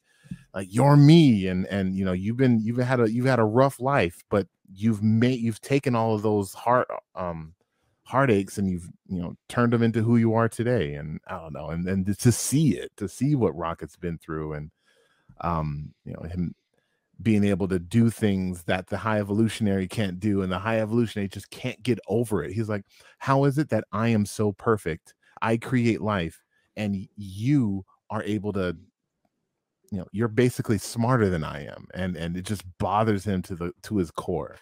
like 0.53 0.67
you're 0.69 0.97
me, 0.97 1.47
and 1.47 1.65
and 1.67 1.95
you 1.95 2.05
know 2.05 2.11
you've 2.11 2.37
been 2.37 2.59
you've 2.61 2.77
had 2.77 2.99
a 2.99 3.11
you've 3.11 3.25
had 3.25 3.39
a 3.39 3.43
rough 3.43 3.79
life, 3.79 4.23
but 4.29 4.47
you've 4.71 5.01
made 5.01 5.39
you've 5.39 5.61
taken 5.61 5.95
all 5.95 6.13
of 6.15 6.21
those 6.21 6.53
hard 6.53 6.85
um 7.15 7.53
heartaches 8.05 8.57
and 8.57 8.69
you've 8.69 8.89
you 9.07 9.21
know 9.21 9.35
turned 9.49 9.73
them 9.73 9.83
into 9.83 10.01
who 10.03 10.17
you 10.17 10.33
are 10.33 10.49
today, 10.49 10.95
and 10.95 11.19
I 11.27 11.37
don't 11.39 11.53
know, 11.53 11.69
and 11.69 11.87
and 11.87 12.19
to 12.19 12.31
see 12.31 12.77
it, 12.77 12.91
to 12.97 13.07
see 13.07 13.35
what 13.35 13.55
Rocket's 13.55 13.95
been 13.97 14.17
through, 14.17 14.53
and 14.53 14.71
um 15.41 15.93
you 16.05 16.13
know 16.13 16.21
him 16.29 16.55
being 17.21 17.43
able 17.43 17.67
to 17.67 17.79
do 17.79 18.09
things 18.09 18.63
that 18.63 18.87
the 18.87 18.97
high 18.97 19.19
evolutionary 19.19 19.87
can't 19.87 20.19
do 20.19 20.41
and 20.41 20.51
the 20.51 20.59
high 20.59 20.79
evolutionary 20.79 21.27
just 21.29 21.49
can't 21.49 21.81
get 21.83 21.99
over 22.07 22.43
it. 22.43 22.51
He's 22.53 22.69
like 22.69 22.83
how 23.19 23.45
is 23.45 23.57
it 23.57 23.69
that 23.69 23.85
i 23.91 24.09
am 24.09 24.25
so 24.25 24.51
perfect? 24.53 25.13
I 25.41 25.57
create 25.57 26.01
life 26.01 26.41
and 26.75 27.07
you 27.15 27.85
are 28.09 28.23
able 28.23 28.53
to 28.53 28.75
you 29.91 29.99
know 29.99 30.07
you're 30.11 30.27
basically 30.27 30.77
smarter 30.77 31.29
than 31.29 31.43
i 31.43 31.65
am 31.65 31.87
and 31.93 32.15
and 32.17 32.35
it 32.35 32.45
just 32.45 32.63
bothers 32.79 33.25
him 33.25 33.41
to 33.43 33.55
the 33.55 33.71
to 33.83 33.97
his 33.97 34.11
core. 34.11 34.57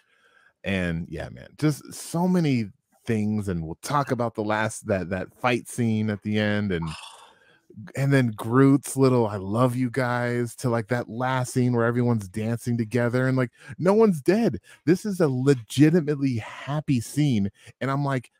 And 0.64 1.08
yeah 1.10 1.28
man 1.30 1.48
just 1.58 1.92
so 1.92 2.28
many 2.28 2.70
things 3.04 3.48
and 3.48 3.64
we'll 3.64 3.78
talk 3.82 4.10
about 4.10 4.34
the 4.34 4.44
last 4.44 4.86
that 4.86 5.10
that 5.10 5.32
fight 5.34 5.68
scene 5.68 6.10
at 6.10 6.22
the 6.22 6.38
end 6.38 6.72
and 6.72 6.88
and 7.96 8.12
then 8.12 8.32
Groot's 8.32 8.96
little 8.96 9.26
I 9.26 9.36
love 9.36 9.74
you 9.74 9.90
guys 9.90 10.54
to 10.56 10.68
like 10.68 10.88
that 10.88 11.08
last 11.08 11.54
scene 11.54 11.72
where 11.74 11.86
everyone's 11.86 12.28
dancing 12.28 12.76
together 12.76 13.26
and 13.26 13.36
like 13.36 13.50
no 13.78 13.94
one's 13.94 14.20
dead. 14.20 14.60
This 14.84 15.04
is 15.04 15.20
a 15.20 15.28
legitimately 15.28 16.36
happy 16.36 17.00
scene 17.00 17.50
and 17.80 17.90
I'm 17.90 18.04
like 18.04 18.30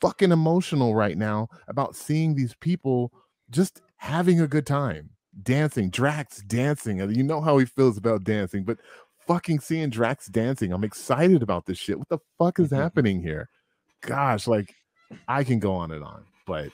fucking 0.00 0.32
emotional 0.32 0.94
right 0.94 1.16
now 1.16 1.48
about 1.68 1.96
seeing 1.96 2.34
these 2.34 2.54
people 2.60 3.12
just 3.50 3.80
having 3.96 4.40
a 4.40 4.48
good 4.48 4.66
time, 4.66 5.10
dancing, 5.42 5.88
Drax 5.88 6.42
dancing. 6.42 7.00
and 7.00 7.16
You 7.16 7.22
know 7.22 7.40
how 7.40 7.58
he 7.58 7.64
feels 7.64 7.96
about 7.96 8.24
dancing, 8.24 8.64
but 8.64 8.78
fucking 9.26 9.60
seeing 9.60 9.90
Drax 9.90 10.26
dancing, 10.26 10.72
I'm 10.72 10.84
excited 10.84 11.42
about 11.42 11.66
this 11.66 11.78
shit. 11.78 11.98
What 11.98 12.08
the 12.08 12.18
fuck 12.38 12.60
is 12.60 12.70
happening 12.72 13.22
here? 13.22 13.48
Gosh, 14.06 14.46
like 14.46 14.72
I 15.28 15.44
can 15.44 15.58
go 15.58 15.74
on 15.74 15.90
and 15.90 16.04
on, 16.04 16.24
but 16.46 16.70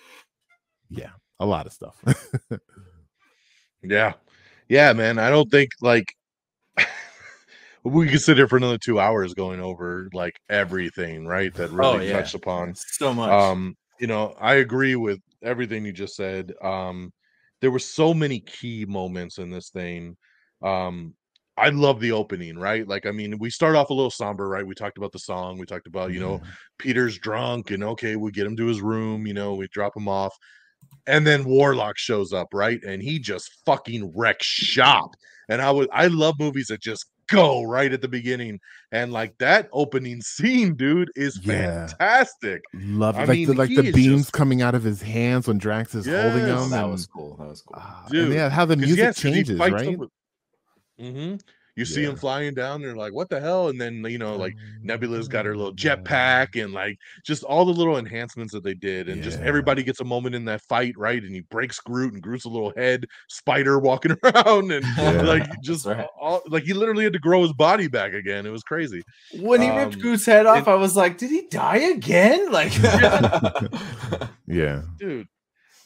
yeah, 0.88 1.10
a 1.38 1.46
lot 1.46 1.66
of 1.66 1.72
stuff. 1.72 1.96
Yeah. 3.82 4.12
Yeah, 4.68 4.92
man. 4.92 5.18
I 5.18 5.30
don't 5.30 5.50
think 5.50 5.70
like 5.80 6.04
we 7.84 8.08
could 8.08 8.20
sit 8.20 8.36
here 8.36 8.48
for 8.48 8.56
another 8.56 8.78
two 8.78 9.00
hours 9.00 9.34
going 9.34 9.60
over 9.60 10.08
like 10.12 10.34
everything, 10.48 11.26
right? 11.26 11.52
That 11.54 11.70
really 11.70 11.98
Oh, 11.98 12.00
yeah. 12.00 12.12
touched 12.12 12.34
upon. 12.34 12.74
so 12.74 13.14
much. 13.14 13.30
Um, 13.30 13.74
you 13.98 14.06
know, 14.06 14.34
I 14.38 14.56
agree 14.56 14.96
with 14.96 15.20
everything 15.42 15.84
you 15.84 15.92
just 15.92 16.14
said. 16.14 16.52
Um, 16.62 17.12
there 17.60 17.70
were 17.70 17.78
so 17.78 18.14
many 18.14 18.40
key 18.40 18.84
moments 18.86 19.38
in 19.38 19.50
this 19.50 19.70
thing. 19.70 20.16
Um, 20.62 21.14
I 21.60 21.68
love 21.68 22.00
the 22.00 22.12
opening, 22.12 22.58
right? 22.58 22.86
Like, 22.86 23.06
I 23.06 23.10
mean, 23.10 23.38
we 23.38 23.50
start 23.50 23.76
off 23.76 23.90
a 23.90 23.94
little 23.94 24.10
somber, 24.10 24.48
right? 24.48 24.66
We 24.66 24.74
talked 24.74 24.98
about 24.98 25.12
the 25.12 25.18
song, 25.18 25.58
we 25.58 25.66
talked 25.66 25.86
about, 25.86 26.12
you 26.12 26.20
know, 26.20 26.38
mm-hmm. 26.38 26.50
Peter's 26.78 27.18
drunk, 27.18 27.70
and 27.70 27.84
okay, 27.84 28.16
we 28.16 28.30
get 28.30 28.46
him 28.46 28.56
to 28.56 28.66
his 28.66 28.80
room, 28.80 29.26
you 29.26 29.34
know, 29.34 29.54
we 29.54 29.68
drop 29.68 29.96
him 29.96 30.08
off, 30.08 30.34
and 31.06 31.26
then 31.26 31.44
Warlock 31.44 31.98
shows 31.98 32.32
up, 32.32 32.48
right? 32.52 32.82
And 32.84 33.02
he 33.02 33.18
just 33.18 33.50
fucking 33.66 34.12
wrecks 34.16 34.46
shop. 34.46 35.10
And 35.48 35.60
I 35.60 35.70
would 35.70 35.88
I 35.92 36.06
love 36.06 36.36
movies 36.38 36.68
that 36.68 36.80
just 36.80 37.06
go 37.26 37.62
right 37.62 37.92
at 37.92 38.00
the 38.00 38.08
beginning. 38.08 38.58
And 38.92 39.12
like 39.12 39.36
that 39.38 39.68
opening 39.72 40.20
scene, 40.22 40.74
dude, 40.74 41.10
is 41.16 41.38
Yeah. 41.42 41.86
fantastic. 41.88 42.62
Love 42.74 43.16
I 43.16 43.22
it. 43.24 43.28
like 43.28 43.46
the 43.46 43.52
like 43.54 43.74
the 43.74 43.92
beams 43.92 44.22
just- 44.22 44.32
coming 44.32 44.62
out 44.62 44.74
of 44.74 44.82
his 44.84 45.02
hands 45.02 45.48
when 45.48 45.58
Drax 45.58 45.94
is 45.94 46.06
holding 46.06 46.46
Yes. 46.46 46.50
Oh, 46.50 46.60
them. 46.60 46.70
that 46.70 46.82
and, 46.84 46.92
was 46.92 47.06
cool. 47.06 47.36
That 47.36 47.48
was 47.48 47.62
cool. 47.62 47.76
Ah, 47.80 48.02
and 48.04 48.12
Dude, 48.12 48.32
yeah, 48.34 48.48
how 48.48 48.64
the 48.64 48.76
music 48.76 48.98
yes, 48.98 49.16
'cause 49.16 49.22
he 49.24 49.32
changes, 49.32 49.58
right? 49.58 49.98
them 49.98 50.08
with- 51.00 51.14
Mhm. 51.14 51.40
You 51.76 51.84
see 51.86 52.02
him 52.02 52.16
flying 52.16 52.52
down, 52.52 52.82
they're 52.82 52.96
like, 52.96 53.14
what 53.14 53.30
the 53.30 53.40
hell? 53.40 53.68
And 53.68 53.80
then 53.80 54.04
you 54.04 54.18
know, 54.18 54.36
like 54.36 54.54
Nebula's 54.82 55.28
got 55.28 55.46
her 55.46 55.56
little 55.56 55.72
jetpack 55.72 56.62
and 56.62 56.74
like 56.74 56.98
just 57.24 57.42
all 57.44 57.64
the 57.64 57.72
little 57.72 57.96
enhancements 57.96 58.52
that 58.52 58.64
they 58.64 58.74
did, 58.74 59.08
and 59.08 59.22
just 59.22 59.38
everybody 59.40 59.82
gets 59.82 60.00
a 60.00 60.04
moment 60.04 60.34
in 60.34 60.44
that 60.46 60.60
fight, 60.62 60.92
right? 60.98 61.22
And 61.22 61.32
he 61.34 61.40
breaks 61.42 61.78
Groot, 61.80 62.12
and 62.12 62.20
Groot's 62.22 62.44
a 62.44 62.50
little 62.50 62.72
head 62.76 63.06
spider 63.28 63.78
walking 63.78 64.14
around, 64.24 64.72
and 64.72 64.84
Yeah. 64.98 65.22
like 65.22 65.48
just 65.62 65.86
right. 65.86 66.06
all, 66.20 66.42
like 66.48 66.64
he 66.64 66.74
literally 66.74 67.04
had 67.04 67.14
to 67.14 67.18
grow 67.20 67.40
his 67.42 67.52
body 67.54 67.86
back 67.88 68.12
again. 68.12 68.44
It 68.44 68.50
was 68.50 68.64
crazy. 68.64 69.00
When 69.38 69.62
he 69.62 69.70
ripped 69.70 69.94
Um, 69.94 70.00
Groot's 70.00 70.26
head 70.26 70.44
off, 70.46 70.58
and- 70.58 70.68
I 70.68 70.74
was 70.74 70.96
like, 70.96 71.16
"Did 71.16 71.30
he 71.30 71.46
die 71.46 71.78
again?" 71.78 72.50
Like, 72.52 72.76
Yeah. 74.46 74.82
dude 74.98 75.28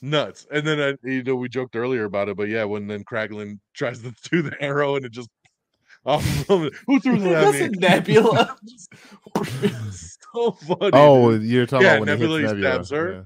nuts 0.04 0.46
and 0.52 0.66
then 0.66 0.80
I, 0.80 1.08
you 1.08 1.22
know 1.22 1.34
we 1.34 1.48
joked 1.48 1.76
earlier 1.76 2.04
about 2.04 2.28
it 2.28 2.36
but 2.36 2.48
yeah 2.48 2.64
when 2.64 2.86
then 2.86 3.04
Kraglin 3.04 3.58
tries 3.74 4.00
to 4.02 4.12
do 4.30 4.42
the 4.42 4.54
arrow 4.62 4.96
and 4.96 5.04
it 5.04 5.12
just 5.12 5.30
oh, 6.06 6.18
who 6.86 7.00
threw 7.00 7.18
that 7.20 7.32
at 7.32 7.52
That's 7.52 7.58
me 7.60 7.64
a 7.64 7.70
Nebula. 7.80 8.56
so 10.32 10.52
funny 10.52 10.90
Oh, 10.92 11.32
dude. 11.32 11.44
you're 11.44 11.66
talking 11.66 11.86
Yeah, 11.86 11.92
about 11.94 12.00
when 12.00 12.06
Nebula, 12.18 12.38
he 12.38 12.42
he 12.42 12.42
hits 12.42 12.52
Nebula. 12.54 12.72
stabs 12.84 12.90
her. 12.90 13.12
yeah. 13.12 13.22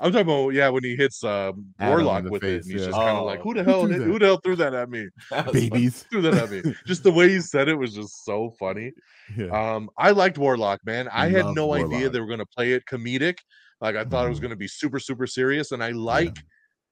i'm 0.00 0.12
talking 0.12 0.26
about 0.26 0.48
yeah 0.54 0.68
when 0.70 0.82
he 0.82 0.96
hits 0.96 1.22
um 1.24 1.66
warlock 1.78 2.24
the 2.24 2.30
with 2.30 2.42
it 2.42 2.46
face, 2.46 2.64
and 2.64 2.72
he's 2.72 2.80
yeah. 2.80 2.86
just 2.88 2.96
kind 2.98 3.18
of 3.18 3.24
like 3.26 3.40
Oh. 3.40 3.42
who 3.42 3.54
the 3.54 3.64
hell 3.64 3.80
threw 3.82 3.92
did- 3.92 4.00
that? 4.00 4.06
who 4.06 4.18
the 4.18 4.24
hell 4.26 4.40
threw 4.42 4.56
that 4.56 4.74
at 4.74 4.88
me 4.90 5.08
That 5.30 5.46
was 5.46 5.52
Babies. 5.54 6.02
threw 6.10 6.22
that 6.22 6.34
at 6.34 6.50
me 6.50 6.62
just 6.86 7.02
the 7.02 7.12
way 7.12 7.28
he 7.28 7.40
said 7.40 7.68
it 7.68 7.74
was 7.74 7.94
just 7.94 8.24
so 8.24 8.54
funny 8.58 8.92
Yeah. 9.36 9.48
um, 9.74 9.90
I 9.98 10.10
liked 10.12 10.38
Warlock, 10.38 10.80
man. 10.86 11.08
I 11.12 11.28
had 11.28 11.44
Loved 11.44 11.56
no 11.56 11.74
idea 11.74 12.08
they 12.08 12.20
were 12.20 12.26
going 12.26 12.38
to 12.38 12.46
play 12.46 12.72
it 12.72 12.84
comedic. 12.90 13.38
Like 13.82 13.96
I 13.96 14.04
thought 14.04 14.26
it 14.26 14.30
was 14.30 14.40
going 14.40 14.50
to 14.50 14.56
be 14.56 14.68
super, 14.68 14.98
super 15.00 15.26
serious, 15.26 15.72
and 15.72 15.82
I 15.84 15.90
like 15.90 16.32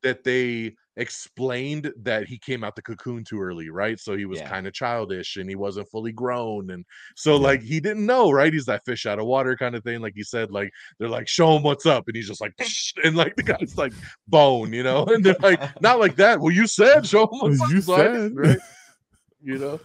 that 0.03 0.25
they 0.25 0.75
explained 0.97 1.93
that 2.03 2.27
he 2.27 2.39
came 2.39 2.65
out 2.65 2.75
the 2.75 2.83
cocoon 2.83 3.23
too 3.23 3.41
early, 3.41 3.71
right? 3.71 3.99
So 3.99 4.17
he 4.17 4.25
was 4.25 4.41
Yeah. 4.41 4.49
kind 4.49 4.67
of 4.67 4.73
childish 4.73 5.37
and 5.37 5.49
he 5.49 5.57
wasn't 5.57 5.89
fully 5.91 6.11
grown, 6.13 6.71
and 6.71 6.85
so 7.17 7.37
Yeah. 7.37 7.43
like 7.47 7.63
he 7.63 7.81
didn't 7.81 8.05
know, 8.07 8.31
right? 8.33 8.53
He's 8.53 8.65
that 8.67 8.85
fish 8.85 9.07
out 9.07 9.19
of 9.21 9.27
water 9.27 9.57
kind 9.57 9.75
of 9.77 9.85
thing. 9.85 10.01
Like 10.01 10.17
you 10.17 10.25
said, 10.25 10.51
like 10.51 10.71
they're 10.99 11.09
like, 11.09 11.29
show 11.29 11.57
him 11.57 11.63
what's 11.63 11.87
up, 11.87 12.05
and 12.09 12.17
he's 12.17 12.29
just 12.29 12.41
like, 12.41 12.53
and 13.05 13.17
like 13.17 13.35
the 13.37 13.43
guy's 13.45 13.79
like 13.79 13.93
bone, 14.27 14.73
you 14.73 14.83
know, 14.83 15.05
and 15.09 15.25
they're 15.25 15.37
like, 15.41 15.61
not 15.81 16.01
like 16.01 16.17
that. 16.17 16.41
Well, 16.41 16.53
you 16.53 16.67
said 16.67 17.07
show 17.07 17.23
him 17.23 17.39
what's 17.41 17.61
up, 17.63 17.71
You 17.71 17.81
so 17.83 17.95
I 17.95 18.03
did, 18.09 18.13
said. 18.15 18.37
right? 18.37 18.59
you 19.43 19.59
know 19.59 19.81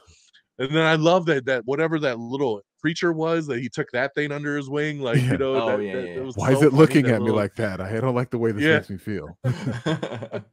and 0.60 0.70
then 0.76 0.84
i 0.86 0.96
love 0.96 1.26
that 1.26 1.46
that 1.46 1.62
whatever 1.66 1.98
that 2.00 2.20
little 2.20 2.62
creature 2.86 3.12
was 3.12 3.48
that 3.48 3.60
he 3.60 3.68
took 3.68 3.90
that 3.92 4.14
thing 4.14 4.32
under 4.32 4.56
his 4.56 4.70
wing 4.70 5.00
like 5.00 5.18
Yeah. 5.18 5.32
you 5.32 5.38
know 5.40 5.56
Oh, 5.56 5.66
that- 5.78 5.84
yeah, 5.84 5.96
that- 5.96 6.06
yeah. 6.08 6.14
it 6.18 6.24
was 6.24 6.36
Why 6.38 6.52
is 6.52 6.62
it 6.62 6.72
looking 6.72 7.08
at 7.08 7.14
me 7.14 7.26
little- 7.26 7.36
like 7.36 7.56
that? 7.56 7.82
I 7.82 8.00
don't 8.00 8.14
like 8.14 8.30
the 8.30 8.38
way 8.38 8.52
this 8.52 8.62
Yeah. 8.62 8.76
makes 8.76 8.92
me 8.92 8.98
feel. 9.00 9.36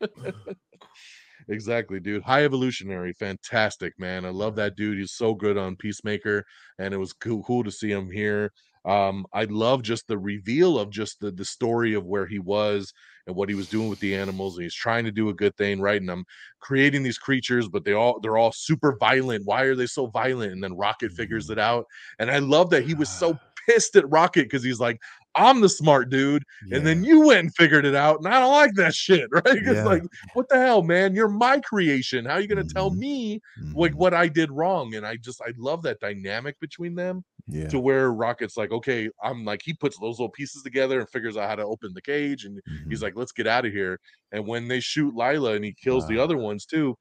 exactly, 1.49 2.01
dude. 2.01 2.23
High 2.23 2.45
evolutionary, 2.45 3.13
fantastic, 3.13 3.93
man. 3.99 4.25
I 4.25 4.31
love 4.31 4.57
that 4.57 4.77
dude. 4.77 4.97
He's 4.99 5.13
so 5.13 5.35
good 5.35 5.59
on 5.59 5.77
Peacemaker, 5.77 6.43
and 6.79 6.95
it 6.95 6.97
was 6.97 7.13
cool, 7.13 7.43
cool 7.43 7.65
to 7.65 7.71
see 7.71 7.91
him 7.91 8.11
here. 8.11 8.51
Um, 8.85 9.27
I 9.33 9.45
love 9.45 9.83
just 9.83 10.09
the 10.09 10.19
reveal 10.19 10.79
of 10.79 10.91
just 10.91 11.21
the 11.21 11.31
the 11.31 11.45
story 11.45 11.95
of 11.95 12.05
where 12.05 12.27
he 12.27 12.39
was 12.41 12.93
and 13.27 13.37
what 13.37 13.49
he 13.49 13.55
was 13.55 13.69
doing 13.69 13.89
with 13.89 14.01
the 14.01 14.15
animals, 14.17 14.57
and 14.57 14.65
he's 14.65 14.75
trying 14.75 15.05
to 15.05 15.13
do 15.13 15.29
a 15.29 15.35
good 15.35 15.57
thing, 15.57 15.81
right? 15.81 16.01
And 16.01 16.11
I'm 16.11 16.25
creating 16.61 17.03
these 17.03 17.19
creatures, 17.19 17.69
but 17.69 17.85
they 17.85 17.93
all 17.93 18.19
they're 18.21 18.37
all 18.39 18.53
super 18.53 18.97
violent. 18.99 19.45
Why 19.47 19.63
are 19.63 19.77
they 19.77 19.87
so 19.87 20.07
violent? 20.07 20.53
And 20.53 20.63
then 20.63 20.77
Rocket 20.77 21.13
figures 21.13 21.49
Mm-hmm. 21.49 21.51
it 21.51 21.59
out, 21.59 21.87
and 22.19 22.31
I 22.31 22.39
love 22.39 22.71
that 22.71 22.85
he 22.85 22.95
was 22.95 23.13
so 23.13 23.41
pissed 23.69 23.95
at 23.97 24.11
Rocket 24.11 24.45
because 24.45 24.65
he's 24.65 24.81
like, 24.81 24.99
I'm 25.35 25.61
the 25.61 25.69
smart 25.69 26.11
dude, 26.11 26.45
and 26.71 26.87
then 26.87 27.05
you 27.05 27.27
went 27.27 27.41
and 27.41 27.55
figured 27.55 27.87
it 27.87 27.95
out, 27.95 28.19
and 28.19 28.29
I 28.29 28.41
don't 28.41 28.53
like 28.53 28.75
that 28.75 28.95
shit, 28.95 29.29
right? 29.33 29.45
Because 29.45 29.83
Yeah. 29.83 29.85
like, 29.85 30.03
what 30.33 30.49
the 30.49 30.57
hell, 30.57 30.83
man? 30.83 31.15
You're 31.15 31.29
my 31.29 31.61
creation. 31.61 32.25
How 32.27 32.35
are 32.35 32.41
you 32.41 32.49
gonna 32.49 32.65
tell 32.65 32.91
Mhm. 32.91 32.95
me 32.95 33.41
like 33.75 33.95
Mhm. 33.95 33.99
what 33.99 34.15
I 34.15 34.29
did 34.29 34.51
wrong? 34.51 34.95
And 34.95 35.07
I 35.07 35.17
just 35.17 35.41
I 35.41 35.53
love 35.57 35.83
that 35.83 36.01
dynamic 36.01 36.59
between 36.61 36.95
them 36.95 37.25
yeah 37.47 37.71
to 37.71 37.81
where 37.81 38.13
Rocket's 38.13 38.57
like, 38.57 38.71
okay, 38.73 39.09
I'm 39.23 39.45
like 39.45 39.63
he 39.65 39.75
puts 39.75 39.99
those 39.99 40.19
little 40.19 40.31
pieces 40.31 40.63
together 40.63 41.01
and 41.01 41.09
figures 41.11 41.37
out 41.37 41.49
how 41.49 41.57
to 41.57 41.65
open 41.65 41.93
the 41.95 42.03
cage, 42.03 42.45
and 42.45 42.61
he's 42.89 43.03
Mhm. 43.03 43.05
like, 43.05 43.17
let's 43.17 43.33
get 43.33 43.47
out 43.47 43.65
of 43.67 43.73
here. 43.73 43.99
And 44.33 44.47
when 44.47 44.69
they 44.69 44.81
shoot 44.81 45.15
Lylla 45.15 45.55
and 45.55 45.65
he 45.65 45.75
kills 45.75 46.07
the 46.07 46.19
other 46.19 46.37
ones 46.39 46.67
too, 46.67 46.97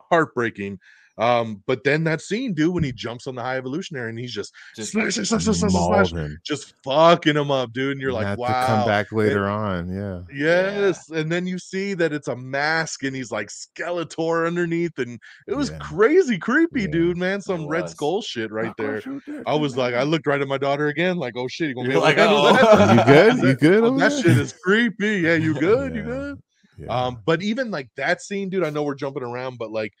heartbreaking. 0.00 0.78
Um, 1.18 1.62
but 1.66 1.82
then 1.82 2.04
that 2.04 2.20
scene, 2.20 2.52
dude, 2.52 2.74
when 2.74 2.84
he 2.84 2.92
jumps 2.92 3.26
on 3.26 3.34
the 3.34 3.42
high 3.42 3.56
evolutionary 3.56 4.10
and 4.10 4.18
he's 4.18 4.32
just 4.34 4.52
Just 4.74 4.92
slash, 4.92 5.14
slash, 5.14 5.28
slash, 5.28 5.44
slash, 5.44 5.58
slash, 5.72 5.72
slash, 5.72 6.12
him. 6.12 6.38
just 6.44 6.74
fucking 6.84 7.36
him 7.36 7.50
up, 7.50 7.72
dude. 7.72 7.92
And 7.92 8.00
you're 8.02 8.10
And 8.10 8.18
like, 8.28 8.38
wow. 8.38 8.48
to 8.60 8.66
come 8.66 8.86
back 8.86 9.12
later 9.12 9.48
on 9.48 9.88
yeah 9.94 10.20
Yes, 10.30 11.08
and 11.10 11.32
then 11.32 11.46
you 11.46 11.58
see 11.58 11.94
that 11.94 12.12
it's 12.12 12.28
a 12.28 12.36
mask 12.36 13.02
and 13.04 13.16
he's 13.16 13.32
like 13.32 13.48
Skeletor 13.48 14.46
underneath, 14.46 14.98
and 14.98 15.18
it 15.48 15.54
was 15.54 15.70
Yeah. 15.70 15.78
crazy 15.78 16.36
creepy, 16.38 16.82
Yeah, 16.82 16.88
dude, 16.88 17.16
man. 17.16 17.40
Some 17.40 17.66
Red. 17.66 17.88
Skull 17.88 18.20
shit 18.20 18.50
right 18.52 18.66
Not 18.66 18.76
there. 18.76 19.00
shoot 19.00 19.22
that 19.26 19.42
I 19.46 19.54
was 19.54 19.76
like, 19.76 19.94
I 19.94 20.02
looked 20.02 20.26
right 20.26 20.40
at 20.40 20.48
my 20.48 20.58
daughter 20.58 20.88
again, 20.88 21.16
like, 21.16 21.34
oh 21.36 21.48
shit, 21.48 21.68
you 21.68 21.74
gonna 21.74 21.88
be 21.88 21.94
You're 21.94 22.06
able 22.06 22.14
to 22.14 22.22
like, 22.22 22.28
handle 22.28 22.46
"Oh." 22.46 22.52
that? 22.76 22.96
you 22.98 23.04
good 23.14 23.48
you 23.48 23.54
good 23.70 23.84
oh, 23.84 23.98
that 23.98 24.12
shit 24.12 24.36
is 24.36 24.52
creepy. 24.52 25.20
Yeah, 25.20 25.36
you 25.36 25.54
good? 25.58 25.94
You 25.94 26.02
good? 26.02 26.40
yeah. 26.78 26.86
Um, 26.88 27.22
but 27.24 27.42
even 27.42 27.70
like 27.70 27.88
that 27.96 28.20
scene, 28.20 28.50
dude, 28.50 28.64
I 28.64 28.70
know 28.70 28.82
we're 28.82 28.94
jumping 28.94 29.22
around, 29.22 29.56
but 29.58 29.70
like 29.70 29.92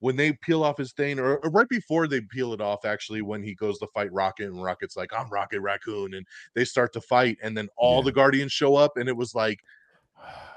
when 0.00 0.16
they 0.16 0.32
peel 0.32 0.64
off 0.64 0.78
his 0.78 0.92
thing, 0.92 1.18
or, 1.18 1.36
or 1.36 1.50
right 1.50 1.68
before 1.68 2.06
they 2.06 2.20
peel 2.20 2.52
it 2.52 2.60
off, 2.60 2.84
actually, 2.84 3.22
when 3.22 3.42
he 3.42 3.54
goes 3.54 3.78
to 3.78 3.86
fight 3.94 4.12
Rocket, 4.12 4.46
and 4.46 4.62
Rocket's 4.62 4.96
like, 4.96 5.12
I'm 5.16 5.30
Rocket 5.30 5.60
Raccoon, 5.60 6.14
and 6.14 6.26
they 6.54 6.64
start 6.64 6.92
to 6.94 7.00
fight, 7.00 7.38
and 7.42 7.56
then 7.56 7.68
all 7.76 7.98
Yeah. 7.98 8.06
the 8.06 8.12
Guardians 8.12 8.52
show 8.52 8.74
up, 8.76 8.96
and 8.96 9.08
it 9.08 9.16
was 9.16 9.34
like 9.34 9.60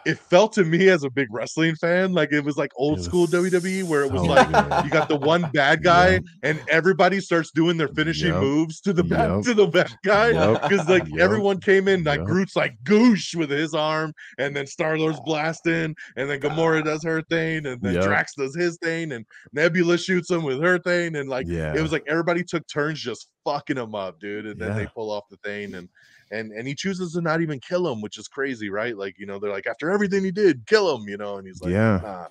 it 0.06 0.20
felt 0.20 0.52
to 0.52 0.66
me 0.66 0.90
as 0.90 1.04
a 1.06 1.10
big 1.10 1.28
wrestling 1.32 1.76
fan 1.76 2.12
like 2.14 2.34
it 2.34 2.44
was 2.44 2.58
like 2.58 2.72
old 2.76 3.00
It 3.00 3.04
school 3.04 3.26
WWE 3.26 3.86
where 3.86 4.02
it 4.04 4.12
was 4.12 4.22
so 4.22 4.28
like 4.28 4.48
good. 4.52 4.84
you 4.86 4.92
got 4.92 5.08
the 5.08 5.16
one 5.16 5.50
bad 5.54 5.82
guy 5.82 6.10
Yep. 6.10 6.24
and 6.44 6.62
everybody 6.70 7.22
starts 7.22 7.52
doing 7.52 7.78
their 7.78 7.88
finishing 7.88 8.34
Yep. 8.34 8.42
moves 8.42 8.82
to 8.82 8.92
the 8.92 9.04
bad 9.04 9.30
Yep. 9.32 9.44
to 9.46 9.54
the 9.54 9.68
bad 9.68 9.92
guy 10.04 10.54
because 10.68 10.90
like 10.90 11.04
everyone 11.18 11.60
came 11.62 11.88
in 11.88 12.04
like. 12.04 12.24
Groot's 12.26 12.56
like 12.56 12.76
goosh 12.84 13.34
with 13.36 13.50
his 13.50 13.74
arm 13.74 14.14
and 14.38 14.54
then 14.56 14.68
Star 14.68 14.98
Lord's 14.98 15.20
ah. 15.20 15.24
blasting 15.26 15.96
and 16.18 16.30
then 16.30 16.40
Gamora 16.42 16.84
does 16.84 17.04
her 17.04 17.22
thing 17.22 17.66
and 17.66 17.82
then. 17.82 17.94
Drax 17.94 18.34
does 18.36 18.54
his 18.56 18.78
thing 18.84 19.14
and 19.14 19.26
Nebula 19.54 19.98
shoots 19.98 20.30
him 20.30 20.44
with 20.44 20.62
her 20.62 20.80
thing 20.80 21.16
and 21.16 21.30
like 21.30 21.46
yeah 21.48 21.74
it 21.74 21.82
was 21.82 21.94
like 21.94 22.04
everybody 22.08 22.44
took 22.44 22.68
turns 22.68 23.00
just 23.00 23.30
fucking 23.46 23.78
him 23.78 23.96
up, 23.96 24.20
dude. 24.20 24.46
And 24.48 24.60
then 24.60 24.76
they 24.76 24.86
pull 24.88 25.12
off 25.12 25.26
the 25.30 25.38
thing 25.38 25.76
and 25.76 25.88
and 26.34 26.52
and 26.52 26.68
he 26.68 26.76
chooses 26.76 27.14
to 27.14 27.22
not 27.22 27.42
even 27.42 27.60
kill 27.60 27.92
him, 27.92 28.02
which 28.02 28.18
is 28.18 28.28
crazy, 28.28 28.70
right? 28.70 28.98
Like, 28.98 29.18
you 29.18 29.26
know, 29.26 29.40
they're 29.40 29.52
like, 29.52 29.68
after 29.68 29.92
everything 29.92 30.24
he 30.24 30.32
did, 30.32 30.66
kill 30.66 30.96
him, 30.96 31.08
you 31.08 31.18
know, 31.18 31.38
and 31.38 31.48
he's 31.48 31.62
like, 31.62 31.72
Yeah. 31.72 32.00
nah, 32.04 32.28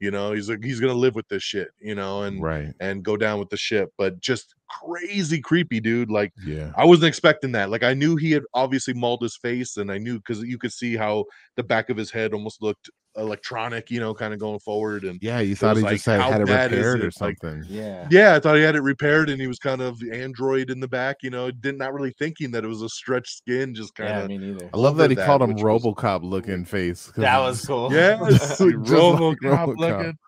you 0.00 0.10
know, 0.10 0.32
he's 0.32 0.48
like, 0.50 0.62
he's 0.62 0.80
gonna 0.80 0.92
live 0.94 1.14
with 1.14 1.28
this 1.28 1.42
shit, 1.42 1.68
you 1.80 1.94
know, 1.94 2.22
and 2.22 2.42
right 2.42 2.72
and 2.80 3.02
go 3.02 3.16
down 3.16 3.38
with 3.38 3.48
the 3.48 3.56
ship, 3.56 3.90
but 3.96 4.20
just 4.20 4.54
crazy 4.68 5.40
creepy, 5.40 5.80
dude. 5.80 6.10
Like 6.10 6.32
yeah 6.44 6.72
I 6.76 6.84
wasn't 6.84 7.08
expecting 7.08 7.52
that. 7.52 7.70
Like 7.70 7.82
I 7.82 7.94
knew 7.94 8.16
he 8.16 8.32
had 8.32 8.42
obviously 8.54 8.94
mauled 8.94 9.22
his 9.22 9.36
face, 9.36 9.76
and 9.76 9.90
I 9.90 9.98
knew 9.98 10.18
because 10.18 10.42
you 10.42 10.58
could 10.58 10.72
see 10.72 10.96
how 10.96 11.24
the 11.56 11.62
back 11.62 11.88
of 11.90 11.96
his 11.96 12.10
head 12.10 12.32
almost 12.32 12.62
looked 12.62 12.90
electronic, 13.16 13.90
you 13.90 13.98
know, 14.00 14.12
kind 14.14 14.34
of 14.34 14.40
going 14.40 14.58
forward. 14.60 15.04
And 15.04 15.18
yeah 15.22 15.40
you 15.40 15.56
thought 15.56 15.76
he 15.76 15.82
like, 15.82 15.94
just 15.94 16.06
had, 16.06 16.20
how 16.20 16.30
had 16.32 16.40
it 16.42 16.46
bad 16.46 16.72
is 16.72 16.78
repaired 16.78 17.00
or 17.00 17.06
it? 17.08 17.14
Like, 17.20 17.38
something 17.40 17.64
Yeah. 17.68 18.06
yeah, 18.10 18.34
I 18.34 18.40
thought 18.40 18.56
he 18.56 18.62
had 18.62 18.76
it 18.76 18.82
repaired, 18.82 19.30
and 19.30 19.40
he 19.40 19.46
was 19.46 19.58
kind 19.58 19.80
of 19.80 20.00
android 20.12 20.70
in 20.70 20.80
the 20.80 20.88
back, 20.88 21.16
you 21.22 21.30
know, 21.30 21.50
did 21.50 21.78
not 21.78 21.92
really 21.94 22.14
thinking 22.18 22.50
that 22.52 22.64
it 22.64 22.68
was 22.68 22.82
a 22.82 22.88
stretched 22.88 23.36
skin, 23.38 23.74
just 23.74 23.94
kind 23.94 24.10
Yeah, 24.10 24.20
of. 24.20 24.28
me 24.28 24.38
neither. 24.38 24.68
I 24.72 24.76
love 24.76 24.96
that 24.98 25.10
he 25.10 25.16
that, 25.16 25.26
called 25.26 25.42
him 25.42 25.54
which 25.54 25.62
was- 25.62 25.82
RoboCop 25.82 26.22
looking 26.22 26.64
face. 26.64 27.10
That 27.16 27.38
was 27.38 27.64
cool. 27.64 27.92
Yeah, 27.92 28.18
Just 28.30 28.60
like 28.60 28.74
RoboCop 28.74 29.36
RoboCop. 29.42 29.76
looking. 29.78 30.18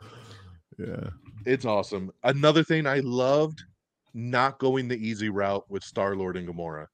Yeah, 0.78 1.10
It's 1.44 1.64
awesome. 1.64 2.10
Another 2.24 2.62
thing 2.64 2.86
I 2.86 3.00
loved 3.00 3.62
not 4.14 4.58
going 4.58 4.88
the 4.88 4.96
easy 4.96 5.28
route 5.28 5.64
with 5.68 5.82
Star 5.84 6.16
Lord 6.16 6.36
and 6.36 6.48
Gamora, 6.48 6.86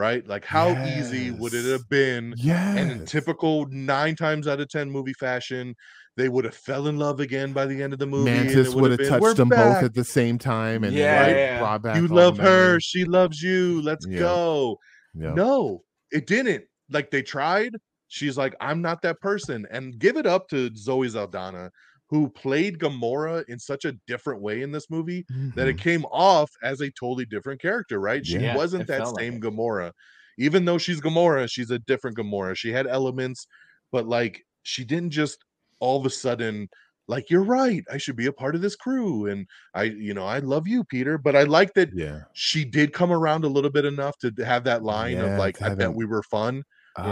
right? 0.00 0.26
Like, 0.26 0.44
how 0.44 0.70
easy 0.98 1.30
would 1.30 1.52
it 1.54 1.64
have 1.70 1.88
been? 1.88 2.34
yeah. 2.38 2.74
And 2.76 2.90
in 2.90 3.04
typical 3.06 3.66
nine 3.66 4.16
times 4.16 4.48
out 4.48 4.58
of 4.60 4.68
ten 4.68 4.90
movie 4.90 5.12
fashion, 5.12 5.74
they 6.16 6.28
would 6.28 6.44
have 6.44 6.54
fell 6.54 6.86
in 6.88 6.96
love 6.98 7.20
again 7.20 7.52
by 7.52 7.66
the 7.66 7.80
end 7.82 7.92
of 7.92 7.98
the 7.98 8.06
movie. 8.06 8.30
Mantis 8.30 8.68
it 8.68 8.74
would 8.74 8.90
have 8.92 8.98
been, 8.98 9.08
touched 9.08 9.22
"We're 9.22 9.34
them 9.34 9.48
back. 9.50 9.74
both 9.76 9.84
at 9.84 9.94
the 9.94 10.04
same 10.04 10.38
time, 10.38 10.82
and 10.84 10.94
Yeah, 10.94 11.20
right, 11.20 11.36
yeah. 11.36 11.58
brought 11.60 11.82
back 11.82 11.96
You 11.96 12.08
love 12.08 12.38
her, 12.38 12.42
memories. 12.44 12.84
she 12.84 13.04
loves 13.04 13.42
you. 13.42 13.82
Let's 13.82 14.06
Yeah. 14.08 14.18
go. 14.18 14.78
Yeah. 15.14 15.34
No, 15.34 15.82
it 16.10 16.26
didn't. 16.26 16.64
Like 16.90 17.10
they 17.10 17.22
tried. 17.22 17.76
She's 18.08 18.36
like, 18.36 18.56
I'm 18.60 18.82
not 18.82 19.02
that 19.02 19.20
person. 19.20 19.66
And 19.70 19.96
give 19.98 20.16
it 20.16 20.26
up 20.26 20.48
to 20.48 20.70
Zoe 20.74 21.08
Saldana, 21.08 21.70
who 22.10 22.28
played 22.30 22.78
Gamora 22.78 23.44
in 23.48 23.58
such 23.58 23.84
a 23.84 23.92
different 24.06 24.42
way 24.42 24.62
in 24.62 24.72
this 24.72 24.90
movie 24.90 25.26
that 25.56 25.68
it 25.68 25.76
Mhm. 25.76 25.80
came 25.80 26.04
off 26.06 26.50
as 26.62 26.80
a 26.80 26.90
totally 26.90 27.24
different 27.26 27.60
character, 27.60 28.00
right? 28.00 28.26
She 28.26 28.40
Yeah, 28.40 28.60
wasn't 28.78 28.86
that 28.88 29.06
like 29.12 29.26
same 29.26 29.40
it. 29.40 29.40
Gamora. 29.40 29.92
Even 30.38 30.64
though 30.64 30.78
she's 30.78 31.00
Gamora, 31.00 31.50
she's 31.50 31.70
a 31.70 31.78
different 31.78 32.16
Gamora. 32.16 32.56
She 32.56 32.72
had 32.72 32.86
elements, 32.86 33.46
but 33.92 34.06
like 34.06 34.42
she 34.62 34.84
didn't 34.84 35.10
just 35.10 35.38
all 35.80 35.98
of 36.00 36.06
a 36.06 36.10
sudden 36.10 36.68
like 37.08 37.28
you're 37.30 37.44
right, 37.44 37.82
I 37.90 37.98
should 37.98 38.16
be 38.16 38.26
a 38.26 38.32
part 38.32 38.54
of 38.54 38.60
this 38.62 38.76
crew 38.76 39.26
and 39.26 39.46
I 39.74 39.84
you 39.84 40.14
know, 40.14 40.26
I 40.26 40.38
love 40.40 40.66
you 40.68 40.84
Peter, 40.84 41.18
but 41.18 41.34
I 41.36 41.42
like 41.44 41.74
that 41.74 41.90
yeah, 41.90 42.24
she 42.32 42.64
did 42.64 42.92
come 42.92 43.10
around 43.12 43.44
a 43.44 43.48
little 43.48 43.70
bit 43.70 43.84
enough 43.84 44.16
to 44.18 44.32
have 44.44 44.64
that 44.64 44.82
line 44.82 45.20
Yeah, 45.20 45.20
of 45.20 45.36
like 45.36 45.58
I 45.62 45.70
bet 45.70 45.94
we 45.94 46.04
were 46.06 46.22
fun. 46.24 46.62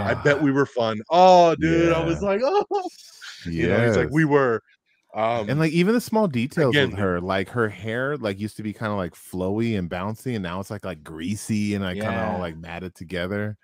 I 0.07 0.15
Ah, 0.15 0.15
bet 0.15 0.41
we 0.41 0.53
were 0.53 0.67
fun. 0.67 0.99
Oh 1.11 1.55
dude, 1.57 1.93
I 1.93 2.01
was 2.01 2.21
like, 2.23 2.41
oh 2.45 2.65
you 3.45 3.69
know, 3.69 3.81
he's 3.81 3.97
like 3.97 4.09
we 4.11 4.25
were 4.25 4.61
um 5.15 5.49
and 5.49 5.59
like 5.59 5.73
even 5.73 5.95
the 5.95 6.01
small 6.01 6.29
details 6.29 6.75
again, 6.75 6.91
with 6.91 6.99
her, 6.99 7.21
like 7.21 7.49
her 7.51 7.69
hair, 7.69 8.17
like 8.17 8.39
used 8.39 8.57
to 8.59 8.63
be 8.63 8.73
kind 8.73 8.93
of 8.93 8.99
like 8.99 9.15
flowy 9.15 9.79
and 9.79 9.89
bouncy, 9.91 10.35
and 10.35 10.43
now 10.43 10.61
it's 10.61 10.71
like 10.71 10.85
like 10.85 11.03
greasy 11.03 11.75
and 11.75 11.85
like 11.85 12.01
kind 12.01 12.17
of 12.17 12.29
all 12.29 12.39
like 12.39 12.57
matted 12.57 12.95
together. 12.95 13.57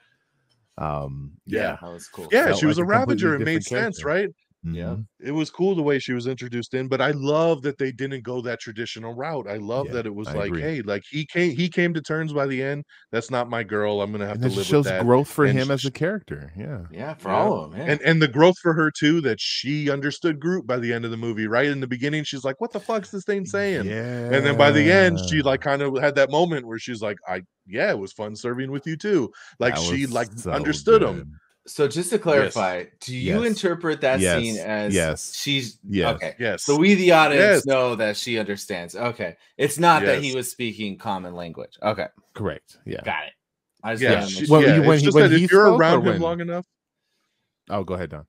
Um, 0.79 1.33
Yeah. 1.47 1.77
That 1.81 1.93
was 1.93 2.09
cool. 2.09 2.29
yeah, 2.33 2.47
felt 2.47 2.59
she 2.59 2.67
was 2.67 2.79
like 2.79 2.85
a 2.85 2.87
a 2.87 2.89
Ravager. 2.89 3.35
It 3.35 3.41
made 3.41 3.63
different 3.63 3.65
sense, 3.65 4.05
right? 4.05 4.31
Yeah. 4.67 4.83
mhm. 4.97 5.07
it 5.21 5.31
was 5.33 5.51
cool 5.51 5.75
the 5.75 5.83
way 5.83 5.99
she 5.99 6.15
was 6.15 6.27
introduced 6.27 6.73
in 6.73 6.89
but 6.89 7.01
i 7.03 7.11
love 7.11 7.61
that 7.63 7.77
they 7.77 7.93
didn't 7.93 8.23
go 8.25 8.41
that 8.41 8.61
traditional 8.61 9.13
route 9.15 9.47
i 9.47 9.57
love 9.59 9.89
Yeah, 9.89 9.93
that 9.95 10.07
it 10.07 10.15
was 10.15 10.29
I 10.29 10.35
like 10.35 10.47
agree. 10.47 10.63
hey 10.63 10.83
like 10.83 11.03
he 11.11 11.27
came 11.27 11.55
he 11.55 11.69
came 11.69 11.93
to 11.93 12.01
terms 12.01 12.33
by 12.33 12.47
the 12.47 12.63
end 12.63 12.85
that's 13.13 13.31
not 13.31 13.51
my 13.51 13.63
girl 13.63 14.01
i'm 14.01 14.11
gonna 14.11 14.27
have 14.27 14.37
and 14.37 14.43
to 14.45 14.49
it 14.49 14.51
live 14.51 14.57
just 14.59 14.71
shows 14.71 14.85
with 14.87 14.93
that 14.95 15.05
growth 15.05 15.29
for 15.29 15.45
and 15.45 15.59
him 15.59 15.71
as 15.71 15.85
a 15.85 15.91
character. 15.91 16.51
Yeah, 16.57 16.83
Yeah, 16.91 17.13
for 17.15 17.29
Yeah. 17.29 17.37
all 17.37 17.65
of 17.65 17.73
them. 17.73 17.81
Yeah. 17.81 17.93
and 17.93 18.01
and 18.03 18.23
the 18.23 18.29
growth 18.29 18.59
for 18.63 18.73
her 18.73 18.91
too 18.91 19.21
that 19.23 19.39
she 19.41 19.91
understood 19.91 20.41
Groot 20.41 20.67
by 20.67 20.79
the 20.79 20.93
end 20.93 21.05
of 21.05 21.11
the 21.11 21.17
movie 21.19 21.47
right 21.47 21.67
in 21.67 21.81
the 21.81 21.87
beginning 21.87 22.25
she's 22.25 22.45
like 22.45 22.61
what 22.61 22.73
the 22.73 22.81
fuck's 22.81 23.11
this 23.11 23.25
thing 23.25 23.45
saying 23.45 23.87
yeah. 23.87 24.31
and 24.33 24.47
then 24.47 24.57
by 24.57 24.71
the 24.71 24.91
end 24.91 25.19
she 25.29 25.43
like 25.43 25.61
kind 25.61 25.83
of 25.83 25.97
had 26.01 26.15
that 26.15 26.31
moment 26.31 26.67
where 26.67 26.79
she's 26.79 27.03
like 27.03 27.19
i 27.29 27.43
yeah 27.67 27.91
it 27.91 27.99
was 27.99 28.13
fun 28.13 28.35
serving 28.35 28.71
with 28.71 28.87
you 28.87 28.97
too 28.97 29.31
like 29.59 29.75
That 29.75 29.83
she 29.83 30.07
like 30.07 30.29
so 30.37 30.51
understood 30.53 31.03
him 31.03 31.17
good. 31.19 31.29
So 31.67 31.89
just 31.89 32.11
to 32.11 32.19
clarify, 32.19 32.85
do 33.01 33.17
you 33.17 33.41
Yes. 33.43 33.47
interpret 33.51 34.01
that 34.03 34.21
Yes. 34.21 34.39
scene 34.43 34.59
as 34.59 34.95
Yes. 34.95 35.35
she's 35.35 35.79
Yes. 35.89 36.15
okay? 36.17 36.35
yes 36.39 36.63
So 36.63 36.77
we, 36.77 36.95
the 36.95 37.13
audience, 37.13 37.41
Yes. 37.41 37.67
know 37.67 37.95
that 37.97 38.17
she 38.17 38.39
understands. 38.39 38.95
Okay, 38.95 39.37
it's 39.57 39.79
not 39.79 40.03
that 40.05 40.23
he 40.23 40.35
was 40.35 40.51
speaking 40.51 40.99
common 40.99 41.35
language. 41.35 41.79
Okay, 41.83 42.09
Correct. 42.35 42.77
Yeah. 42.85 43.01
got 43.05 43.25
it. 43.27 43.33
I 43.83 43.93
just 43.95 44.03
yeah, 44.03 44.15
wanted 44.21 44.31
she, 44.31 44.41
make 44.43 44.51
Well, 44.51 44.63
yeah 44.63 44.75
you- 44.77 44.83
when 44.83 44.95
it's 44.95 45.03
just 45.05 45.15
when 45.15 45.31
that 45.31 45.41
if 45.41 45.51
you're 45.51 45.75
around 45.75 46.01
him 46.01 46.05
when- 46.05 46.21
long 46.21 46.41
enough 46.41 46.67
Oh, 47.71 47.83
go 47.83 47.95
ahead, 47.95 48.11
Don. 48.11 48.27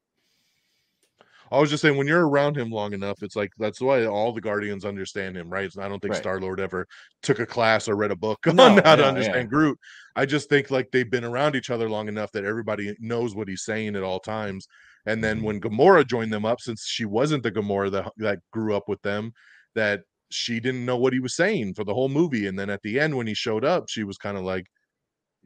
I 1.56 1.60
was 1.60 1.70
just 1.70 1.82
saying 1.82 1.98
when 1.98 2.08
you're 2.08 2.28
around 2.28 2.58
him 2.58 2.70
long 2.72 2.94
enough, 2.94 3.24
it's 3.24 3.36
like 3.36 3.52
that's 3.58 3.82
why 3.82 4.06
all 4.06 4.34
the 4.34 4.42
Guardians 4.42 4.86
understand 4.86 5.38
him, 5.38 5.50
right? 5.50 5.72
I 5.78 5.88
don't 5.90 6.00
think 6.02 6.14
Right. 6.14 6.16
Star 6.16 6.40
Lord 6.40 6.60
ever 6.60 6.86
took 7.24 7.40
a 7.40 7.46
class 7.46 7.88
or 7.88 7.96
read 7.96 8.12
a 8.12 8.16
book 8.16 8.46
on 8.60 8.78
No, 8.78 8.82
how 8.84 8.96
to 8.96 9.06
understand 9.06 9.50
yeah. 9.50 9.50
Groot. 9.50 9.78
I 10.16 10.26
just 10.26 10.50
think 10.50 10.72
like 10.72 10.92
they've 10.92 11.10
been 11.10 11.24
around 11.26 11.56
each 11.56 11.70
other 11.70 11.90
long 11.90 12.08
enough 12.08 12.32
that 12.34 12.46
everybody 12.46 12.96
knows 13.00 13.36
what 13.36 13.48
he's 13.48 13.64
saying 13.64 13.96
at 13.96 14.04
all 14.04 14.20
times. 14.20 14.68
And 15.06 15.24
then 15.24 15.42
Mhm. 15.42 15.44
when 15.44 15.62
Gamora 15.62 16.06
joined 16.08 16.34
them 16.34 16.46
up, 16.46 16.62
since 16.62 16.86
she 16.86 17.06
wasn't 17.06 17.44
the 17.44 17.52
Gamora 17.52 17.92
that 17.92 18.12
that 18.18 18.40
grew 18.52 18.76
up 18.76 18.88
with 18.88 19.02
them, 19.04 19.32
that 19.76 20.02
she 20.32 20.60
didn't 20.60 20.86
know 20.86 20.98
what 20.98 21.14
he 21.14 21.20
was 21.20 21.36
saying 21.36 21.74
for 21.76 21.84
the 21.84 21.94
whole 21.94 22.10
movie. 22.10 22.48
And 22.48 22.58
then 22.58 22.70
at 22.70 22.82
the 22.82 23.00
end, 23.00 23.16
when 23.16 23.28
he 23.28 23.34
showed 23.36 23.64
up, 23.64 23.86
she 23.90 24.04
was 24.04 24.18
kind 24.18 24.38
of 24.38 24.44
like, 24.44 24.66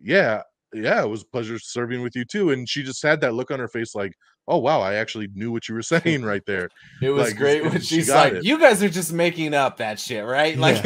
"Yeah, 0.01 0.43
yeah, 0.73 1.03
it 1.03 1.07
was 1.09 1.23
a 1.23 1.27
pleasure 1.27 1.59
serving 1.59 2.01
with 2.01 2.15
you 2.15 2.25
too." 2.25 2.51
And 2.51 2.67
she 2.69 2.83
just 2.83 3.03
had 3.03 3.21
that 3.21 3.33
look 3.33 3.51
on 3.51 3.59
her 3.59 3.67
face, 3.67 3.95
like, 3.95 4.13
oh 4.49 4.57
wow, 4.57 4.81
I 4.81 4.95
actually 4.95 5.29
knew 5.33 5.51
what 5.51 5.69
you 5.69 5.75
were 5.75 5.81
saying 5.93 6.23
right 6.23 6.45
there. 6.45 6.69
It 7.01 7.11
was 7.11 7.27
Like, 7.29 7.37
great 7.37 7.61
she 7.63 7.69
when 7.69 7.81
she's 7.81 8.09
like, 8.09 8.33
it. 8.33 8.43
"You 8.43 8.59
guys 8.59 8.83
are 8.83 8.89
just 8.89 9.13
making 9.13 9.53
up 9.53 9.77
that 9.77 9.99
shit, 9.99 10.25
right?" 10.25 10.57
Like, 10.57 10.83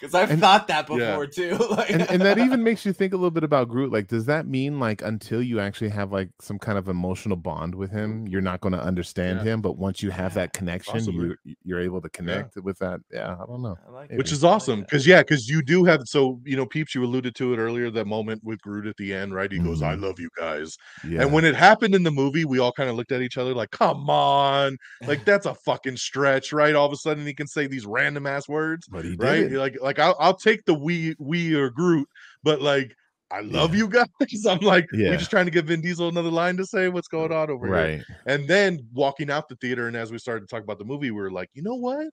because 0.00 0.14
I've 0.14 0.30
And- 0.30 0.40
thought 0.40 0.66
that 0.68 0.88
Yeah. 0.90 1.10
before 1.10 1.26
too. 1.26 1.56
Like, 1.70 1.90
and, 1.90 2.02
and 2.10 2.22
that 2.22 2.38
even 2.46 2.62
makes 2.64 2.84
you 2.86 2.92
think 2.92 3.12
a 3.12 3.16
little 3.16 3.30
bit 3.30 3.44
about 3.44 3.68
Groot. 3.68 3.92
Like, 3.92 4.06
does 4.08 4.24
that 4.26 4.46
mean 4.46 4.80
like 4.80 5.02
until 5.02 5.42
you 5.42 5.60
actually 5.60 5.90
have 5.90 6.10
like 6.12 6.30
some 6.40 6.58
kind 6.58 6.78
of 6.78 6.88
emotional 6.88 7.36
bond 7.36 7.74
with 7.74 7.90
him, 7.90 8.26
you're 8.26 8.40
not 8.40 8.60
going 8.60 8.72
to 8.72 8.80
understand 8.82 9.38
Yeah. 9.44 9.52
him? 9.54 9.60
But 9.62 9.76
once 9.76 10.02
you 10.02 10.10
have 10.10 10.34
that 10.34 10.52
connection, 10.52 10.94
Possibly. 10.94 11.36
you 11.44 11.54
you're 11.64 11.80
able 11.80 12.00
to 12.00 12.08
connect 12.08 12.56
with 12.56 12.78
that. 12.78 13.00
Yeah, 13.12 13.34
I 13.40 13.46
don't 13.46 13.62
know. 13.62 13.76
I 13.88 13.92
like 13.92 14.10
which 14.12 14.32
is 14.32 14.42
awesome 14.44 14.80
that. 14.80 14.88
because 14.88 15.06
yeah 15.06 15.20
because 15.22 15.48
you 15.48 15.62
do 15.62 15.84
have 15.84 16.02
so 16.06 16.40
you 16.44 16.56
know 16.56 16.66
peeps 16.66 16.94
you 16.94 17.04
alluded 17.04 17.34
to 17.36 17.52
it 17.54 17.58
earlier 17.58 17.90
that 17.90 18.06
moment 18.06 18.42
with 18.42 18.60
groot 18.62 18.86
at 18.86 18.96
the 18.96 19.12
end 19.14 19.34
right 19.34 19.50
he 19.52 19.58
goes 19.58 19.82
i 19.82 19.94
Mhm. 19.94 20.02
love 20.02 20.18
you 20.20 20.28
guys 20.38 20.76
Yeah, 21.06 21.22
and 21.22 21.32
when 21.32 21.44
it 21.44 21.54
happened 21.54 21.94
in 21.94 22.02
the 22.02 22.10
movie 22.10 22.44
we 22.44 22.58
all 22.58 22.72
kind 22.72 22.88
of 22.90 22.96
looked 22.96 23.12
at 23.12 23.20
each 23.22 23.36
other 23.38 23.54
like 23.54 23.70
come 23.70 24.08
on 24.10 24.76
like 25.06 25.24
that's 25.24 25.46
a 25.46 25.54
fucking 25.54 25.96
stretch 25.96 26.52
right 26.52 26.74
all 26.74 26.86
of 26.86 26.92
a 26.92 26.96
sudden 26.96 27.26
he 27.26 27.34
can 27.34 27.46
say 27.46 27.66
these 27.66 27.86
random 27.86 28.26
ass 28.26 28.48
words 28.48 28.86
but 28.88 29.04
he 29.04 29.10
did 29.10 29.22
right 29.22 29.52
it. 29.52 29.58
like 29.58 29.76
like 29.80 29.89
I'll, 29.98 30.16
I'll 30.18 30.36
take 30.36 30.64
the 30.64 30.74
we 30.74 31.14
we 31.18 31.54
or 31.54 31.70
groot 31.70 32.08
but 32.42 32.60
like 32.62 32.94
i 33.30 33.40
love 33.40 33.74
Yeah. 33.74 33.78
you 33.78 33.88
guys 33.88 34.06
i'm 34.48 34.60
like 34.60 34.86
Yeah. 34.92 35.10
we 35.10 35.16
just 35.16 35.30
trying 35.30 35.44
to 35.46 35.50
give 35.50 35.66
vin 35.66 35.80
diesel 35.80 36.08
another 36.08 36.30
line 36.30 36.56
to 36.58 36.66
say 36.66 36.88
what's 36.88 37.08
going 37.08 37.32
on 37.32 37.50
over 37.50 37.66
here 37.66 37.74
right. 37.74 38.04
and 38.26 38.46
then 38.48 38.86
walking 38.92 39.30
out 39.30 39.48
the 39.48 39.56
theater, 39.56 39.88
and 39.88 39.96
as 39.96 40.10
we 40.12 40.18
started 40.18 40.48
to 40.48 40.54
talk 40.54 40.62
about 40.62 40.78
the 40.78 40.84
movie, 40.84 41.10
we 41.10 41.20
were 41.20 41.30
like, 41.30 41.48
you 41.54 41.62
know 41.62 41.74
what? 41.76 42.08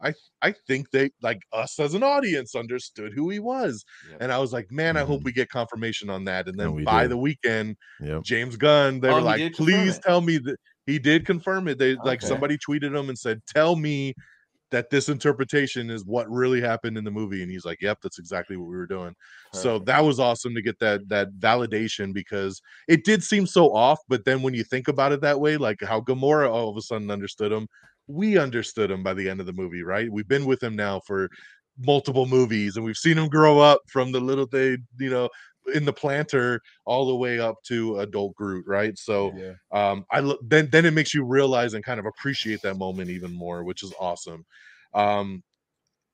I 0.00 0.14
I 0.42 0.54
think 0.68 0.90
they 0.92 1.10
like 1.22 1.42
us 1.52 1.78
as 1.80 1.94
an 1.94 2.02
audience 2.04 2.54
understood 2.54 3.12
who 3.14 3.30
he 3.30 3.40
was. 3.40 3.84
Yep. 4.10 4.18
And 4.22 4.32
I 4.32 4.38
was 4.38 4.52
like, 4.52 4.70
man, 4.70 4.96
I 4.96 5.00
hope 5.02 5.22
Mhm. 5.22 5.24
we 5.24 5.32
get 5.32 5.48
confirmation 5.48 6.08
on 6.08 6.24
that. 6.26 6.46
And 6.48 6.56
then 6.58 6.68
And 6.68 6.84
by 6.84 7.02
did. 7.02 7.10
the 7.10 7.16
weekend, 7.16 7.76
Yep. 8.00 8.22
James 8.22 8.56
Gunn, 8.56 9.00
they 9.00 9.08
Oh, 9.08 9.16
were 9.16 9.20
like, 9.22 9.54
please 9.54 9.98
tell 9.98 10.20
me 10.20 10.38
that 10.38 10.56
he 10.86 10.98
did 11.00 11.26
confirm 11.26 11.66
it. 11.66 11.78
They 11.78 11.96
like 11.96 12.22
somebody 12.22 12.56
tweeted 12.58 12.96
him 12.96 13.08
and 13.08 13.18
said, 13.18 13.40
tell 13.48 13.74
me 13.74 14.14
that 14.70 14.90
this 14.90 15.08
interpretation 15.08 15.90
is 15.90 16.04
what 16.04 16.30
really 16.30 16.60
happened 16.60 16.98
in 16.98 17.04
the 17.04 17.10
movie. 17.10 17.42
And 17.42 17.50
he's 17.50 17.64
like, 17.64 17.80
Yep, 17.80 17.98
that's 18.02 18.18
exactly 18.18 18.56
what 18.56 18.68
we 18.68 18.76
were 18.76 18.86
doing. 18.86 19.14
So 19.52 19.78
that 19.80 20.04
was 20.04 20.20
awesome 20.20 20.54
to 20.54 20.62
get 20.62 20.78
that 20.80 21.08
that 21.08 21.32
validation 21.38 22.12
because 22.12 22.60
it 22.86 23.04
did 23.04 23.22
seem 23.22 23.46
so 23.46 23.74
off, 23.74 23.98
but 24.08 24.24
then 24.24 24.42
when 24.42 24.54
you 24.54 24.64
think 24.64 24.88
about 24.88 25.12
it 25.12 25.20
that 25.22 25.40
way, 25.40 25.56
like 25.56 25.82
how 25.82 26.00
Gamora 26.00 26.50
all 26.50 26.68
of 26.68 26.76
a 26.76 26.82
sudden 26.82 27.10
understood 27.10 27.52
him, 27.52 27.66
we 28.06 28.38
understood 28.38 28.90
him 28.90 29.02
by 29.02 29.14
the 29.14 29.28
end 29.28 29.40
of 29.40 29.46
the 29.46 29.52
movie, 29.52 29.82
right? 29.82 30.10
We've 30.10 30.28
been 30.28 30.46
with 30.46 30.62
him 30.62 30.76
now 30.76 31.00
for 31.06 31.28
multiple 31.78 32.26
movies 32.26 32.76
and 32.76 32.84
we've 32.84 32.96
seen 32.96 33.16
him 33.16 33.28
grow 33.28 33.58
up 33.60 33.80
from 33.86 34.10
the 34.12 34.20
little 34.20 34.46
thing, 34.46 34.78
you 34.98 35.10
know, 35.10 35.28
in 35.74 35.84
the 35.84 35.92
planter 35.92 36.60
all 36.84 37.06
the 37.06 37.16
way 37.16 37.38
up 37.40 37.56
to 37.64 37.98
adult 38.00 38.34
Groot, 38.34 38.64
right? 38.66 38.96
So 38.98 39.32
Yeah. 39.36 39.52
um 39.72 40.04
i 40.10 40.20
lo- 40.20 40.38
then 40.42 40.68
then 40.72 40.86
it 40.86 40.92
makes 40.92 41.12
you 41.12 41.24
realize 41.24 41.74
and 41.74 41.84
kind 41.84 42.00
of 42.00 42.06
appreciate 42.06 42.62
that 42.62 42.76
moment 42.76 43.10
even 43.10 43.30
more 43.32 43.64
which 43.64 43.82
is 43.82 43.92
awesome 44.00 44.44
um 44.94 45.42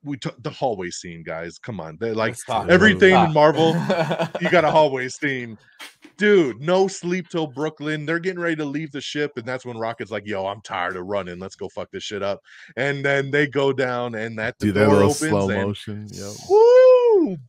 we 0.03 0.17
took 0.17 0.41
the 0.43 0.49
hallway 0.49 0.89
scene 0.89 1.23
guys 1.23 1.57
come 1.57 1.79
on 1.79 1.97
they're 1.99 2.13
like 2.13 2.35
Let's 2.47 2.69
everything 2.69 3.15
in 3.15 3.33
marvel 3.33 3.73
you 4.41 4.49
got 4.49 4.65
a 4.65 4.69
hallway 4.71 5.07
scene 5.07 5.57
dude 6.17 6.61
no 6.61 6.87
sleep 6.87 7.29
till 7.29 7.47
brooklyn 7.47 8.05
they're 8.05 8.19
getting 8.19 8.39
ready 8.39 8.55
to 8.57 8.65
leave 8.65 8.91
the 8.91 9.01
ship 9.01 9.31
and 9.37 9.45
that's 9.45 9.65
when 9.65 9.77
rocket's 9.77 10.11
like 10.11 10.25
yo 10.27 10.45
i'm 10.45 10.61
tired 10.61 10.95
of 10.95 11.05
running 11.05 11.39
let's 11.39 11.55
go 11.55 11.67
fuck 11.69 11.89
this 11.91 12.03
shit 12.03 12.21
up 12.21 12.39
and 12.75 13.03
then 13.03 13.31
they 13.31 13.47
go 13.47 13.73
down 13.73 14.15
and 14.15 14.37
that 14.37 14.59
the 14.59 14.67
Do 14.67 14.71
that 14.73 14.89
little 14.89 15.05
opens 15.05 15.17
slow 15.19 15.49
and 15.49 15.61
motion. 15.63 16.07
Yep. 16.11 16.33
Woo, 16.49 16.94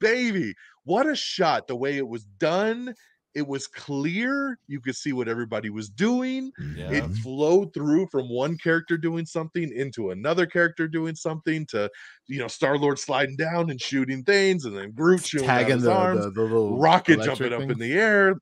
baby. 0.00 0.54
What 0.84 1.06
a 1.06 1.14
shot. 1.14 1.66
The 1.66 1.76
way 1.76 1.96
it 1.96 2.06
was 2.06 2.24
done. 2.38 2.94
It 3.34 3.46
was 3.46 3.66
clear. 3.66 4.58
You 4.66 4.80
could 4.80 4.96
see 4.96 5.12
what 5.12 5.28
everybody 5.28 5.68
was 5.68 5.90
doing. 5.90 6.50
Yeah. 6.74 6.90
It 6.90 7.04
flowed 7.16 7.74
through 7.74 8.06
from 8.06 8.30
one 8.30 8.56
character 8.56 8.96
doing 8.96 9.26
something 9.26 9.70
into 9.76 10.10
another 10.10 10.46
character 10.46 10.88
doing 10.88 11.14
something 11.14 11.66
to, 11.66 11.90
you 12.28 12.38
know, 12.38 12.48
Star 12.48 12.78
Lord 12.78 12.98
sliding 12.98 13.36
down 13.36 13.68
and 13.68 13.78
shooting 13.78 14.24
things, 14.24 14.64
and 14.64 14.74
then 14.74 14.92
Groot 14.92 15.26
shooting 15.26 15.46
Tagging 15.46 15.80
the, 15.80 15.92
arms, 15.92 16.24
the, 16.24 16.30
the 16.30 16.46
Rocket 16.46 17.20
jumping 17.22 17.52
up 17.52 17.60
in 17.60 17.78
the 17.78 17.92
air. 17.92 18.36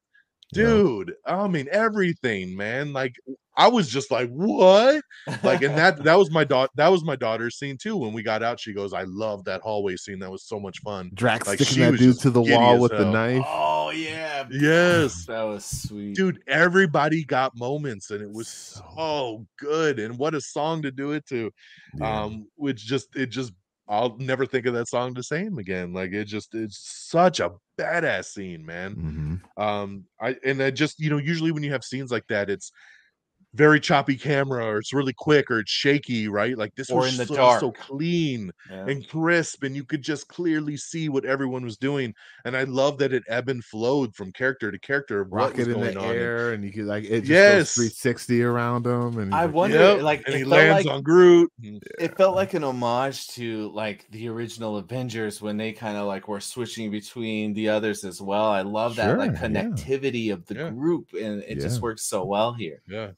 Yeah. 0.53 0.65
Dude, 0.65 1.15
I 1.27 1.49
mean 1.49 1.69
everything, 1.71 2.57
man. 2.57 2.93
Like 2.93 3.15
I 3.57 3.69
was 3.69 3.89
just 3.89 4.11
like, 4.11 4.29
what? 4.31 5.03
Like, 5.45 5.63
and 5.63 5.77
that 5.79 6.03
that 6.05 6.19
was 6.19 6.31
my 6.31 6.43
daughter. 6.45 6.71
That 6.75 6.89
was 6.89 7.05
my 7.05 7.15
daughter's 7.17 7.57
scene 7.57 7.77
too. 7.79 7.97
When 7.97 8.13
we 8.13 8.23
got 8.23 8.43
out, 8.43 8.59
she 8.59 8.73
goes, 8.73 8.93
"I 8.93 9.03
love 9.05 9.45
that 9.45 9.61
hallway 9.63 9.97
scene. 9.97 10.19
That 10.19 10.31
was 10.31 10.43
so 10.45 10.59
much 10.59 10.81
fun." 10.81 11.11
Drax 11.15 11.47
Like, 11.47 11.59
sticking 11.59 11.75
she 11.75 11.81
that 11.91 11.97
dude 11.99 12.19
to 12.21 12.31
the 12.31 12.43
wall 12.43 12.75
as 12.75 12.81
with 12.81 12.91
the 12.93 13.11
knife. 13.11 13.45
Oh 13.47 13.91
yeah. 13.91 14.45
Yes, 14.51 15.25
That 15.27 15.43
was 15.45 15.65
sweet. 15.65 16.15
dude. 16.17 16.41
Everybody 16.49 17.25
got 17.25 17.57
moments, 17.57 18.11
and 18.11 18.21
it 18.23 18.31
was 18.31 18.49
So- 18.49 18.85
so 18.97 19.47
good. 19.59 19.99
And 20.01 20.19
what 20.19 20.35
a 20.35 20.41
song 20.41 20.83
to 20.83 20.91
do 20.91 21.13
it 21.13 21.25
to. 21.29 21.51
Yeah. 21.99 22.23
Um, 22.25 22.49
which 22.57 22.85
just 22.85 23.15
it 23.17 23.27
just 23.31 23.53
I'll 23.89 24.17
never 24.19 24.47
think 24.47 24.67
of 24.67 24.75
that 24.75 24.89
song 24.89 25.15
the 25.15 25.23
same 25.23 25.59
again. 25.59 25.93
Like 25.93 26.13
it 26.13 26.25
just 26.25 26.55
it's 26.55 26.79
such 27.11 27.41
a 27.41 27.53
badass 27.79 28.27
scene, 28.27 28.65
man. 28.65 28.95
Mhm. 28.97 29.63
um 29.63 30.05
i 30.21 30.35
and 30.45 30.61
i 30.63 30.71
just 30.71 30.99
you 30.99 31.11
know 31.11 31.19
usually 31.19 31.53
when 31.53 31.63
you 31.63 31.71
have 31.71 31.85
scenes 31.85 32.11
like 32.11 32.27
that 32.29 32.51
it's 32.51 32.73
very 33.55 33.79
choppy 33.79 34.17
camera 34.17 34.65
or 34.67 34.79
it's 34.79 34.93
really 34.93 35.13
quick 35.13 35.51
or 35.51 35.61
it's 35.61 35.71
shaky 35.71 36.27
right 36.29 36.59
like 36.59 36.75
this 36.75 36.91
Or 36.91 37.01
was 37.03 37.13
in 37.13 37.19
the 37.19 37.27
so, 37.27 37.35
dark. 37.37 37.61
so 37.61 37.71
clean 37.71 38.51
Yeah. 38.69 38.87
and 38.89 39.09
crisp 39.09 39.63
and 39.63 39.77
you 39.77 39.85
could 39.85 40.03
just 40.03 40.27
clearly 40.29 40.77
see 40.77 41.09
what 41.09 41.25
everyone 41.25 41.63
was 41.65 41.77
doing 41.77 42.13
and 42.45 42.57
i 42.57 42.65
love 42.65 42.99
that 42.99 43.13
it 43.13 43.23
ebb 43.29 43.49
and 43.49 43.65
flowed 43.65 44.15
from 44.17 44.33
character 44.33 44.73
to 44.73 44.79
character 44.81 45.21
of 45.21 45.29
what 45.31 45.39
Rocket 45.57 45.69
in 45.69 45.81
the 45.81 45.91
on 45.99 46.05
and- 46.05 46.17
air, 46.17 46.53
and 46.53 46.65
you 46.65 46.73
could 46.73 46.87
like 46.87 47.05
it 47.05 47.21
just 47.21 47.29
Yes. 47.31 47.55
goes 47.55 47.75
360 47.75 48.43
around 48.43 48.87
him. 48.87 49.19
And 49.19 49.35
I 49.35 49.45
like, 49.45 49.55
wonder, 49.55 49.79
Yep, 49.79 50.03
like, 50.03 50.23
and 50.27 50.35
it 50.35 50.39
he 50.39 50.45
lands 50.45 50.85
like- 50.85 50.93
on 50.95 51.03
groot 51.03 51.53
and- 51.63 51.83
it 52.01 52.17
felt 52.17 52.35
like 52.35 52.55
an 52.55 52.65
homage 52.65 53.29
to 53.29 53.71
like 53.73 54.07
the 54.11 54.29
original 54.29 54.77
Avengers 54.79 55.41
when 55.41 55.57
they 55.57 55.73
kind 55.73 55.97
of 55.97 56.07
like 56.07 56.27
were 56.29 56.41
switching 56.41 56.91
between 56.91 57.53
the 57.55 57.69
others 57.69 58.05
as 58.05 58.21
well. 58.21 58.47
I 58.47 58.63
love 58.63 58.97
that 58.97 59.17
like 59.17 59.37
Sure, 59.37 59.49
yeah. 59.49 59.63
connectivity 59.65 60.33
of 60.33 60.45
the 60.47 60.55
Yeah. 60.57 60.71
group, 60.71 61.07
and 61.13 61.43
it 61.47 61.61
just 61.61 61.81
works 61.81 62.03
so 62.07 62.25
well 62.25 62.53
here. 62.53 62.81
yeah 62.89 63.11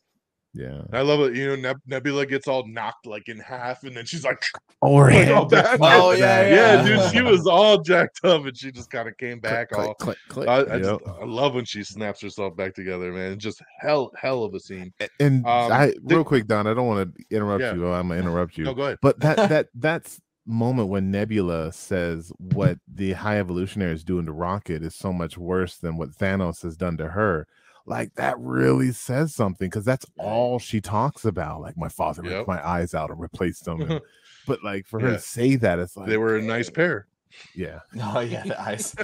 yeah. 0.57 0.83
i 0.93 1.03
love 1.03 1.21
it 1.21 1.37
you 1.37 1.47
know 1.49 1.57
Neb- 1.57 1.81
nebula 1.87 2.27
gets 2.27 2.49
all 2.49 2.67
knocked 2.67 3.07
like 3.07 3.29
in 3.29 3.39
half 3.39 3.85
and 3.85 3.97
then 3.97 4.05
she's 4.07 4.25
like 4.25 4.43
Or 4.83 5.11
Like, 5.11 5.29
all 5.29 5.47
back. 5.47 5.79
Oh, 5.81 6.13
yeah, 6.13 6.47
yeah, 6.49 6.85
Yeah. 6.85 7.03
dude 7.07 7.13
she 7.15 7.23
was 7.23 7.47
all 7.47 7.81
jacked 7.81 8.21
up 8.25 8.45
and 8.45 8.57
she 8.57 8.71
just 8.71 8.91
kind 8.91 9.09
of 9.09 9.17
came 9.17 9.41
back 9.41 9.69
all 9.77 9.95
click, 9.95 10.19
click, 10.29 10.47
click. 10.47 10.49
I, 10.49 10.57
I, 10.57 10.77
Yep. 10.77 10.83
just, 10.83 11.01
I 11.21 11.25
love 11.25 11.55
when 11.55 11.65
she 11.65 11.83
snaps 11.83 12.21
herself 12.21 12.55
back 12.57 12.75
together, 12.75 13.11
man. 13.11 13.39
Just 13.39 13.63
hell, 13.81 14.13
hell 14.21 14.45
of 14.45 14.53
a 14.55 14.61
scene. 14.61 14.93
And 15.19 15.47
um, 15.47 15.73
I 15.73 15.95
the- 16.05 16.17
real 16.17 16.25
quick, 16.25 16.47
Don. 16.47 16.67
I 16.67 16.75
don't 16.75 16.87
want 16.87 17.15
to 17.17 17.25
interrupt 17.35 17.63
Yeah. 17.63 17.75
you. 17.75 17.87
I'm 17.91 18.09
gonna 18.09 18.21
interrupt 18.21 18.59
you. 18.59 18.65
No, 18.65 18.75
go 18.75 18.83
ahead. 18.83 18.99
But 19.01 19.19
that 19.21 19.37
that 19.49 19.69
that's 19.75 20.21
moment 20.45 20.89
when 20.91 21.11
Nebula 21.11 21.73
says 21.73 22.31
what 22.39 22.79
the 22.87 23.13
High 23.15 23.39
Evolutionary 23.39 23.95
is 23.95 24.05
doing 24.05 24.27
to 24.27 24.33
Rocket 24.33 24.83
is 24.83 24.95
so 24.95 25.11
much 25.13 25.39
worse 25.39 25.79
than 25.79 25.97
what 25.97 26.11
Thanos 26.11 26.63
has 26.63 26.77
done 26.77 26.99
to 26.99 27.09
her. 27.09 27.49
Like 27.87 28.15
that 28.17 28.37
really 28.39 28.91
says 28.93 29.35
something 29.35 29.69
because 29.69 29.85
that's 29.85 30.07
all 30.19 30.59
she 30.59 30.81
talks 30.81 31.25
about. 31.25 31.61
Like 31.61 31.77
my 31.77 31.89
father 31.89 32.23
Yep. 32.25 32.33
ripped 32.33 32.49
my 32.49 32.67
eyes 32.67 32.95
out 32.95 33.11
and 33.11 33.21
replaced 33.21 33.65
them. 33.65 33.81
and- 33.81 34.01
but 34.47 34.63
like 34.65 34.87
for 34.87 34.99
her 35.01 35.13
to 35.13 35.19
say 35.21 35.57
that, 35.57 35.79
it's 35.79 35.97
like 35.97 36.09
They 36.09 36.17
were 36.17 36.37
a 36.37 36.43
nice 36.43 36.67
dang. 36.67 36.75
pair. 36.75 37.07
Yeah, 37.55 37.81
Oh 38.03 38.21
yeah, 38.21 38.45
the 38.45 38.61
eyes. 38.61 38.95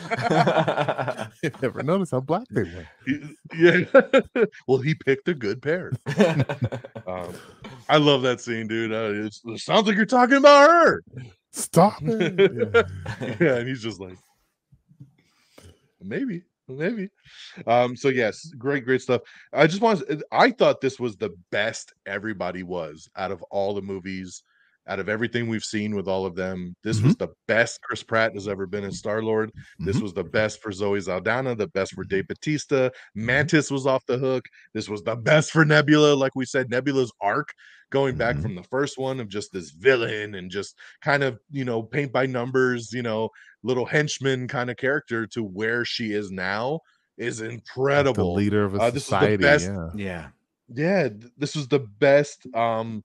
you 1.43 1.51
never 1.61 1.83
noticed 1.83 2.13
how 2.13 2.21
black 2.21 2.47
they 2.51 2.63
were. 2.63 2.87
Yeah. 3.55 3.85
well, 4.67 4.79
he 4.79 4.95
picked 4.95 5.29
a 5.29 5.35
good 5.35 5.61
pair. 5.61 5.93
Um, 7.07 7.35
I 7.89 7.99
love 7.99 8.23
that 8.23 8.41
scene, 8.41 8.69
dude. 8.69 8.93
Uh, 8.93 9.27
it's, 9.27 9.43
it 9.45 9.61
sounds 9.61 9.87
like 9.87 9.97
you're 9.97 10.07
talking 10.07 10.37
about 10.39 10.71
her. 10.71 11.05
Stop 11.53 12.01
it. 12.03 12.85
Yeah. 13.21 13.37
yeah, 13.41 13.57
and 13.57 13.69
he's 13.69 13.83
just 13.83 14.01
like, 14.01 14.17
maybe, 16.01 16.43
maybe. 16.77 17.09
Um, 17.67 17.97
so 17.97 18.09
yes, 18.09 18.47
great, 18.59 18.85
great 18.85 19.03
stuff. 19.03 19.23
I 19.53 19.67
just 19.67 19.83
want 19.83 20.03
I 20.31 20.51
thought 20.51 20.81
this 20.81 20.99
was 20.99 21.17
the 21.17 21.35
best 21.51 21.93
everybody 22.07 22.63
was 22.63 23.09
out 23.17 23.31
of 23.31 23.43
all 23.51 23.75
the 23.75 23.83
movies, 23.83 24.43
out 24.89 24.99
of 24.99 25.09
everything 25.09 25.49
we've 25.49 25.63
seen 25.65 25.95
with 25.95 26.09
all 26.09 26.27
of 26.27 26.35
them. 26.35 26.75
This 26.83 27.01
was 27.01 27.15
the 27.17 27.29
best 27.47 27.81
Chris 27.83 28.03
Pratt 28.03 28.35
has 28.35 28.49
ever 28.49 28.67
been 28.67 28.83
in 28.85 28.91
Star 28.93 29.23
Lord. 29.23 29.51
This 29.79 29.99
Mhm. 29.99 30.03
was 30.03 30.13
the 30.15 30.25
best 30.25 30.61
for 30.61 30.73
Zoe 30.73 31.01
Saldana, 31.01 31.55
the 31.55 31.69
best 31.69 31.95
for 31.95 32.05
Dave 32.05 32.27
Bautista. 32.27 32.91
Mantis 33.15 33.71
was 33.71 33.87
off 33.87 34.05
the 34.07 34.19
hook. 34.19 34.45
This 34.75 34.89
was 34.89 35.03
the 35.03 35.15
best 35.15 35.53
for 35.53 35.65
Nebula. 35.65 36.15
Like 36.15 36.35
we 36.35 36.45
said, 36.45 36.69
Nebula's 36.69 37.13
arc 37.21 37.53
going 37.91 38.17
back 38.17 38.37
Mhm. 38.37 38.43
from 38.43 38.55
the 38.57 38.63
first 38.65 38.99
one 38.99 39.21
of 39.21 39.29
just 39.29 39.53
this 39.53 39.71
villain 39.71 40.35
and 40.35 40.51
just 40.51 40.77
kind 41.01 41.23
of, 41.23 41.39
you 41.51 41.65
know, 41.65 41.83
paint 41.83 42.11
by 42.13 42.27
numbers, 42.27 42.93
you 42.93 43.03
know, 43.03 43.29
little 43.63 43.87
henchman 43.87 44.49
kind 44.49 44.69
of 44.71 44.77
character 44.77 45.27
to 45.29 45.43
where 45.45 45.85
she 45.85 46.13
is 46.13 46.31
now 46.33 46.81
is 47.19 47.39
The 47.39 47.51
incredible. 47.51 48.35
leader 48.35 48.65
of 48.65 48.75
a 48.75 48.79
Uh, 48.79 48.85
this 48.91 48.95
the 48.95 49.01
society. 49.01 49.37
best- 49.43 49.67
yeah. 49.69 49.89
yeah. 49.95 50.29
Yeah, 50.75 51.09
this 51.37 51.55
was 51.55 51.69
the 51.69 51.81
best 51.81 52.47
um 52.55 53.05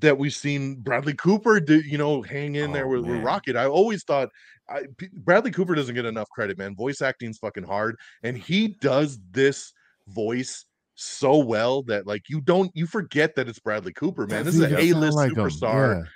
that 0.00 0.18
we've 0.18 0.34
seen 0.34 0.76
Bradley 0.76 1.14
Cooper 1.14 1.60
do, 1.60 1.80
you 1.80 1.98
know, 1.98 2.22
hang 2.22 2.56
in 2.56 2.72
there 2.72 2.86
Oh, 2.86 2.90
with, 3.00 3.06
with. 3.06 3.22
Rocket. 3.22 3.56
I 3.56 3.66
always 3.66 4.02
thought 4.04 4.28
I, 4.68 4.82
P- 4.96 5.08
Bradley 5.12 5.50
Cooper 5.50 5.74
doesn't 5.74 5.94
get 5.94 6.04
enough 6.04 6.28
credit, 6.30 6.58
man. 6.58 6.74
Voice 6.74 7.02
acting's 7.02 7.38
fucking 7.38 7.64
hard, 7.64 7.96
and 8.22 8.36
he 8.36 8.76
does 8.80 9.18
this 9.30 9.72
voice 10.08 10.64
so 10.96 11.38
well 11.38 11.82
that 11.82 12.06
like 12.06 12.28
you 12.28 12.40
don't 12.40 12.70
you 12.74 12.86
forget 12.86 13.34
that 13.34 13.48
it's 13.48 13.58
Bradley 13.58 13.92
Cooper, 13.92 14.26
man. 14.26 14.44
This 14.44 14.54
is 14.54 14.60
an 14.60 14.76
A-list 14.76 15.16
sound 15.16 15.16
like 15.16 15.32
superstar. 15.32 16.02
Yeah. 16.02 16.10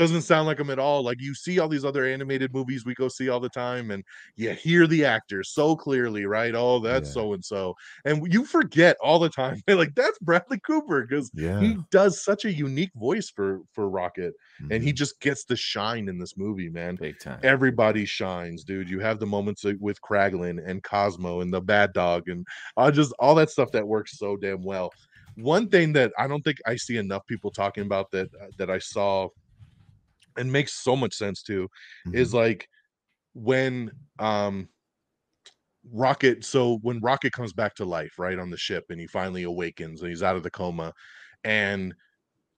Doesn't 0.00 0.22
sound 0.22 0.46
like 0.46 0.58
him 0.58 0.70
at 0.70 0.78
all. 0.78 1.02
Like 1.02 1.20
you 1.20 1.34
see 1.34 1.58
all 1.58 1.68
these 1.68 1.84
other 1.84 2.06
animated 2.06 2.54
movies 2.54 2.86
we 2.86 2.94
go 2.94 3.08
see 3.08 3.28
all 3.28 3.38
the 3.40 3.50
time, 3.50 3.90
and 3.90 4.02
you 4.34 4.50
hear 4.54 4.86
the 4.86 5.04
actors 5.04 5.50
so 5.52 5.76
clearly, 5.76 6.24
right? 6.24 6.54
Oh, 6.54 6.80
that's 6.80 7.12
so 7.12 7.34
and 7.34 7.44
so, 7.44 7.74
and 8.06 8.32
you 8.32 8.46
forget 8.46 8.96
all 9.02 9.18
the 9.18 9.28
time. 9.28 9.58
like 9.68 9.94
that's 9.94 10.18
Bradley 10.20 10.58
Cooper 10.60 11.06
because 11.06 11.30
Yeah. 11.32 11.58
he 11.58 11.84
does 11.90 12.24
such 12.24 12.46
a 12.46 12.52
unique 12.52 12.92
voice 12.96 13.28
for 13.30 13.60
for 13.74 13.90
Rocket, 13.90 14.32
and 14.70 14.82
he 14.82 14.92
Mhm. 14.92 14.94
just 14.94 15.20
gets 15.20 15.44
the 15.44 15.56
shine 15.56 16.08
in 16.08 16.18
this 16.18 16.34
movie, 16.36 16.70
man 16.70 16.98
Big 16.98 17.18
time. 17.18 17.42
everybody 17.42 18.04
shines, 18.04 18.64
dude. 18.64 18.88
You 18.90 19.00
have 19.00 19.18
the 19.18 19.26
moments 19.26 19.64
with 19.80 20.00
Kraglin 20.02 20.62
and 20.66 20.82
Cosmo 20.82 21.40
and 21.40 21.52
the 21.52 21.60
Bad 21.62 21.92
Dog 21.94 22.28
and 22.28 22.46
uh, 22.76 22.90
just 22.90 23.14
all 23.18 23.34
that 23.36 23.50
stuff 23.50 23.70
that 23.72 23.86
works 23.88 24.18
so 24.18 24.36
damn 24.36 24.62
well. 24.62 24.94
One 25.36 25.68
thing 25.68 25.92
that 25.94 26.12
I 26.18 26.26
don't 26.26 26.42
think 26.42 26.58
I 26.66 26.76
see 26.76 26.96
enough 26.96 27.26
people 27.26 27.50
talking 27.50 27.84
about 27.84 28.10
that 28.12 28.28
uh, 28.40 28.48
that 28.58 28.70
I 28.70 28.78
saw 28.78 29.28
and 30.36 30.52
makes 30.52 30.72
so 30.82 30.96
much 30.96 31.14
sense 31.14 31.42
too 31.42 31.68
is 32.12 32.32
Mhm. 32.32 32.34
like 32.34 32.68
when 33.34 33.92
um 34.20 34.68
Rocket 35.92 36.44
so 36.44 36.78
when 36.82 37.00
Rocket 37.00 37.32
comes 37.32 37.54
back 37.54 37.74
to 37.76 37.86
life 37.86 38.18
right 38.18 38.38
on 38.38 38.50
the 38.50 38.58
ship 38.58 38.84
and 38.90 39.00
he 39.00 39.06
finally 39.06 39.44
awakens 39.44 40.02
and 40.02 40.10
he's 40.10 40.22
out 40.22 40.36
of 40.36 40.42
the 40.42 40.50
coma 40.50 40.92
and 41.42 41.94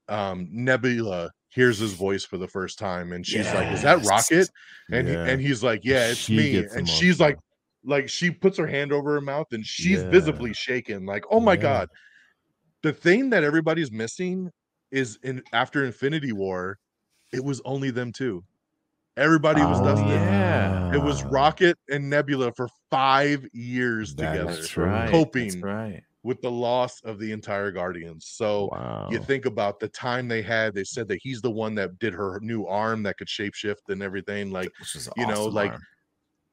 um 0.09 0.49
Nebula 0.51 1.31
hears 1.51 1.79
his 1.79 1.95
voice 1.95 2.25
for 2.25 2.39
the 2.39 2.49
first 2.49 2.79
time 2.79 3.13
and 3.13 3.27
she's 3.27 3.53
like 3.53 3.71
is 3.73 3.83
that 3.83 4.03
Rocket 4.03 4.51
and 4.93 5.09
Yeah. 5.09 5.15
he, 5.25 5.31
and 5.33 5.41
he's 5.41 5.63
like 5.65 5.81
yeah 5.85 6.09
it's 6.09 6.29
She 6.29 6.35
me 6.37 6.65
and 6.65 6.89
she's 6.89 7.21
like 7.21 7.37
like 7.85 8.09
she 8.09 8.31
puts 8.31 8.59
her 8.59 8.67
hand 8.67 8.93
over 8.93 9.13
her 9.15 9.21
mouth 9.21 9.47
and 9.53 9.67
she's 9.67 10.03
Yeah. 10.03 10.11
visibly 10.11 10.53
shaken 10.55 11.07
like 11.07 11.25
oh 11.31 11.41
my 11.41 11.57
Yeah. 11.57 11.59
god 11.59 11.89
the 12.83 12.93
thing 12.93 13.31
that 13.31 13.45
everybody's 13.45 13.93
missing 13.93 14.51
is 14.91 15.19
in 15.23 15.43
after 15.53 15.85
infinity 15.85 16.33
war 16.33 16.79
it 17.33 17.43
was 17.45 17.61
only 17.65 17.91
them 17.91 18.13
two 18.13 18.43
everybody 19.17 19.61
was 19.63 19.79
Oh, 19.81 19.85
dusted 19.85 20.07
yeah. 20.09 20.95
it 20.95 20.99
was 21.03 21.23
rocket 21.25 21.77
and 21.91 22.09
nebula 22.09 22.51
for 22.53 22.69
five 22.91 23.47
years 23.53 24.15
That 24.15 24.33
together 24.39 24.83
right. 24.83 25.11
Coping. 25.11 25.61
right. 25.61 26.03
with 26.23 26.41
the 26.41 26.51
loss 26.51 27.01
of 27.03 27.19
the 27.19 27.31
entire 27.33 27.71
guardians 27.71 28.27
so 28.27 28.69
Wow. 28.73 29.09
you 29.11 29.19
think 29.19 29.45
about 29.45 29.81
the 29.81 29.89
time 29.89 30.29
they 30.29 30.41
had 30.41 30.75
they 30.75 30.85
said 30.85 31.09
that 31.09 31.19
he's 31.23 31.43
the 31.43 31.51
one 31.51 31.75
that 31.75 31.99
did 31.99 32.15
her 32.15 32.39
new 32.41 32.65
arm 32.67 33.03
that 33.03 33.19
could 33.19 33.29
shapeshift 33.29 33.89
and 33.91 34.03
everything 34.03 34.51
like 34.51 34.71
you 35.17 35.27
know, 35.27 35.45
like, 35.45 35.73
arm. 35.73 35.83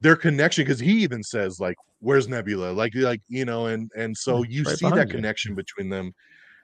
their 0.01 0.15
connection 0.17 0.65
because 0.65 0.79
he 0.81 0.93
even 1.03 1.23
says 1.23 1.59
like 1.61 1.75
where's 2.01 2.27
nebula 2.27 2.71
like 2.71 2.93
like 2.95 3.21
you 3.29 3.45
know 3.45 3.67
and 3.67 3.89
and 3.95 4.15
so 4.17 4.43
you 4.43 4.63
right 4.63 4.77
see 4.77 4.89
that 4.89 5.07
you. 5.07 5.13
connection 5.13 5.55
between 5.55 5.87
them 5.89 6.13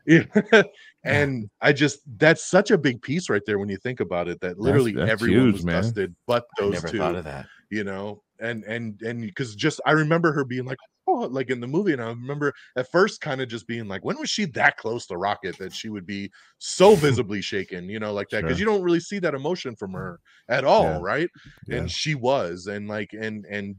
and 1.03 1.49
i 1.61 1.71
just 1.73 1.99
that's 2.17 2.43
such 2.45 2.71
a 2.71 2.77
big 2.77 3.01
piece 3.01 3.29
right 3.29 3.41
there 3.45 3.59
when 3.59 3.69
you 3.69 3.77
think 3.77 3.99
about 3.99 4.27
it 4.27 4.39
that 4.41 4.59
literally 4.59 4.91
that's 4.93 5.11
everyone 5.11 5.45
huge, 5.45 5.53
was 5.55 5.65
man. 5.65 5.81
dusted 5.81 6.15
but 6.27 6.45
I 6.57 6.61
those 6.63 6.73
never 6.73 6.87
two 6.87 6.97
thought 6.97 7.15
of 7.15 7.23
that. 7.25 7.47
you 7.69 7.83
know 7.83 8.21
and 8.39 8.63
and 8.65 9.01
and 9.01 9.21
because 9.21 9.55
just 9.55 9.79
i 9.85 9.91
remember 9.91 10.31
her 10.33 10.43
being 10.43 10.65
like 10.65 10.77
oh 11.07 11.27
like 11.31 11.49
in 11.49 11.59
the 11.59 11.67
movie 11.67 11.93
and 11.93 12.01
i 12.01 12.07
remember 12.07 12.51
at 12.75 12.91
first 12.91 13.21
kind 13.21 13.39
of 13.41 13.47
just 13.47 13.67
being 13.67 13.87
like 13.87 14.03
when 14.03 14.19
was 14.19 14.29
she 14.29 14.45
that 14.45 14.75
close 14.77 15.05
to 15.05 15.15
rocket 15.17 15.57
that 15.57 15.73
she 15.73 15.89
would 15.89 16.05
be 16.05 16.29
so 16.57 16.95
visibly 17.05 17.41
shaken 17.41 17.87
you 17.87 17.99
know 17.99 18.11
like 18.13 18.27
that 18.29 18.41
because 18.43 18.57
Sure. 18.57 18.67
you 18.67 18.73
don't 18.73 18.83
really 18.83 18.99
see 18.99 19.19
that 19.19 19.35
emotion 19.35 19.75
from 19.75 19.93
her 19.93 20.19
at 20.49 20.63
all, 20.65 20.83
Yeah. 20.83 20.99
right? 21.01 21.29
Yeah. 21.67 21.77
and 21.77 21.91
she 21.91 22.15
was 22.15 22.67
and 22.67 22.87
like 22.87 23.11
and 23.13 23.45
and 23.49 23.75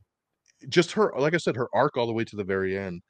just 0.71 0.93
her 0.93 1.13
like 1.19 1.35
i 1.35 1.37
said 1.39 1.55
her 1.57 1.69
arc 1.75 1.97
all 1.99 2.07
the 2.07 2.13
way 2.13 2.25
to 2.25 2.37
the 2.37 2.45
very 2.45 2.79
end 2.79 3.03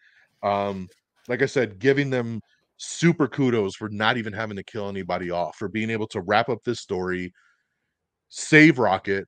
um 0.43 0.89
like 1.29 1.43
i 1.43 1.47
said 1.47 1.79
giving 1.79 2.11
them 2.11 2.41
super 2.79 3.27
kudos 3.27 3.75
for 3.75 3.89
not 3.89 4.17
even 4.17 4.33
having 4.33 4.57
to 4.57 4.65
kill 4.65 4.89
anybody 4.89 5.31
off 5.31 5.57
for 5.57 5.69
being 5.69 5.91
able 5.91 6.07
to 6.07 6.21
wrap 6.21 6.49
up 6.49 6.59
this 6.65 6.81
story 6.81 7.33
save 8.29 8.79
rocket 8.79 9.27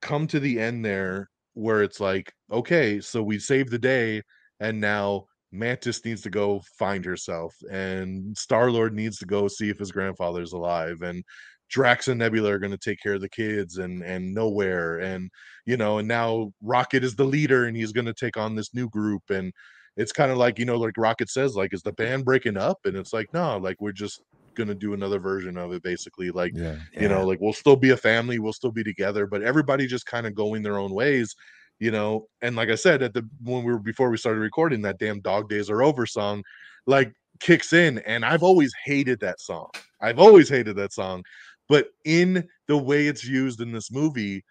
come 0.00 0.26
to 0.26 0.38
the 0.38 0.60
end 0.60 0.84
there 0.84 1.28
where 1.54 1.82
it's 1.82 2.00
like 2.00 2.32
okay 2.52 3.00
so 3.00 3.22
we 3.22 3.38
saved 3.38 3.70
the 3.70 3.78
day 3.78 4.22
and 4.60 4.80
now 4.80 5.24
mantis 5.50 6.04
needs 6.04 6.20
to 6.20 6.30
go 6.30 6.60
find 6.78 7.04
herself 7.04 7.54
and 7.70 8.36
star 8.36 8.70
lord 8.70 8.92
needs 8.92 9.18
to 9.18 9.26
go 9.26 9.48
see 9.48 9.70
if 9.70 9.78
his 9.78 9.92
grandfather's 9.92 10.52
alive 10.52 11.02
and 11.02 11.24
drax 11.70 12.08
and 12.08 12.18
nebula 12.18 12.52
are 12.52 12.58
going 12.58 12.70
to 12.70 12.78
take 12.78 13.00
care 13.00 13.14
of 13.14 13.20
the 13.20 13.28
kids 13.28 13.78
and 13.78 14.02
and 14.02 14.34
nowhere 14.34 14.98
and 14.98 15.30
you 15.64 15.76
know 15.76 15.98
and 15.98 16.06
now 16.06 16.52
rocket 16.62 17.02
is 17.02 17.16
the 17.16 17.24
leader 17.24 17.64
and 17.64 17.76
he's 17.76 17.92
going 17.92 18.04
to 18.04 18.14
take 18.14 18.36
on 18.36 18.54
this 18.54 18.74
new 18.74 18.88
group 18.90 19.22
and 19.30 19.52
it's 19.96 20.12
kind 20.12 20.30
of 20.30 20.38
like 20.38 20.58
you 20.58 20.64
know 20.64 20.76
like 20.76 20.96
rocket 20.96 21.28
says 21.30 21.54
like 21.56 21.72
is 21.72 21.82
the 21.82 21.92
band 21.92 22.24
breaking 22.24 22.56
up 22.56 22.78
and 22.84 22.96
it's 22.96 23.12
like 23.12 23.32
no 23.32 23.58
like 23.58 23.80
we're 23.80 23.92
just 23.92 24.22
going 24.54 24.68
to 24.68 24.74
do 24.74 24.94
another 24.94 25.18
version 25.18 25.56
of 25.56 25.72
it 25.72 25.82
basically 25.82 26.30
like 26.30 26.52
yeah. 26.54 26.76
you 26.92 27.08
know 27.08 27.26
like 27.26 27.40
we'll 27.40 27.52
still 27.52 27.76
be 27.76 27.90
a 27.90 27.96
family 27.96 28.38
we'll 28.38 28.52
still 28.52 28.70
be 28.70 28.84
together 28.84 29.26
but 29.26 29.42
everybody 29.42 29.86
just 29.86 30.06
kind 30.06 30.26
of 30.26 30.34
going 30.34 30.62
their 30.62 30.78
own 30.78 30.92
ways 30.92 31.34
you 31.80 31.90
know 31.90 32.26
and 32.42 32.54
like 32.54 32.68
i 32.68 32.74
said 32.74 33.02
at 33.02 33.12
the 33.14 33.28
when 33.42 33.64
we 33.64 33.72
were 33.72 33.78
before 33.80 34.10
we 34.10 34.16
started 34.16 34.40
recording 34.40 34.80
that 34.80 34.98
damn 34.98 35.20
dog 35.20 35.48
days 35.48 35.68
are 35.68 35.82
over 35.82 36.06
song 36.06 36.42
like 36.86 37.12
kicks 37.40 37.72
in 37.72 37.98
and 38.00 38.24
i've 38.24 38.44
always 38.44 38.72
hated 38.84 39.18
that 39.18 39.40
song 39.40 39.68
i've 40.00 40.20
always 40.20 40.48
hated 40.48 40.76
that 40.76 40.92
song 40.92 41.22
but 41.68 41.88
in 42.04 42.46
the 42.68 42.76
way 42.76 43.08
it's 43.08 43.24
used 43.24 43.60
in 43.60 43.72
this 43.72 43.90
movie 43.90 44.44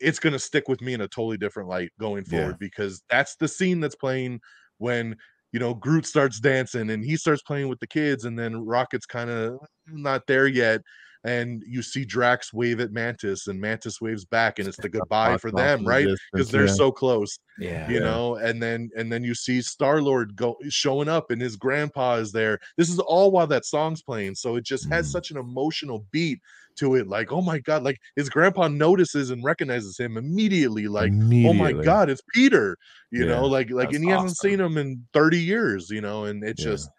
it's 0.00 0.20
going 0.20 0.32
to 0.32 0.38
stick 0.38 0.68
with 0.68 0.80
me 0.80 0.94
in 0.94 1.00
a 1.00 1.08
totally 1.08 1.36
different 1.36 1.68
light 1.68 1.90
going 1.98 2.24
Yeah. 2.28 2.38
forward 2.38 2.58
because 2.60 3.02
that's 3.10 3.34
the 3.34 3.48
scene 3.48 3.80
that's 3.80 3.96
playing 3.96 4.40
when 4.78 5.16
you 5.52 5.60
know 5.60 5.74
Groot 5.74 6.06
starts 6.06 6.40
dancing 6.40 6.90
and 6.90 7.04
he 7.04 7.16
starts 7.16 7.42
playing 7.42 7.68
with 7.68 7.80
the 7.80 7.86
kids 7.86 8.24
and 8.24 8.38
then 8.38 8.54
Rocket's 8.66 9.06
kind 9.06 9.30
of 9.30 9.58
not 9.86 10.26
there 10.26 10.46
yet 10.46 10.80
and 11.24 11.64
you 11.66 11.82
see 11.82 12.04
Drax 12.04 12.52
wave 12.52 12.78
at 12.78 12.92
Mantis 12.92 13.48
and 13.48 13.60
Mantis 13.60 14.00
waves 14.00 14.24
back 14.24 14.58
and 14.60 14.68
it's 14.68 14.76
the 14.76 14.88
goodbye 14.88 15.36
for 15.36 15.50
them 15.50 15.84
right 15.84 16.06
because 16.32 16.48
they're 16.50 16.66
yeah. 16.66 16.72
so 16.72 16.92
close 16.92 17.38
yeah. 17.58 17.88
you 17.88 17.94
Yeah. 17.96 18.04
know 18.04 18.36
and 18.36 18.62
then 18.62 18.88
and 18.96 19.10
then 19.12 19.24
you 19.24 19.34
see 19.34 19.60
Star 19.60 20.00
Lord 20.00 20.36
go 20.36 20.56
showing 20.68 21.08
up 21.08 21.30
and 21.32 21.42
his 21.42 21.56
grandpa 21.56 22.14
is 22.16 22.30
there 22.30 22.58
this 22.76 22.88
is 22.88 23.00
all 23.00 23.30
while 23.32 23.48
that 23.48 23.64
song's 23.64 24.00
playing 24.02 24.36
so 24.36 24.54
it 24.56 24.64
just 24.64 24.88
has 24.90 25.08
Mm. 25.08 25.12
such 25.12 25.30
an 25.32 25.38
emotional 25.38 26.06
beat 26.12 26.38
to 26.78 26.94
it 26.94 27.06
like 27.06 27.32
oh 27.32 27.42
my 27.42 27.58
god 27.58 27.82
like 27.82 27.98
his 28.16 28.28
grandpa 28.28 28.68
notices 28.68 29.30
and 29.30 29.44
recognizes 29.44 29.98
him 29.98 30.16
immediately 30.16 30.86
like 30.88 31.12
oh 31.46 31.52
my 31.54 31.72
god 31.84 32.08
it's 32.10 32.22
peter 32.34 32.76
you 33.10 33.20
Yeah. 33.20 33.26
know 33.26 33.46
like 33.46 33.70
like 33.70 33.92
and 33.92 34.04
he 34.04 34.10
hasn't 34.10 34.36
seen 34.36 34.60
him 34.60 34.78
in 34.78 35.04
30 35.12 35.38
years 35.38 35.90
you 35.90 36.00
know 36.00 36.24
and 36.24 36.42
it's 36.44 36.64
Yeah. 36.64 36.72
just 36.72 36.90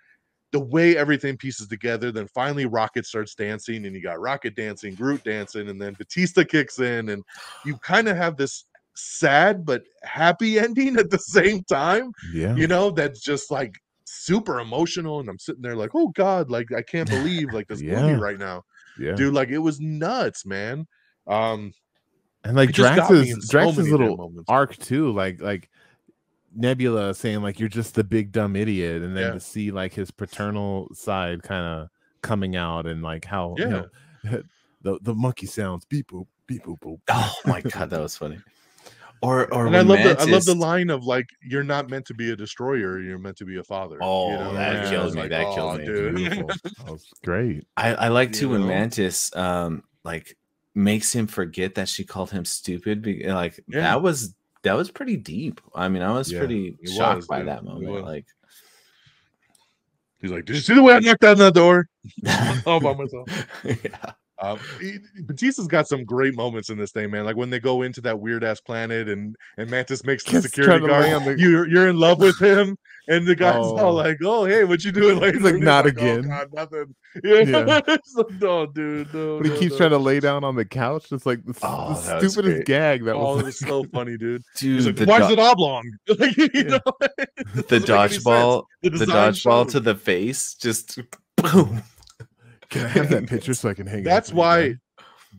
the 0.52 0.60
way 0.60 0.98
everything 0.98 1.38
pieces 1.38 1.68
together 1.68 2.12
then 2.12 2.28
finally 2.34 2.66
rocket 2.66 3.06
starts 3.06 3.36
dancing 3.36 3.86
and 3.86 3.96
you 3.96 4.02
got 4.02 4.20
rocket 4.20 4.56
dancing 4.56 4.96
groot 4.96 5.24
dancing 5.24 5.70
and 5.70 5.82
then 5.82 5.94
bautista 5.98 6.44
kicks 6.44 6.80
in 6.80 7.10
and 7.10 7.24
you 7.64 7.78
kind 7.78 8.08
of 8.08 8.18
have 8.18 8.36
this 8.38 8.66
sad 8.96 9.66
but 9.66 9.84
happy 10.04 10.60
ending 10.66 10.98
at 10.98 11.10
the 11.10 11.20
same 11.20 11.64
time 11.64 12.12
Yeah. 12.34 12.56
you 12.56 12.68
know 12.68 12.90
that's 12.92 13.22
just 13.22 13.52
like 13.52 13.74
super 14.06 14.60
emotional 14.60 15.20
and 15.20 15.30
i'm 15.30 15.38
sitting 15.38 15.62
there 15.62 15.76
like 15.76 15.92
oh 15.94 16.08
god 16.16 16.50
like 16.50 16.72
i 16.76 16.82
can't 16.82 17.10
believe 17.18 17.54
like 17.54 17.68
this 17.68 17.84
Yeah. 17.84 18.02
movie 18.02 18.20
right 18.20 18.40
now 18.40 18.64
Yeah. 19.00 19.14
dude 19.14 19.34
like 19.34 19.50
it 19.50 19.58
was 19.60 19.80
nuts 19.80 20.46
man 20.46 20.86
um 21.28 21.74
and 22.44 22.56
like 22.56 22.70
it 22.70 22.76
just 22.76 22.96
got 22.96 23.12
me 23.12 23.20
in 23.20 23.26
Drax's 23.40 23.48
so 23.48 23.52
Drax's 23.52 23.90
little 23.92 24.34
arc 24.48 24.78
too, 24.78 25.12
like 25.12 25.42
like 25.42 25.70
Nebula 26.56 27.14
saying 27.14 27.42
like 27.42 27.60
you're 27.60 27.70
just 27.70 27.96
the 27.96 28.04
big 28.04 28.32
dumb 28.32 28.56
idiot, 28.56 29.02
and 29.04 29.16
then 29.16 29.24
Yeah. 29.28 29.34
to 29.34 29.40
see 29.40 29.72
like 29.72 29.94
his 29.94 30.10
paternal 30.10 30.88
side 30.94 31.44
kind 31.44 31.66
of 31.66 31.90
coming 32.22 32.56
out 32.56 32.88
and 32.88 33.02
like 33.04 33.26
how 33.26 33.56
you 33.58 33.68
know, 33.68 33.90
the 34.82 35.00
the 35.02 35.14
monkey 35.14 35.46
sounds 35.48 35.86
beep 35.86 36.12
boop 36.12 36.28
beep 36.48 36.64
boop 36.64 36.80
boop. 36.80 37.00
Oh 37.10 37.36
my 37.46 37.62
god, 37.62 37.90
that 37.90 38.00
was 38.00 38.16
funny. 38.16 38.40
Or 39.22 39.54
or 39.54 39.68
and 39.68 39.76
I 39.76 39.80
when 39.80 39.88
love 39.90 40.04
the 40.04 40.22
I 40.22 40.26
love 40.26 40.46
the 40.46 40.56
line 40.56 40.90
of 40.90 41.04
like 41.04 41.28
you're 41.44 41.64
not 41.64 41.90
meant 41.90 42.06
to 42.06 42.14
be 42.14 42.32
a 42.32 42.36
destroyer, 42.38 43.00
you're 43.02 43.18
meant 43.18 43.36
to 43.38 43.46
be 43.46 43.58
a 43.58 43.64
father. 43.64 43.98
Oh, 44.02 44.32
and 44.32 44.56
that 44.56 44.76
it's 44.78 44.90
kills 44.90 45.14
me, 45.14 45.22
like, 45.24 45.30
that 45.32 45.46
"Aw, 45.46 45.56
kills 45.56 45.78
me." 45.80 45.86
dude. 45.86 46.16
Beautiful. 46.16 46.48
that 46.64 46.92
was 46.92 47.06
great. 47.26 47.68
I, 47.76 47.96
I 47.96 48.08
like 48.08 48.32
too 48.32 48.46
you 48.46 48.50
when 48.52 48.62
know? 48.62 48.68
Mantis 48.68 49.36
um 49.36 49.84
like 50.06 50.38
makes 50.74 51.14
him 51.14 51.28
forget 51.28 51.76
that 51.76 51.90
she 51.90 52.06
called 52.06 52.32
him 52.32 52.46
stupid. 52.46 53.02
Be, 53.02 53.24
like 53.30 53.60
Yeah. 53.68 53.82
that 53.82 54.02
was 54.02 54.34
that 54.64 54.74
was 54.74 54.90
pretty 54.90 55.18
deep. 55.18 55.60
I 55.76 55.90
mean, 55.90 56.02
I 56.02 56.12
was 56.14 56.32
Yeah, 56.32 56.40
pretty 56.40 56.78
it 56.82 56.90
shocked 56.90 57.18
was, 57.18 57.28
by 57.28 57.40
dude. 57.40 57.50
that 57.50 57.66
moment. 57.66 58.06
Like 58.06 58.26
He's 60.22 60.32
like, 60.32 60.46
Did 60.46 60.56
you 60.56 60.62
see 60.62 60.74
the 60.76 60.84
way 60.84 60.94
I 60.96 61.00
knocked 61.00 61.24
on 61.24 61.38
that 61.40 61.54
door? 61.54 61.88
All 62.66 62.80
by 62.80 62.94
myself. 62.94 63.28
yeah. 63.66 64.12
Uh, 64.42 64.58
he- 64.80 65.00
Bautista's 65.24 65.68
got 65.68 65.88
some 65.88 66.06
great 66.06 66.34
moments 66.36 66.70
in 66.70 66.78
this 66.78 66.92
thing, 66.92 67.12
man. 67.12 67.26
Like 67.26 67.36
when 67.36 67.50
they 67.50 67.60
go 67.60 67.82
into 67.82 68.00
that 68.02 68.20
weird 68.20 68.44
ass 68.44 68.62
planet 68.62 69.10
and 69.10 69.36
and 69.58 69.70
Mantis 69.70 70.04
makes 70.06 70.24
the 70.24 70.32
Just 70.32 70.44
security 70.46 70.86
trying 70.86 70.88
to 70.90 71.00
lay 71.00 71.12
guard. 71.12 71.38
the- 71.38 71.42
You're 71.42 71.68
you're 71.68 71.88
in 71.90 71.98
love 71.98 72.20
with 72.20 72.40
him, 72.42 72.78
and 73.10 73.28
the 73.28 73.36
guy's 73.36 73.56
Oh. 73.58 73.78
all 73.78 73.94
like, 73.94 74.18
"Oh, 74.24 74.46
hey, 74.46 74.64
what 74.64 74.84
you 74.86 74.92
doing?" 74.94 75.20
Later? 75.20 75.40
like, 75.40 75.56
"Not 75.56 75.86
"Oh, 75.86 75.90
again." 75.90 76.22
God, 76.22 76.48
nothing. 76.54 76.96
Yeah, 77.24 77.40
Yeah. 77.42 77.58
Like, 77.60 78.32
no, 78.40 78.66
dude, 78.68 79.12
no. 79.14 79.38
But 79.38 79.48
he 79.48 79.52
no, 79.54 79.60
keeps 79.60 79.72
no. 79.74 79.78
trying 79.80 79.90
to 79.90 79.98
lay 79.98 80.20
down 80.20 80.44
on 80.44 80.56
the 80.56 80.64
couch. 80.64 81.12
It's 81.12 81.26
like 81.26 81.44
the, 81.44 81.58
Oh, 81.64 81.90
the 81.96 82.30
stupidest 82.30 82.56
great. 82.58 82.66
gag 82.66 83.04
that 83.06 83.16
Oh, 83.16 83.36
was. 83.38 83.44
was 83.46 83.60
so 83.60 83.84
funny, 83.86 84.16
dude. 84.18 84.44
Dude, 84.58 85.00
like, 85.00 85.08
"Why 85.08 85.18
do- 85.20 85.26
is 85.26 85.32
it 85.32 85.40
oblong?" 85.40 85.84
Like, 86.20 86.38
you 86.38 86.50
Yeah. 86.54 86.62
know, 86.64 86.80
the 87.00 87.64
doesn't 87.68 87.72
make 87.72 87.72
any 87.72 87.80
sense. 87.80 88.24
dodgeball, 88.24 88.64
the 88.84 88.90
dodgeball 88.90 89.70
to 89.72 89.80
the 89.80 89.96
face, 89.96 90.54
just 90.56 91.00
boom. 91.38 91.82
Can 92.70 92.86
I 92.86 92.90
have 92.90 93.10
that 93.10 93.28
picture 93.30 93.54
so 93.54 93.70
I 93.70 93.74
can 93.74 93.88
hang? 93.88 94.00
it 94.00 94.04
That's 94.04 94.32
why 94.34 94.76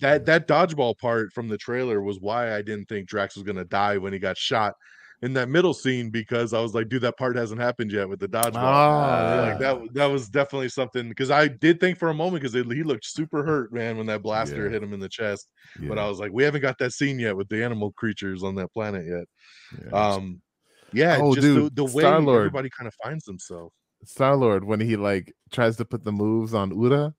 that 0.00 0.26
that 0.26 0.46
dodgeball 0.48 0.98
part 0.98 1.32
from 1.32 1.48
the 1.48 1.58
trailer 1.58 2.00
was 2.02 2.18
why 2.20 2.54
I 2.54 2.62
didn't 2.62 2.86
think 2.86 3.08
Drax 3.08 3.34
was 3.36 3.42
gonna 3.44 3.64
die 3.64 3.98
when 3.98 4.12
he 4.12 4.18
got 4.18 4.36
shot 4.38 4.74
in 5.22 5.34
that 5.34 5.50
middle 5.50 5.74
scene 5.74 6.08
because 6.08 6.54
I 6.54 6.60
was 6.62 6.74
like, 6.74 6.88
dude, 6.88 7.02
that 7.02 7.18
part 7.18 7.36
hasn't 7.36 7.60
happened 7.60 7.92
yet 7.92 8.08
with 8.08 8.20
the 8.20 8.28
dodgeball. 8.28 8.54
Oh, 8.56 9.48
like 9.50 9.58
that 9.58 9.78
that 9.94 10.06
was 10.06 10.28
definitely 10.30 10.70
something 10.70 11.08
because 11.08 11.30
I 11.30 11.48
did 11.48 11.78
think 11.80 11.98
for 11.98 12.08
a 12.08 12.14
moment 12.14 12.42
because 12.42 12.54
he 12.54 12.82
looked 12.82 13.04
super 13.04 13.44
hurt, 13.44 13.72
man, 13.72 13.96
when 13.98 14.06
that 14.06 14.22
blaster 14.22 14.64
Yeah. 14.66 14.70
hit 14.72 14.82
him 14.82 14.92
in 14.94 15.00
the 15.00 15.08
chest. 15.10 15.48
But 15.78 15.98
I 15.98 16.08
was 16.08 16.18
like, 16.20 16.30
we 16.32 16.42
haven't 16.44 16.62
got 16.62 16.78
that 16.78 16.92
scene 16.92 17.18
yet 17.18 17.36
with 17.36 17.48
the 17.48 17.62
animal 17.62 17.92
creatures 17.92 18.42
on 18.42 18.54
that 18.54 18.72
planet 18.72 19.04
yet. 19.06 19.24
yeah. 19.92 20.14
Um, 20.14 20.40
yeah, 20.92 21.18
Oh, 21.22 21.34
just 21.34 21.42
dude, 21.46 21.76
the, 21.76 21.84
the 21.84 21.92
way 21.94 22.02
Star-Lord. 22.02 22.38
everybody 22.38 22.70
kind 22.76 22.88
of 22.88 22.94
finds 23.02 23.24
themselves. 23.24 23.74
Star 24.04 24.34
Lord 24.36 24.64
when 24.64 24.80
he 24.80 24.96
like 24.96 25.32
tries 25.52 25.76
to 25.76 25.84
put 25.84 26.02
the 26.04 26.12
moves 26.12 26.54
on 26.54 26.70
Ura, 26.70 27.12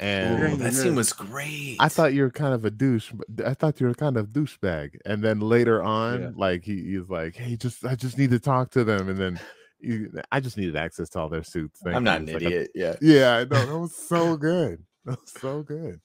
and 0.00 0.42
Oh, 0.54 0.56
that 0.56 0.72
scene 0.74 0.94
was 0.96 1.12
great. 1.12 1.76
I 1.78 1.88
thought 1.88 2.12
you 2.14 2.22
were 2.22 2.30
kind 2.30 2.54
of 2.54 2.64
a 2.64 2.70
douche. 2.70 3.12
But 3.12 3.46
I 3.46 3.54
thought 3.54 3.80
you 3.80 3.86
were 3.86 3.94
kind 3.94 4.16
of 4.16 4.28
douchebag. 4.28 4.96
And 5.06 5.22
then 5.22 5.38
later 5.40 5.82
on, 5.82 6.20
Yeah. 6.22 6.30
like 6.34 6.64
he, 6.64 6.82
he's 6.82 7.08
like, 7.08 7.36
"Hey, 7.36 7.54
just 7.56 7.84
I 7.84 7.94
just 7.94 8.18
need 8.18 8.30
to 8.30 8.40
talk 8.40 8.70
to 8.72 8.82
them." 8.82 9.08
And 9.08 9.18
then 9.18 9.38
you, 9.78 10.10
I 10.32 10.40
just 10.40 10.56
needed 10.56 10.74
access 10.76 11.08
to 11.10 11.20
all 11.20 11.28
their 11.28 11.42
suits. 11.44 11.80
Thank 11.84 11.96
I'm 11.96 12.02
you." 12.02 12.04
not 12.06 12.20
an 12.22 12.28
It's 12.28 12.34
like 12.34 12.42
a- 12.42 12.46
idiot. 12.46 12.70
yeah. 12.74 12.96
yeah, 13.00 13.36
I 13.36 13.44
know 13.44 13.66
that 13.66 13.78
was 13.78 13.94
so 13.94 14.36
good. 14.48 14.82
That 15.04 15.20
was 15.20 15.32
so 15.38 15.62
good. 15.62 16.00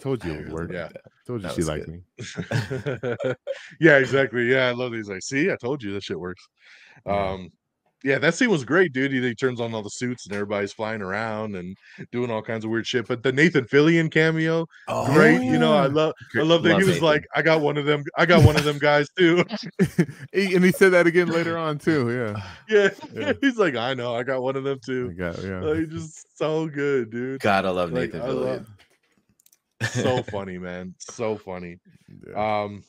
Told 0.00 0.24
you 0.24 0.32
it 0.32 0.38
would 0.44 0.52
work. 0.52 0.72
Yeah. 0.72 0.88
Told 1.26 1.42
you 1.42 1.48
That 1.48 1.54
she 1.54 1.62
liked 1.62 1.86
good. 1.86 1.94
me. 1.94 3.34
yeah, 3.80 3.96
exactly. 3.98 4.50
Yeah, 4.50 4.66
I 4.66 4.72
love 4.72 4.92
these. 4.92 5.08
Like, 5.08 5.22
see, 5.22 5.50
I 5.50 5.56
told 5.56 5.82
you 5.82 5.92
this 5.92 6.04
shit 6.04 6.18
works. 6.18 6.46
Um, 7.06 7.50
yeah, 8.04 8.18
that 8.18 8.34
scene 8.34 8.50
was 8.50 8.64
great, 8.64 8.92
dude. 8.92 9.12
He, 9.12 9.20
he 9.20 9.34
turns 9.34 9.60
on 9.60 9.74
all 9.74 9.82
the 9.82 9.88
suits 9.90 10.26
and 10.26 10.34
everybody's 10.34 10.72
flying 10.72 11.00
around 11.02 11.56
and 11.56 11.76
doing 12.12 12.30
all 12.30 12.42
kinds 12.42 12.64
of 12.64 12.70
weird 12.70 12.86
shit. 12.86 13.08
But 13.08 13.22
the 13.22 13.32
Nathan 13.32 13.64
Fillion 13.64 14.10
cameo, 14.10 14.66
Oh, 14.88 15.12
great. 15.12 15.42
You 15.42 15.58
know, 15.58 15.72
I 15.74 15.86
love, 15.86 16.12
I 16.36 16.40
love 16.42 16.62
that 16.64 16.72
Love 16.72 16.80
he 16.82 16.84
was 16.86 16.96
Nathan. 16.96 17.04
like, 17.04 17.26
I 17.34 17.40
got 17.42 17.60
one 17.62 17.78
of 17.78 17.86
them. 17.86 18.04
I 18.16 18.26
got 18.26 18.44
one 18.44 18.56
of 18.56 18.64
them 18.64 18.78
guys 18.78 19.08
too. 19.18 19.42
He- 20.32 20.54
and 20.54 20.64
he 20.64 20.70
said 20.72 20.92
that 20.92 21.06
again 21.06 21.28
later 21.28 21.56
on 21.56 21.78
too. 21.78 22.10
Yeah. 22.10 22.42
yeah. 22.68 22.90
Yeah. 23.14 23.32
he's 23.40 23.56
like, 23.56 23.74
I 23.76 23.94
know, 23.94 24.14
I 24.14 24.22
got 24.22 24.42
one 24.42 24.56
of 24.56 24.64
them 24.64 24.78
I 24.82 24.86
too. 24.86 25.12
got, 25.12 25.42
yeah. 25.42 25.60
Like, 25.60 25.88
just 25.88 26.36
so 26.36 26.66
good, 26.68 27.10
dude. 27.10 27.40
Gotta 27.40 27.72
love 27.72 27.90
Like, 27.92 28.12
Nathan 28.12 28.20
I 28.20 28.26
love- 28.32 28.60
Fillion. 28.60 28.66
So 29.88 30.22
funny, 30.24 30.58
man. 30.58 30.94
So 30.98 31.36
funny. 31.36 31.78
yeah. 32.28 32.62
Um, 32.62 32.82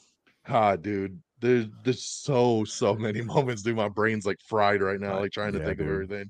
ah, 0.47 0.75
dude, 0.75 1.19
there's 1.39 1.67
there's 1.83 2.03
so 2.03 2.63
so 2.65 2.95
many 2.95 3.21
moments, 3.23 3.61
dude. 3.63 3.75
My 3.75 3.89
brain's 3.89 4.25
like 4.25 4.39
fried 4.47 4.81
right 4.81 4.99
now, 4.99 5.19
like 5.19 5.31
trying 5.31 5.53
to 5.53 5.59
Yeah, 5.59 5.61
think 5.61 5.79
of 5.79 5.87
everything. 5.87 6.29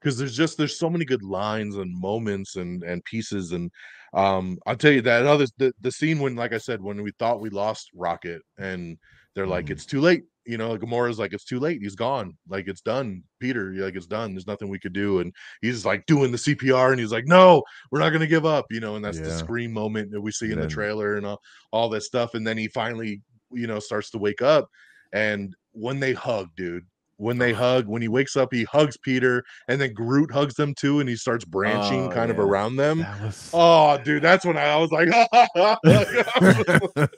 Because 0.00 0.18
there's 0.18 0.36
just 0.36 0.58
there's 0.58 0.78
so 0.78 0.90
many 0.90 1.04
good 1.04 1.22
lines 1.22 1.76
and 1.76 1.92
moments 2.00 2.56
and 2.56 2.82
and 2.84 3.04
pieces 3.04 3.52
and 3.52 3.70
um 4.14 4.58
I'll 4.66 4.76
tell 4.76 4.92
you 4.92 5.02
that 5.02 5.26
other 5.26 5.46
the, 5.58 5.72
the 5.80 5.92
scene 5.92 6.20
when 6.20 6.36
like 6.36 6.52
I 6.52 6.58
said 6.58 6.82
when 6.82 7.02
we 7.02 7.12
thought 7.18 7.40
we 7.40 7.50
lost 7.50 7.90
Rocket 7.94 8.42
and 8.58 8.98
they're 9.34 9.46
like 9.46 9.70
Mhm. 9.70 9.70
it's 9.70 9.86
too 9.86 10.00
late 10.00 10.22
you 10.46 10.56
know 10.56 10.76
Gamora's 10.78 11.18
like 11.18 11.32
it's 11.34 11.44
too 11.44 11.60
late 11.60 11.80
he's 11.82 11.94
gone 11.96 12.36
like 12.48 12.68
it's 12.68 12.80
done 12.80 13.22
Peter 13.40 13.72
like 13.74 13.96
it's 13.96 14.06
done 14.06 14.34
there's 14.34 14.46
nothing 14.46 14.68
we 14.68 14.78
could 14.78 14.92
do 14.94 15.18
and 15.20 15.34
he's 15.62 15.84
like 15.84 16.06
doing 16.06 16.32
the 16.32 16.38
CPR 16.38 16.90
and 16.92 17.00
he's 17.00 17.12
like 17.12 17.26
no 17.26 17.62
we're 17.90 17.98
not 18.00 18.10
gonna 18.10 18.26
give 18.26 18.46
up 18.46 18.66
you 18.70 18.80
know 18.80 18.96
and 18.96 19.04
that's 19.04 19.20
the 19.20 19.30
Yeah. 19.30 19.32
scream 19.32 19.72
moment 19.72 20.10
that 20.12 20.20
we 20.20 20.30
see 20.32 20.52
in 20.52 20.58
And 20.58 20.60
the 20.60 20.66
trailer 20.66 21.16
and 21.16 21.26
all, 21.26 21.40
all 21.72 21.88
that 21.90 22.02
stuff 22.02 22.34
and 22.34 22.46
then 22.46 22.56
he 22.56 22.68
finally 22.68 23.20
you 23.52 23.66
know 23.66 23.78
starts 23.78 24.10
to 24.10 24.18
wake 24.18 24.42
up 24.42 24.68
and 25.12 25.54
when 25.72 25.98
they 26.00 26.12
hug 26.12 26.48
dude 26.56 26.84
when 27.16 27.36
they 27.38 27.52
hug 27.52 27.86
when 27.88 28.00
he 28.00 28.06
wakes 28.08 28.36
up 28.36 28.48
he 28.52 28.62
hugs 28.64 28.96
peter 28.98 29.42
and 29.68 29.80
then 29.80 29.92
groot 29.92 30.30
hugs 30.30 30.54
them 30.54 30.72
too 30.74 31.00
and 31.00 31.08
he 31.08 31.16
starts 31.16 31.44
branching 31.44 32.04
Oh, 32.06 32.10
kind 32.10 32.30
of 32.30 32.38
around 32.38 32.76
them 32.76 33.04
was 33.22 33.50
oh 33.52 33.98
dude 34.04 34.22
that's 34.22 34.44
when 34.44 34.56
i, 34.56 34.64
I 34.66 34.76
was 34.76 34.90
like 34.92 35.08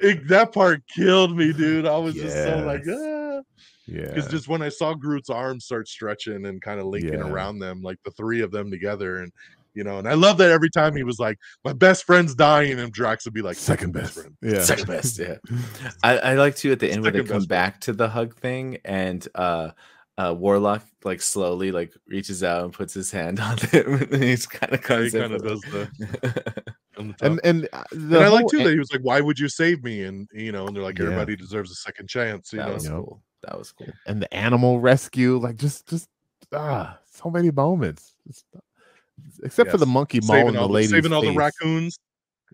it- 0.00 0.28
that 0.28 0.52
part 0.52 0.82
killed 0.88 1.36
me 1.36 1.52
dude 1.52 1.86
i 1.86 1.96
was 1.96 2.14
just 2.14 2.36
so 2.36 2.62
like 2.66 2.82
Yes. 2.84 2.98
ah. 3.00 3.40
yeah. 3.86 4.06
because 4.06 4.28
just 4.28 4.48
when 4.48 4.62
i 4.62 4.68
saw 4.68 4.94
groot's 4.94 5.30
arms 5.30 5.64
start 5.64 5.88
stretching 5.88 6.46
and 6.46 6.60
kind 6.62 6.80
of 6.80 6.86
linking 6.86 7.14
Yeah. 7.14 7.28
around 7.28 7.58
them 7.58 7.82
like 7.82 7.98
the 8.04 8.10
three 8.12 8.40
of 8.42 8.50
them 8.52 8.70
together 8.70 9.18
and 9.18 9.32
you 9.74 9.84
know 9.84 9.98
and 9.98 10.08
i 10.08 10.14
love 10.14 10.38
that 10.38 10.50
every 10.50 10.70
time 10.70 10.94
he 10.96 11.02
was 11.02 11.18
like 11.18 11.38
my 11.64 11.72
best 11.72 12.04
friend's 12.04 12.34
dying 12.34 12.78
and 12.78 12.92
drax 12.92 13.24
would 13.24 13.34
be 13.34 13.42
like 13.42 13.56
second 13.56 13.92
best. 13.92 14.14
friend 14.14 14.36
Yeah. 14.42 14.62
Second 14.70 14.86
best, 14.86 15.18
yeah. 15.18 15.36
I, 16.02 16.18
I 16.18 16.34
like 16.34 16.56
to 16.56 16.72
at 16.72 16.80
the 16.80 16.90
end 16.90 17.02
when 17.02 17.12
they 17.12 17.18
Second 17.20 17.28
come 17.28 17.38
best 17.38 17.42
one. 17.42 17.48
back 17.48 17.80
to 17.82 17.92
the 17.92 18.08
hug 18.08 18.34
thing 18.36 18.78
and 18.84 19.26
uh 19.34 19.70
uh 20.18 20.34
Warlock 20.36 20.84
like 21.04 21.22
slowly 21.22 21.72
like 21.72 21.92
reaches 22.06 22.42
out 22.42 22.64
and 22.64 22.72
puts 22.72 22.92
his 22.92 23.10
hand 23.10 23.40
on 23.40 23.56
him 23.70 23.94
and 23.94 24.22
he's 24.22 24.46
kind 24.46 24.72
of 24.72 24.82
comes 24.82 25.14
in 25.14 25.20
kind 25.22 25.34
of 25.34 25.42
does 25.42 25.60
the 25.62 25.88
on 26.98 27.08
the 27.08 27.12
top. 27.14 27.22
And 27.22 27.40
and 27.44 27.68
uh, 27.72 27.84
and 27.92 28.16
I 28.16 28.28
like 28.28 28.42
whole 28.42 28.48
too 28.50 28.58
that 28.64 28.72
he 28.72 28.78
was 28.78 28.92
like, 28.92 29.00
"Why 29.02 29.20
would 29.20 29.38
you 29.38 29.48
save 29.48 29.82
me?" 29.82 30.04
And 30.04 30.28
you 30.34 30.52
know, 30.52 30.66
and 30.66 30.76
they're 30.76 30.82
like, 30.82 30.98
Yeah. 30.98 31.06
"Everybody 31.06 31.36
deserves 31.36 31.70
a 31.70 31.74
second 31.76 32.08
chance." 32.08 32.52
You 32.52 32.58
that 32.58 32.68
know, 32.68 32.74
was 32.74 32.88
cool. 32.88 33.22
That 33.42 33.58
was 33.58 33.72
cool. 33.72 33.88
and 34.06 34.20
the 34.20 34.32
animal 34.34 34.80
rescue, 34.80 35.38
like 35.38 35.56
just 35.56 35.88
just 35.88 36.08
ah, 36.52 36.98
so 37.10 37.30
many 37.30 37.50
moments. 37.50 38.14
Just, 38.26 38.44
except 39.42 39.70
for 39.70 39.78
the 39.78 39.86
Yes. 39.86 39.92
monkey 39.94 40.20
saving 40.20 40.40
mauling 40.42 40.54
the 40.54 40.60
all 40.60 40.68
the, 40.68 40.74
lady's 40.74 40.90
saving 40.90 41.12
all 41.12 41.22
the 41.22 41.32
raccoons. 41.34 41.98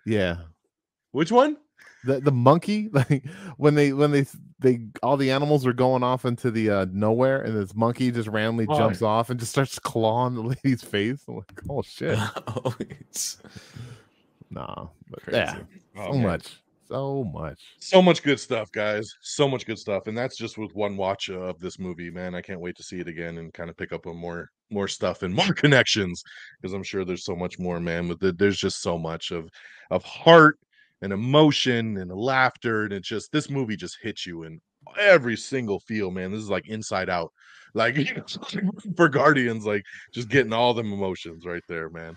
Yeah, 0.05 0.37
Which 1.13 1.33
one? 1.33 1.57
the 2.05 2.21
the 2.21 2.31
monkey 2.31 2.89
like 2.93 3.25
when 3.57 3.75
they 3.75 3.93
when 3.93 4.13
they 4.13 4.25
they 4.61 4.81
all 5.03 5.17
the 5.17 5.31
animals 5.33 5.67
are 5.67 5.73
going 5.73 6.05
off 6.05 6.25
into 6.25 6.51
the 6.53 6.71
uh 6.71 6.87
nowhere 6.93 7.43
and 7.43 7.57
this 7.57 7.75
monkey 7.75 8.13
just 8.13 8.29
randomly 8.29 8.67
Oh. 8.69 8.77
jumps 8.79 9.03
off 9.03 9.29
and 9.31 9.41
just 9.41 9.51
starts 9.51 9.77
clawing 9.81 10.35
the 10.37 10.43
lady's 10.65 10.83
face 10.85 11.25
i'm 11.27 11.37
like 11.37 11.61
oh 11.69 11.83
shit 11.83 12.17
oh, 12.47 12.75
it's 12.79 13.39
nah 14.51 14.87
but 15.11 15.23
crazy. 15.23 15.39
yeah 15.39 15.59
Oh, 15.97 16.07
so 16.09 16.13
man. 16.13 16.23
much 16.23 16.57
so 16.89 17.25
much 17.25 17.61
So 17.81 18.01
much 18.01 18.23
good 18.23 18.39
stuff, 18.39 18.71
guys. 18.71 19.13
So 19.23 19.49
much 19.49 19.67
good 19.67 19.79
stuff, 19.79 20.07
and 20.07 20.17
that's 20.17 20.37
just 20.37 20.57
with 20.59 20.73
one 20.77 20.97
watch 20.97 21.29
of 21.31 21.59
this 21.59 21.81
movie, 21.81 22.11
man. 22.11 22.37
I 22.37 22.41
can't 22.43 22.61
wait 22.61 22.77
to 22.77 22.85
see 22.85 23.01
it 23.01 23.09
again 23.09 23.39
and 23.39 23.53
kind 23.53 23.69
of 23.71 23.77
pick 23.77 23.93
up 23.93 24.07
on 24.07 24.17
more 24.17 24.51
more 24.71 24.89
stuff 24.89 25.23
and 25.23 25.35
more 25.35 25.53
connections 25.55 26.23
because 26.61 26.75
I'm 26.75 26.83
sure 26.83 27.05
there's 27.05 27.25
so 27.25 27.37
much 27.37 27.59
more, 27.59 27.81
man. 27.81 28.09
With 28.09 28.21
the, 28.21 28.33
there's 28.33 28.59
just 28.59 28.83
so 28.83 28.99
much 28.99 29.31
of 29.31 29.49
of 29.91 30.05
heart 30.05 30.59
and 31.03 31.13
emotion 31.13 31.99
and 31.99 32.11
laughter, 32.11 32.85
and 32.85 32.93
it's 32.93 33.09
just 33.09 33.33
this 33.33 33.51
movie 33.51 33.77
just 33.77 33.99
hits 34.03 34.27
you 34.27 34.45
in 34.45 34.61
every 34.99 35.37
single 35.37 35.81
feel, 35.81 36.11
man. 36.11 36.33
This 36.33 36.43
is 36.43 36.51
like 36.51 36.69
Inside 36.69 37.11
Out, 37.11 37.33
like 37.75 37.97
you 37.97 38.15
know, 38.15 38.71
for 38.97 39.09
Guardians, 39.09 39.67
like 39.67 39.85
just 40.13 40.29
getting 40.29 40.53
all 40.53 40.75
them 40.75 40.93
emotions 40.93 41.45
right 41.45 41.63
there, 41.69 41.91
man. 41.91 42.17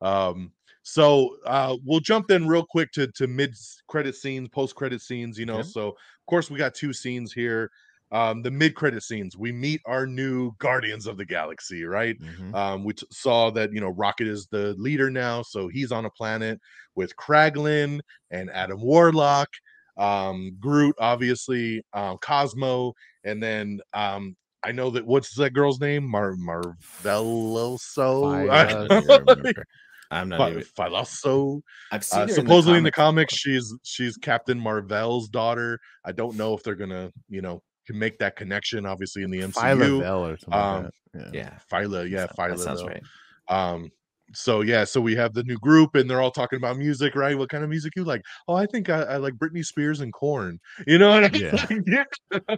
Um, 0.00 0.52
so 0.84 1.36
uh 1.46 1.76
we'll 1.84 2.00
jump 2.00 2.30
in 2.32 2.48
real 2.48 2.66
quick 2.68 2.90
to 2.92 3.06
to 3.12 3.26
mid 3.26 3.54
credit 3.86 4.16
scenes, 4.16 4.48
post 4.48 4.74
credit 4.74 5.00
scenes, 5.00 5.38
you 5.38 5.46
know. 5.46 5.58
Yeah. 5.58 5.62
So 5.62 5.88
of 5.88 6.26
course 6.26 6.50
we 6.50 6.58
got 6.58 6.74
two 6.74 6.92
scenes 6.92 7.32
here. 7.32 7.70
Um, 8.12 8.42
the 8.42 8.50
mid 8.50 8.74
credit 8.74 9.02
scenes, 9.02 9.36
we 9.36 9.52
meet 9.52 9.80
our 9.86 10.06
new 10.06 10.52
Guardians 10.58 11.06
of 11.06 11.16
the 11.16 11.24
Galaxy, 11.24 11.84
right? 11.84 12.16
Mhm. 12.20 12.54
Um, 12.54 12.84
we 12.84 12.92
t- 12.92 13.06
saw 13.10 13.50
that 13.52 13.72
you 13.72 13.80
know 13.80 13.88
Rocket 13.88 14.28
is 14.28 14.46
the 14.50 14.74
leader 14.74 15.10
now, 15.10 15.42
so 15.42 15.66
he's 15.68 15.90
on 15.90 16.04
a 16.04 16.10
planet 16.10 16.60
with 16.94 17.16
Kraglin 17.16 18.00
and 18.30 18.50
Adam 18.50 18.80
Warlock, 18.82 19.48
um, 19.96 20.56
Groot, 20.60 20.94
obviously, 20.98 21.82
um, 21.94 22.18
Cosmo, 22.18 22.92
and 23.24 23.42
then 23.42 23.80
um, 23.94 24.36
I 24.62 24.72
know 24.72 24.90
that 24.90 25.06
what's 25.06 25.34
that 25.36 25.50
girl's 25.54 25.80
name? 25.80 26.04
Mar 26.04 26.34
Marveloso. 26.34 26.76
I 28.50 28.64
Phyla- 28.66 28.88
don't 28.88 29.04
yeah, 29.08 29.14
I 29.14 29.18
know. 29.18 29.18
remember. 29.26 29.64
I'm 30.10 30.28
not 30.28 30.38
Phy- 30.38 30.50
even 30.50 30.62
Philoso. 30.62 31.62
I've 31.90 32.04
seen 32.04 32.18
Uh, 32.18 32.26
her 32.26 32.28
in 32.28 32.34
supposedly 32.34 32.78
in 32.78 32.84
the 32.84 32.92
comics 32.92 33.32
comics, 33.32 33.34
she's 33.34 33.74
she's 33.82 34.16
Captain 34.18 34.60
Marvel's 34.60 35.28
daughter. 35.30 35.78
I 36.04 36.12
don't 36.12 36.36
know 36.36 36.52
if 36.54 36.62
they're 36.62 36.74
gonna, 36.74 37.10
you 37.30 37.40
know, 37.40 37.62
can 37.86 37.98
make 37.98 38.18
that 38.18 38.36
connection. 38.36 38.86
Obviously 38.86 39.22
in 39.22 39.30
the 39.30 39.40
MCU, 39.40 39.52
Phyla-Vel 39.52 40.26
or 40.26 40.36
something 40.38 40.52
um, 40.60 40.82
like 40.84 40.92
that. 41.14 41.34
yeah 41.34 41.42
Yeah, 41.42 41.58
Phyla, 41.70 42.08
yeah, 42.10 42.26
that- 42.26 42.36
Phyla. 42.36 42.50
that 42.50 42.58
sounds 42.58 42.80
though. 42.80 42.86
right. 42.88 43.02
Um, 43.48 43.90
so 44.34 44.62
yeah, 44.62 44.84
so 44.84 44.98
we 45.00 45.14
have 45.16 45.34
the 45.34 45.42
new 45.42 45.58
group, 45.58 45.94
and 45.94 46.08
they're 46.08 46.22
all 46.22 46.30
talking 46.30 46.56
about 46.56 46.78
music, 46.78 47.14
right? 47.14 47.36
What 47.36 47.50
kind 47.50 47.62
of 47.64 47.68
music 47.68 47.92
you 47.96 48.04
like? 48.04 48.22
Oh, 48.48 48.54
I 48.54 48.64
think 48.64 48.88
I, 48.88 49.02
I 49.02 49.16
like 49.18 49.34
Britney 49.34 49.62
Spears 49.64 50.00
and 50.00 50.10
Korn. 50.12 50.58
You 50.86 50.96
know 50.98 51.10
what 51.10 51.24
I 51.24 51.28
mean? 51.70 51.84
Yeah. 51.86 52.56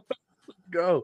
Go. 0.75 1.03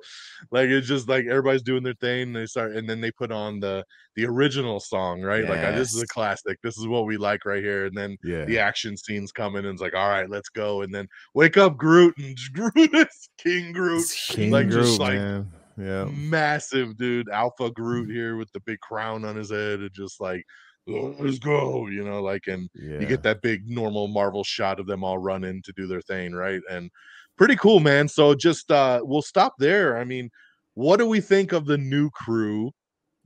Like 0.50 0.68
it's 0.68 0.86
just 0.88 1.08
like 1.08 1.26
everybody's 1.26 1.62
doing 1.62 1.82
their 1.82 1.94
thing. 1.94 2.22
And 2.28 2.36
they 2.36 2.46
start, 2.46 2.72
and 2.76 2.88
then 2.88 3.00
they 3.00 3.10
put 3.12 3.30
on 3.32 3.60
the 3.60 3.84
the 4.16 4.26
original 4.26 4.80
song, 4.80 5.22
right? 5.22 5.48
Like 5.48 5.60
uh, 5.60 5.72
this 5.72 5.94
is 5.94 6.02
a 6.02 6.06
classic. 6.08 6.58
This 6.62 6.76
is 6.76 6.86
what 6.86 7.06
we 7.06 7.16
like 7.16 7.44
right 7.46 7.62
here. 7.62 7.86
And 7.86 7.96
then 7.96 8.16
Yeah. 8.24 8.44
the 8.44 8.58
action 8.58 8.96
scenes 8.96 9.30
coming, 9.32 9.64
and 9.64 9.72
it's 9.74 9.80
like, 9.82 9.94
all 9.94 10.08
right, 10.08 10.28
let's 10.28 10.48
go. 10.48 10.82
And 10.82 10.92
then 10.92 11.06
wake 11.34 11.56
up, 11.56 11.76
Groot, 11.76 12.14
and 12.18 12.36
Groot 12.52 12.94
is 12.94 13.28
King 13.38 13.72
Groot, 13.72 14.00
It's 14.00 14.26
King 14.34 14.50
like, 14.50 14.68
Groot, 14.68 14.84
just 14.84 15.00
like- 15.00 15.14
man. 15.14 15.52
Yeah. 15.78 16.04
massive 16.06 16.98
dude, 16.98 17.30
Alpha 17.30 17.70
Groot 17.70 18.10
here 18.10 18.36
with 18.36 18.52
the 18.52 18.60
big 18.60 18.80
crown 18.80 19.24
on 19.24 19.34
his 19.36 19.50
head, 19.50 19.80
and 19.80 19.90
just 19.94 20.20
like, 20.20 20.44
"Oh, 20.88 21.14
let's 21.18 21.38
go, 21.38 21.86
you 21.86 22.04
know, 22.04 22.20
like, 22.22 22.48
and 22.48 22.68
Yeah. 22.74 23.00
you 23.00 23.06
get 23.06 23.22
that 23.22 23.40
big 23.40 23.66
normal 23.66 24.06
Marvel 24.08 24.44
shot 24.44 24.78
of 24.78 24.86
them 24.86 25.02
all 25.04 25.16
running 25.16 25.62
to 25.62 25.72
do 25.72 25.86
their 25.86 26.02
thing, 26.02 26.32
right? 26.34 26.60
And 26.70 26.90
pretty 27.40 27.56
cool, 27.56 27.80
man. 27.80 28.06
So 28.06 28.34
just 28.34 28.70
uh 28.70 29.00
we'll 29.02 29.22
stop 29.22 29.54
there. 29.58 29.96
I 29.96 30.04
mean, 30.04 30.30
what 30.74 30.98
do 30.98 31.08
we 31.08 31.22
think 31.22 31.52
of 31.52 31.64
the 31.64 31.78
new 31.78 32.10
crew? 32.10 32.70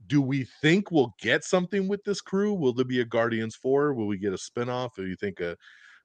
Do 0.07 0.21
we 0.21 0.47
think 0.61 0.89
we'll 0.89 1.13
get 1.19 1.43
something 1.43 1.89
with 1.89 2.01
this 2.05 2.21
crew? 2.21 2.53
Will 2.53 2.71
there 2.71 2.85
be 2.85 3.01
a 3.01 3.05
Guardians 3.05 3.57
4? 3.57 3.93
Will 3.93 4.07
we 4.07 4.17
get 4.17 4.31
a 4.31 4.37
spinoff? 4.37 4.91
Do 4.95 5.05
you 5.05 5.17
think 5.17 5.41
a, 5.41 5.57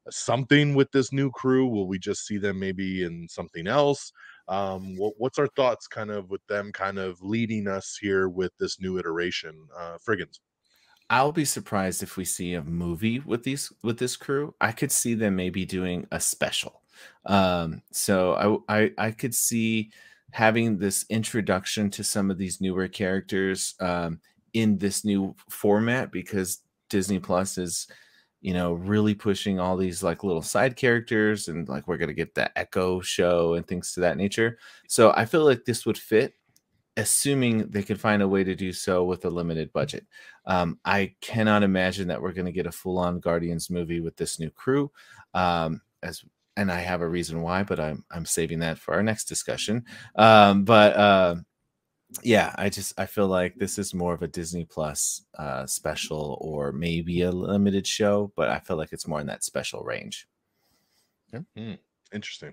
a 0.09 0.13
something 0.13 0.75
with 0.75 0.91
this 0.91 1.13
new 1.13 1.31
crew? 1.31 1.69
Will 1.69 1.87
we 1.87 2.01
just 2.01 2.27
see 2.27 2.37
them 2.37 2.59
maybe 2.59 3.05
in 3.05 3.29
something 3.29 3.69
else? 3.69 4.11
Um, 4.49 4.97
what, 4.97 5.13
what's 5.19 5.39
our 5.39 5.47
thoughts 5.55 5.87
kind 5.87 6.11
of 6.11 6.31
with 6.31 6.45
them 6.49 6.73
kind 6.73 6.99
of 6.99 7.23
leading 7.23 7.69
us 7.69 7.97
here 8.01 8.29
with 8.29 8.51
this 8.59 8.81
new 8.81 8.99
iteration? 8.99 9.55
Uh 9.79 9.99
Frigginz. 10.05 10.41
I'll 11.11 11.31
be 11.31 11.45
surprised 11.45 12.03
if 12.03 12.17
we 12.17 12.25
see 12.25 12.55
a 12.55 12.63
movie 12.65 13.21
with 13.21 13.45
these 13.45 13.73
with 13.85 13.99
this 14.01 14.17
crew. 14.17 14.55
I 14.61 14.73
could 14.73 14.91
see 14.91 15.15
them 15.15 15.37
maybe 15.37 15.65
doing 15.65 16.09
a 16.11 16.19
special. 16.19 16.81
Um, 17.27 17.83
so 17.93 18.63
I, 18.69 18.83
I 18.83 18.93
I 18.99 19.11
could 19.11 19.35
see 19.35 19.91
having 20.33 20.79
this 20.79 21.05
introduction 21.11 21.91
to 21.91 22.05
some 22.05 22.31
of 22.31 22.39
these 22.39 22.61
newer 22.61 22.89
characters 22.89 23.75
um, 23.81 24.21
in 24.53 24.79
this 24.79 25.05
new 25.05 25.35
format 25.49 26.13
because 26.13 26.61
Disney 26.89 27.19
Plus 27.19 27.59
is, 27.59 27.89
you 28.41 28.55
know, 28.55 28.73
really 28.73 29.15
pushing 29.15 29.59
all 29.59 29.77
these 29.77 30.03
like 30.03 30.25
little 30.25 30.43
side 30.43 30.77
characters 30.77 31.49
and 31.49 31.69
like 31.69 31.89
we're 31.89 31.99
gonna 31.99 32.13
get 32.13 32.35
the 32.35 32.57
Echo 32.59 33.01
show 33.01 33.55
and 33.55 33.67
things 33.67 33.93
to 33.93 34.01
that 34.01 34.17
nature. 34.17 34.59
So 34.89 35.13
I 35.13 35.25
feel 35.25 35.45
like 35.45 35.65
this 35.65 35.85
would 35.85 35.99
fit, 35.99 36.35
assuming 36.97 37.69
they 37.69 37.83
could 37.83 38.01
find 38.01 38.23
a 38.23 38.29
way 38.29 38.45
to 38.45 38.55
do 38.55 38.73
so 38.73 39.05
with 39.05 39.25
a 39.25 39.31
limited 39.31 39.73
budget. 39.73 40.07
Um, 40.47 40.79
I 40.85 41.15
cannot 41.21 41.63
imagine 41.63 42.09
that 42.09 42.21
we're 42.21 42.33
going 42.33 42.47
to 42.47 42.53
get 42.53 42.67
a 42.67 42.73
full-on 42.73 43.21
Guardians 43.21 43.71
movie 43.71 44.01
with 44.01 44.17
this 44.17 44.39
new 44.39 44.51
crew. 44.51 44.91
Um, 45.35 45.81
as 46.03 46.25
and 46.61 46.71
I 46.71 46.81
have 46.81 47.01
a 47.01 47.09
reason 47.09 47.41
why, 47.41 47.63
but 47.63 47.81
I'm 47.81 48.05
I'm 48.11 48.27
saving 48.27 48.59
that 48.59 48.79
for 48.79 48.93
our 48.93 49.03
next 49.03 49.25
discussion. 49.25 49.83
Um, 50.15 50.65
but 50.65 50.95
uh, 50.95 51.37
yeah, 52.23 52.55
I 52.59 52.69
just 52.69 52.93
I 53.01 53.07
feel 53.07 53.29
like 53.29 53.55
this 53.57 53.79
is 53.79 53.95
more 53.95 54.13
of 54.13 54.23
a 54.23 54.29
Disney 54.29 54.67
Plus 54.67 55.23
uh, 55.39 55.65
special 55.65 56.37
or 56.43 56.71
maybe 56.73 57.23
a 57.23 57.33
limited 57.33 57.87
show, 57.87 58.31
but 58.37 58.51
I 58.51 58.59
feel 58.59 58.77
like 58.77 58.93
it's 58.93 59.09
more 59.09 59.21
in 59.21 59.27
that 59.29 59.43
special 59.43 59.83
range. 59.83 60.29
Interesting. 62.13 62.53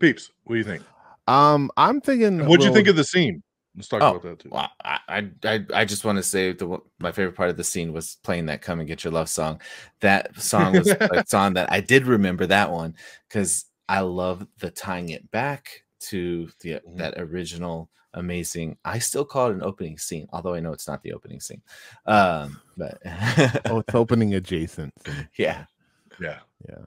Peeps, 0.00 0.32
what 0.42 0.54
do 0.54 0.58
you 0.58 0.64
think? 0.64 0.82
Um, 1.28 1.70
I'm 1.76 2.00
thinking. 2.00 2.44
What'd 2.44 2.66
you 2.66 2.72
think 2.72 2.88
of 2.88 2.96
the 2.96 3.04
scene? 3.04 3.44
Let's 3.76 3.88
talk 3.88 4.02
Oh, 4.02 4.16
about 4.16 4.22
that 4.22 4.38
too. 4.40 4.48
Well, 4.50 4.68
I, 4.84 4.98
I, 5.44 5.64
I, 5.72 5.84
just 5.84 6.04
want 6.04 6.16
to 6.16 6.22
say 6.22 6.52
the 6.52 6.78
my 6.98 7.12
favorite 7.12 7.36
part 7.36 7.50
of 7.50 7.56
the 7.56 7.64
scene 7.64 7.92
was 7.92 8.16
playing 8.24 8.46
that 8.46 8.62
"Come 8.62 8.80
and 8.80 8.88
Get 8.88 9.04
Your 9.04 9.12
Love" 9.12 9.28
song. 9.28 9.60
That 10.00 10.36
song 10.40 10.74
was 10.74 10.88
a 11.00 11.24
song 11.26 11.54
that 11.54 11.70
I 11.70 11.80
did 11.80 12.06
remember 12.06 12.46
that 12.46 12.70
one 12.72 12.94
because 13.28 13.66
I 13.88 14.00
love 14.00 14.46
the 14.58 14.70
tying 14.70 15.10
it 15.10 15.30
back 15.30 15.84
to 16.00 16.48
the 16.60 16.80
Mhm. 16.88 16.96
that 16.98 17.14
original 17.18 17.90
amazing. 18.14 18.76
I 18.84 18.98
still 18.98 19.24
call 19.24 19.50
it 19.50 19.54
an 19.54 19.62
opening 19.62 19.98
scene, 19.98 20.26
although 20.32 20.54
I 20.54 20.60
know 20.60 20.72
it's 20.72 20.88
not 20.88 21.02
the 21.02 21.12
opening 21.12 21.40
scene. 21.40 21.62
Um, 22.06 22.60
but 22.76 22.98
Oh, 23.66 23.78
it's 23.78 23.94
opening 23.94 24.34
adjacent. 24.34 24.94
yeah, 25.38 25.66
Yeah. 26.18 26.38
Yeah. 26.68 26.84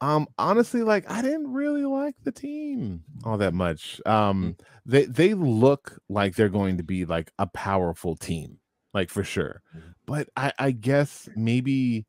Um, 0.00 0.26
honestly, 0.38 0.82
like 0.82 1.08
I 1.10 1.22
didn't 1.22 1.52
really 1.52 1.84
like 1.84 2.14
the 2.22 2.32
team 2.32 3.02
all 3.24 3.38
that 3.38 3.54
much. 3.54 4.00
Um, 4.06 4.56
they 4.84 5.04
they 5.06 5.34
look 5.34 5.98
like 6.08 6.34
they're 6.34 6.48
going 6.50 6.76
to 6.76 6.82
be 6.82 7.04
like 7.06 7.32
a 7.38 7.46
powerful 7.46 8.14
team, 8.16 8.58
like 8.92 9.08
for 9.10 9.24
sure. 9.24 9.62
Mhm. 9.74 9.94
But 10.06 10.28
I 10.36 10.52
I 10.58 10.70
guess 10.72 11.28
maybe 11.34 12.06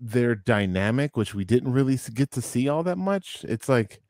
their 0.00 0.34
dynamic, 0.34 1.16
which 1.16 1.34
we 1.34 1.44
didn't 1.44 1.72
really 1.72 1.98
get 2.14 2.30
to 2.32 2.42
see 2.42 2.68
all 2.68 2.82
that 2.84 2.98
much. 2.98 3.44
It's 3.48 3.68
like 3.68 4.00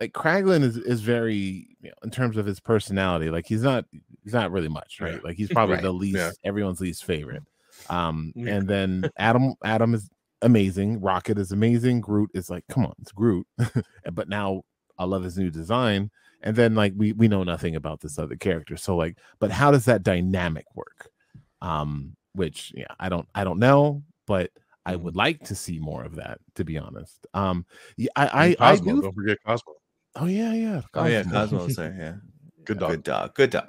like 0.00 0.12
Kraglin 0.12 0.62
is 0.62 0.76
is 0.76 1.00
very 1.02 1.76
you 1.80 1.88
know, 1.88 1.94
in 2.04 2.10
terms 2.10 2.36
of 2.36 2.46
his 2.46 2.60
personality, 2.60 3.30
like 3.30 3.46
he's 3.46 3.62
not 3.62 3.84
he's 4.22 4.32
not 4.32 4.50
really 4.52 4.68
much, 4.68 5.00
right? 5.00 5.14
Yeah. 5.14 5.20
Like 5.24 5.36
he's 5.36 5.48
probably 5.52 5.74
Right. 5.76 5.82
the 5.82 5.92
least 5.92 6.14
Yeah. 6.16 6.30
everyone's 6.44 6.80
least 6.80 7.04
favorite. 7.04 7.42
Um, 7.90 8.32
Yeah. 8.34 8.54
and 8.56 8.68
then 8.68 9.10
Adam 9.18 9.54
Adam 9.64 9.94
is 9.94 10.08
amazing. 10.42 11.00
Rocket 11.00 11.38
is 11.38 11.52
amazing. 11.52 12.00
Groot 12.00 12.30
is 12.34 12.50
like, 12.50 12.64
come 12.68 12.84
on, 12.86 12.94
it's 13.00 13.12
Groot. 13.12 13.46
but 14.12 14.28
now 14.28 14.62
I 14.98 15.04
love 15.04 15.22
his 15.22 15.36
new 15.38 15.50
design. 15.50 16.10
And 16.42 16.56
then 16.56 16.74
like 16.74 16.94
we 16.96 17.12
we 17.12 17.28
know 17.28 17.44
nothing 17.44 17.76
about 17.76 18.00
this 18.00 18.18
other 18.18 18.36
character. 18.36 18.76
So 18.76 18.96
like, 18.96 19.18
but 19.40 19.50
how 19.50 19.70
does 19.70 19.84
that 19.84 20.02
dynamic 20.02 20.64
work? 20.74 21.10
Um, 21.60 22.16
which 22.32 22.72
yeah, 22.74 22.86
I 22.98 23.08
don't 23.10 23.28
I 23.34 23.44
don't 23.44 23.58
know, 23.58 24.02
but 24.26 24.50
I 24.86 24.96
would 24.96 25.16
like 25.16 25.44
to 25.44 25.54
see 25.54 25.78
more 25.78 26.02
of 26.04 26.16
that, 26.16 26.38
to 26.54 26.64
be 26.64 26.78
honest. 26.78 27.26
Um, 27.34 27.66
yeah, 27.98 28.08
I 28.16 28.56
I, 28.58 28.72
I 28.72 28.76
do. 28.76 29.02
don't 29.02 29.14
forget 29.14 29.36
Cosmo. 29.44 29.74
Oh 30.16 30.26
yeah, 30.26 30.54
yeah. 30.54 30.80
oh 30.94 31.04
yeah, 31.04 31.22
Cosmo. 31.24 31.58
Cosmo's 31.58 31.76
there. 31.76 31.94
Yeah, 31.98 32.14
Good 32.64 32.78
dog. 32.78 32.90
good 32.90 33.02
dog, 33.02 33.34
good 33.34 33.50
dog. 33.50 33.68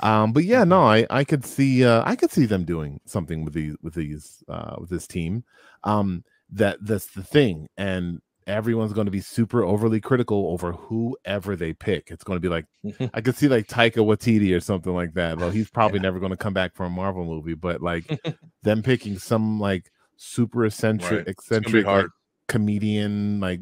Um, 0.00 0.32
but 0.32 0.44
yeah, 0.44 0.64
no, 0.64 0.82
I 0.82 1.06
I 1.10 1.24
could 1.24 1.44
see 1.44 1.84
uh 1.84 2.02
I 2.04 2.16
could 2.16 2.30
see 2.30 2.46
them 2.46 2.64
doing 2.64 3.00
something 3.04 3.44
with 3.44 3.54
these 3.54 3.76
with 3.82 3.94
these 3.94 4.42
uh 4.48 4.76
with 4.78 4.90
this 4.90 5.06
team. 5.06 5.44
Um, 5.84 6.24
that 6.50 6.78
that's 6.80 7.06
the 7.06 7.22
thing, 7.22 7.68
and 7.76 8.20
everyone's 8.46 8.94
going 8.94 9.04
to 9.04 9.10
be 9.10 9.20
super 9.20 9.62
overly 9.62 10.00
critical 10.00 10.48
over 10.48 10.72
whoever 10.72 11.54
they 11.54 11.74
pick. 11.74 12.10
It's 12.10 12.24
going 12.24 12.36
to 12.36 12.40
be 12.40 12.48
like 12.48 12.64
I 13.14 13.20
could 13.20 13.36
see 13.36 13.48
like 13.48 13.66
Taika 13.66 13.96
Waititi 13.96 14.56
or 14.56 14.60
something 14.60 14.94
like 14.94 15.14
that. 15.14 15.38
Well, 15.38 15.50
he's 15.50 15.70
probably 15.78 16.00
never 16.00 16.18
going 16.18 16.30
to 16.32 16.36
come 16.36 16.54
back 16.54 16.74
for 16.74 16.86
a 16.86 16.90
Marvel 16.90 17.24
movie, 17.24 17.54
but 17.54 17.82
like 17.82 18.20
them 18.62 18.82
picking 18.82 19.18
some 19.18 19.60
like 19.60 19.90
super 20.16 20.64
eccentric, 20.64 21.10
Right. 21.10 21.28
It's 21.28 21.48
gonna 21.48 21.60
be 21.60 21.66
eccentric 21.68 21.86
like, 21.86 22.06
comedian, 22.48 23.40
like 23.40 23.60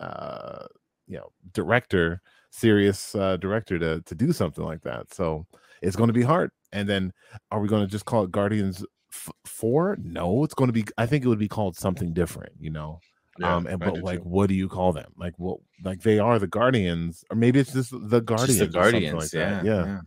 uh, 0.00 0.66
you 1.06 1.18
know, 1.18 1.30
director, 1.52 2.20
serious 2.56 3.14
uh, 3.14 3.36
director 3.36 3.78
to 3.78 4.00
to 4.02 4.14
do 4.14 4.32
something 4.32 4.64
like 4.64 4.82
that. 4.82 5.12
So 5.12 5.46
it's 5.82 5.96
going 5.96 6.08
to 6.08 6.14
be 6.14 6.22
hard. 6.22 6.50
And 6.72 6.88
then, 6.88 7.12
are 7.50 7.60
we 7.60 7.68
going 7.68 7.84
to 7.84 7.90
just 7.90 8.04
call 8.04 8.24
it 8.24 8.30
Guardians 8.32 8.84
f- 9.12 9.30
Four? 9.44 9.96
No, 10.02 10.42
it's 10.44 10.54
going 10.54 10.68
to 10.68 10.72
be. 10.72 10.84
I 10.98 11.06
think 11.06 11.24
it 11.24 11.28
would 11.28 11.38
be 11.38 11.48
called 11.48 11.76
something 11.76 12.12
different. 12.12 12.52
You 12.58 12.70
know, 12.70 13.00
Yeah, 13.38 13.54
um, 13.54 13.66
and 13.66 13.82
I 13.82 13.90
but 13.90 14.02
like, 14.02 14.22
too. 14.22 14.28
what 14.28 14.48
do 14.48 14.54
you 14.54 14.68
call 14.68 14.92
them? 14.92 15.12
Like, 15.16 15.34
what? 15.38 15.58
Like 15.84 16.02
they 16.02 16.18
are 16.18 16.38
the 16.38 16.46
Guardians, 16.48 17.24
or 17.30 17.36
maybe 17.36 17.60
it's 17.60 17.72
just 17.72 17.92
the 17.92 18.20
Guardians. 18.20 18.58
Just 18.58 18.72
the 18.72 18.78
Guardians, 18.78 19.14
like 19.14 19.32
yeah, 19.32 19.62
yeah. 19.62 19.84
yeah. 19.84 20.00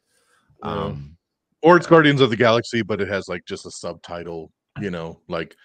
Yeah. 0.63 0.71
Um, 0.71 1.17
or 1.61 1.77
it's 1.77 1.87
Guardians 1.87 2.21
of 2.21 2.29
the 2.29 2.35
Galaxy, 2.35 2.81
but 2.81 3.01
it 3.01 3.07
has 3.07 3.27
like 3.27 3.45
just 3.45 3.65
a 3.65 3.71
subtitle, 3.71 4.51
you 4.79 4.91
know, 4.91 5.19
like 5.27 5.55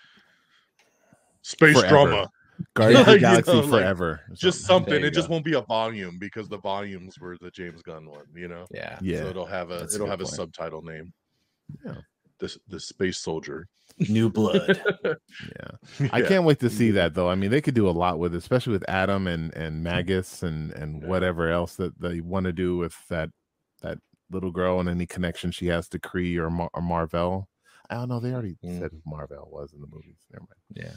space 1.42 1.76
Forever. 1.78 1.88
drama, 1.88 2.30
Guardians 2.74 3.00
of 3.00 3.06
the 3.06 3.12
You 3.14 3.20
Galaxy 3.20 3.52
know, 3.52 3.68
forever. 3.68 4.20
or 4.28 4.34
just 4.34 4.60
something. 4.60 4.66
something. 4.66 4.90
There 4.92 5.00
you 5.00 5.06
It 5.06 5.14
just 5.14 5.28
won't 5.28 5.44
be 5.44 5.54
a 5.54 5.60
volume 5.62 6.18
because 6.18 6.48
the 6.48 6.58
volumes 6.58 7.18
were 7.18 7.36
the 7.40 7.50
James 7.50 7.82
Gunn 7.82 8.06
one, 8.08 8.26
you 8.34 8.48
know. 8.48 8.66
yeah. 8.70 8.98
Yeah. 9.02 9.18
So 9.22 9.26
it'll 9.28 9.46
have 9.46 9.70
a 9.70 9.78
That's 9.80 9.94
it'll 9.94 10.06
good 10.06 10.10
have 10.10 10.20
a 10.20 10.26
subtitle 10.26 10.82
name. 10.82 11.12
Yeah. 11.84 11.94
The 12.40 12.56
the 12.68 12.80
space 12.80 13.18
soldier. 13.18 13.68
New 14.08 14.28
blood. 14.30 14.82
yeah. 15.04 16.08
I 16.12 16.18
Yeah. 16.20 16.28
can't 16.28 16.44
wait 16.44 16.58
to 16.60 16.70
see 16.70 16.90
that 16.92 17.14
though. 17.14 17.28
I 17.30 17.34
mean, 17.36 17.50
they 17.50 17.60
could 17.60 17.74
do 17.74 17.88
a 17.88 17.92
lot 17.92 18.18
with, 18.18 18.34
it, 18.34 18.38
especially 18.38 18.72
with 18.72 18.88
Adam 18.88 19.26
and 19.26 19.54
and 19.54 19.82
Magus 19.84 20.42
and 20.42 20.72
and 20.72 21.02
Yeah. 21.02 21.08
whatever 21.08 21.48
else 21.50 21.76
that 21.76 22.00
they 22.00 22.20
want 22.20 22.44
to 22.44 22.52
do 22.52 22.76
with 22.76 22.96
that 23.08 23.30
that 23.82 23.98
little 24.30 24.50
girl 24.50 24.80
and 24.80 24.88
any 24.88 25.06
connection 25.06 25.50
she 25.52 25.66
has 25.66 25.88
to 25.90 25.98
Kree 25.98 26.36
or, 26.38 26.50
Mar- 26.50 26.70
or 26.74 26.82
Marvel. 26.82 27.48
I 27.90 27.94
don't 27.96 28.08
know. 28.08 28.18
They 28.18 28.32
already 28.32 28.56
Mm. 28.64 28.80
said 28.80 28.90
who 28.92 29.00
Marvel 29.06 29.48
was 29.52 29.72
in 29.74 29.80
the 29.80 29.86
movies. 29.86 30.16
Never 30.32 30.46
mind. 30.48 30.60
yeah. 30.74 30.96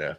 Yeah. 0.00 0.14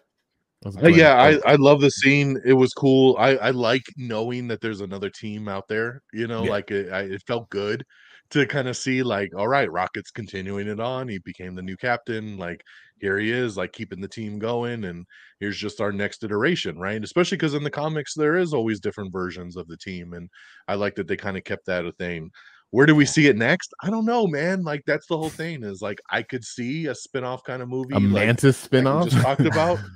Uh, 0.65 0.87
yeah, 0.89 1.13
I, 1.15 1.39
I 1.53 1.55
love 1.55 1.79
the 1.79 1.89
scene. 1.89 2.37
It 2.45 2.53
was 2.53 2.73
cool. 2.73 3.15
I, 3.17 3.37
I 3.37 3.49
like 3.51 3.83
knowing 3.95 4.47
that 4.49 4.59
there's 4.61 4.81
another 4.81 5.09
team 5.09 5.47
out 5.47 5.67
there. 5.69 6.01
You 6.13 6.27
know, 6.27 6.43
Yeah. 6.43 6.49
like 6.51 6.71
it, 6.71 6.91
I, 6.91 7.01
it 7.01 7.23
felt 7.25 7.49
good 7.49 7.85
to 8.31 8.45
kind 8.45 8.67
of 8.67 8.75
see, 8.77 9.01
like, 9.01 9.29
all 9.35 9.47
right, 9.47 9.71
Rocket's 9.71 10.11
continuing 10.11 10.67
it 10.67 10.79
on. 10.79 11.07
He 11.07 11.17
became 11.19 11.55
the 11.55 11.61
new 11.61 11.77
captain. 11.77 12.37
Like, 12.37 12.61
here 12.99 13.17
he 13.17 13.31
is, 13.31 13.55
like 13.55 13.71
keeping 13.71 14.01
the 14.01 14.07
team 14.07 14.37
going. 14.37 14.83
And 14.83 15.05
here's 15.39 15.57
just 15.57 15.79
our 15.79 15.91
next 15.93 16.23
iteration, 16.25 16.77
right? 16.77 17.01
Especially 17.01 17.37
because 17.37 17.53
in 17.53 17.63
the 17.63 17.71
comics, 17.71 18.13
there 18.13 18.35
is 18.35 18.53
always 18.53 18.81
different 18.81 19.13
versions 19.13 19.55
of 19.55 19.67
the 19.67 19.77
team. 19.77 20.13
And 20.13 20.29
I 20.67 20.75
like 20.75 20.95
that 20.95 21.07
they 21.07 21.15
kind 21.15 21.37
of 21.37 21.45
kept 21.45 21.65
that 21.67 21.85
a 21.85 21.91
thing. 21.93 22.29
Where 22.71 22.85
do 22.85 22.93
we 22.95 23.05
see 23.05 23.27
it 23.27 23.37
next? 23.37 23.73
I 23.81 23.89
don't 23.89 24.05
know, 24.05 24.27
man. 24.27 24.63
Like, 24.63 24.83
that's 24.85 25.07
the 25.07 25.17
whole 25.17 25.29
thing 25.29 25.63
is 25.63 25.81
like, 25.81 25.99
I 26.11 26.21
could 26.21 26.43
see 26.43 26.85
a 26.87 26.93
spin 26.93 27.23
off 27.23 27.43
kind 27.45 27.63
of 27.63 27.69
movie. 27.69 27.95
a 27.95 27.99
like, 27.99 28.25
Mantis 28.25 28.67
spinoff. 28.67 29.09
just 29.09 29.23
talked 29.23 29.41
about. 29.45 29.79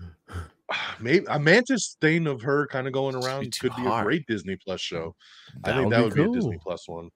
maybe 1.00 1.26
a 1.30 1.40
mantis 1.40 1.98
thing 2.02 2.28
of 2.28 2.42
her 2.42 2.68
kind 2.68 2.88
of 2.88 2.94
going 2.94 3.16
around 3.16 3.58
could 3.60 3.76
be 3.76 3.86
a 3.86 4.04
great 4.04 4.26
Disney 4.28 4.58
Plus 4.64 4.82
show. 4.82 5.16
I 5.64 5.74
think 5.74 5.86
would 5.86 5.94
that 5.94 5.98
be 5.98 6.04
would 6.04 6.32
be 6.32 6.38
a 6.38 6.42
Disney 6.42 6.60
Plus 6.62 6.88
one. 6.88 7.10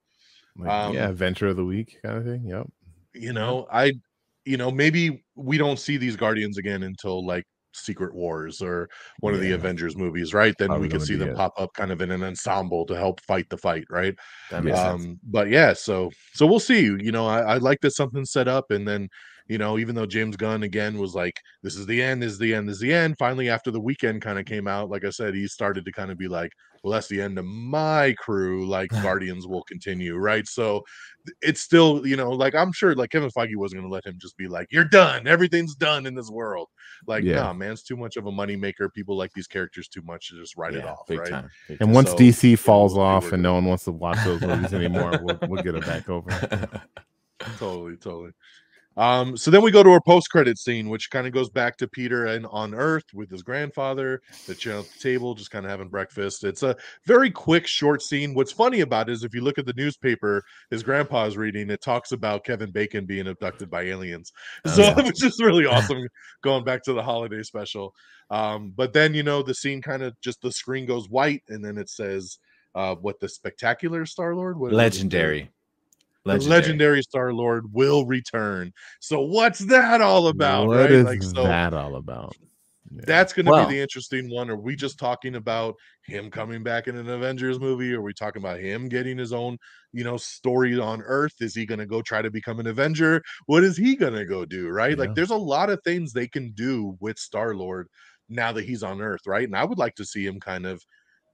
Like, 0.58 0.70
Um, 0.70 0.94
yeah, 0.94 1.10
adventure 1.10 1.48
of 1.48 1.56
the 1.56 1.66
week 1.66 1.98
kind 2.04 2.18
of 2.18 2.26
thing. 2.26 2.46
Yep. 2.48 2.68
You 3.14 3.34
know, 3.34 3.68
I, 3.72 3.94
you 4.46 4.58
know, 4.58 4.72
maybe 4.72 5.24
we 5.36 5.58
don't 5.58 5.80
see 5.80 5.98
these 5.98 6.16
Guardians 6.16 6.58
again 6.58 6.84
until 6.84 7.26
like 7.26 7.44
Secret 7.74 8.14
Wars 8.14 8.62
or 8.62 8.90
one 9.20 9.34
of 9.34 9.40
the 9.40 9.52
Avengers 9.52 9.96
movies, 9.96 10.34
right? 10.34 10.54
Then 10.58 10.70
Probably 10.70 10.88
we 10.88 10.92
could 10.92 11.04
see 11.04 11.16
them 11.16 11.30
it. 11.30 11.36
pop 11.36 11.54
up 11.58 11.74
kind 11.74 11.92
of 11.92 12.02
in 12.02 12.12
an 12.12 12.24
ensemble 12.24 12.86
to 12.88 12.96
help 12.96 13.22
fight 13.22 13.50
the 13.50 13.58
fight, 13.58 13.86
right? 13.90 14.16
That 14.52 14.64
makes 14.64 14.78
sense. 14.78 15.04
Um, 15.04 15.20
but 15.24 15.50
yeah, 15.50 15.74
so 15.74 16.12
so 16.34 16.46
we'll 16.48 16.60
see. 16.60 16.82
You 16.82 17.12
know, 17.12 17.28
I, 17.28 17.40
I 17.42 17.58
like 17.58 17.82
that 17.82 17.92
something's 17.92 18.32
set 18.32 18.48
up, 18.48 18.72
and 18.72 18.88
then 18.88 19.10
you 19.48 19.58
know, 19.58 19.78
even 19.78 19.96
though 19.96 20.06
James 20.06 20.36
Gunn 20.36 20.64
again 20.64 20.98
was 20.98 21.16
like, 21.16 21.40
"This 21.64 21.76
is 21.76 21.86
the 21.86 22.02
end, 22.02 22.22
this 22.22 22.32
is 22.32 22.40
the 22.40 22.54
end, 22.54 22.68
this 22.68 22.76
is 22.76 22.82
the 22.82 22.94
end." 22.94 23.18
Finally, 23.18 23.50
after 23.50 23.72
the 23.72 23.80
weekend 23.80 24.22
kind 24.22 24.40
of 24.40 24.46
came 24.46 24.68
out, 24.68 24.90
like 24.90 25.06
I 25.06 25.10
said, 25.10 25.34
he 25.36 25.48
started 25.48 25.86
to 25.86 25.92
kind 25.92 26.12
of 26.12 26.18
be 26.18 26.28
like, 26.28 26.52
"Well, 26.84 26.94
that's 26.94 27.08
the 27.08 27.22
end 27.22 27.38
of 27.38 27.46
my 27.46 28.14
crew. 28.20 28.68
Like 28.68 28.90
Guardians 29.02 29.48
will 29.48 29.64
continue, 29.64 30.16
right?" 30.16 30.48
So 30.48 30.84
it's 31.42 31.62
still, 31.62 32.06
you 32.06 32.16
know, 32.16 32.32
like 32.32 32.56
I'm 32.56 32.72
sure, 32.72 32.96
like 32.96 33.12
Kevin 33.12 33.30
Feige 33.30 33.56
wasn't 33.56 33.82
going 33.82 33.90
to 33.90 33.94
let 33.94 34.06
him 34.06 34.18
just 34.20 34.38
be 34.38 34.48
like, 34.48 34.68
"You're 34.72 34.86
done, 34.86 35.28
everything's 35.28 35.76
done 35.76 36.06
in 36.06 36.16
this 36.16 36.30
world." 36.30 36.68
Like, 37.06 37.24
Yeah. 37.24 37.36
nah, 37.36 37.54
man, 37.54 37.72
it's 37.72 37.84
too 37.84 37.98
much 37.98 38.18
of 38.18 38.26
a 38.26 38.32
moneymaker. 38.32 38.92
People 38.94 39.16
like 39.18 39.32
these 39.34 39.48
characters 39.48 39.88
too 39.88 40.02
much 40.02 40.30
to 40.30 40.36
just 40.36 40.58
write 40.58 40.74
it 40.74 40.86
off, 40.86 41.10
right? 41.10 41.30
time. 41.30 41.50
And 41.70 41.80
time. 41.80 41.94
once 41.94 42.10
So, 42.12 42.18
DC 42.18 42.58
falls 42.60 42.96
we'll 42.96 43.04
off 43.04 43.32
and 43.32 43.44
no 43.44 43.54
one 43.54 43.66
wants 43.66 43.86
to 43.86 43.92
watch 43.92 44.18
those 44.24 44.42
movies 44.42 44.74
anymore, 44.74 45.20
we'll, 45.22 45.40
we'll 45.48 45.64
get 45.64 45.76
it 45.76 45.86
back 45.86 46.10
over. 46.10 46.30
totally 47.58 47.96
totally 47.98 48.32
um 48.98 49.38
so 49.38 49.50
then 49.50 49.62
we 49.62 49.72
go 49.72 49.84
to 49.84 49.92
our 49.92 50.02
post-credit 50.02 50.58
scene 50.58 50.90
which 50.90 51.10
kind 51.10 51.28
of 51.28 51.34
goes 51.34 51.50
back 51.50 51.78
to 51.78 51.88
peter 51.88 52.26
and 52.26 52.46
on 52.48 52.74
earth 52.74 53.06
with 53.14 53.30
his 53.30 53.44
grandfather 53.44 54.22
the 54.48 54.56
chair 54.56 54.78
at 54.80 54.86
the 54.86 55.00
table 55.00 55.36
just 55.36 55.52
kind 55.52 55.66
of 55.66 55.72
having 55.72 55.88
breakfast. 55.88 56.44
It's 56.44 56.64
a 56.64 56.76
very 57.06 57.30
quick 57.30 57.68
short 57.68 58.02
scene. 58.02 58.34
What's 58.34 58.52
funny 58.52 58.82
about 58.82 59.10
it 59.10 59.14
is 59.14 59.24
if 59.24 59.34
you 59.34 59.42
look 59.42 59.58
at 59.58 59.66
the 59.66 59.74
newspaper 59.76 60.44
his 60.70 60.84
grandpa's 60.84 61.38
reading 61.38 61.70
it 61.70 61.82
talks 61.82 62.12
about 62.12 62.44
kevin 62.44 62.72
bacon 62.72 63.06
being 63.06 63.28
abducted 63.28 63.70
by 63.70 63.84
aliens. 63.84 64.32
Oh, 64.66 64.70
so 64.72 64.82
yeah. 64.82 65.00
it 65.00 65.06
was 65.06 65.20
just 65.20 65.42
really 65.42 65.66
awesome 65.66 66.08
going 66.44 66.64
back 66.64 66.84
to 66.84 66.94
the 66.94 67.04
holiday 67.04 67.44
special. 67.44 67.94
Um 68.30 68.74
but 68.76 68.94
then 68.94 69.14
you 69.14 69.24
know 69.24 69.42
the 69.44 69.54
scene 69.54 69.82
kind 69.82 70.04
of 70.04 70.20
just 70.22 70.42
the 70.42 70.52
screen 70.52 70.86
goes 70.86 71.10
white 71.10 71.44
and 71.50 71.64
then 71.64 71.78
it 71.78 71.90
says 71.90 72.40
uh 72.76 72.96
what 72.96 73.20
the 73.20 73.30
spectacular 73.30 74.06
star 74.06 74.36
lord 74.36 74.60
what 74.60 74.74
what 74.74 74.94
is 74.94 75.06
it? 75.46 75.57
Legendary. 76.28 76.50
the 76.50 76.50
legendary 76.68 77.02
Star 77.04 77.34
Lord 77.34 77.72
will 77.74 78.06
return. 78.06 78.74
So 79.00 79.22
what's 79.22 79.60
that 79.60 80.02
all 80.02 80.28
about? 80.28 80.68
What 80.68 80.78
right? 80.78 80.92
is 80.92 81.06
Like 81.06 81.24
so 81.24 81.44
that 81.44 81.74
all 81.74 81.96
about? 81.96 82.36
Yeah. 82.90 83.02
that's 83.06 83.34
gonna 83.34 83.52
Well- 83.52 83.68
be 83.68 83.76
the 83.76 83.82
interesting 83.82 84.30
one. 84.30 84.50
Are 84.50 84.56
we 84.56 84.76
just 84.76 84.98
talking 84.98 85.36
about 85.36 85.76
him 86.04 86.32
coming 86.32 86.64
back 86.64 86.88
in 86.88 86.96
an 86.96 87.10
Avengers 87.10 87.60
movie? 87.60 87.94
Are 87.94 88.02
we 88.02 88.14
talking 88.14 88.42
about 88.42 88.60
him 88.62 88.88
getting 88.88 89.18
his 89.18 89.34
own, 89.34 89.58
you 89.92 90.06
know, 90.06 90.16
story 90.16 90.80
on 90.80 91.02
Earth? 91.02 91.34
Is 91.42 91.54
he 91.54 91.66
gonna 91.66 91.86
go 91.86 92.02
try 92.02 92.22
to 92.22 92.32
become 92.32 92.62
an 92.62 92.68
Avenger? 92.68 93.22
What 93.48 93.66
is 93.66 93.76
he 93.76 93.98
gonna 93.98 94.24
go 94.26 94.46
do? 94.46 94.70
Right? 94.70 94.92
Yeah. 94.92 95.04
Like 95.04 95.16
there's 95.16 95.32
a 95.32 95.36
lot 95.36 95.70
of 95.70 95.82
things 95.84 96.14
they 96.14 96.28
can 96.30 96.52
do 96.52 96.96
with 97.02 97.20
Star 97.20 97.54
Lord 97.56 97.90
now 98.30 98.54
that 98.54 98.64
he's 98.66 98.84
on 98.84 99.02
Earth, 99.02 99.22
right? 99.28 99.46
And 99.48 99.56
I 99.56 99.66
would 99.66 99.78
like 99.78 99.96
to 99.96 100.06
see 100.06 100.26
him 100.26 100.40
kind 100.40 100.66
of 100.66 100.82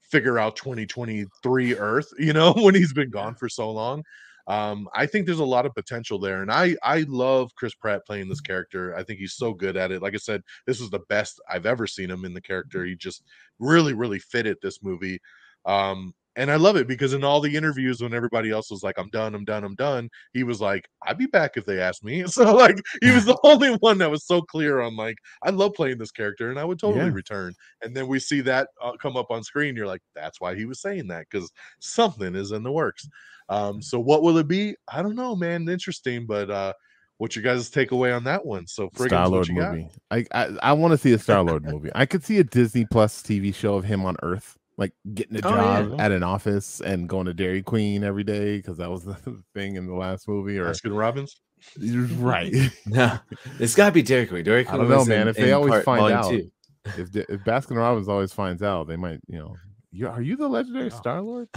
figure 0.02 0.40
out 0.40 0.56
2023 0.56 1.76
Earth, 1.76 2.08
you 2.18 2.34
know, 2.34 2.54
when 2.58 2.76
he's 2.76 2.94
been 2.94 3.10
gone 3.10 3.36
for 3.36 3.50
so 3.50 3.70
long. 3.72 4.04
Um, 4.48 4.90
I 4.94 5.06
think 5.06 5.26
there's 5.26 5.40
a 5.40 5.46
lot 5.46 5.66
of 5.66 5.74
potential 5.74 6.20
there, 6.20 6.42
and 6.42 6.52
I 6.52 6.76
I 6.84 7.06
love 7.08 7.56
Chris 7.56 7.74
Pratt 7.76 8.06
playing 8.06 8.28
this 8.30 8.42
character. 8.42 8.96
I 8.96 9.04
think 9.04 9.20
he's 9.20 9.36
so 9.36 9.54
good 9.54 9.78
at 9.78 9.92
it. 9.92 10.02
Like 10.02 10.14
I 10.16 10.18
said, 10.18 10.42
this 10.68 10.82
is 10.82 10.90
the 10.90 11.00
best 11.10 11.40
I've 11.50 11.66
ever 11.66 11.88
seen 11.88 12.10
him 12.12 12.26
in 12.26 12.34
the 12.34 12.42
character. 12.42 12.84
He 12.86 12.96
just 12.96 13.24
really, 13.60 13.94
really 13.94 14.20
fit 14.20 14.46
it 14.46 14.60
this 14.62 14.84
movie. 14.84 15.20
Um, 15.66 16.14
and 16.36 16.50
I 16.50 16.56
love 16.56 16.76
it 16.76 16.88
because 16.88 17.14
in 17.14 17.24
all 17.24 17.40
the 17.42 17.56
interviews, 17.56 18.02
when 18.02 18.14
everybody 18.14 18.50
else 18.52 18.72
was 18.72 18.84
like, 18.84 18.98
I'm 18.98 19.10
done, 19.10 19.36
I'm 19.36 19.46
done, 19.46 19.64
I'm 19.64 19.76
done, 19.76 20.10
he 20.34 20.44
was 20.44 20.60
like, 20.62 20.88
I'd 21.06 21.18
be 21.18 21.28
back 21.28 21.58
if 21.58 21.66
they 21.66 21.80
asked 21.80 22.04
me. 22.04 22.24
So, 22.34 22.56
like, 22.56 22.78
he 23.02 23.12
was 23.12 23.26
the 23.26 23.38
only 23.44 23.76
one 23.76 24.00
that 24.00 24.10
was 24.10 24.26
so 24.26 24.42
clear 24.42 24.82
on, 24.82 24.96
like, 24.96 25.18
I 25.44 25.52
love 25.52 25.74
playing 25.76 26.00
this 26.00 26.12
character 26.12 26.50
and 26.50 26.60
I 26.60 26.66
would 26.66 26.80
totally 26.80 27.06
Yeah. 27.06 27.12
return. 27.12 27.54
And 27.82 27.96
then 27.96 28.08
we 28.08 28.20
see 28.20 28.42
that 28.42 28.70
uh, 28.82 28.94
come 29.02 29.16
up 29.18 29.30
on 29.30 29.44
screen. 29.44 29.76
You're 29.76 29.88
like, 29.88 30.02
that's 30.16 30.42
why 30.42 30.56
he 30.56 30.66
was 30.66 30.82
saying 30.82 31.08
that 31.10 31.26
because 31.30 31.52
something 31.80 32.34
is 32.36 32.52
in 32.52 32.64
the 32.64 32.72
works. 32.72 33.08
Um, 33.50 33.82
so, 33.82 34.00
what 34.00 34.24
will 34.24 34.38
it 34.38 34.48
be? 34.48 34.76
I 34.88 35.02
don't 35.02 35.16
know, 35.16 35.36
man. 35.36 35.68
Interesting, 35.70 36.26
but 36.26 36.50
uh, 36.50 36.74
what's 37.18 37.36
your 37.36 37.44
guys' 37.44 37.70
takeaway 37.70 38.16
on 38.16 38.24
that 38.24 38.46
one? 38.46 38.66
So, 38.68 38.90
Star 38.96 39.28
Lord 39.28 39.48
you 39.50 39.56
got? 39.60 39.72
movie. 39.74 39.90
I 40.10 40.26
I, 40.34 40.50
I 40.64 40.74
want 40.74 40.92
to 40.94 40.98
see 40.98 41.14
a 41.14 41.20
Star 41.20 41.44
Lord 41.44 41.64
movie. 41.66 41.92
I 41.94 42.06
could 42.06 42.24
see 42.24 42.40
a 42.40 42.44
Disney 42.44 42.86
Plus 42.86 43.22
TV 43.22 43.54
show 43.54 43.76
of 43.76 43.84
him 43.86 44.06
on 44.06 44.16
Earth, 44.24 44.58
like 44.78 44.94
getting 45.14 45.38
a 45.38 45.42
Oh, 45.44 45.50
yeah. 45.56 45.82
job 45.84 46.00
at 46.02 46.12
an 46.12 46.24
office 46.24 46.82
and 46.82 47.08
going 47.08 47.26
to 47.28 47.34
Dairy 47.34 47.62
Queen 47.62 48.04
every 48.04 48.24
day 48.24 48.58
because 48.58 48.78
that 48.78 48.90
was 48.90 49.04
the 49.04 49.16
thing 49.54 49.76
in 49.76 49.88
the 49.88 49.94
last 49.96 50.28
movie. 50.28 50.58
Or 50.58 50.66
Baskin 50.66 50.98
Robbins. 50.98 51.40
right, 52.20 52.54
No, 52.86 53.18
it's 53.60 53.76
got 53.76 53.86
to 53.88 53.92
be 53.94 54.02
Dairy 54.02 54.26
Queen. 54.28 54.44
Dairy 54.44 54.66
Queen. 54.66 54.76
I 54.76 54.84
don't 54.84 54.90
know, 54.90 55.06
man. 55.06 55.22
in- 55.24 55.28
If 55.30 55.36
they 55.38 55.52
always 55.54 55.72
part 55.72 55.86
find 55.86 56.14
out, 56.14 56.30
two. 56.30 56.52
if 56.98 57.16
if 57.16 57.42
Baskin 57.46 57.78
Robbins 57.78 58.10
always 58.10 58.34
finds 58.34 58.62
out, 58.62 58.88
they 58.88 58.98
might, 58.98 59.20
you 59.28 59.40
know, 59.40 59.56
you 59.92 60.08
are 60.10 60.22
you 60.22 60.36
the 60.36 60.48
legendary 60.48 60.88
Oh. 60.92 60.98
Star 60.98 61.22
Lord? 61.22 61.48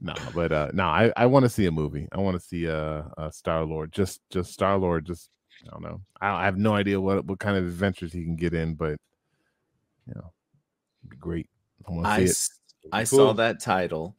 No, 0.00 0.14
but 0.34 0.52
uh 0.52 0.70
no, 0.72 0.84
I 0.84 1.12
I 1.16 1.26
want 1.26 1.44
to 1.44 1.48
see 1.48 1.66
a 1.66 1.70
movie. 1.70 2.08
I 2.12 2.18
want 2.18 2.36
to 2.40 2.46
see 2.46 2.64
a, 2.66 3.10
a 3.18 3.30
Star 3.32 3.64
Lord. 3.64 3.92
Just 3.92 4.20
just 4.30 4.52
Star 4.52 4.76
Lord. 4.78 5.04
Just 5.04 5.30
I 5.66 5.70
don't 5.70 5.82
know. 5.82 6.00
I, 6.20 6.30
I 6.30 6.44
have 6.46 6.56
no 6.58 6.74
idea 6.74 7.00
what 7.00 7.24
what 7.26 7.38
kind 7.38 7.56
of 7.56 7.64
adventures 7.64 8.12
he 8.12 8.22
can 8.24 8.36
get 8.36 8.54
in, 8.54 8.74
but 8.74 8.98
you 10.06 10.14
know, 10.14 10.32
it'd 11.02 11.10
be 11.10 11.16
great. 11.16 11.48
I 11.88 12.04
I, 12.04 12.16
see 12.16 12.24
it. 12.30 12.30
s- 12.30 12.50
I 12.92 13.04
Cool. 13.04 13.30
saw 13.30 13.32
that 13.34 13.60
title 13.60 14.16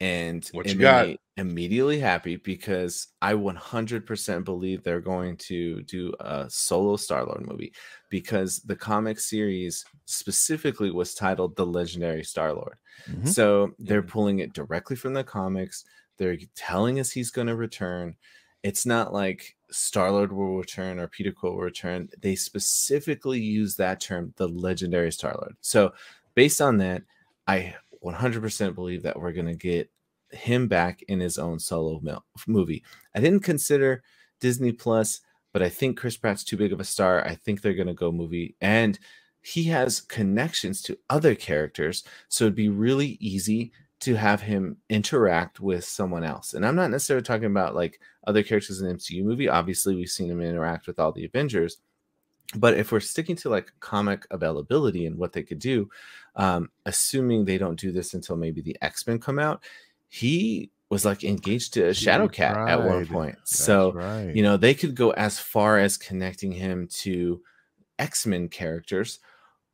and 0.00 0.50
What 0.52 0.66
you 0.72 0.78
made 0.78 0.80
got? 0.80 1.06
me 1.08 1.20
immediately 1.36 1.98
happy 2.00 2.36
because 2.36 3.08
I 3.22 3.34
100% 3.34 4.44
believe 4.44 4.82
they're 4.82 5.00
going 5.00 5.36
to 5.38 5.82
do 5.82 6.12
a 6.20 6.46
solo 6.50 6.96
Star 6.96 7.24
Lord 7.24 7.46
movie 7.46 7.72
because 8.08 8.60
the 8.60 8.76
comic 8.76 9.18
series 9.20 9.84
specifically 10.04 10.90
was 10.90 11.14
titled 11.14 11.56
The 11.56 11.66
Legendary 11.66 12.24
Star 12.24 12.52
Lord. 12.52 12.76
Mhm. 13.08 13.28
So 13.28 13.72
they're 13.78 14.02
pulling 14.02 14.40
it 14.40 14.52
directly 14.52 14.96
from 14.96 15.14
the 15.14 15.24
comics. 15.24 15.84
They're 16.16 16.36
telling 16.54 16.98
us 17.00 17.10
he's 17.12 17.30
going 17.30 17.46
to 17.48 17.56
return. 17.56 18.16
It's 18.64 18.84
not 18.84 19.12
like 19.12 19.56
Star 19.70 20.10
Lord 20.10 20.32
will 20.32 20.56
return 20.58 20.98
or 20.98 21.06
Peter 21.06 21.30
Quill 21.30 21.52
will 21.52 21.60
return. 21.62 22.08
They 22.20 22.34
specifically 22.34 23.40
use 23.40 23.76
that 23.76 24.00
term, 24.00 24.32
the 24.36 24.48
legendary 24.48 25.12
Star 25.12 25.34
Lord. 25.34 25.56
So, 25.60 25.92
based 26.38 26.60
on 26.60 26.76
that, 26.76 27.02
I 27.48 27.74
100% 28.04 28.74
believe 28.76 29.02
that 29.02 29.18
we're 29.18 29.32
going 29.32 29.48
to 29.48 29.56
get 29.56 29.90
him 30.30 30.68
back 30.68 31.02
in 31.08 31.18
his 31.18 31.36
own 31.36 31.58
solo 31.58 31.98
mil- 32.00 32.24
movie. 32.46 32.84
I 33.12 33.18
didn't 33.18 33.40
consider 33.40 34.04
Disney 34.40 34.70
Plus, 34.70 35.20
but 35.52 35.62
I 35.62 35.68
think 35.68 35.98
Chris 35.98 36.16
Pratt's 36.16 36.44
too 36.44 36.56
big 36.56 36.72
of 36.72 36.78
a 36.78 36.84
star. 36.84 37.26
I 37.26 37.34
think 37.34 37.60
they're 37.60 37.74
going 37.74 37.88
to 37.88 37.92
go 37.92 38.12
movie. 38.12 38.54
And 38.60 39.00
he 39.42 39.64
has 39.64 40.00
connections 40.00 40.80
to 40.82 40.96
other 41.10 41.34
characters. 41.34 42.04
So 42.28 42.44
it'd 42.44 42.54
be 42.54 42.68
really 42.68 43.18
easy 43.18 43.72
to 44.02 44.14
have 44.14 44.42
him 44.42 44.76
interact 44.88 45.58
with 45.58 45.84
someone 45.84 46.22
else. 46.22 46.54
And 46.54 46.64
I'm 46.64 46.76
not 46.76 46.92
necessarily 46.92 47.24
talking 47.24 47.46
about 47.46 47.74
like 47.74 48.00
other 48.28 48.44
characters 48.44 48.80
in 48.80 48.86
the 48.86 48.94
MCU 48.94 49.24
movie. 49.24 49.48
Obviously, 49.48 49.96
we've 49.96 50.08
seen 50.08 50.30
him 50.30 50.40
interact 50.40 50.86
with 50.86 51.00
all 51.00 51.10
the 51.10 51.24
Avengers. 51.24 51.78
But 52.54 52.78
if 52.78 52.92
we're 52.92 53.00
sticking 53.00 53.36
to 53.36 53.50
like 53.50 53.72
comic 53.80 54.26
availability 54.30 55.06
and 55.06 55.16
what 55.16 55.32
they 55.32 55.42
could 55.42 55.58
do, 55.58 55.90
um, 56.36 56.70
assuming 56.86 57.44
they 57.44 57.58
don't 57.58 57.78
do 57.78 57.92
this 57.92 58.14
until 58.14 58.36
maybe 58.36 58.62
the 58.62 58.76
X 58.80 59.06
Men 59.06 59.18
come 59.18 59.38
out, 59.38 59.62
he 60.08 60.70
was 60.90 61.04
like 61.04 61.24
engaged 61.24 61.74
to 61.74 61.82
Shadowcat 61.90 62.68
at 62.68 62.82
one 62.82 63.06
point. 63.06 63.36
That's 63.36 63.58
so 63.58 63.92
right. 63.92 64.34
you 64.34 64.42
know 64.42 64.56
they 64.56 64.74
could 64.74 64.94
go 64.94 65.10
as 65.10 65.38
far 65.38 65.78
as 65.78 65.96
connecting 65.96 66.52
him 66.52 66.88
to 67.00 67.42
x-men 67.98 68.48
characters 68.48 69.18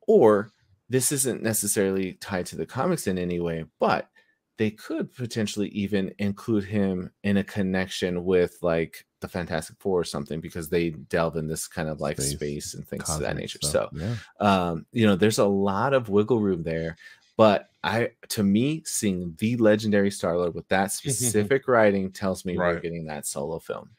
or 0.07 0.51
this 0.89 1.11
isn't 1.11 1.43
necessarily 1.43 2.13
tied 2.13 2.45
to 2.47 2.55
the 2.55 2.65
comics 2.65 3.07
in 3.07 3.17
any 3.17 3.39
way 3.39 3.65
but 3.79 4.09
they 4.57 4.71
could 4.71 5.13
potentially 5.13 5.67
even 5.69 6.13
include 6.17 6.63
him 6.63 7.11
in 7.23 7.37
a 7.37 7.43
connection 7.43 8.23
with 8.23 8.57
like 8.61 9.05
the 9.25 9.31
fantastic 9.31 9.75
four 9.79 9.99
or 9.99 10.03
something 10.03 10.39
because 10.39 10.69
they 10.69 10.91
delve 11.09 11.35
in 11.35 11.47
this 11.47 11.67
kind 11.67 11.89
of 11.89 11.99
like 11.99 12.17
Space, 12.17 12.31
space, 12.33 12.73
and 12.75 12.87
things 12.87 13.09
of 13.09 13.21
that 13.21 13.35
nature 13.35 13.59
stuff, 13.61 13.89
so 13.91 13.99
yeah. 13.99 14.15
um 14.39 14.85
you 14.91 15.05
know 15.07 15.15
there's 15.15 15.39
a 15.39 15.45
lot 15.45 15.93
of 15.93 16.09
wiggle 16.09 16.39
room 16.39 16.63
there 16.63 16.95
but 17.37 17.69
i 17.83 18.09
to 18.29 18.43
me 18.43 18.81
seeing 18.85 19.35
the 19.39 19.57
legendary 19.57 20.11
star 20.11 20.37
lord 20.37 20.53
with 20.55 20.67
that 20.69 20.91
specific 20.99 21.67
writing 21.67 22.11
tells 22.11 22.45
me 22.45 22.57
we're 22.57 22.79
getting 22.79 23.05
that 23.05 23.25
solo 23.25 23.59
film 23.59 23.89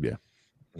Yeah. 0.00 0.16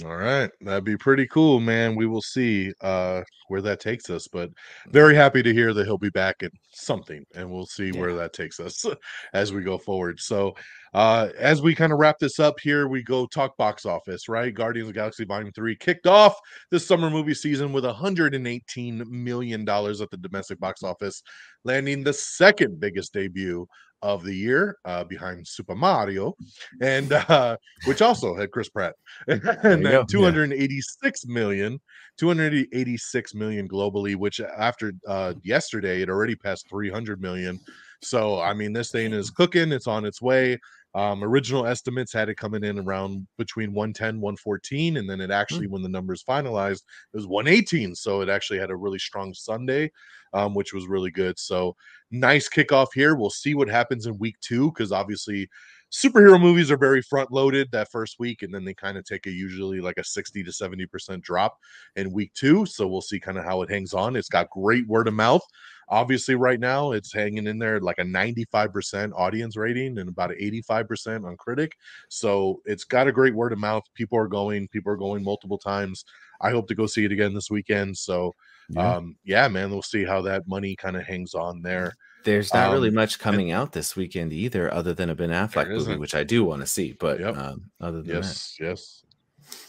All 0.05 0.17
right, 0.17 0.51
that'd 0.61 0.83
be 0.83 0.97
pretty 0.97 1.25
cool, 1.29 1.61
man. 1.61 1.95
We 1.95 2.07
will 2.07 2.21
see 2.21 2.73
uh 2.81 3.23
where 3.47 3.63
that 3.63 3.79
takes 3.79 4.11
us, 4.11 4.27
but 4.27 4.51
very 4.89 5.15
happy 5.15 5.41
to 5.43 5.53
hear 5.53 5.73
that 5.73 5.85
he'll 5.85 5.99
be 5.99 6.11
back 6.11 6.43
at 6.43 6.51
something, 6.73 7.25
and 7.37 7.49
we'll 7.49 7.67
see 7.67 7.91
Yeah. 7.93 8.01
where 8.01 8.15
that 8.15 8.33
takes 8.33 8.59
us 8.59 8.85
as 9.35 9.53
we 9.53 9.63
go 9.63 9.79
forward. 9.79 10.19
So, 10.19 10.57
uh 10.95 11.29
as 11.39 11.61
we 11.61 11.75
kind 11.75 11.93
of 11.93 11.99
wrap 11.99 12.19
this 12.19 12.39
up 12.39 12.55
here, 12.63 12.89
we 12.89 13.03
go 13.03 13.27
talk 13.27 13.57
box 13.57 13.85
office, 13.85 14.29
right? 14.29 14.55
Guardians 14.55 14.89
of 14.89 14.95
the 14.95 14.99
Galaxy 14.99 15.25
Volume 15.25 15.53
3 15.53 15.77
kicked 15.77 16.07
off 16.07 16.37
this 16.71 16.87
summer 16.87 17.11
movie 17.11 17.35
season 17.35 17.73
with 17.73 17.85
118 17.85 19.05
million 19.09 19.65
dollars 19.65 20.01
at 20.01 20.11
the 20.11 20.17
domestic 20.17 20.59
box 20.61 20.83
office, 20.83 21.23
landing 21.65 22.05
the 22.05 22.13
second 22.13 22.81
biggest 22.81 23.13
debut 23.13 23.67
of 24.03 24.23
the 24.23 24.35
year 24.35 24.77
uh 24.85 25.03
behind 25.03 25.49
Super 25.49 25.75
Mario 25.75 26.35
and 26.83 27.11
uh 27.13 27.57
which 27.87 28.03
also 28.03 28.37
had 28.37 28.51
Chris 28.51 28.69
Pratt. 28.69 28.95
and 29.29 29.43
then 29.43 29.83
go. 29.83 30.05
286 30.05 31.27
million, 31.27 31.81
286 32.19 33.35
million 33.35 33.67
globally, 33.67 34.15
which 34.15 34.41
after 34.41 34.93
uh 35.09 35.33
yesterday 35.43 36.03
it 36.03 36.11
already 36.11 36.37
passed 36.37 36.69
300 36.69 37.21
million. 37.21 37.59
So 38.03 38.41
I 38.41 38.53
mean 38.53 38.75
this 38.75 38.91
thing 38.91 39.13
is 39.15 39.31
cooking, 39.31 39.73
it's 39.73 39.87
on 39.87 40.05
its 40.05 40.21
way. 40.21 40.59
Um, 40.95 41.25
original 41.25 41.67
estimates 41.67 42.13
had 42.13 42.29
it 42.29 42.37
coming 42.37 42.63
in 42.63 42.79
around 42.79 43.27
between 43.37 43.73
110, 43.73 44.21
114, 44.21 44.97
and 44.97 45.11
then 45.11 45.21
it 45.21 45.31
actually, 45.31 45.67
when 45.67 45.83
the 45.83 45.89
numbers 45.89 46.23
finalized, 46.23 46.83
it 47.13 47.17
was 47.17 47.27
118. 47.27 47.95
So 47.97 48.21
it 48.21 48.29
actually 48.29 48.61
had 48.61 48.71
a 48.71 48.77
really 48.77 49.01
strong 49.01 49.35
Sunday, 49.35 49.91
um, 50.35 50.55
which 50.55 50.73
was 50.73 50.87
really 50.87 51.11
good. 51.11 51.39
So 51.39 51.75
nice 52.13 52.49
kickoff 52.49 52.89
here. 52.95 53.17
We'll 53.17 53.31
see 53.31 53.55
what 53.55 53.69
happens 53.69 54.07
in 54.07 54.19
week 54.19 54.37
two 54.41 54.71
because 54.71 54.93
obviously 54.93 55.49
superhero 55.95 56.41
movies 56.41 56.73
are 56.73 56.77
very 56.77 57.01
front 57.01 57.31
loaded 57.31 57.71
that 57.71 57.89
first 57.91 58.19
week 58.19 58.43
and 58.43 58.53
then 58.53 58.65
they 58.65 58.75
kind 58.75 58.99
of 58.99 59.05
take 59.05 59.27
a 59.27 59.31
usually 59.31 59.81
like 59.81 59.97
a 59.97 60.03
60 60.05 60.43
to 60.43 60.53
70 60.53 60.87
percent 60.87 61.23
drop 61.23 61.59
in 61.95 62.13
week 62.13 62.33
two 62.35 62.67
so 62.67 62.89
we'll 62.89 63.01
see 63.01 63.21
kind 63.21 63.39
of 63.39 63.45
how 63.45 63.63
it 63.63 63.71
hangs 63.71 63.95
on. 63.95 64.17
It's 64.17 64.29
got 64.29 64.51
great 64.51 64.87
word 64.89 65.07
of 65.07 65.15
mouth. 65.15 65.43
Obviously 65.89 66.35
right 66.35 66.59
now 66.59 66.93
it's 66.93 67.13
hanging 67.13 67.47
in 67.47 67.59
there 67.59 67.79
like 67.79 67.99
a 67.99 68.05
95 68.05 68.73
percent 68.73 69.13
audience 69.15 69.57
rating 69.57 69.99
and 69.99 70.09
about 70.09 70.33
85 70.33 70.89
percent 70.89 71.25
on 71.27 71.37
critic 71.37 71.77
so 72.09 72.61
it's 72.65 72.85
got 72.85 73.07
a 73.07 73.13
great 73.13 73.35
word 73.35 73.53
of 73.53 73.59
mouth. 73.61 73.85
People 73.95 74.19
are 74.19 74.29
going 74.29 74.67
people 74.69 74.91
are 74.93 74.97
going 74.97 75.23
multiple 75.23 75.59
times. 75.59 76.05
I 76.41 76.51
hope 76.51 76.67
to 76.69 76.75
go 76.75 76.87
see 76.87 77.05
it 77.05 77.13
again 77.13 77.35
this 77.35 77.51
weekend 77.51 77.97
so 77.97 78.35
Yeah. 78.69 78.97
um 78.97 79.17
yeah 79.25 79.47
man 79.47 79.71
we'll 79.71 79.83
see 79.83 80.05
how 80.05 80.23
that 80.23 80.49
money 80.49 80.75
kind 80.75 80.97
of 80.97 81.05
hangs 81.05 81.35
on 81.35 81.63
there 81.63 81.95
There's 82.25 82.53
not 82.53 82.73
really 82.73 82.89
Um, 82.89 82.95
much 82.95 83.19
coming 83.19 83.51
out 83.53 83.73
this 83.73 83.95
weekend 83.97 84.33
either, 84.33 84.73
other 84.73 84.95
than 84.95 85.11
a 85.11 85.15
Ben 85.15 85.31
Affleck 85.31 85.69
movie, 85.69 85.97
which 85.97 86.15
I 86.15 86.25
do 86.25 86.45
want 86.45 86.63
to 86.63 86.67
see. 86.67 86.93
But 86.93 87.21
Yep. 87.21 87.37
um, 87.37 87.71
other 87.81 88.03
than 88.03 88.17
Yes, 88.17 88.57
yes. 88.59 89.05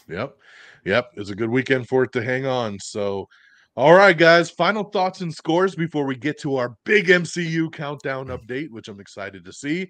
Yep. 0.08 0.36
Yep. 0.84 1.12
It's 1.16 1.30
a 1.30 1.34
good 1.34 1.50
weekend 1.50 1.88
for 1.88 2.04
it 2.04 2.12
to 2.12 2.22
hang 2.22 2.46
on. 2.46 2.78
So, 2.78 3.28
all 3.76 3.92
right, 3.94 4.16
guys, 4.16 4.50
final 4.50 4.84
thoughts 4.84 5.20
and 5.20 5.34
scores 5.34 5.74
before 5.74 6.06
we 6.06 6.16
get 6.16 6.38
to 6.40 6.56
our 6.56 6.76
big 6.84 7.08
MCU 7.08 7.70
countdown 7.70 8.28
update, 8.28 8.70
which 8.70 8.88
I'm 8.88 9.00
excited 9.00 9.44
to 9.44 9.52
see. 9.52 9.88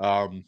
Um, 0.00 0.44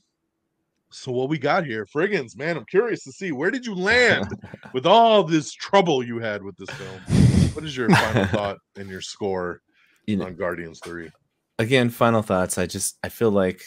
so 0.91 1.13
what 1.13 1.29
we 1.29 1.37
got 1.37 1.67
here, 1.67 1.85
Frigginz, 1.85 2.37
man, 2.37 2.57
I'm 2.57 2.65
curious 2.65 3.05
to 3.05 3.13
see 3.13 3.31
where 3.31 3.51
did 3.51 3.67
you 3.67 3.75
land 3.75 4.27
with 4.73 4.87
all 4.87 5.23
this 5.23 5.53
trouble 5.53 6.03
you 6.03 6.19
had 6.19 6.43
with 6.43 6.57
this 6.57 6.71
film? 6.71 7.51
What 7.53 7.65
is 7.65 7.77
your 7.77 7.91
final 7.91 8.25
thought 8.29 8.57
and 8.77 8.89
your 8.89 9.03
score 9.03 9.61
you 10.07 10.17
know, 10.17 10.27
on 10.27 10.35
Guardians 10.35 10.81
3? 10.83 11.11
Again, 11.59 11.91
final 11.91 12.23
thoughts. 12.23 12.59
I 12.59 12.67
just 12.67 12.99
I 13.03 13.09
feel 13.09 13.31
like 13.31 13.63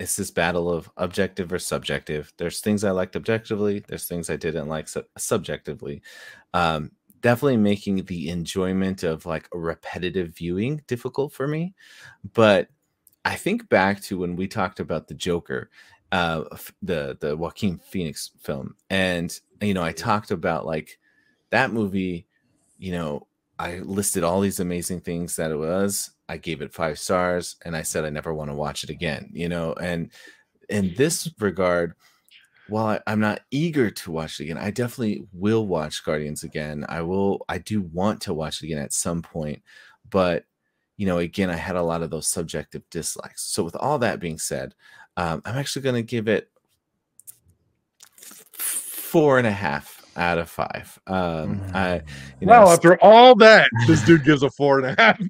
it's 0.00 0.16
this 0.16 0.30
battle 0.30 0.70
of 0.70 0.90
objective 0.96 1.52
or 1.52 1.58
subjective. 1.58 2.32
There's 2.38 2.60
things 2.60 2.84
I 2.84 2.90
liked 2.90 3.16
objectively. 3.16 3.84
There's 3.86 4.06
things 4.06 4.28
I 4.30 4.36
didn't 4.36 4.68
like 4.68 4.88
sub- 4.88 5.06
subjectively. 5.18 6.02
Um, 6.52 6.90
definitely 7.20 7.56
making 7.56 8.04
the 8.04 8.28
enjoyment 8.30 9.02
of 9.02 9.26
like 9.26 9.48
repetitive 9.52 10.34
viewing 10.36 10.82
difficult 10.86 11.32
for 11.32 11.46
me. 11.48 11.74
But 12.34 12.68
I 13.24 13.36
think 13.36 13.68
back 13.68 14.02
to 14.04 14.18
when 14.18 14.36
we 14.36 14.48
talked 14.48 14.80
about 14.80 15.08
the 15.08 15.14
Joker, 15.14 15.70
uh, 16.12 16.44
the 16.82 17.16
the 17.20 17.36
Joaquin 17.36 17.78
Phoenix 17.78 18.30
film, 18.40 18.76
and 18.90 19.38
you 19.60 19.74
know 19.74 19.82
I 19.84 19.92
talked 19.92 20.30
about 20.30 20.66
like 20.66 20.98
that 21.50 21.72
movie. 21.72 22.26
You 22.78 22.92
know, 22.92 23.26
I 23.58 23.78
listed 23.78 24.24
all 24.24 24.40
these 24.40 24.60
amazing 24.60 25.00
things 25.00 25.36
that 25.36 25.50
it 25.50 25.56
was. 25.56 26.10
I 26.28 26.38
gave 26.38 26.62
it 26.62 26.72
five 26.72 26.98
stars, 26.98 27.56
and 27.64 27.76
I 27.76 27.82
said 27.82 28.04
I 28.04 28.10
never 28.10 28.34
want 28.34 28.50
to 28.50 28.54
watch 28.54 28.84
it 28.84 28.90
again. 28.90 29.30
You 29.32 29.48
know, 29.48 29.74
and 29.74 30.10
in 30.68 30.94
this 30.96 31.30
regard, 31.38 31.94
while 32.68 32.86
I, 32.86 33.00
I'm 33.06 33.20
not 33.20 33.42
eager 33.50 33.90
to 33.90 34.10
watch 34.10 34.40
it 34.40 34.44
again, 34.44 34.58
I 34.58 34.70
definitely 34.70 35.26
will 35.32 35.66
watch 35.66 36.04
Guardians 36.04 36.42
again. 36.42 36.84
I 36.88 37.02
will. 37.02 37.44
I 37.48 37.58
do 37.58 37.82
want 37.82 38.22
to 38.22 38.34
watch 38.34 38.62
it 38.62 38.66
again 38.66 38.78
at 38.78 38.92
some 38.92 39.22
point, 39.22 39.62
but 40.10 40.44
you 40.96 41.06
know, 41.06 41.18
again, 41.18 41.50
I 41.50 41.56
had 41.56 41.76
a 41.76 41.82
lot 41.82 42.02
of 42.02 42.10
those 42.10 42.28
subjective 42.28 42.82
dislikes. 42.90 43.42
So, 43.42 43.62
with 43.62 43.76
all 43.76 43.98
that 43.98 44.20
being 44.20 44.38
said, 44.38 44.74
um, 45.16 45.42
I'm 45.44 45.56
actually 45.56 45.82
going 45.82 45.96
to 45.96 46.02
give 46.02 46.28
it 46.28 46.50
four 48.14 49.38
and 49.38 49.46
a 49.46 49.52
half 49.52 49.93
out 50.16 50.38
of 50.38 50.48
five. 50.48 50.98
Um, 51.06 51.60
I, 51.74 52.02
you 52.40 52.46
know, 52.46 52.52
Wow, 52.52 52.72
after 52.72 53.02
all 53.02 53.34
that, 53.36 53.68
this 53.86 54.04
dude 54.04 54.24
gives 54.24 54.42
a 54.42 54.50
four 54.50 54.78
and 54.78 54.86
a 54.98 55.02
half. 55.02 55.20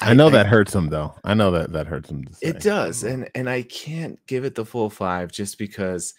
I 0.00 0.14
know 0.14 0.30
that 0.30 0.46
hurts 0.46 0.74
him 0.74 0.88
though. 0.88 1.14
I 1.24 1.34
know 1.34 1.50
that 1.50 1.72
that 1.72 1.86
hurts 1.86 2.10
him. 2.10 2.24
To 2.24 2.34
say. 2.34 2.48
It 2.48 2.60
does, 2.60 3.02
and 3.02 3.28
and 3.34 3.48
I 3.50 3.62
can't 3.62 4.18
give 4.26 4.44
it 4.44 4.54
the 4.54 4.64
full 4.64 4.90
five 4.90 5.32
just 5.32 5.58
because, 5.58 6.14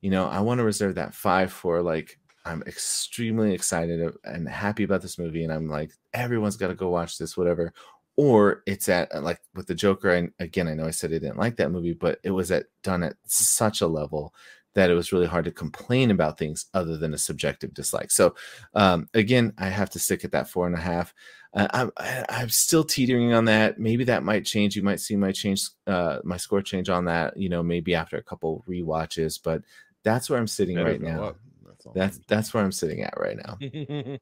you 0.00 0.10
know, 0.10 0.26
I 0.26 0.40
want 0.40 0.58
to 0.58 0.64
reserve 0.64 0.96
that 0.96 1.14
five 1.14 1.52
for 1.52 1.80
like 1.82 2.18
I'm 2.44 2.62
extremely 2.66 3.54
excited 3.54 4.00
of- 4.02 4.18
and 4.24 4.48
happy 4.48 4.82
about 4.82 5.00
this 5.00 5.18
movie, 5.18 5.44
and 5.44 5.52
I'm 5.52 5.68
like 5.68 5.92
everyone's 6.12 6.56
got 6.56 6.68
to 6.68 6.74
go 6.74 6.90
watch 6.90 7.16
this, 7.18 7.36
whatever. 7.36 7.72
Or 8.16 8.62
it's 8.66 8.90
at 8.90 9.14
uh, 9.14 9.22
like 9.22 9.40
with 9.54 9.66
the 9.66 9.74
Joker, 9.74 10.10
and 10.10 10.32
again, 10.38 10.68
I 10.68 10.74
know 10.74 10.84
I 10.84 10.90
said 10.90 11.10
I 11.10 11.18
didn't 11.18 11.38
like 11.38 11.56
that 11.56 11.70
movie, 11.70 11.94
but 11.94 12.18
it 12.22 12.30
was 12.30 12.50
at 12.50 12.66
done 12.82 13.02
at 13.02 13.16
such 13.24 13.80
a 13.80 13.86
level 13.86 14.34
that 14.74 14.90
it 14.90 14.94
was 14.94 15.12
really 15.12 15.26
hard 15.26 15.44
to 15.44 15.50
complain 15.50 16.10
about 16.10 16.38
things 16.38 16.66
other 16.74 16.96
than 16.96 17.14
a 17.14 17.18
subjective 17.18 17.74
dislike. 17.74 18.10
So, 18.10 18.34
um, 18.74 19.08
again, 19.14 19.52
I 19.58 19.68
have 19.68 19.90
to 19.90 19.98
stick 19.98 20.24
at 20.24 20.32
that 20.32 20.48
four 20.48 20.66
and 20.66 20.74
a 20.74 20.80
half. 20.80 21.14
Uh, 21.54 21.68
I'm 21.70 21.90
I- 21.98 22.24
I'm 22.28 22.48
still 22.48 22.84
teetering 22.84 23.32
on 23.32 23.44
that. 23.46 23.78
Maybe 23.78 24.04
that 24.04 24.22
might 24.22 24.44
change. 24.44 24.74
You 24.76 24.82
might 24.82 25.00
see 25.00 25.16
my 25.16 25.32
change, 25.32 25.68
uh, 25.86 26.18
my 26.24 26.36
score 26.36 26.62
change 26.62 26.88
on 26.88 27.04
that. 27.06 27.36
You 27.36 27.48
know, 27.48 27.62
maybe 27.62 27.94
after 27.94 28.16
a 28.16 28.22
couple 28.22 28.64
rewatches. 28.68 29.38
But 29.42 29.62
that's 30.02 30.30
where 30.30 30.38
I'm 30.38 30.46
sitting 30.46 30.76
That 30.76 30.84
right 30.84 31.00
now. 31.00 31.34
That's. 31.64 31.86
That's 31.94 32.20
that's 32.26 32.54
where 32.54 32.64
I'm 32.64 32.72
sitting 32.72 33.02
at 33.02 33.14
right 33.18 33.36
now. 33.36 33.58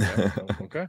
okay. 0.62 0.86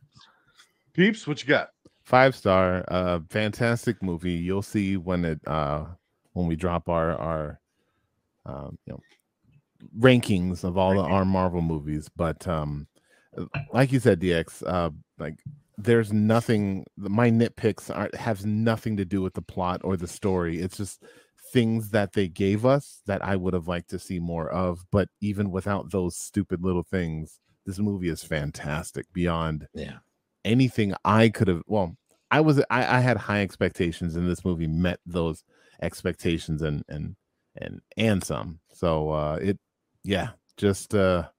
Peeps, 0.94 1.27
what 1.27 1.41
you 1.44 1.48
got? 1.49 1.69
five 2.06 2.36
star 2.36 2.86
uh 2.88 3.19
fantastic 3.32 4.02
movie 4.03 4.34
you'll 4.34 4.61
see 4.61 4.95
when 4.95 5.26
it 5.26 5.40
uh 5.48 5.84
when 6.34 6.45
we 6.45 6.56
drop 6.56 6.88
our 6.88 7.15
our 7.18 7.60
um 8.46 8.78
you 8.86 8.94
know 8.94 9.00
rankings 10.00 10.64
of 10.64 10.78
all 10.78 10.94
the 10.94 11.02
our 11.02 11.26
marvel 11.26 11.62
movies 11.62 12.10
but 12.16 12.48
um 12.48 12.88
like 13.74 13.92
you 13.92 14.00
said 14.00 14.20
dx 14.20 14.64
uh 14.66 14.90
like 15.20 15.36
there's 15.78 16.14
nothing 16.14 16.86
my 16.98 17.30
nitpicks 17.30 17.94
are 17.96 18.10
have 18.18 18.46
nothing 18.46 18.96
to 18.96 19.04
do 19.06 19.22
with 19.22 19.34
the 19.34 19.42
plot 19.42 19.82
or 19.84 19.98
the 19.98 20.08
story 20.08 20.60
it's 20.60 20.78
just 20.78 21.04
things 21.52 21.90
that 21.90 22.14
they 22.14 22.28
gave 22.28 22.66
us 22.66 23.02
that 23.06 23.24
i 23.24 23.36
would 23.36 23.54
have 23.54 23.68
liked 23.68 23.90
to 23.90 24.00
see 24.00 24.20
more 24.20 24.50
of 24.50 24.86
but 24.92 25.10
even 25.22 25.52
without 25.52 25.92
those 25.92 26.16
stupid 26.18 26.64
little 26.64 26.84
things 26.84 27.40
this 27.66 27.80
movie 27.80 28.10
is 28.10 28.24
fantastic 28.24 29.12
beyond 29.12 29.68
yeah. 29.74 29.98
anything 30.44 30.94
I 31.04 31.30
could 31.30 31.48
have. 31.48 31.64
Well, 31.68 31.96
I 32.32 32.42
was 32.42 32.60
I, 32.70 32.98
I 32.98 33.00
had 33.00 33.18
high 33.18 33.42
expectations, 33.42 34.16
and 34.16 34.30
this 34.30 34.46
movie 34.46 34.68
met 34.68 35.00
those 35.06 35.44
expectations 35.82 36.62
and 36.62 36.84
and 36.88 37.16
and 37.57 37.82
and 37.98 38.23
some. 38.23 38.60
So 38.73 39.11
uh 39.11 39.36
it, 39.41 39.60
yeah, 40.03 40.30
just 40.57 40.94
uh 40.95 41.30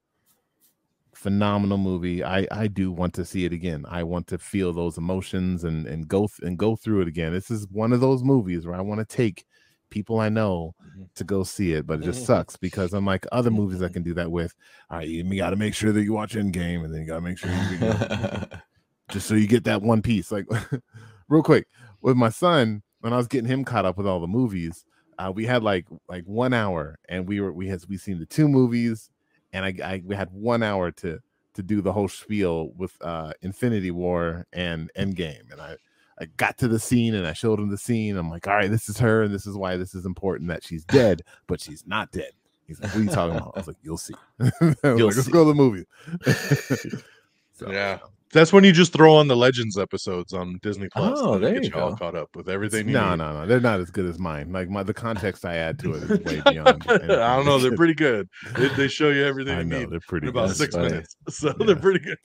phenomenal 1.14 1.78
movie. 1.78 2.22
I 2.22 2.46
I 2.50 2.66
do 2.68 2.92
want 2.92 3.14
to 3.14 3.24
see 3.24 3.44
it 3.44 3.52
again. 3.52 3.84
I 3.88 4.02
want 4.02 4.26
to 4.28 4.38
feel 4.38 4.72
those 4.72 4.98
emotions 4.98 5.64
and 5.64 5.86
and 5.86 6.06
go 6.08 6.26
th- 6.26 6.46
and 6.46 6.58
go 6.58 6.76
through 6.76 7.02
it 7.02 7.08
again. 7.08 7.32
This 7.32 7.50
is 7.50 7.66
one 7.68 7.92
of 7.92 8.00
those 8.00 8.22
movies 8.22 8.66
where 8.66 8.76
I 8.76 8.80
want 8.82 9.00
to 9.00 9.16
take 9.16 9.44
people 9.88 10.18
I 10.20 10.28
know 10.28 10.74
Mhm. 10.84 11.08
to 11.14 11.24
go 11.24 11.44
see 11.44 11.72
it, 11.72 11.86
but 11.86 12.00
it 12.00 12.04
just 12.04 12.24
sucks 12.26 12.56
because 12.56 12.92
unlike 12.92 13.24
other 13.32 13.50
movies 13.50 13.82
I 13.82 13.88
can 13.88 14.02
do 14.02 14.14
that 14.14 14.30
with, 14.30 14.52
all 14.90 14.98
right, 14.98 15.08
you 15.08 15.22
got 15.36 15.50
to 15.50 15.56
make 15.56 15.74
sure 15.74 15.92
that 15.92 16.02
you 16.02 16.12
watch 16.12 16.34
Endgame, 16.34 16.84
and 16.84 16.92
then 16.92 17.00
you 17.02 17.06
got 17.06 17.16
to 17.16 17.20
make 17.20 17.38
sure 17.38 17.50
you, 17.50 17.76
you 17.76 17.78
know, 17.78 18.44
just 19.10 19.26
so 19.28 19.34
you 19.34 19.46
get 19.46 19.64
that 19.64 19.82
one 19.82 20.02
piece. 20.02 20.32
Like, 20.32 20.46
real 21.28 21.42
quick, 21.42 21.66
with 22.00 22.16
my 22.16 22.30
son, 22.30 22.82
when 23.00 23.12
I 23.12 23.16
was 23.16 23.28
getting 23.28 23.48
him 23.48 23.64
caught 23.64 23.86
up 23.86 23.96
with 23.96 24.06
all 24.08 24.20
the 24.20 24.26
movies, 24.26 24.84
uh, 25.18 25.32
we 25.34 25.46
had 25.46 25.62
like 25.62 25.86
like 26.08 26.24
one 26.24 26.52
hour, 26.52 26.96
and 27.08 27.26
we 27.28 27.40
were 27.40 27.52
we 27.52 27.68
had 27.68 27.82
we 27.88 27.96
seen 27.98 28.18
the 28.18 28.26
two 28.26 28.48
movies, 28.48 29.10
and 29.52 29.64
I, 29.64 29.74
I 29.84 30.02
we 30.04 30.14
had 30.16 30.30
one 30.32 30.62
hour 30.62 30.90
to 30.92 31.20
to 31.54 31.62
do 31.62 31.80
the 31.80 31.92
whole 31.92 32.08
spiel 32.08 32.70
with 32.76 32.92
uh 33.00 33.32
Infinity 33.42 33.90
War 33.90 34.46
and 34.52 34.90
Endgame, 34.96 35.50
and 35.52 35.60
I. 35.60 35.76
I 36.18 36.24
got 36.38 36.56
to 36.60 36.68
the 36.68 36.78
scene 36.78 37.14
and 37.14 37.26
I 37.26 37.34
showed 37.34 37.58
him 37.60 37.68
the 37.68 37.76
scene. 37.76 38.16
I'm 38.16 38.30
like, 38.30 38.46
all 38.48 38.54
right, 38.54 38.70
this 38.70 38.88
is 38.88 38.96
her, 39.00 39.22
and 39.22 39.34
this 39.34 39.46
is 39.46 39.54
why 39.54 39.76
this 39.76 39.94
is 39.94 40.06
important 40.06 40.48
that 40.48 40.64
she's 40.64 40.82
dead, 40.82 41.20
but 41.46 41.60
she's 41.60 41.86
not 41.86 42.10
dead. 42.10 42.30
He's 42.66 42.80
like, 42.80 42.90
"What 42.94 43.00
are 43.00 43.04
you 43.04 43.10
talking 43.10 43.36
about?" 43.36 43.52
I 43.54 43.58
was 43.58 43.66
like, 43.66 43.76
"You'll 43.82 43.98
see." 43.98 44.14
I 44.40 44.50
was 44.60 44.76
You'll 44.82 45.08
like, 45.08 45.16
Let's 45.16 45.24
see. 45.26 45.30
go 45.30 45.44
to 45.44 45.48
the 45.48 45.54
movie. 45.54 45.84
So, 47.52 47.70
Yeah. 47.70 47.98
That's 48.36 48.52
when 48.52 48.64
you 48.64 48.72
just 48.72 48.92
throw 48.92 49.14
on 49.16 49.28
the 49.28 49.34
Legends 49.36 49.78
episodes 49.78 50.34
on 50.34 50.58
Disney 50.60 50.88
Plus. 50.94 51.18
Oh, 51.22 51.38
there 51.38 51.54
get 51.54 51.64
you 51.64 51.70
you 51.74 51.80
all 51.80 51.96
caught 51.96 52.14
up 52.14 52.28
with 52.36 52.50
everything. 52.50 52.92
No, 52.92 53.14
no, 53.14 53.32
no. 53.32 53.46
They're 53.46 53.60
not 53.60 53.80
as 53.80 53.90
good 53.90 54.04
as 54.04 54.18
mine. 54.18 54.52
Like 54.52 54.68
my 54.68 54.82
the 54.82 54.92
context 54.92 55.46
I 55.46 55.54
add 55.56 55.78
to 55.78 55.94
it 55.94 56.02
is 56.02 56.20
way 56.20 56.42
beyond. 56.52 56.84
I 56.86 56.98
don't 57.36 57.46
know. 57.46 57.58
they 57.58 57.68
They're 57.70 57.76
pretty 57.78 57.94
good. 57.94 58.28
They, 58.58 58.68
they 58.68 58.88
show 58.98 59.08
you 59.08 59.24
everything 59.24 59.56
I 59.58 59.62
know 59.62 59.86
they're 59.86 60.00
pretty 60.06 60.26
in 60.26 60.28
about 60.28 60.50
six 60.50 60.74
funny. 60.74 60.88
minutes. 60.90 61.16
So 61.30 61.54
Yeah. 61.58 61.66
they're 61.66 61.76
pretty 61.76 62.00
good. 62.00 62.18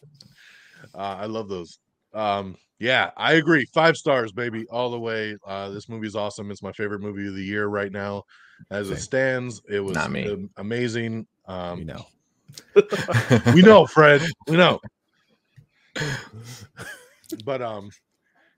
Uh, 0.94 0.98
I 1.22 1.26
love 1.28 1.48
those. 1.48 1.80
Um, 2.14 2.58
yeah, 2.80 3.12
I 3.16 3.34
agree. 3.34 3.66
Five 3.74 3.96
stars, 3.96 4.34
baby, 4.34 4.66
all 4.70 4.92
the 4.92 5.00
way. 5.00 5.38
Uh, 5.48 5.70
this 5.70 5.88
movie 5.88 6.08
is 6.08 6.16
awesome. 6.18 6.52
It's 6.52 6.62
my 6.62 6.74
favorite 6.74 7.00
movie 7.02 7.28
of 7.28 7.36
the 7.36 7.44
year 7.44 7.68
right 7.68 7.92
now, 7.92 8.24
as 8.70 8.90
it 8.90 8.98
stands. 9.00 9.62
It 9.70 9.80
was 9.80 9.96
amazing. 10.58 11.26
Um, 11.48 11.80
You 11.80 11.86
know. 11.86 12.06
we 13.56 13.62
know, 13.62 13.86
Fred. 13.86 14.22
We 14.48 14.58
know. 14.58 14.80
But 17.46 17.62
um, 17.62 17.90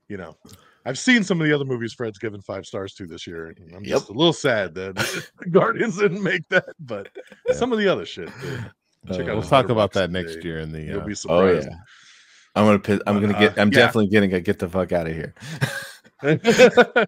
you 0.08 0.16
know, 0.16 0.36
I've 0.84 0.98
seen 0.98 1.22
some 1.22 1.40
of 1.40 1.46
the 1.46 1.54
other 1.54 1.64
movies 1.64 1.92
Fred's 1.94 2.18
given 2.18 2.40
five 2.42 2.66
stars 2.66 2.92
to 2.94 3.06
this 3.06 3.24
year. 3.26 3.46
and 3.56 3.72
I'm 3.74 3.84
just 3.84 4.08
a 4.08 4.12
little 4.12 4.32
sad 4.32 4.74
that 4.74 5.30
Guardians 5.52 5.96
didn't 5.96 6.22
make 6.22 6.46
that, 6.48 6.70
but 6.80 7.08
Yeah. 7.48 7.54
some 7.54 7.72
of 7.72 7.78
the 7.78 7.86
other 7.88 8.04
shit. 8.04 8.30
did. 8.40 8.64
Check 9.12 9.20
Uh, 9.20 9.22
out 9.22 9.26
We'll 9.26 9.40
his 9.42 9.48
talk 9.50 9.68
about 9.68 9.90
Letterboxd 9.90 9.94
that 9.94 10.10
next 10.10 10.42
year 10.44 10.58
in 10.58 10.72
the. 10.72 10.82
You'll 10.82 11.02
Uh, 11.02 11.06
be 11.06 11.14
Oh 11.28 11.52
yeah. 11.52 11.68
I'm 12.56 12.64
gonna. 12.66 12.78
piss- 12.80 13.02
I'm 13.06 13.20
gonna 13.20 13.34
Uh, 13.36 13.40
get. 13.40 13.58
I'm 13.58 13.68
yeah. 13.70 13.78
definitely 13.78 14.08
getting 14.08 14.30
to 14.30 14.40
get 14.40 14.58
the 14.58 14.68
fuck 14.68 14.90
out 14.92 15.06
of 15.06 15.12
here. 15.14 15.34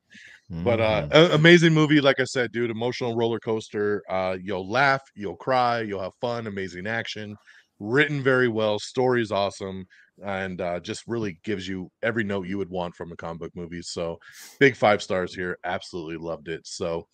but 0.50 0.80
uh 0.80 1.08
amazing 1.32 1.72
movie 1.74 2.00
like 2.00 2.20
i 2.20 2.24
said 2.24 2.52
dude 2.52 2.70
emotional 2.70 3.16
roller 3.16 3.40
coaster 3.40 4.02
uh 4.10 4.36
you'll 4.40 4.68
laugh 4.70 5.02
you'll 5.14 5.36
cry 5.36 5.80
you'll 5.80 6.00
have 6.02 6.12
fun 6.20 6.46
amazing 6.46 6.86
action 6.86 7.34
written 7.80 8.22
very 8.22 8.46
well 8.48 8.78
story's 8.78 9.30
awesome 9.32 9.84
and 10.24 10.60
uh 10.60 10.80
just 10.80 11.02
really 11.06 11.38
gives 11.44 11.68
you 11.68 11.90
every 12.02 12.24
note 12.24 12.46
you 12.46 12.58
would 12.58 12.70
want 12.70 12.94
from 12.94 13.12
a 13.12 13.16
comic 13.16 13.40
book 13.40 13.52
movie 13.54 13.82
so 13.82 14.18
big 14.58 14.74
five 14.74 15.02
stars 15.02 15.34
here 15.34 15.58
absolutely 15.64 16.16
loved 16.16 16.48
it 16.48 16.66
so 16.66 17.06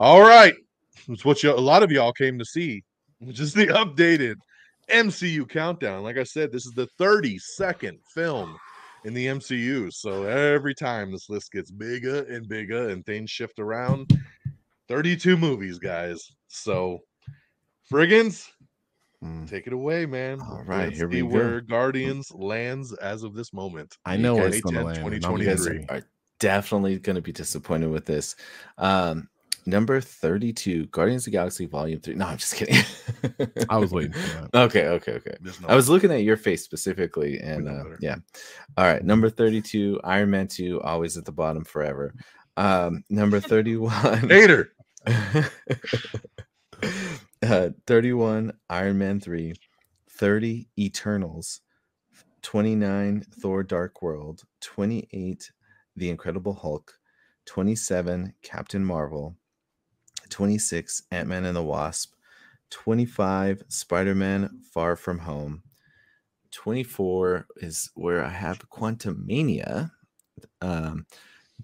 all 0.00 0.20
right 0.20 0.54
it's 1.08 1.24
what 1.24 1.42
you 1.42 1.50
a 1.50 1.54
lot 1.54 1.82
of 1.82 1.92
y'all 1.92 2.12
came 2.12 2.38
to 2.38 2.44
see 2.44 2.82
which 3.20 3.40
is 3.40 3.52
the 3.52 3.66
updated 3.68 4.36
mcu 4.90 5.48
countdown 5.48 6.02
like 6.02 6.16
i 6.16 6.24
said 6.24 6.50
this 6.50 6.66
is 6.66 6.72
the 6.72 6.88
32nd 6.98 7.98
film 8.14 8.56
in 9.06 9.14
the 9.14 9.26
MCU. 9.26 9.92
So 9.92 10.24
every 10.24 10.74
time 10.74 11.12
this 11.12 11.30
list 11.30 11.52
gets 11.52 11.70
bigger 11.70 12.24
and 12.24 12.48
bigger 12.48 12.88
and 12.88 13.06
things 13.06 13.30
shift 13.30 13.60
around, 13.60 14.10
32 14.88 15.36
movies, 15.36 15.78
guys. 15.78 16.32
So 16.48 16.98
Frigginz, 17.90 18.48
Mm. 19.26 19.48
take 19.48 19.66
it 19.66 19.72
away, 19.72 20.06
man. 20.06 20.40
All 20.40 20.62
right, 20.66 20.86
Let's 20.86 20.98
here 20.98 21.08
we 21.08 21.16
see 21.16 21.20
go. 21.22 21.26
where 21.26 21.60
Guardians 21.60 22.30
lands 22.32 22.92
as 22.94 23.22
of 23.22 23.34
this 23.34 23.52
moment. 23.52 23.96
I 24.04 24.16
know 24.16 24.34
where 24.34 24.48
it's 24.48 24.60
going 24.60 24.76
to 24.76 24.84
land. 24.84 24.98
I'm 24.98 25.10
2023. 25.10 25.86
are 25.88 26.02
definitely 26.38 26.98
going 26.98 27.16
to 27.16 27.22
be 27.22 27.32
disappointed 27.32 27.90
with 27.90 28.04
this. 28.06 28.36
Um, 28.78 29.28
number 29.66 30.00
32, 30.00 30.86
Guardians 30.86 31.22
of 31.22 31.32
the 31.32 31.38
Galaxy 31.38 31.66
Volume 31.66 32.00
3. 32.00 32.14
No, 32.14 32.26
I'm 32.26 32.38
just 32.38 32.54
kidding. 32.54 32.82
I 33.68 33.78
was 33.78 33.92
waiting 33.92 34.12
for 34.12 34.18
that. 34.52 34.62
Okay, 34.64 34.86
okay, 34.88 35.12
okay. 35.12 35.34
No 35.42 35.52
I 35.68 35.74
was 35.74 35.88
looking 35.88 36.12
at 36.12 36.22
your 36.22 36.36
face 36.36 36.62
specifically, 36.62 37.38
and 37.40 37.68
uh, 37.68 37.84
yeah. 38.00 38.16
All 38.76 38.84
right, 38.84 39.04
number 39.04 39.28
32, 39.30 40.00
Iron 40.04 40.30
Man 40.30 40.46
2, 40.48 40.80
always 40.82 41.16
at 41.16 41.24
the 41.24 41.32
bottom 41.32 41.64
forever. 41.64 42.14
Um, 42.56 43.02
number 43.10 43.40
31. 43.40 44.28
hater. 44.28 44.72
uh, 47.42 47.70
31 47.86 48.52
Iron 48.70 48.98
Man 48.98 49.20
3, 49.20 49.54
30 50.10 50.68
Eternals, 50.78 51.60
29 52.42 53.24
Thor 53.40 53.62
Dark 53.62 54.02
World, 54.02 54.42
28 54.60 55.50
The 55.96 56.10
Incredible 56.10 56.54
Hulk, 56.54 56.98
27 57.46 58.34
Captain 58.42 58.84
Marvel, 58.84 59.36
26 60.30 61.02
Ant-Man 61.10 61.44
and 61.44 61.56
the 61.56 61.62
Wasp, 61.62 62.14
25 62.70 63.62
Spider-Man 63.68 64.60
Far 64.72 64.96
From 64.96 65.20
Home, 65.20 65.62
24 66.52 67.46
is 67.56 67.90
where 67.94 68.24
I 68.24 68.30
have 68.30 68.68
Quantumania, 68.70 69.90
um, 70.60 71.06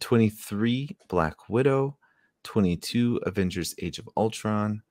23 0.01 0.97
Black 1.09 1.49
Widow, 1.49 1.97
22 2.45 3.21
Avengers 3.25 3.75
Age 3.81 3.99
of 3.99 4.09
Ultron, 4.17 4.83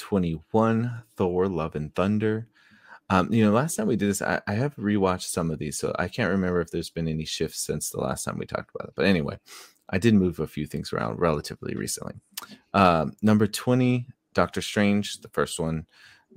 21 0.00 1.02
Thor 1.16 1.46
Love 1.46 1.76
and 1.76 1.94
Thunder. 1.94 2.48
Um, 3.10 3.30
you 3.32 3.44
know, 3.44 3.52
last 3.52 3.76
time 3.76 3.86
we 3.86 3.96
did 3.96 4.08
this, 4.08 4.22
I, 4.22 4.40
I 4.46 4.54
have 4.54 4.74
rewatched 4.76 5.28
some 5.28 5.50
of 5.50 5.58
these, 5.58 5.78
so 5.78 5.94
I 5.98 6.08
can't 6.08 6.30
remember 6.30 6.60
if 6.60 6.70
there's 6.70 6.90
been 6.90 7.06
any 7.06 7.26
shifts 7.26 7.60
since 7.60 7.90
the 7.90 8.00
last 8.00 8.24
time 8.24 8.38
we 8.38 8.46
talked 8.46 8.70
about 8.74 8.88
it. 8.88 8.94
But 8.96 9.06
anyway, 9.06 9.38
I 9.90 9.98
did 9.98 10.14
move 10.14 10.40
a 10.40 10.46
few 10.46 10.66
things 10.66 10.92
around 10.92 11.18
relatively 11.18 11.74
recently. 11.74 12.14
Um, 12.72 13.14
number 13.20 13.46
20, 13.46 14.06
Doctor 14.32 14.62
Strange, 14.62 15.20
the 15.20 15.28
first 15.28 15.60
one. 15.60 15.86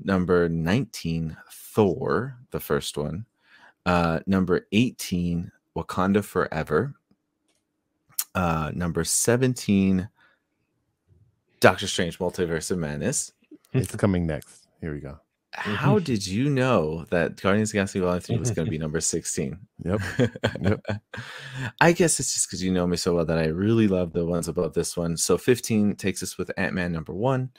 Number 0.03 0.49
19, 0.49 1.38
Thor, 1.52 2.38
the 2.52 2.60
first 2.60 2.98
one. 2.98 3.26
Uh, 3.85 4.19
number 4.26 4.68
18, 4.72 5.52
Wakanda 5.77 6.23
Forever. 6.23 6.95
Uh, 8.35 8.72
number 8.73 9.03
17, 9.03 10.10
Doctor 11.60 11.88
Strange 11.88 12.19
Multiverse 12.19 12.72
of 12.72 12.80
Madness. 12.80 13.31
It's 13.74 13.95
coming 13.95 14.26
next. 14.26 14.68
Here 14.82 14.94
we 14.94 15.00
go. 15.00 15.20
How 15.56 16.00
did 16.00 16.26
you 16.26 16.50
know 16.50 17.06
that 17.12 17.40
Guardians 17.40 17.70
of 17.70 17.74
the 17.74 17.78
Galaxy 17.78 18.00
Volume 18.00 18.22
3 18.22 18.38
was 18.38 18.52
going 18.52 18.66
to 18.66 18.72
be 18.72 18.78
number 18.80 19.00
16? 19.00 19.56
Yep. 19.86 20.02
yep. 20.62 20.82
I 21.80 21.91
guess 21.91 22.20
it's 22.20 22.34
just 22.34 22.48
because 22.48 22.64
you 22.64 22.72
know 22.72 22.88
me 22.88 22.98
so 22.98 23.14
well 23.14 23.26
that 23.26 23.38
I 23.38 23.45
really 23.45 23.88
love 23.88 24.14
the 24.14 24.26
ones 24.26 24.48
above 24.48 24.74
this 24.74 24.98
one. 24.98 25.16
So 25.16 25.38
15 25.38 25.95
takes 25.95 26.24
us 26.24 26.40
with 26.40 26.50
Ant 26.58 26.74
Man 26.74 26.91
number 26.91 27.14
one, 27.14 27.52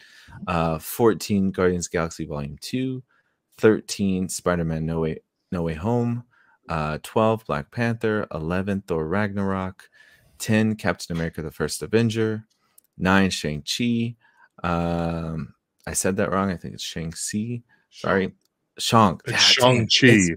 uh, 0.48 0.80
14 0.80 1.52
Guardians 1.52 1.86
of 1.86 1.92
the 1.92 1.98
Galaxy 1.98 2.26
Volume 2.26 2.58
2, 2.60 3.00
13 3.58 4.28
Spider 4.28 4.64
Man 4.64 4.86
No 4.86 5.00
Way, 5.00 5.20
no 5.52 5.62
Way 5.62 5.74
Home, 5.74 6.24
uh, 6.68 6.98
12 7.04 7.46
Black 7.46 7.70
Panther, 7.70 8.26
11 8.34 8.82
Thor 8.88 9.06
Ragnarok, 9.06 9.88
10 10.38 10.74
Captain 10.74 11.14
America 11.14 11.42
the 11.42 11.52
First 11.52 11.80
Avenger, 11.80 12.44
9 12.98 13.30
Shang-Chi. 13.30 14.16
Um, 14.64 15.54
I 15.86 15.92
said 15.92 16.16
that 16.16 16.30
wrong. 16.32 16.50
I 16.50 16.56
think 16.56 16.74
it's 16.74 16.82
Shang-Chi. 16.82 17.62
Sorry. 17.90 18.32
Shang. 18.78 19.20
It's 19.26 19.42
Shang-Chi. 19.42 20.06
it's- 20.06 20.30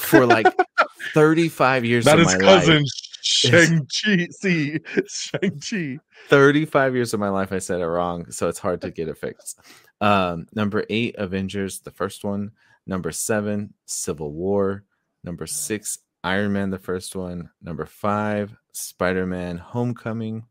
For 0.00 0.24
like 0.26 0.46
35 1.14 1.84
years 1.84 2.06
Not 2.06 2.18
of 2.18 2.26
his 2.26 2.34
my 2.34 2.40
cousin, 2.40 2.76
life. 2.78 2.84
Shang-Chi. 3.22 4.26
See, 4.30 4.78
Shang-Chi. 5.06 5.98
35 6.28 6.94
years 6.94 7.12
of 7.14 7.20
my 7.20 7.28
life 7.28 7.52
I 7.52 7.58
said 7.58 7.80
it 7.80 7.86
wrong, 7.86 8.30
so 8.30 8.48
it's 8.48 8.58
hard 8.58 8.80
to 8.82 8.90
get 8.92 9.08
it 9.08 9.18
fixed. 9.18 9.60
Um, 10.00 10.46
number 10.54 10.84
eight, 10.90 11.14
Avengers, 11.18 11.80
the 11.80 11.90
first 11.90 12.24
one. 12.24 12.52
Number 12.86 13.12
seven, 13.12 13.74
Civil 13.86 14.32
War. 14.32 14.84
Number 15.22 15.46
six, 15.46 15.98
Iron 16.22 16.52
Man, 16.54 16.70
the 16.70 16.78
first 16.78 17.14
one. 17.14 17.50
Number 17.62 17.86
five, 17.86 18.54
Spider 18.72 19.26
Man 19.26 19.58
Homecoming. 19.58 20.44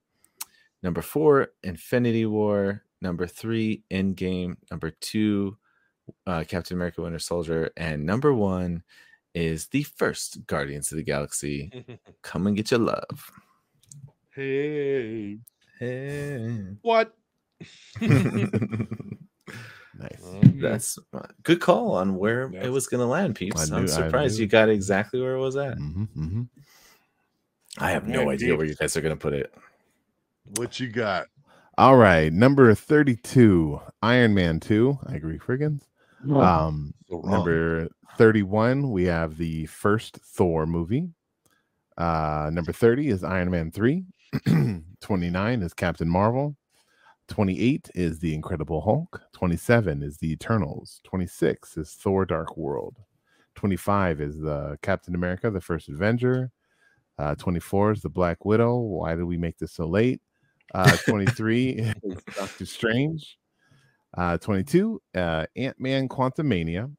Number 0.81 1.01
four, 1.01 1.49
Infinity 1.63 2.25
War. 2.25 2.83
Number 3.03 3.27
three, 3.27 3.83
Endgame. 3.91 4.55
Number 4.71 4.91
two, 5.01 5.57
uh, 6.25 6.45
Captain 6.47 6.77
America 6.77 7.01
Winter 7.01 7.19
Soldier. 7.19 7.69
And 7.75 8.05
number 8.05 8.33
one 8.33 8.81
is 9.35 9.67
the 9.67 9.83
first 9.83 10.47
Guardians 10.47 10.89
of 10.91 10.95
the 10.97 11.03
Galaxy. 11.03 11.71
Come 12.23 12.47
and 12.47 12.55
get 12.55 12.71
your 12.71 12.79
love. 12.79 13.31
hey, 14.33 15.37
Hey. 15.79 16.77
what? 16.81 17.13
Nice. 19.95 20.23
Um, 20.25 20.59
That's 20.59 20.97
good 21.43 21.61
call 21.61 21.91
on 21.91 22.15
where 22.15 22.51
it 22.63 22.69
was 22.69 22.87
going 22.87 22.99
to 23.01 23.05
land, 23.05 23.35
peeps. 23.35 23.71
I 23.71 23.77
I'm 23.77 23.87
surprised 23.87 24.39
you 24.39 24.47
got 24.47 24.67
exactly 24.69 25.21
where 25.21 25.35
it 25.35 25.39
was 25.39 25.55
at. 25.55 25.77
hmm 25.77 26.05
hmm 26.05 26.41
I 27.77 27.91
have 27.91 28.07
Yeah, 28.07 28.13
no 28.15 28.29
idea 28.31 28.47
indeed. 28.53 28.57
where 28.57 28.65
you 28.65 28.75
guys 28.75 28.97
are 28.97 29.01
going 29.01 29.15
to 29.15 29.21
put 29.21 29.33
it. 29.33 29.53
what 30.55 30.79
you 30.79 30.87
got? 30.87 31.27
All 31.77 31.95
right, 31.97 32.31
number 32.31 32.73
thirty-two, 32.75 33.81
Iron 34.03 34.33
Man 34.33 34.59
two. 34.59 34.99
I 35.07 35.15
agree, 35.15 35.39
frigginz. 35.39 35.81
Um, 36.39 36.93
So 37.09 37.21
number 37.21 37.89
thirty-one, 38.17 38.91
we 38.91 39.05
have 39.05 39.37
the 39.37 39.65
first 39.65 40.17
Thor 40.17 40.65
movie. 40.67 41.09
Uh, 41.97 42.49
number 42.53 42.71
thirty 42.73 43.09
is 43.09 43.23
Iron 43.23 43.49
Man 43.49 43.71
three. 43.71 44.05
Twenty-nine 45.01 45.61
is 45.63 45.73
Captain 45.73 46.07
Marvel. 46.09 46.55
Twenty-eight 47.27 47.89
is 47.95 48.19
the 48.19 48.35
Incredible 48.35 48.81
Hulk. 48.81 49.21
Twenty-seven 49.33 50.03
is 50.03 50.17
the 50.17 50.31
Eternals. 50.31 51.01
Twenty-six 51.03 51.75
is 51.77 51.91
Thor: 51.93 52.25
Dark 52.25 52.55
World. 52.55 52.97
Twenty-five 53.55 54.21
is 54.21 54.39
the 54.39 54.77
Captain 54.83 55.15
America: 55.15 55.49
The 55.49 55.61
First 55.61 55.89
Avenger. 55.89 56.51
Uh, 57.19 57.35
24 57.35 57.91
is 57.91 58.01
the 58.01 58.09
Black 58.09 58.43
Widow. 58.43 58.75
Why 58.77 59.13
did 59.13 59.25
we 59.25 59.37
make 59.37 59.59
this 59.59 59.71
so 59.73 59.85
late? 59.85 60.19
Uh, 60.73 60.95
23 61.05 61.69
is 61.69 61.93
Doctor 62.35 62.65
Strange. 62.65 63.37
Uh, 64.15 64.37
22, 64.37 65.01
uh, 65.15 65.45
Ant 65.55 65.79
Man 65.79 66.07
Quantumania. 66.07 66.91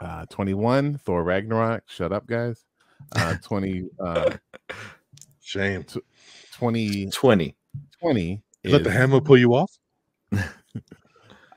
Uh, 0.00 0.26
21, 0.26 0.98
Thor 0.98 1.22
Ragnarok. 1.22 1.84
Shut 1.86 2.12
up, 2.12 2.26
guys. 2.26 2.64
Uh, 3.14 3.36
20, 3.42 3.84
uh, 4.00 4.36
Shame. 5.42 5.84
20, 6.52 7.10
20. 7.10 7.56
20 8.00 8.42
Let 8.64 8.84
the 8.84 8.90
is, 8.90 8.96
hammer 8.96 9.20
pull 9.20 9.38
you 9.38 9.54
off. 9.54 9.70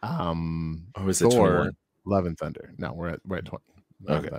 um, 0.03 0.87
Or 0.95 1.03
was 1.03 1.21
it 1.21 1.31
Thor, 1.31 1.47
21? 1.47 1.75
Love 2.05 2.25
and 2.25 2.37
Thunder. 2.37 2.73
No, 2.77 2.93
we're 2.93 3.09
at 3.09 3.19
we're 3.25 3.37
at 3.37 3.45
20. 3.45 3.63
Love 4.07 4.25
Okay. 4.25 4.37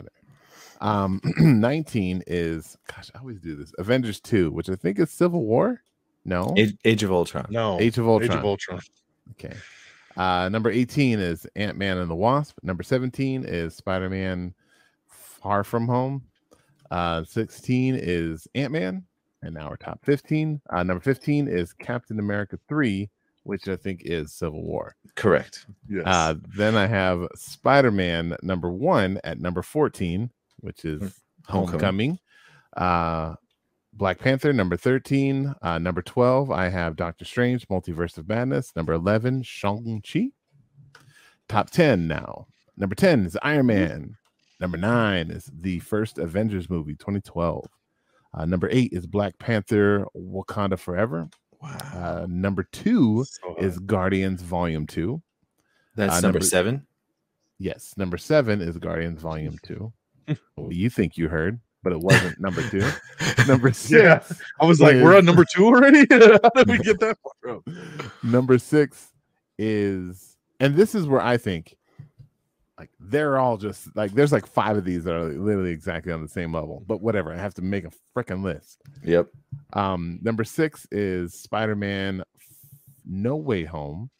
Um, 0.80 1.20
19 1.38 2.22
is 2.26 2.76
gosh, 2.94 3.10
I 3.14 3.18
always 3.18 3.40
do 3.40 3.56
this. 3.56 3.72
Avengers 3.78 4.20
2, 4.20 4.50
which 4.50 4.68
I 4.68 4.76
think 4.76 4.98
is 4.98 5.10
Civil 5.10 5.44
War. 5.44 5.80
No, 6.26 6.52
Age, 6.56 6.76
Age 6.84 7.02
of 7.04 7.12
Ultron. 7.12 7.46
No. 7.50 7.80
Age 7.80 7.98
of 7.98 8.08
Ultron. 8.08 8.30
Age 8.32 8.36
of 8.38 8.44
Ultron. 8.44 8.80
Okay. 9.32 9.56
Uh, 10.16 10.48
number 10.48 10.70
18 10.70 11.20
is 11.20 11.46
Ant 11.56 11.78
Man 11.78 11.98
and 11.98 12.10
the 12.10 12.14
Wasp. 12.14 12.58
Number 12.62 12.82
17 12.82 13.44
is 13.44 13.76
Spider 13.76 14.10
Man 14.10 14.54
Far 15.08 15.62
From 15.62 15.86
Home. 15.86 16.22
Uh, 16.90 17.22
16 17.24 17.96
is 18.00 18.48
Ant 18.54 18.72
Man. 18.72 19.04
And 19.42 19.54
now 19.54 19.68
we're 19.68 19.76
top 19.76 20.04
15. 20.04 20.60
Uh, 20.70 20.82
number 20.82 21.00
15 21.00 21.46
is 21.46 21.72
Captain 21.72 22.18
America 22.18 22.58
3, 22.68 23.08
which 23.44 23.68
I 23.68 23.76
think 23.76 24.02
is 24.04 24.32
Civil 24.32 24.62
War. 24.64 24.96
Correct. 25.14 25.66
Yes. 25.88 26.04
Uh, 26.06 26.34
then 26.56 26.74
I 26.74 26.86
have 26.86 27.28
Spider 27.36 27.92
Man 27.92 28.36
number 28.42 28.72
one 28.72 29.20
at 29.22 29.38
number 29.38 29.62
14, 29.62 30.30
which 30.60 30.84
is 30.84 31.20
Homecoming. 31.46 32.18
Homecoming. 32.76 33.38
Uh, 33.96 33.98
Black 33.98 34.18
Panther 34.18 34.52
number 34.52 34.76
13. 34.76 35.54
Uh, 35.62 35.78
number 35.78 36.02
12, 36.02 36.50
I 36.50 36.68
have 36.68 36.96
Doctor 36.96 37.24
Strange, 37.24 37.66
Multiverse 37.68 38.18
of 38.18 38.28
Madness. 38.28 38.74
Number 38.76 38.92
11, 38.92 39.42
Shang-Chi. 39.42 40.30
Top 41.48 41.70
10 41.70 42.06
now. 42.06 42.46
Number 42.76 42.94
10 42.94 43.26
is 43.26 43.38
Iron 43.42 43.66
Man. 43.66 44.16
Number 44.60 44.76
9 44.78 45.30
is 45.30 45.50
the 45.52 45.78
first 45.80 46.18
Avengers 46.18 46.68
movie, 46.70 46.94
2012. 46.94 47.66
Uh, 48.34 48.44
number 48.44 48.68
8 48.70 48.92
is 48.92 49.06
Black 49.06 49.38
Panther, 49.38 50.06
Wakanda 50.16 50.78
Forever. 50.78 51.28
Wow. 51.62 51.78
Uh, 51.94 52.26
number 52.28 52.64
2 52.72 53.24
So, 53.24 53.52
uh, 53.52 53.54
is 53.64 53.78
Guardians 53.78 54.42
Volume 54.42 54.86
2. 54.86 55.22
That's 55.94 56.12
uh, 56.12 56.20
number 56.20 56.38
number- 56.38 56.44
seven. 56.46 56.86
Yes, 57.58 57.94
number 57.96 58.18
7 58.18 58.60
is 58.60 58.76
Guardians 58.78 59.20
Volume 59.22 59.58
2. 59.62 59.92
Well, 60.56 60.72
you 60.72 60.90
think 60.90 61.16
you 61.16 61.28
heard, 61.28 61.60
but 61.82 61.92
it 61.92 62.00
wasn't 62.00 62.38
number 62.40 62.62
2. 62.68 62.82
Number 63.46 63.72
6 63.72 63.90
Yeah. 63.90 64.22
I 64.60 64.66
was 64.66 64.80
like, 64.80 64.96
is- 64.96 65.02
we're 65.02 65.16
on 65.16 65.24
number 65.24 65.44
two 65.54 65.66
already? 65.66 66.00
How 66.10 66.50
did 66.56 66.68
we 66.68 66.78
get 66.78 66.98
that 67.00 67.16
far 67.22 67.56
up? 67.56 67.68
number 68.24 68.58
six 68.58 69.12
is 69.58 70.36
and 70.60 70.74
this 70.74 70.94
is 70.94 71.06
where 71.06 71.20
i 71.20 71.36
think 71.36 71.76
like 72.78 72.90
they're 73.00 73.38
all 73.38 73.56
just 73.56 73.94
like 73.96 74.12
there's 74.12 74.32
like 74.32 74.46
five 74.46 74.76
of 74.76 74.84
these 74.84 75.04
that 75.04 75.14
are 75.14 75.24
literally 75.28 75.70
exactly 75.70 76.12
on 76.12 76.20
the 76.22 76.28
same 76.28 76.52
level 76.52 76.82
but 76.86 77.00
whatever 77.00 77.32
i 77.32 77.36
have 77.36 77.54
to 77.54 77.62
make 77.62 77.84
a 77.84 77.90
freaking 78.16 78.42
list 78.42 78.82
Yep. 79.04 79.28
um 79.74 80.18
number 80.22 80.44
six 80.44 80.86
is 80.90 81.32
spider-man 81.34 82.22
no 83.06 83.36
way 83.36 83.64
home 83.64 84.10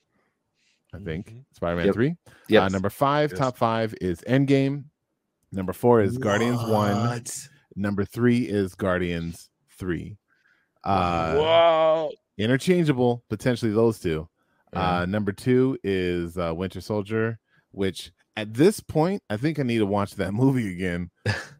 i 0.94 0.98
think 0.98 1.30
Mhm. 1.32 1.44
spider-man 1.52 1.86
Yep. 1.86 1.94
3 1.94 2.16
Yep. 2.48 2.62
uh, 2.62 2.68
number 2.68 2.90
five 2.90 3.30
Yes. 3.32 3.38
top 3.38 3.56
five 3.58 3.94
is 4.00 4.20
endgame 4.28 4.84
number 5.56 5.72
four 5.72 6.00
is 6.00 6.18
guardians 6.18 6.62
1 6.62 7.22
number 7.74 8.04
three 8.04 8.42
is 8.42 8.74
guardians 8.74 9.48
3 9.78 10.16
uh 10.84 11.34
wow. 11.38 12.10
interchangeable 12.38 13.24
potentially 13.28 13.72
those 13.72 13.98
two. 13.98 14.28
Yeah. 14.72 14.98
uh 14.98 15.06
number 15.06 15.32
two 15.32 15.78
is 15.82 16.36
uh 16.36 16.52
winter 16.54 16.80
soldier 16.80 17.38
which 17.72 18.12
at 18.36 18.54
this 18.54 18.80
point 18.80 19.22
i 19.30 19.36
think 19.36 19.58
i 19.58 19.62
need 19.62 19.78
to 19.78 19.86
watch 19.86 20.12
that 20.16 20.32
movie 20.42 20.70
again 20.70 21.10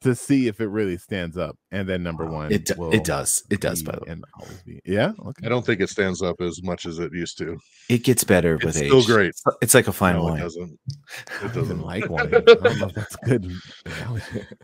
to 0.00 0.14
see 0.14 0.48
if 0.48 0.60
it 0.60 0.66
really 0.68 0.96
stands 0.98 1.36
up 1.36 1.56
and 1.70 1.88
then 1.88 2.02
number 2.02 2.24
one 2.26 2.52
it, 2.52 2.64
do- 2.66 2.90
it 2.92 3.04
does. 3.04 3.44
It 3.50 3.60
does, 3.60 3.82
be 3.82 3.90
by 3.90 3.98
the 3.98 4.04
way. 4.04 4.12
and 4.12 4.24
always 4.40 4.62
be 4.62 4.80
yeah 4.84 5.12
okay 5.26 5.46
I 5.46 5.48
don't 5.48 5.64
think 5.64 5.80
it 5.80 5.88
stands 5.88 6.22
up 6.22 6.40
as 6.40 6.62
much 6.62 6.86
as 6.86 6.98
it 6.98 7.12
used 7.12 7.38
to. 7.38 7.56
It 7.88 8.02
gets 8.04 8.24
better 8.24 8.56
with 8.56 8.68
It's 8.76 8.78
age. 8.82 8.88
still 8.88 9.04
great. 9.04 9.28
It's, 9.28 9.42
it's 9.62 9.74
like 9.74 9.88
a 9.88 9.92
fine 9.92 10.14
No, 10.16 10.26
it 10.28 10.30
wine. 10.32 10.40
doesn't. 10.40 10.78
It 11.08 11.40
don't 11.40 11.54
doesn't. 11.54 11.64
even 11.76 11.80
like 11.82 12.08
wine 12.10 12.34
i 12.34 12.40
don't 12.40 12.78
know 12.78 12.86
if 12.88 12.94
that's 12.94 13.16
good 13.24 13.52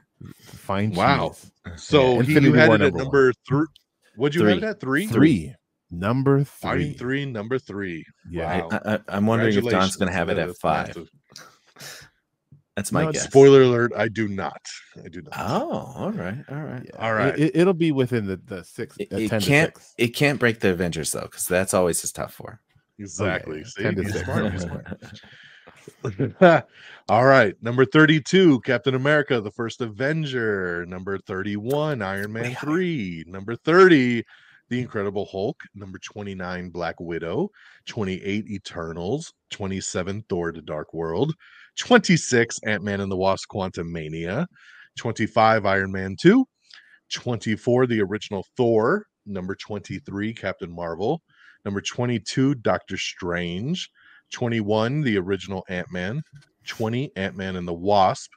fine 0.44 0.93
Wow. 0.93 1.31
cheese. 1.31 1.53
So 1.77 2.20
he, 2.20 2.35
you 2.35 2.53
had 2.55 2.70
it 2.70 2.81
at 2.82 2.94
number 2.94 2.99
number 2.99 3.32
three. 3.49 3.66
Would 4.16 4.35
you 4.35 4.44
have 4.47 4.59
it 4.59 4.65
at 4.65 4.81
three? 4.81 5.07
three 5.07 5.55
number 5.90 6.44
Volume 6.62 6.90
three 6.90 6.93
three, 6.94 7.27
number 7.27 7.59
three. 7.59 8.05
yeah 8.31 8.62
Wow. 8.62 8.69
I, 8.85 8.94
I, 8.94 8.99
I'm 9.09 9.27
wondering 9.27 9.55
if 9.57 9.65
Don's 9.69 9.97
going 9.97 10.11
to 10.11 10.15
have 10.16 10.28
it 10.31 10.39
at 10.39 10.57
five. 10.59 10.89
massive. 10.89 11.09
That's 12.77 12.90
my 12.90 13.05
No, 13.05 13.12
guess. 13.12 13.24
Spoiler 13.24 13.62
alert, 13.62 13.93
I 13.97 14.09
do 14.09 14.28
not. 14.28 14.61
I 15.05 15.09
do 15.09 15.20
not. 15.23 15.35
Oh, 15.36 15.93
all 15.94 16.12
right, 16.12 16.39
all 16.51 16.62
right. 16.62 16.82
yeah. 16.85 16.97
All 16.99 17.12
right. 17.12 17.39
it, 17.39 17.66
will 17.66 17.74
be 17.74 17.93
within 17.93 18.27
the 18.27 18.36
the 18.36 18.65
six 18.65 18.97
It, 18.99 19.12
uh, 19.12 19.16
it 19.19 19.28
10 19.28 19.40
to 19.40 19.47
can't. 19.47 19.77
6. 19.77 19.94
It 19.99 20.09
can't 20.09 20.40
break 20.40 20.61
the 20.61 20.70
Avengers 20.70 21.11
though, 21.11 21.20
because 21.23 21.44
that's 21.44 21.74
always 21.74 22.01
his 22.01 22.12
top 22.12 22.31
four. 22.31 22.61
Exactly. 22.99 23.59
yeah. 23.59 23.65
See, 23.66 23.82
10 23.82 23.94
to 23.97 24.03
he's 24.03 24.12
six. 24.12 24.24
smart, 24.24 24.61
smart. 24.61 24.86
All 27.09 27.24
right. 27.24 27.55
Number 27.62 27.85
32, 27.85 28.61
Captain 28.61 28.94
America, 28.94 29.40
the 29.40 29.51
first 29.51 29.81
Avenger. 29.81 30.86
Number 30.86 31.19
31, 31.19 32.01
Iron 32.03 32.32
Man 32.32 32.44
Way 32.44 32.55
3. 32.55 33.24
Number 33.27 33.57
30, 33.57 34.23
The 34.69 34.81
Incredible 34.81 35.27
Hulk. 35.27 35.62
Number 35.74 35.99
29, 35.99 36.70
Black 36.70 37.01
Widow. 37.01 37.51
28, 37.86 38.49
Eternals. 38.51 39.35
27, 39.51 40.24
Thor, 40.28 40.53
The 40.53 40.62
Dark 40.62 40.94
World. 40.94 41.35
26, 41.78 42.61
Ant 42.66 42.82
Man 42.82 43.01
and 43.01 43.11
the 43.11 43.16
Wasp, 43.16 43.49
Quantumania. 43.51 44.47
25, 44.99 45.66
Iron 45.66 45.93
Man 45.93 46.16
2. 46.20 46.44
24, 47.12 47.86
the 47.86 48.01
original 48.01 48.44
Thor. 48.57 49.07
Number 49.27 49.55
23, 49.55 50.35
Captain 50.35 50.70
Marvel. 50.74 51.23
Number 51.65 51.81
22, 51.81 52.57
Doctor 52.57 52.97
Strange. 52.97 53.89
21, 54.32 55.03
the 55.03 55.19
original 55.19 55.65
Ant 55.69 55.90
Man. 55.93 56.23
20, 56.66 57.11
Ant 57.16 57.36
Man 57.36 57.57
and 57.57 57.69
the 57.69 57.73
Wasp. 57.73 58.31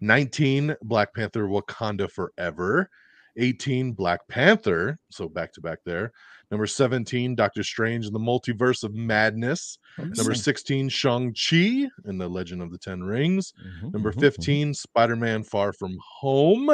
19, 0.00 0.76
Black 0.82 1.14
Panther 1.14 1.46
Wakanda 1.46 2.10
Forever. 2.10 2.88
18, 3.36 3.92
Black 3.92 4.20
Panther. 4.28 4.98
So 5.10 5.28
back 5.28 5.52
to 5.54 5.60
back 5.60 5.78
there. 5.84 6.12
Number 6.54 6.68
17, 6.68 7.34
Doctor 7.34 7.64
Strange 7.64 8.06
and 8.06 8.14
the 8.14 8.20
Multiverse 8.20 8.84
of 8.84 8.94
Madness. 8.94 9.76
Number 9.98 10.34
16, 10.36 10.88
Shang-Chi 10.88 11.88
and 12.04 12.20
the 12.20 12.28
Legend 12.28 12.62
of 12.62 12.70
the 12.70 12.78
Ten 12.78 13.02
Rings. 13.02 13.52
Mhm, 13.82 13.92
Number 13.92 14.12
mhm, 14.12 14.18
mhm. 14.18 14.20
15, 14.20 14.74
Spider 14.74 15.16
Man 15.16 15.42
Far 15.42 15.72
From 15.72 15.98
Home. 16.20 16.70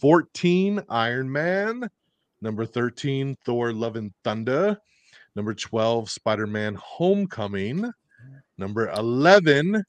14, 0.00 0.82
Iron 0.88 1.30
Man. 1.30 1.88
Number 2.40 2.66
13, 2.66 3.36
Thor 3.44 3.72
Love 3.72 3.94
and 3.94 4.12
Thunder. 4.24 4.78
Number 5.36 5.54
12, 5.54 6.10
Spider 6.10 6.48
Man 6.48 6.74
Homecoming. 6.74 7.88
Number 8.58 8.90
11, 8.90 9.84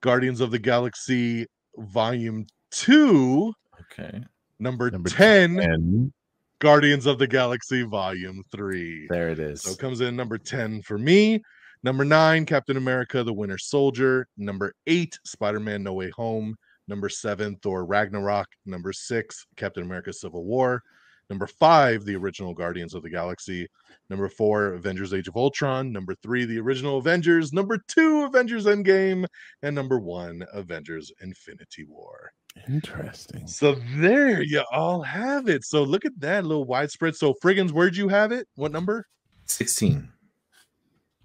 Guardians 0.00 0.40
of 0.40 0.52
the 0.52 0.58
Galaxy 0.58 1.44
Volume 1.76 2.46
2. 2.70 3.52
Okay, 3.82 4.24
Number, 4.58 4.90
Number 4.90 5.10
10, 5.10 5.58
And 5.58 6.12
Guardians 6.60 7.06
of 7.06 7.18
the 7.18 7.26
Galaxy 7.26 7.82
Volume 7.82 8.42
3. 8.52 9.06
there 9.08 9.30
it 9.30 9.38
is. 9.38 9.62
So 9.62 9.72
it 9.72 9.78
comes 9.78 10.02
in 10.02 10.14
number 10.14 10.38
10 10.38 10.82
for 10.82 10.98
me. 10.98 11.42
Number 11.82 12.04
nine, 12.04 12.44
Captain 12.44 12.76
America, 12.76 13.24
the 13.24 13.32
Winter 13.32 13.56
Soldier. 13.56 14.28
Number 14.36 14.74
eight, 14.86 15.18
Spider 15.24 15.58
Man 15.58 15.82
No 15.82 15.94
Way 15.94 16.10
Home. 16.10 16.54
Number 16.88 17.08
seven, 17.08 17.56
Thor 17.62 17.86
Ragnarok. 17.86 18.48
Number 18.66 18.92
six, 18.92 19.46
Captain 19.56 19.84
America 19.84 20.12
Civil 20.12 20.44
War. 20.44 20.82
Number 21.30 21.46
five, 21.46 22.04
the 22.04 22.16
original 22.16 22.52
Guardians 22.52 22.92
of 22.92 23.02
the 23.02 23.08
Galaxy. 23.10 23.68
Number 24.10 24.28
four, 24.28 24.74
Avengers 24.74 25.14
Age 25.14 25.28
of 25.28 25.36
Ultron. 25.36 25.92
Number 25.92 26.14
three, 26.16 26.44
the 26.44 26.58
original 26.58 26.98
Avengers. 26.98 27.52
Number 27.52 27.78
two, 27.86 28.24
Avengers 28.24 28.66
Endgame. 28.66 29.24
And 29.62 29.74
number 29.74 30.00
one, 30.00 30.44
Avengers 30.52 31.12
Infinity 31.22 31.84
War. 31.84 32.32
interesting. 32.68 33.46
So 33.46 33.76
there 33.98 34.42
you 34.42 34.64
all 34.72 35.02
have 35.02 35.48
it. 35.48 35.64
So 35.64 35.84
look 35.84 36.04
at 36.04 36.18
that 36.18 36.44
little 36.44 36.64
widespread. 36.64 37.14
So, 37.14 37.32
Frigginz, 37.42 37.70
where'd 37.70 37.96
you 37.96 38.08
have 38.08 38.32
it? 38.32 38.48
What 38.56 38.72
number? 38.72 39.06
Sixteen. 39.46 40.08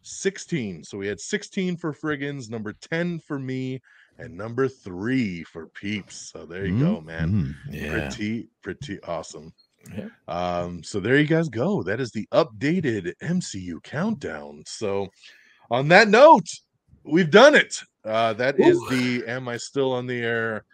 16. 0.04 0.84
So 0.84 1.00
we 1.00 1.08
had 1.08 1.20
16 1.20 1.78
for 1.78 1.92
Frigginz, 1.92 2.48
number 2.48 2.74
10 2.74 3.20
for 3.22 3.40
me, 3.40 3.82
and 4.20 4.38
number 4.38 4.68
three 4.68 5.44
for 5.46 5.66
Peeps. 5.66 6.32
So 6.32 6.46
there 6.46 6.68
you 6.68 6.78
go, 6.80 7.02
man. 7.02 7.32
Mhm. 7.32 7.56
Yeah. 7.74 7.92
Pretty, 8.10 8.48
pretty 8.62 9.00
awesome. 9.02 9.52
Yeah. 9.96 10.10
Um, 10.28 10.84
so 10.84 11.00
there 11.00 11.18
you 11.18 11.28
guys 11.28 11.50
go. 11.50 11.84
That 11.84 12.00
is 12.00 12.12
the 12.12 12.28
updated 12.34 13.14
MCU 13.22 13.82
countdown. 13.84 14.64
So 14.66 15.08
on 15.70 15.88
that 15.90 16.08
note, 16.08 16.48
we've 17.04 17.32
done 17.32 17.56
it. 17.56 17.82
Uh, 18.04 18.34
that 18.34 18.60
is 18.60 18.78
Ooh. 18.78 18.90
the 18.90 19.28
Am 19.28 19.48
I 19.48 19.58
Still 19.58 19.92
on 19.92 20.08
the 20.08 20.22
Air 20.22 20.66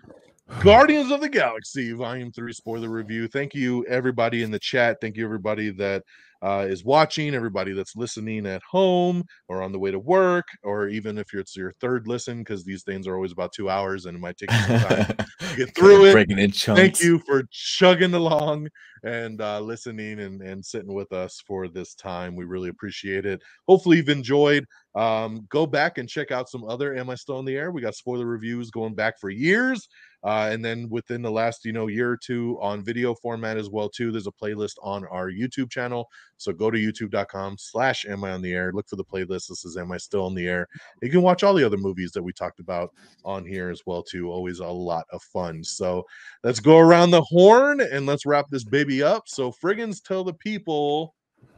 Guardians 0.60 1.12
of 1.12 1.22
the 1.22 1.30
Galaxy 1.30 1.94
Volume 1.94 2.32
3 2.32 2.52
spoiler 2.52 2.90
review. 2.90 3.28
Thank 3.28 3.54
you, 3.54 3.86
everybody 3.86 4.44
in 4.44 4.52
the 4.52 4.60
chat. 4.60 4.98
Thank 5.00 5.16
you, 5.16 5.24
everybody 5.24 5.70
that 5.72 6.04
uh, 6.42 6.66
is 6.68 6.84
watching, 6.84 7.36
everybody 7.36 7.74
that's 7.74 7.96
listening 7.96 8.46
at 8.46 8.62
home 8.70 9.24
or 9.48 9.62
on 9.62 9.72
the 9.72 9.80
way 9.80 9.92
to 9.92 10.00
work, 10.00 10.46
or 10.64 10.88
even 10.88 11.18
if 11.18 11.34
it's 11.34 11.56
your 11.56 11.74
third 11.80 12.08
listen, 12.08 12.40
because 12.40 12.64
these 12.64 12.84
things 12.84 13.08
are 13.08 13.16
always 13.16 13.32
about 13.32 13.52
two 13.54 13.70
hours 13.70 14.06
and 14.06 14.16
it 14.16 14.20
might 14.20 14.38
take 14.38 14.52
you 14.52 14.58
some 14.58 14.80
time 14.80 15.16
to 15.40 15.56
get 15.56 15.76
through 15.76 16.06
it. 16.06 16.14
Breaking 16.14 16.40
in 16.40 16.52
chunks. 16.52 16.80
Thank 16.82 17.02
you 17.02 17.20
for 17.20 17.44
chugging 17.52 18.14
along 18.14 18.70
and 19.04 19.42
uh, 19.42 19.60
listening 19.60 20.20
and, 20.20 20.42
and 20.42 20.64
sitting 20.64 20.94
with 20.94 21.12
us 21.12 21.42
for 21.46 21.68
this 21.68 21.94
time. 21.96 22.36
We 22.36 22.46
really 22.46 22.70
appreciate 22.70 23.26
it. 23.26 23.42
Hopefully, 23.68 23.98
you've 23.98 24.10
enjoyed. 24.10 24.66
Um, 24.96 25.48
go 25.50 25.66
back 25.66 25.98
and 25.98 26.10
check 26.10 26.32
out 26.32 26.50
some 26.50 26.64
other 26.66 26.96
Am 26.96 27.10
I 27.10 27.16
Still 27.16 27.40
in 27.40 27.46
the 27.46 27.56
Air? 27.56 27.72
We 27.72 27.82
got 27.82 27.96
spoiler 27.96 28.26
reviews 28.26 28.72
going 28.72 28.94
back 28.94 29.20
for 29.20 29.30
years. 29.30 29.88
Uh, 30.24 30.50
and 30.52 30.64
then 30.64 30.88
within 30.90 31.24
the 31.24 31.32
last 31.32 31.66
you 31.66 31.74
know 31.74 31.88
year 31.88 32.12
or 32.12 32.18
two 32.18 32.56
on 32.62 32.84
video 32.84 33.16
format 33.16 33.58
as 33.58 33.72
well 33.72 33.90
too 33.90 34.12
there's 34.12 34.28
a 34.28 34.32
playlist 34.32 34.76
on 34.84 35.04
our 35.08 35.32
youtube 35.32 35.72
channel 35.72 36.08
so 36.38 36.54
go 36.54 36.70
to 36.70 36.78
youtube.com 36.78 37.56
slash 37.58 38.06
am 38.06 38.24
i 38.24 38.30
on 38.30 38.40
the 38.40 38.54
air 38.54 38.72
look 38.72 38.88
for 38.88 38.98
the 38.98 39.04
playlist 39.04 39.48
this 39.48 39.66
is 39.66 39.78
am 39.78 39.92
i 39.92 39.98
still 39.98 40.24
on 40.24 40.36
the 40.36 40.48
air 40.48 40.68
you 41.02 41.10
can 41.10 41.24
watch 41.24 41.42
all 41.42 41.56
the 41.56 41.64
other 41.64 41.78
movies 41.78 42.12
that 42.12 42.22
we 42.22 42.32
talked 42.32 42.60
about 42.60 42.92
on 43.26 43.44
here 43.44 43.72
as 43.72 43.82
well 43.88 44.04
too 44.04 44.30
always 44.30 44.60
a 44.60 44.68
lot 44.68 45.06
of 45.12 45.24
fun 45.24 45.64
so 45.64 46.06
let's 46.44 46.60
go 46.60 46.78
around 46.78 47.10
the 47.10 47.22
horn 47.24 47.82
and 47.82 48.06
let's 48.06 48.26
wrap 48.26 48.46
this 48.52 48.64
baby 48.64 49.02
up 49.02 49.24
so 49.26 49.52
frigginz 49.52 50.04
tell 50.04 50.24
the 50.24 50.34
people 50.34 51.16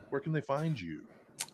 where 0.08 0.22
can 0.22 0.32
they 0.32 0.40
find 0.40 0.80
you 0.80 1.02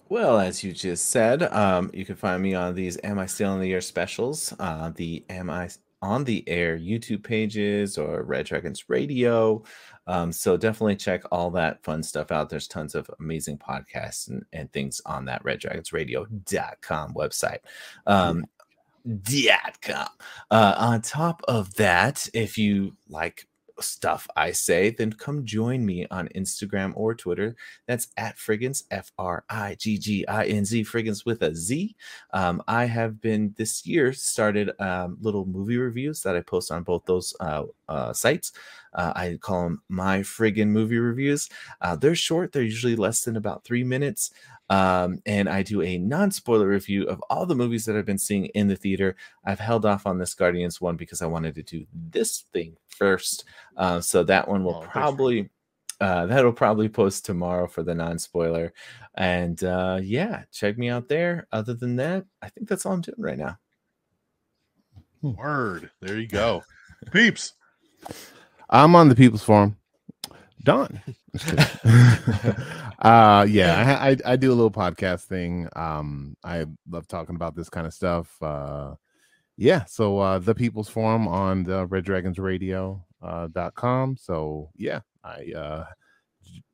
Well, 0.10 0.40
as 0.40 0.64
you 0.64 0.74
just 0.74 1.10
said, 1.10 1.44
um, 1.44 1.92
you 1.94 2.04
can 2.04 2.16
find 2.16 2.42
me 2.42 2.56
on 2.56 2.74
these 2.74 2.98
Am 3.04 3.20
I 3.20 3.28
Still 3.28 3.54
in 3.54 3.62
the 3.62 3.72
Air 3.72 3.82
specials, 3.82 4.54
uh, 4.60 4.90
the 4.96 5.24
Am 5.30 5.52
I 5.52 5.70
on 6.02 6.24
the 6.24 6.44
Air 6.48 6.80
YouTube 6.80 7.24
pages 7.24 7.98
or 7.98 8.24
Red 8.24 8.48
Dragons 8.48 8.90
Radio. 8.90 9.64
Um, 10.08 10.32
so 10.32 10.58
definitely 10.58 10.96
check 10.96 11.24
all 11.32 11.52
that 11.52 11.84
fun 11.84 12.02
stuff 12.02 12.32
out. 12.32 12.50
There's 12.50 12.68
tons 12.68 12.96
of 12.96 13.10
amazing 13.20 13.60
podcasts 13.60 14.30
and, 14.30 14.44
and 14.52 14.72
things 14.72 15.00
on 15.06 15.26
that 15.26 15.44
Red 15.44 15.60
Dragons 15.60 15.94
Radio.com 15.94 17.14
website. 17.14 17.60
Um, 18.08 18.46
dot 19.06 19.82
com. 19.82 20.08
Uh, 20.50 20.76
on 20.78 21.02
top 21.02 21.42
of 21.48 21.74
that, 21.76 22.28
if 22.34 22.58
you 22.58 22.96
like 23.08 23.48
stuff 23.82 24.28
I 24.36 24.52
say, 24.52 24.92
then 24.92 25.14
come 25.14 25.46
join 25.46 25.86
me 25.86 26.06
on 26.12 26.30
Instagram 26.30 26.94
or 26.96 27.16
Twitter. 27.16 27.56
That's 27.88 28.08
at 28.18 28.38
Frigginz, 28.38 28.84
F 28.92 29.12
R 29.18 29.44
I 29.50 29.76
G 29.76 29.98
G 29.98 30.28
I 30.28 30.46
N 30.46 30.66
Z, 30.66 30.84
Frigginz 30.84 31.26
with 31.26 31.42
a 31.42 31.56
Z. 31.56 31.96
Um, 32.34 32.62
I 32.68 32.86
have 32.86 33.22
been 33.22 33.54
this 33.58 33.86
year 33.86 34.14
started 34.14 34.72
um, 34.80 35.18
little 35.22 35.46
movie 35.46 35.78
reviews 35.78 36.22
that 36.24 36.36
I 36.36 36.42
post 36.42 36.72
on 36.72 36.84
both 36.84 37.06
those 37.06 37.34
uh, 37.40 37.64
uh, 37.88 38.14
sites. 38.14 38.52
Uh, 38.94 39.14
I 39.16 39.38
call 39.40 39.64
them 39.64 39.82
my 39.90 40.20
friggin' 40.20 40.70
movie 40.70 41.00
reviews. 41.00 41.50
Uh, 41.82 41.96
they're 41.96 42.16
short, 42.16 42.52
they're 42.52 42.64
usually 42.64 42.96
less 42.96 43.24
than 43.24 43.36
about 43.36 43.64
three 43.64 43.84
minutes. 43.84 44.32
Um, 44.70 45.22
and 45.26 45.50
I 45.50 45.64
do 45.64 45.82
a 45.82 45.98
non 45.98 46.32
spoiler 46.32 46.68
review 46.68 47.04
of 47.06 47.24
all 47.30 47.46
the 47.46 47.56
movies 47.56 47.86
that 47.86 47.96
I've 47.96 48.06
been 48.06 48.20
seeing 48.20 48.46
in 48.48 48.68
the 48.68 48.76
theater. 48.76 49.16
I've 49.44 49.60
held 49.60 49.86
off 49.86 50.06
on 50.06 50.20
this 50.20 50.36
Guardians 50.36 50.80
one 50.80 50.96
because 50.96 51.22
I 51.22 51.26
wanted 51.26 51.56
to 51.56 51.64
do 51.64 51.86
this 51.94 52.46
thing 52.54 52.78
first. 52.88 53.46
Uh, 53.76 54.00
so 54.00 54.24
that 54.24 54.48
one 54.48 54.64
will 54.64 54.76
Oh, 54.76 54.82
probably. 54.88 55.50
Uh, 56.02 56.26
that'll 56.28 56.54
probably 56.54 56.88
post 56.88 57.26
tomorrow 57.26 57.68
for 57.68 57.84
the 57.84 57.96
non 57.96 58.20
spoiler. 58.20 58.72
And 59.16 59.62
uh, 59.64 60.00
yeah, 60.02 60.44
check 60.52 60.78
me 60.78 60.88
out 60.90 61.10
there. 61.10 61.48
Other 61.52 61.74
than 61.74 61.98
that, 61.98 62.26
I 62.42 62.50
think 62.50 62.70
that's 62.70 62.86
all 62.86 62.94
I'm 62.94 63.02
doing 63.02 63.20
right 63.20 63.38
now. 63.38 63.58
word 65.22 65.92
there 66.00 66.18
you 66.18 66.28
go 66.28 66.64
peeps 67.12 67.54
I'm 68.70 68.96
on 68.96 69.10
the 69.10 69.16
People's 69.16 69.44
Forum. 69.44 69.78
Don. 70.64 71.02
Uh 73.02 73.46
yeah, 73.50 73.98
I, 74.02 74.10
I 74.10 74.18
I 74.26 74.36
do 74.36 74.50
a 74.52 74.54
little 74.54 74.70
podcast 74.72 75.24
thing. 75.24 75.70
Um 75.74 76.36
I 76.44 76.66
love 76.90 77.08
talking 77.08 77.36
about 77.36 77.56
this 77.56 77.70
kind 77.70 77.88
of 77.88 77.94
stuff. 77.94 78.36
Uh 78.42 78.96
yeah, 79.56 79.86
so 79.86 80.20
uh 80.20 80.40
the 80.40 80.54
People's 80.54 80.90
Forum 80.90 81.26
on 81.26 81.64
the 81.64 81.86
Red 81.86 82.04
Dragons 82.04 82.38
Radio 82.38 83.06
uh 83.22 83.48
dot 83.48 83.74
com. 83.76 84.18
So 84.18 84.72
yeah, 84.76 85.00
I 85.24 85.54
uh 85.56 85.86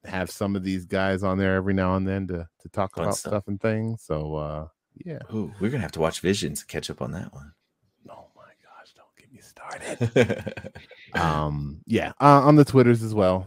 have 0.03 0.31
some 0.31 0.55
of 0.55 0.63
these 0.63 0.85
guys 0.85 1.22
on 1.22 1.38
there 1.38 1.55
every 1.57 1.76
now 1.76 1.95
and 1.95 2.07
then 2.07 2.26
to 2.30 2.47
to 2.61 2.69
talk 2.69 2.95
Fun 2.95 3.03
about 3.03 3.17
stuff. 3.17 3.30
stuff 3.31 3.47
and 3.47 3.61
things. 3.61 4.01
So 4.03 4.34
uh 4.34 4.67
yeah. 5.05 5.19
Ooh, 5.31 5.53
we're 5.59 5.69
gonna 5.69 5.84
have 5.84 5.91
to 5.91 5.99
watch 5.99 6.22
Visions 6.22 6.61
to 6.61 6.65
catch 6.65 6.89
up 6.89 7.03
on 7.03 7.11
that 7.11 7.31
one. 7.34 7.53
Oh 8.09 8.30
my 8.35 8.49
gosh, 8.63 8.93
don't 8.95 9.15
get 9.15 9.31
me 9.31 9.41
started. 9.41 10.73
um 11.15 11.81
yeah 11.85 12.11
uh, 12.21 12.41
on 12.41 12.55
the 12.55 12.65
twitters 12.65 13.03
as 13.03 13.13
well. 13.13 13.45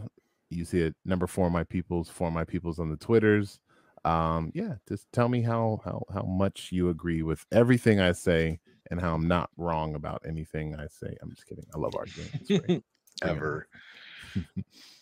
You 0.49 0.65
see 0.65 0.81
it 0.81 0.95
number 1.05 1.27
four 1.27 1.49
my 1.49 1.63
peoples 1.63 2.09
for 2.09 2.31
my 2.31 2.43
peoples 2.43 2.79
on 2.79 2.89
the 2.89 2.97
twitters. 2.97 3.59
Um 4.05 4.51
yeah 4.53 4.75
just 4.87 5.11
tell 5.11 5.29
me 5.29 5.41
how 5.41 5.81
how 5.83 6.03
how 6.13 6.23
much 6.23 6.69
you 6.71 6.89
agree 6.89 7.21
with 7.21 7.45
everything 7.51 7.99
i 7.99 8.13
say 8.13 8.59
and 8.89 9.01
how 9.01 9.13
i'm 9.13 9.27
not 9.27 9.49
wrong 9.57 9.95
about 9.95 10.21
anything 10.25 10.75
i 10.75 10.87
say. 10.87 11.15
I'm 11.21 11.29
just 11.31 11.45
kidding. 11.45 11.65
I 11.75 11.77
love 11.77 11.95
arguing. 11.95 12.29
It's 12.33 12.47
great. 12.47 12.65
Bring 12.67 12.77
it 12.77 12.83
ever. 13.23 13.67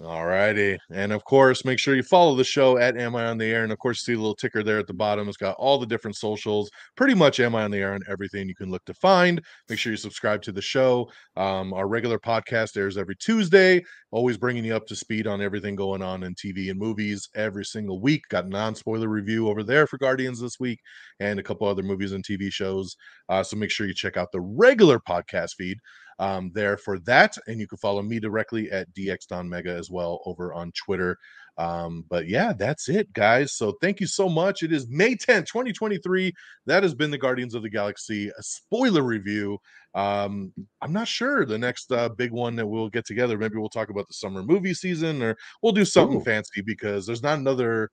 All 0.00 0.26
righty. 0.26 0.78
And 0.92 1.12
of 1.12 1.24
course, 1.24 1.64
make 1.64 1.80
sure 1.80 1.96
you 1.96 2.04
follow 2.04 2.36
the 2.36 2.44
show 2.44 2.78
at 2.78 2.96
Am 2.96 3.16
I 3.16 3.26
on 3.26 3.36
the 3.36 3.46
Air. 3.46 3.64
And 3.64 3.72
of 3.72 3.80
course, 3.80 4.04
see 4.04 4.14
the 4.14 4.20
little 4.20 4.36
ticker 4.36 4.62
there 4.62 4.78
at 4.78 4.86
the 4.86 4.94
bottom. 4.94 5.26
It's 5.26 5.36
got 5.36 5.56
all 5.58 5.76
the 5.76 5.86
different 5.86 6.16
socials. 6.16 6.70
Pretty 6.96 7.14
much 7.14 7.40
Am 7.40 7.56
I 7.56 7.64
on 7.64 7.72
the 7.72 7.78
Air 7.78 7.94
and 7.94 8.04
everything 8.08 8.46
you 8.48 8.54
can 8.54 8.70
look 8.70 8.84
to 8.84 8.94
find. 8.94 9.42
Make 9.68 9.80
sure 9.80 9.90
you 9.90 9.96
subscribe 9.96 10.40
to 10.42 10.52
the 10.52 10.62
show. 10.62 11.10
Um, 11.36 11.74
our 11.74 11.88
regular 11.88 12.20
podcast 12.20 12.76
airs 12.76 12.96
every 12.96 13.16
Tuesday, 13.16 13.82
always 14.12 14.36
bringing 14.36 14.64
you 14.64 14.76
up 14.76 14.86
to 14.86 14.94
speed 14.94 15.26
on 15.26 15.42
everything 15.42 15.74
going 15.74 16.00
on 16.00 16.22
in 16.22 16.32
TV 16.36 16.70
and 16.70 16.78
movies 16.78 17.28
every 17.34 17.64
single 17.64 18.00
week. 18.00 18.22
Got 18.28 18.46
non 18.46 18.76
spoiler 18.76 19.08
review 19.08 19.48
over 19.48 19.64
there 19.64 19.88
for 19.88 19.98
Guardians 19.98 20.40
this 20.40 20.60
week 20.60 20.78
and 21.18 21.40
a 21.40 21.42
couple 21.42 21.66
other 21.66 21.82
movies 21.82 22.12
and 22.12 22.24
TV 22.24 22.52
shows. 22.52 22.94
Uh, 23.28 23.42
so 23.42 23.56
make 23.56 23.72
sure 23.72 23.88
you 23.88 23.94
check 23.94 24.16
out 24.16 24.30
the 24.30 24.40
regular 24.40 25.00
podcast 25.00 25.54
feed 25.58 25.78
um, 26.18 26.50
there 26.54 26.76
for 26.76 26.98
that. 27.00 27.36
And 27.46 27.60
you 27.60 27.66
can 27.66 27.78
follow 27.78 28.02
me 28.02 28.18
directly 28.18 28.70
at 28.70 28.92
DX 28.94 29.26
Don 29.28 29.48
Mega 29.48 29.72
as 29.72 29.90
well 29.90 30.20
over 30.26 30.52
on 30.52 30.72
Twitter. 30.72 31.18
Um, 31.56 32.04
but 32.08 32.28
yeah, 32.28 32.52
that's 32.52 32.88
it, 32.88 33.12
guys. 33.12 33.52
So 33.52 33.72
thank 33.80 34.00
you 34.00 34.06
so 34.06 34.28
much. 34.28 34.62
It 34.62 34.72
is 34.72 34.88
May 34.88 35.16
10th, 35.16 35.46
2023. 35.46 36.32
That 36.66 36.84
has 36.84 36.94
been 36.94 37.10
the 37.10 37.18
Guardians 37.18 37.54
of 37.54 37.62
the 37.62 37.70
Galaxy 37.70 38.28
a 38.28 38.42
spoiler 38.42 39.02
review. 39.02 39.58
Um, 39.94 40.52
I'm 40.80 40.92
not 40.92 41.08
sure 41.08 41.44
the 41.44 41.58
next 41.58 41.90
uh, 41.90 42.10
big 42.10 42.30
one 42.30 42.54
that 42.56 42.66
we'll 42.66 42.88
get 42.88 43.06
together. 43.06 43.36
Maybe 43.36 43.56
we'll 43.56 43.68
talk 43.68 43.90
about 43.90 44.06
the 44.06 44.14
summer 44.14 44.42
movie 44.44 44.74
season 44.74 45.20
or 45.22 45.36
we'll 45.62 45.72
do 45.72 45.84
something 45.84 46.18
Ooh. 46.18 46.24
fancy 46.24 46.62
because 46.62 47.06
there's 47.06 47.22
not 47.22 47.38
another 47.38 47.90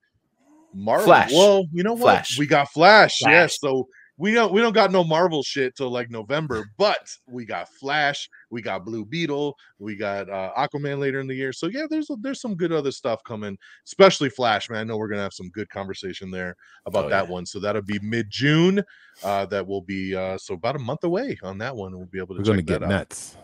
Marvel. 0.72 1.06
Flash. 1.06 1.32
Well, 1.32 1.64
you 1.72 1.82
know 1.82 1.94
what? 1.94 2.00
Flash. 2.00 2.38
We 2.38 2.46
got 2.46 2.70
Flash. 2.70 3.18
Flash. 3.18 3.32
Yes. 3.32 3.58
So 3.60 3.88
we 4.18 4.32
don't 4.32 4.52
we 4.52 4.60
don't 4.60 4.72
got 4.72 4.92
no 4.92 5.04
Marvel 5.04 5.42
shit 5.42 5.76
till 5.76 5.90
like 5.90 6.10
November, 6.10 6.70
but 6.76 7.10
we 7.28 7.44
got 7.44 7.68
Flash, 7.68 8.28
we 8.50 8.62
got 8.62 8.84
Blue 8.84 9.04
Beetle, 9.04 9.56
we 9.78 9.96
got 9.96 10.28
uh, 10.30 10.52
Aquaman 10.56 10.98
later 10.98 11.20
in 11.20 11.26
the 11.26 11.34
year. 11.34 11.52
So 11.52 11.66
yeah, 11.66 11.86
there's 11.88 12.10
there's 12.20 12.40
some 12.40 12.54
good 12.54 12.72
other 12.72 12.92
stuff 12.92 13.22
coming, 13.24 13.58
especially 13.84 14.30
Flash. 14.30 14.70
Man, 14.70 14.80
I 14.80 14.84
know 14.84 14.96
we're 14.96 15.08
gonna 15.08 15.22
have 15.22 15.34
some 15.34 15.50
good 15.50 15.68
conversation 15.68 16.30
there 16.30 16.56
about 16.86 17.06
Oh, 17.06 17.08
that 17.10 17.26
yeah. 17.26 17.30
one. 17.30 17.46
So 17.46 17.60
that'll 17.60 17.82
be 17.82 17.98
mid 18.00 18.30
June. 18.30 18.82
Uh, 19.22 19.46
that 19.46 19.66
will 19.66 19.82
be 19.82 20.14
uh, 20.14 20.38
so 20.38 20.54
about 20.54 20.76
a 20.76 20.80
month 20.80 21.04
away 21.04 21.38
on 21.42 21.58
that 21.58 21.74
one. 21.74 21.96
We'll 21.96 22.06
be 22.06 22.18
able 22.18 22.34
to 22.36 22.40
we're 22.40 22.44
check 22.44 22.52
gonna 22.52 22.62
get 22.62 22.82
out. 22.82 22.88
nuts 22.88 23.36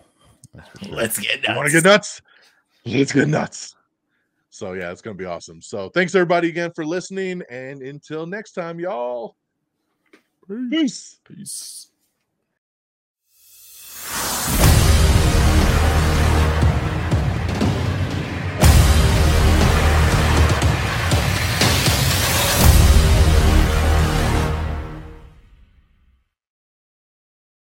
sure. 0.82 0.94
Let's 0.94 1.18
get 1.18 1.42
nuts. 1.42 1.48
You 1.48 1.54
want 1.56 1.66
to 1.68 1.72
get 1.72 1.84
nuts? 1.84 2.22
Let's 2.84 3.12
get 3.12 3.28
nuts. 3.28 3.74
So 4.50 4.74
yeah, 4.74 4.90
it's 4.90 5.00
gonna 5.00 5.16
be 5.16 5.24
awesome. 5.24 5.62
So 5.62 5.88
thanks 5.90 6.14
everybody 6.14 6.48
again 6.48 6.72
for 6.74 6.84
listening, 6.84 7.42
and 7.50 7.80
until 7.82 8.26
next 8.26 8.52
time, 8.52 8.78
y'all. 8.78 9.36
Peace. 10.68 11.20
Peace. 11.24 11.91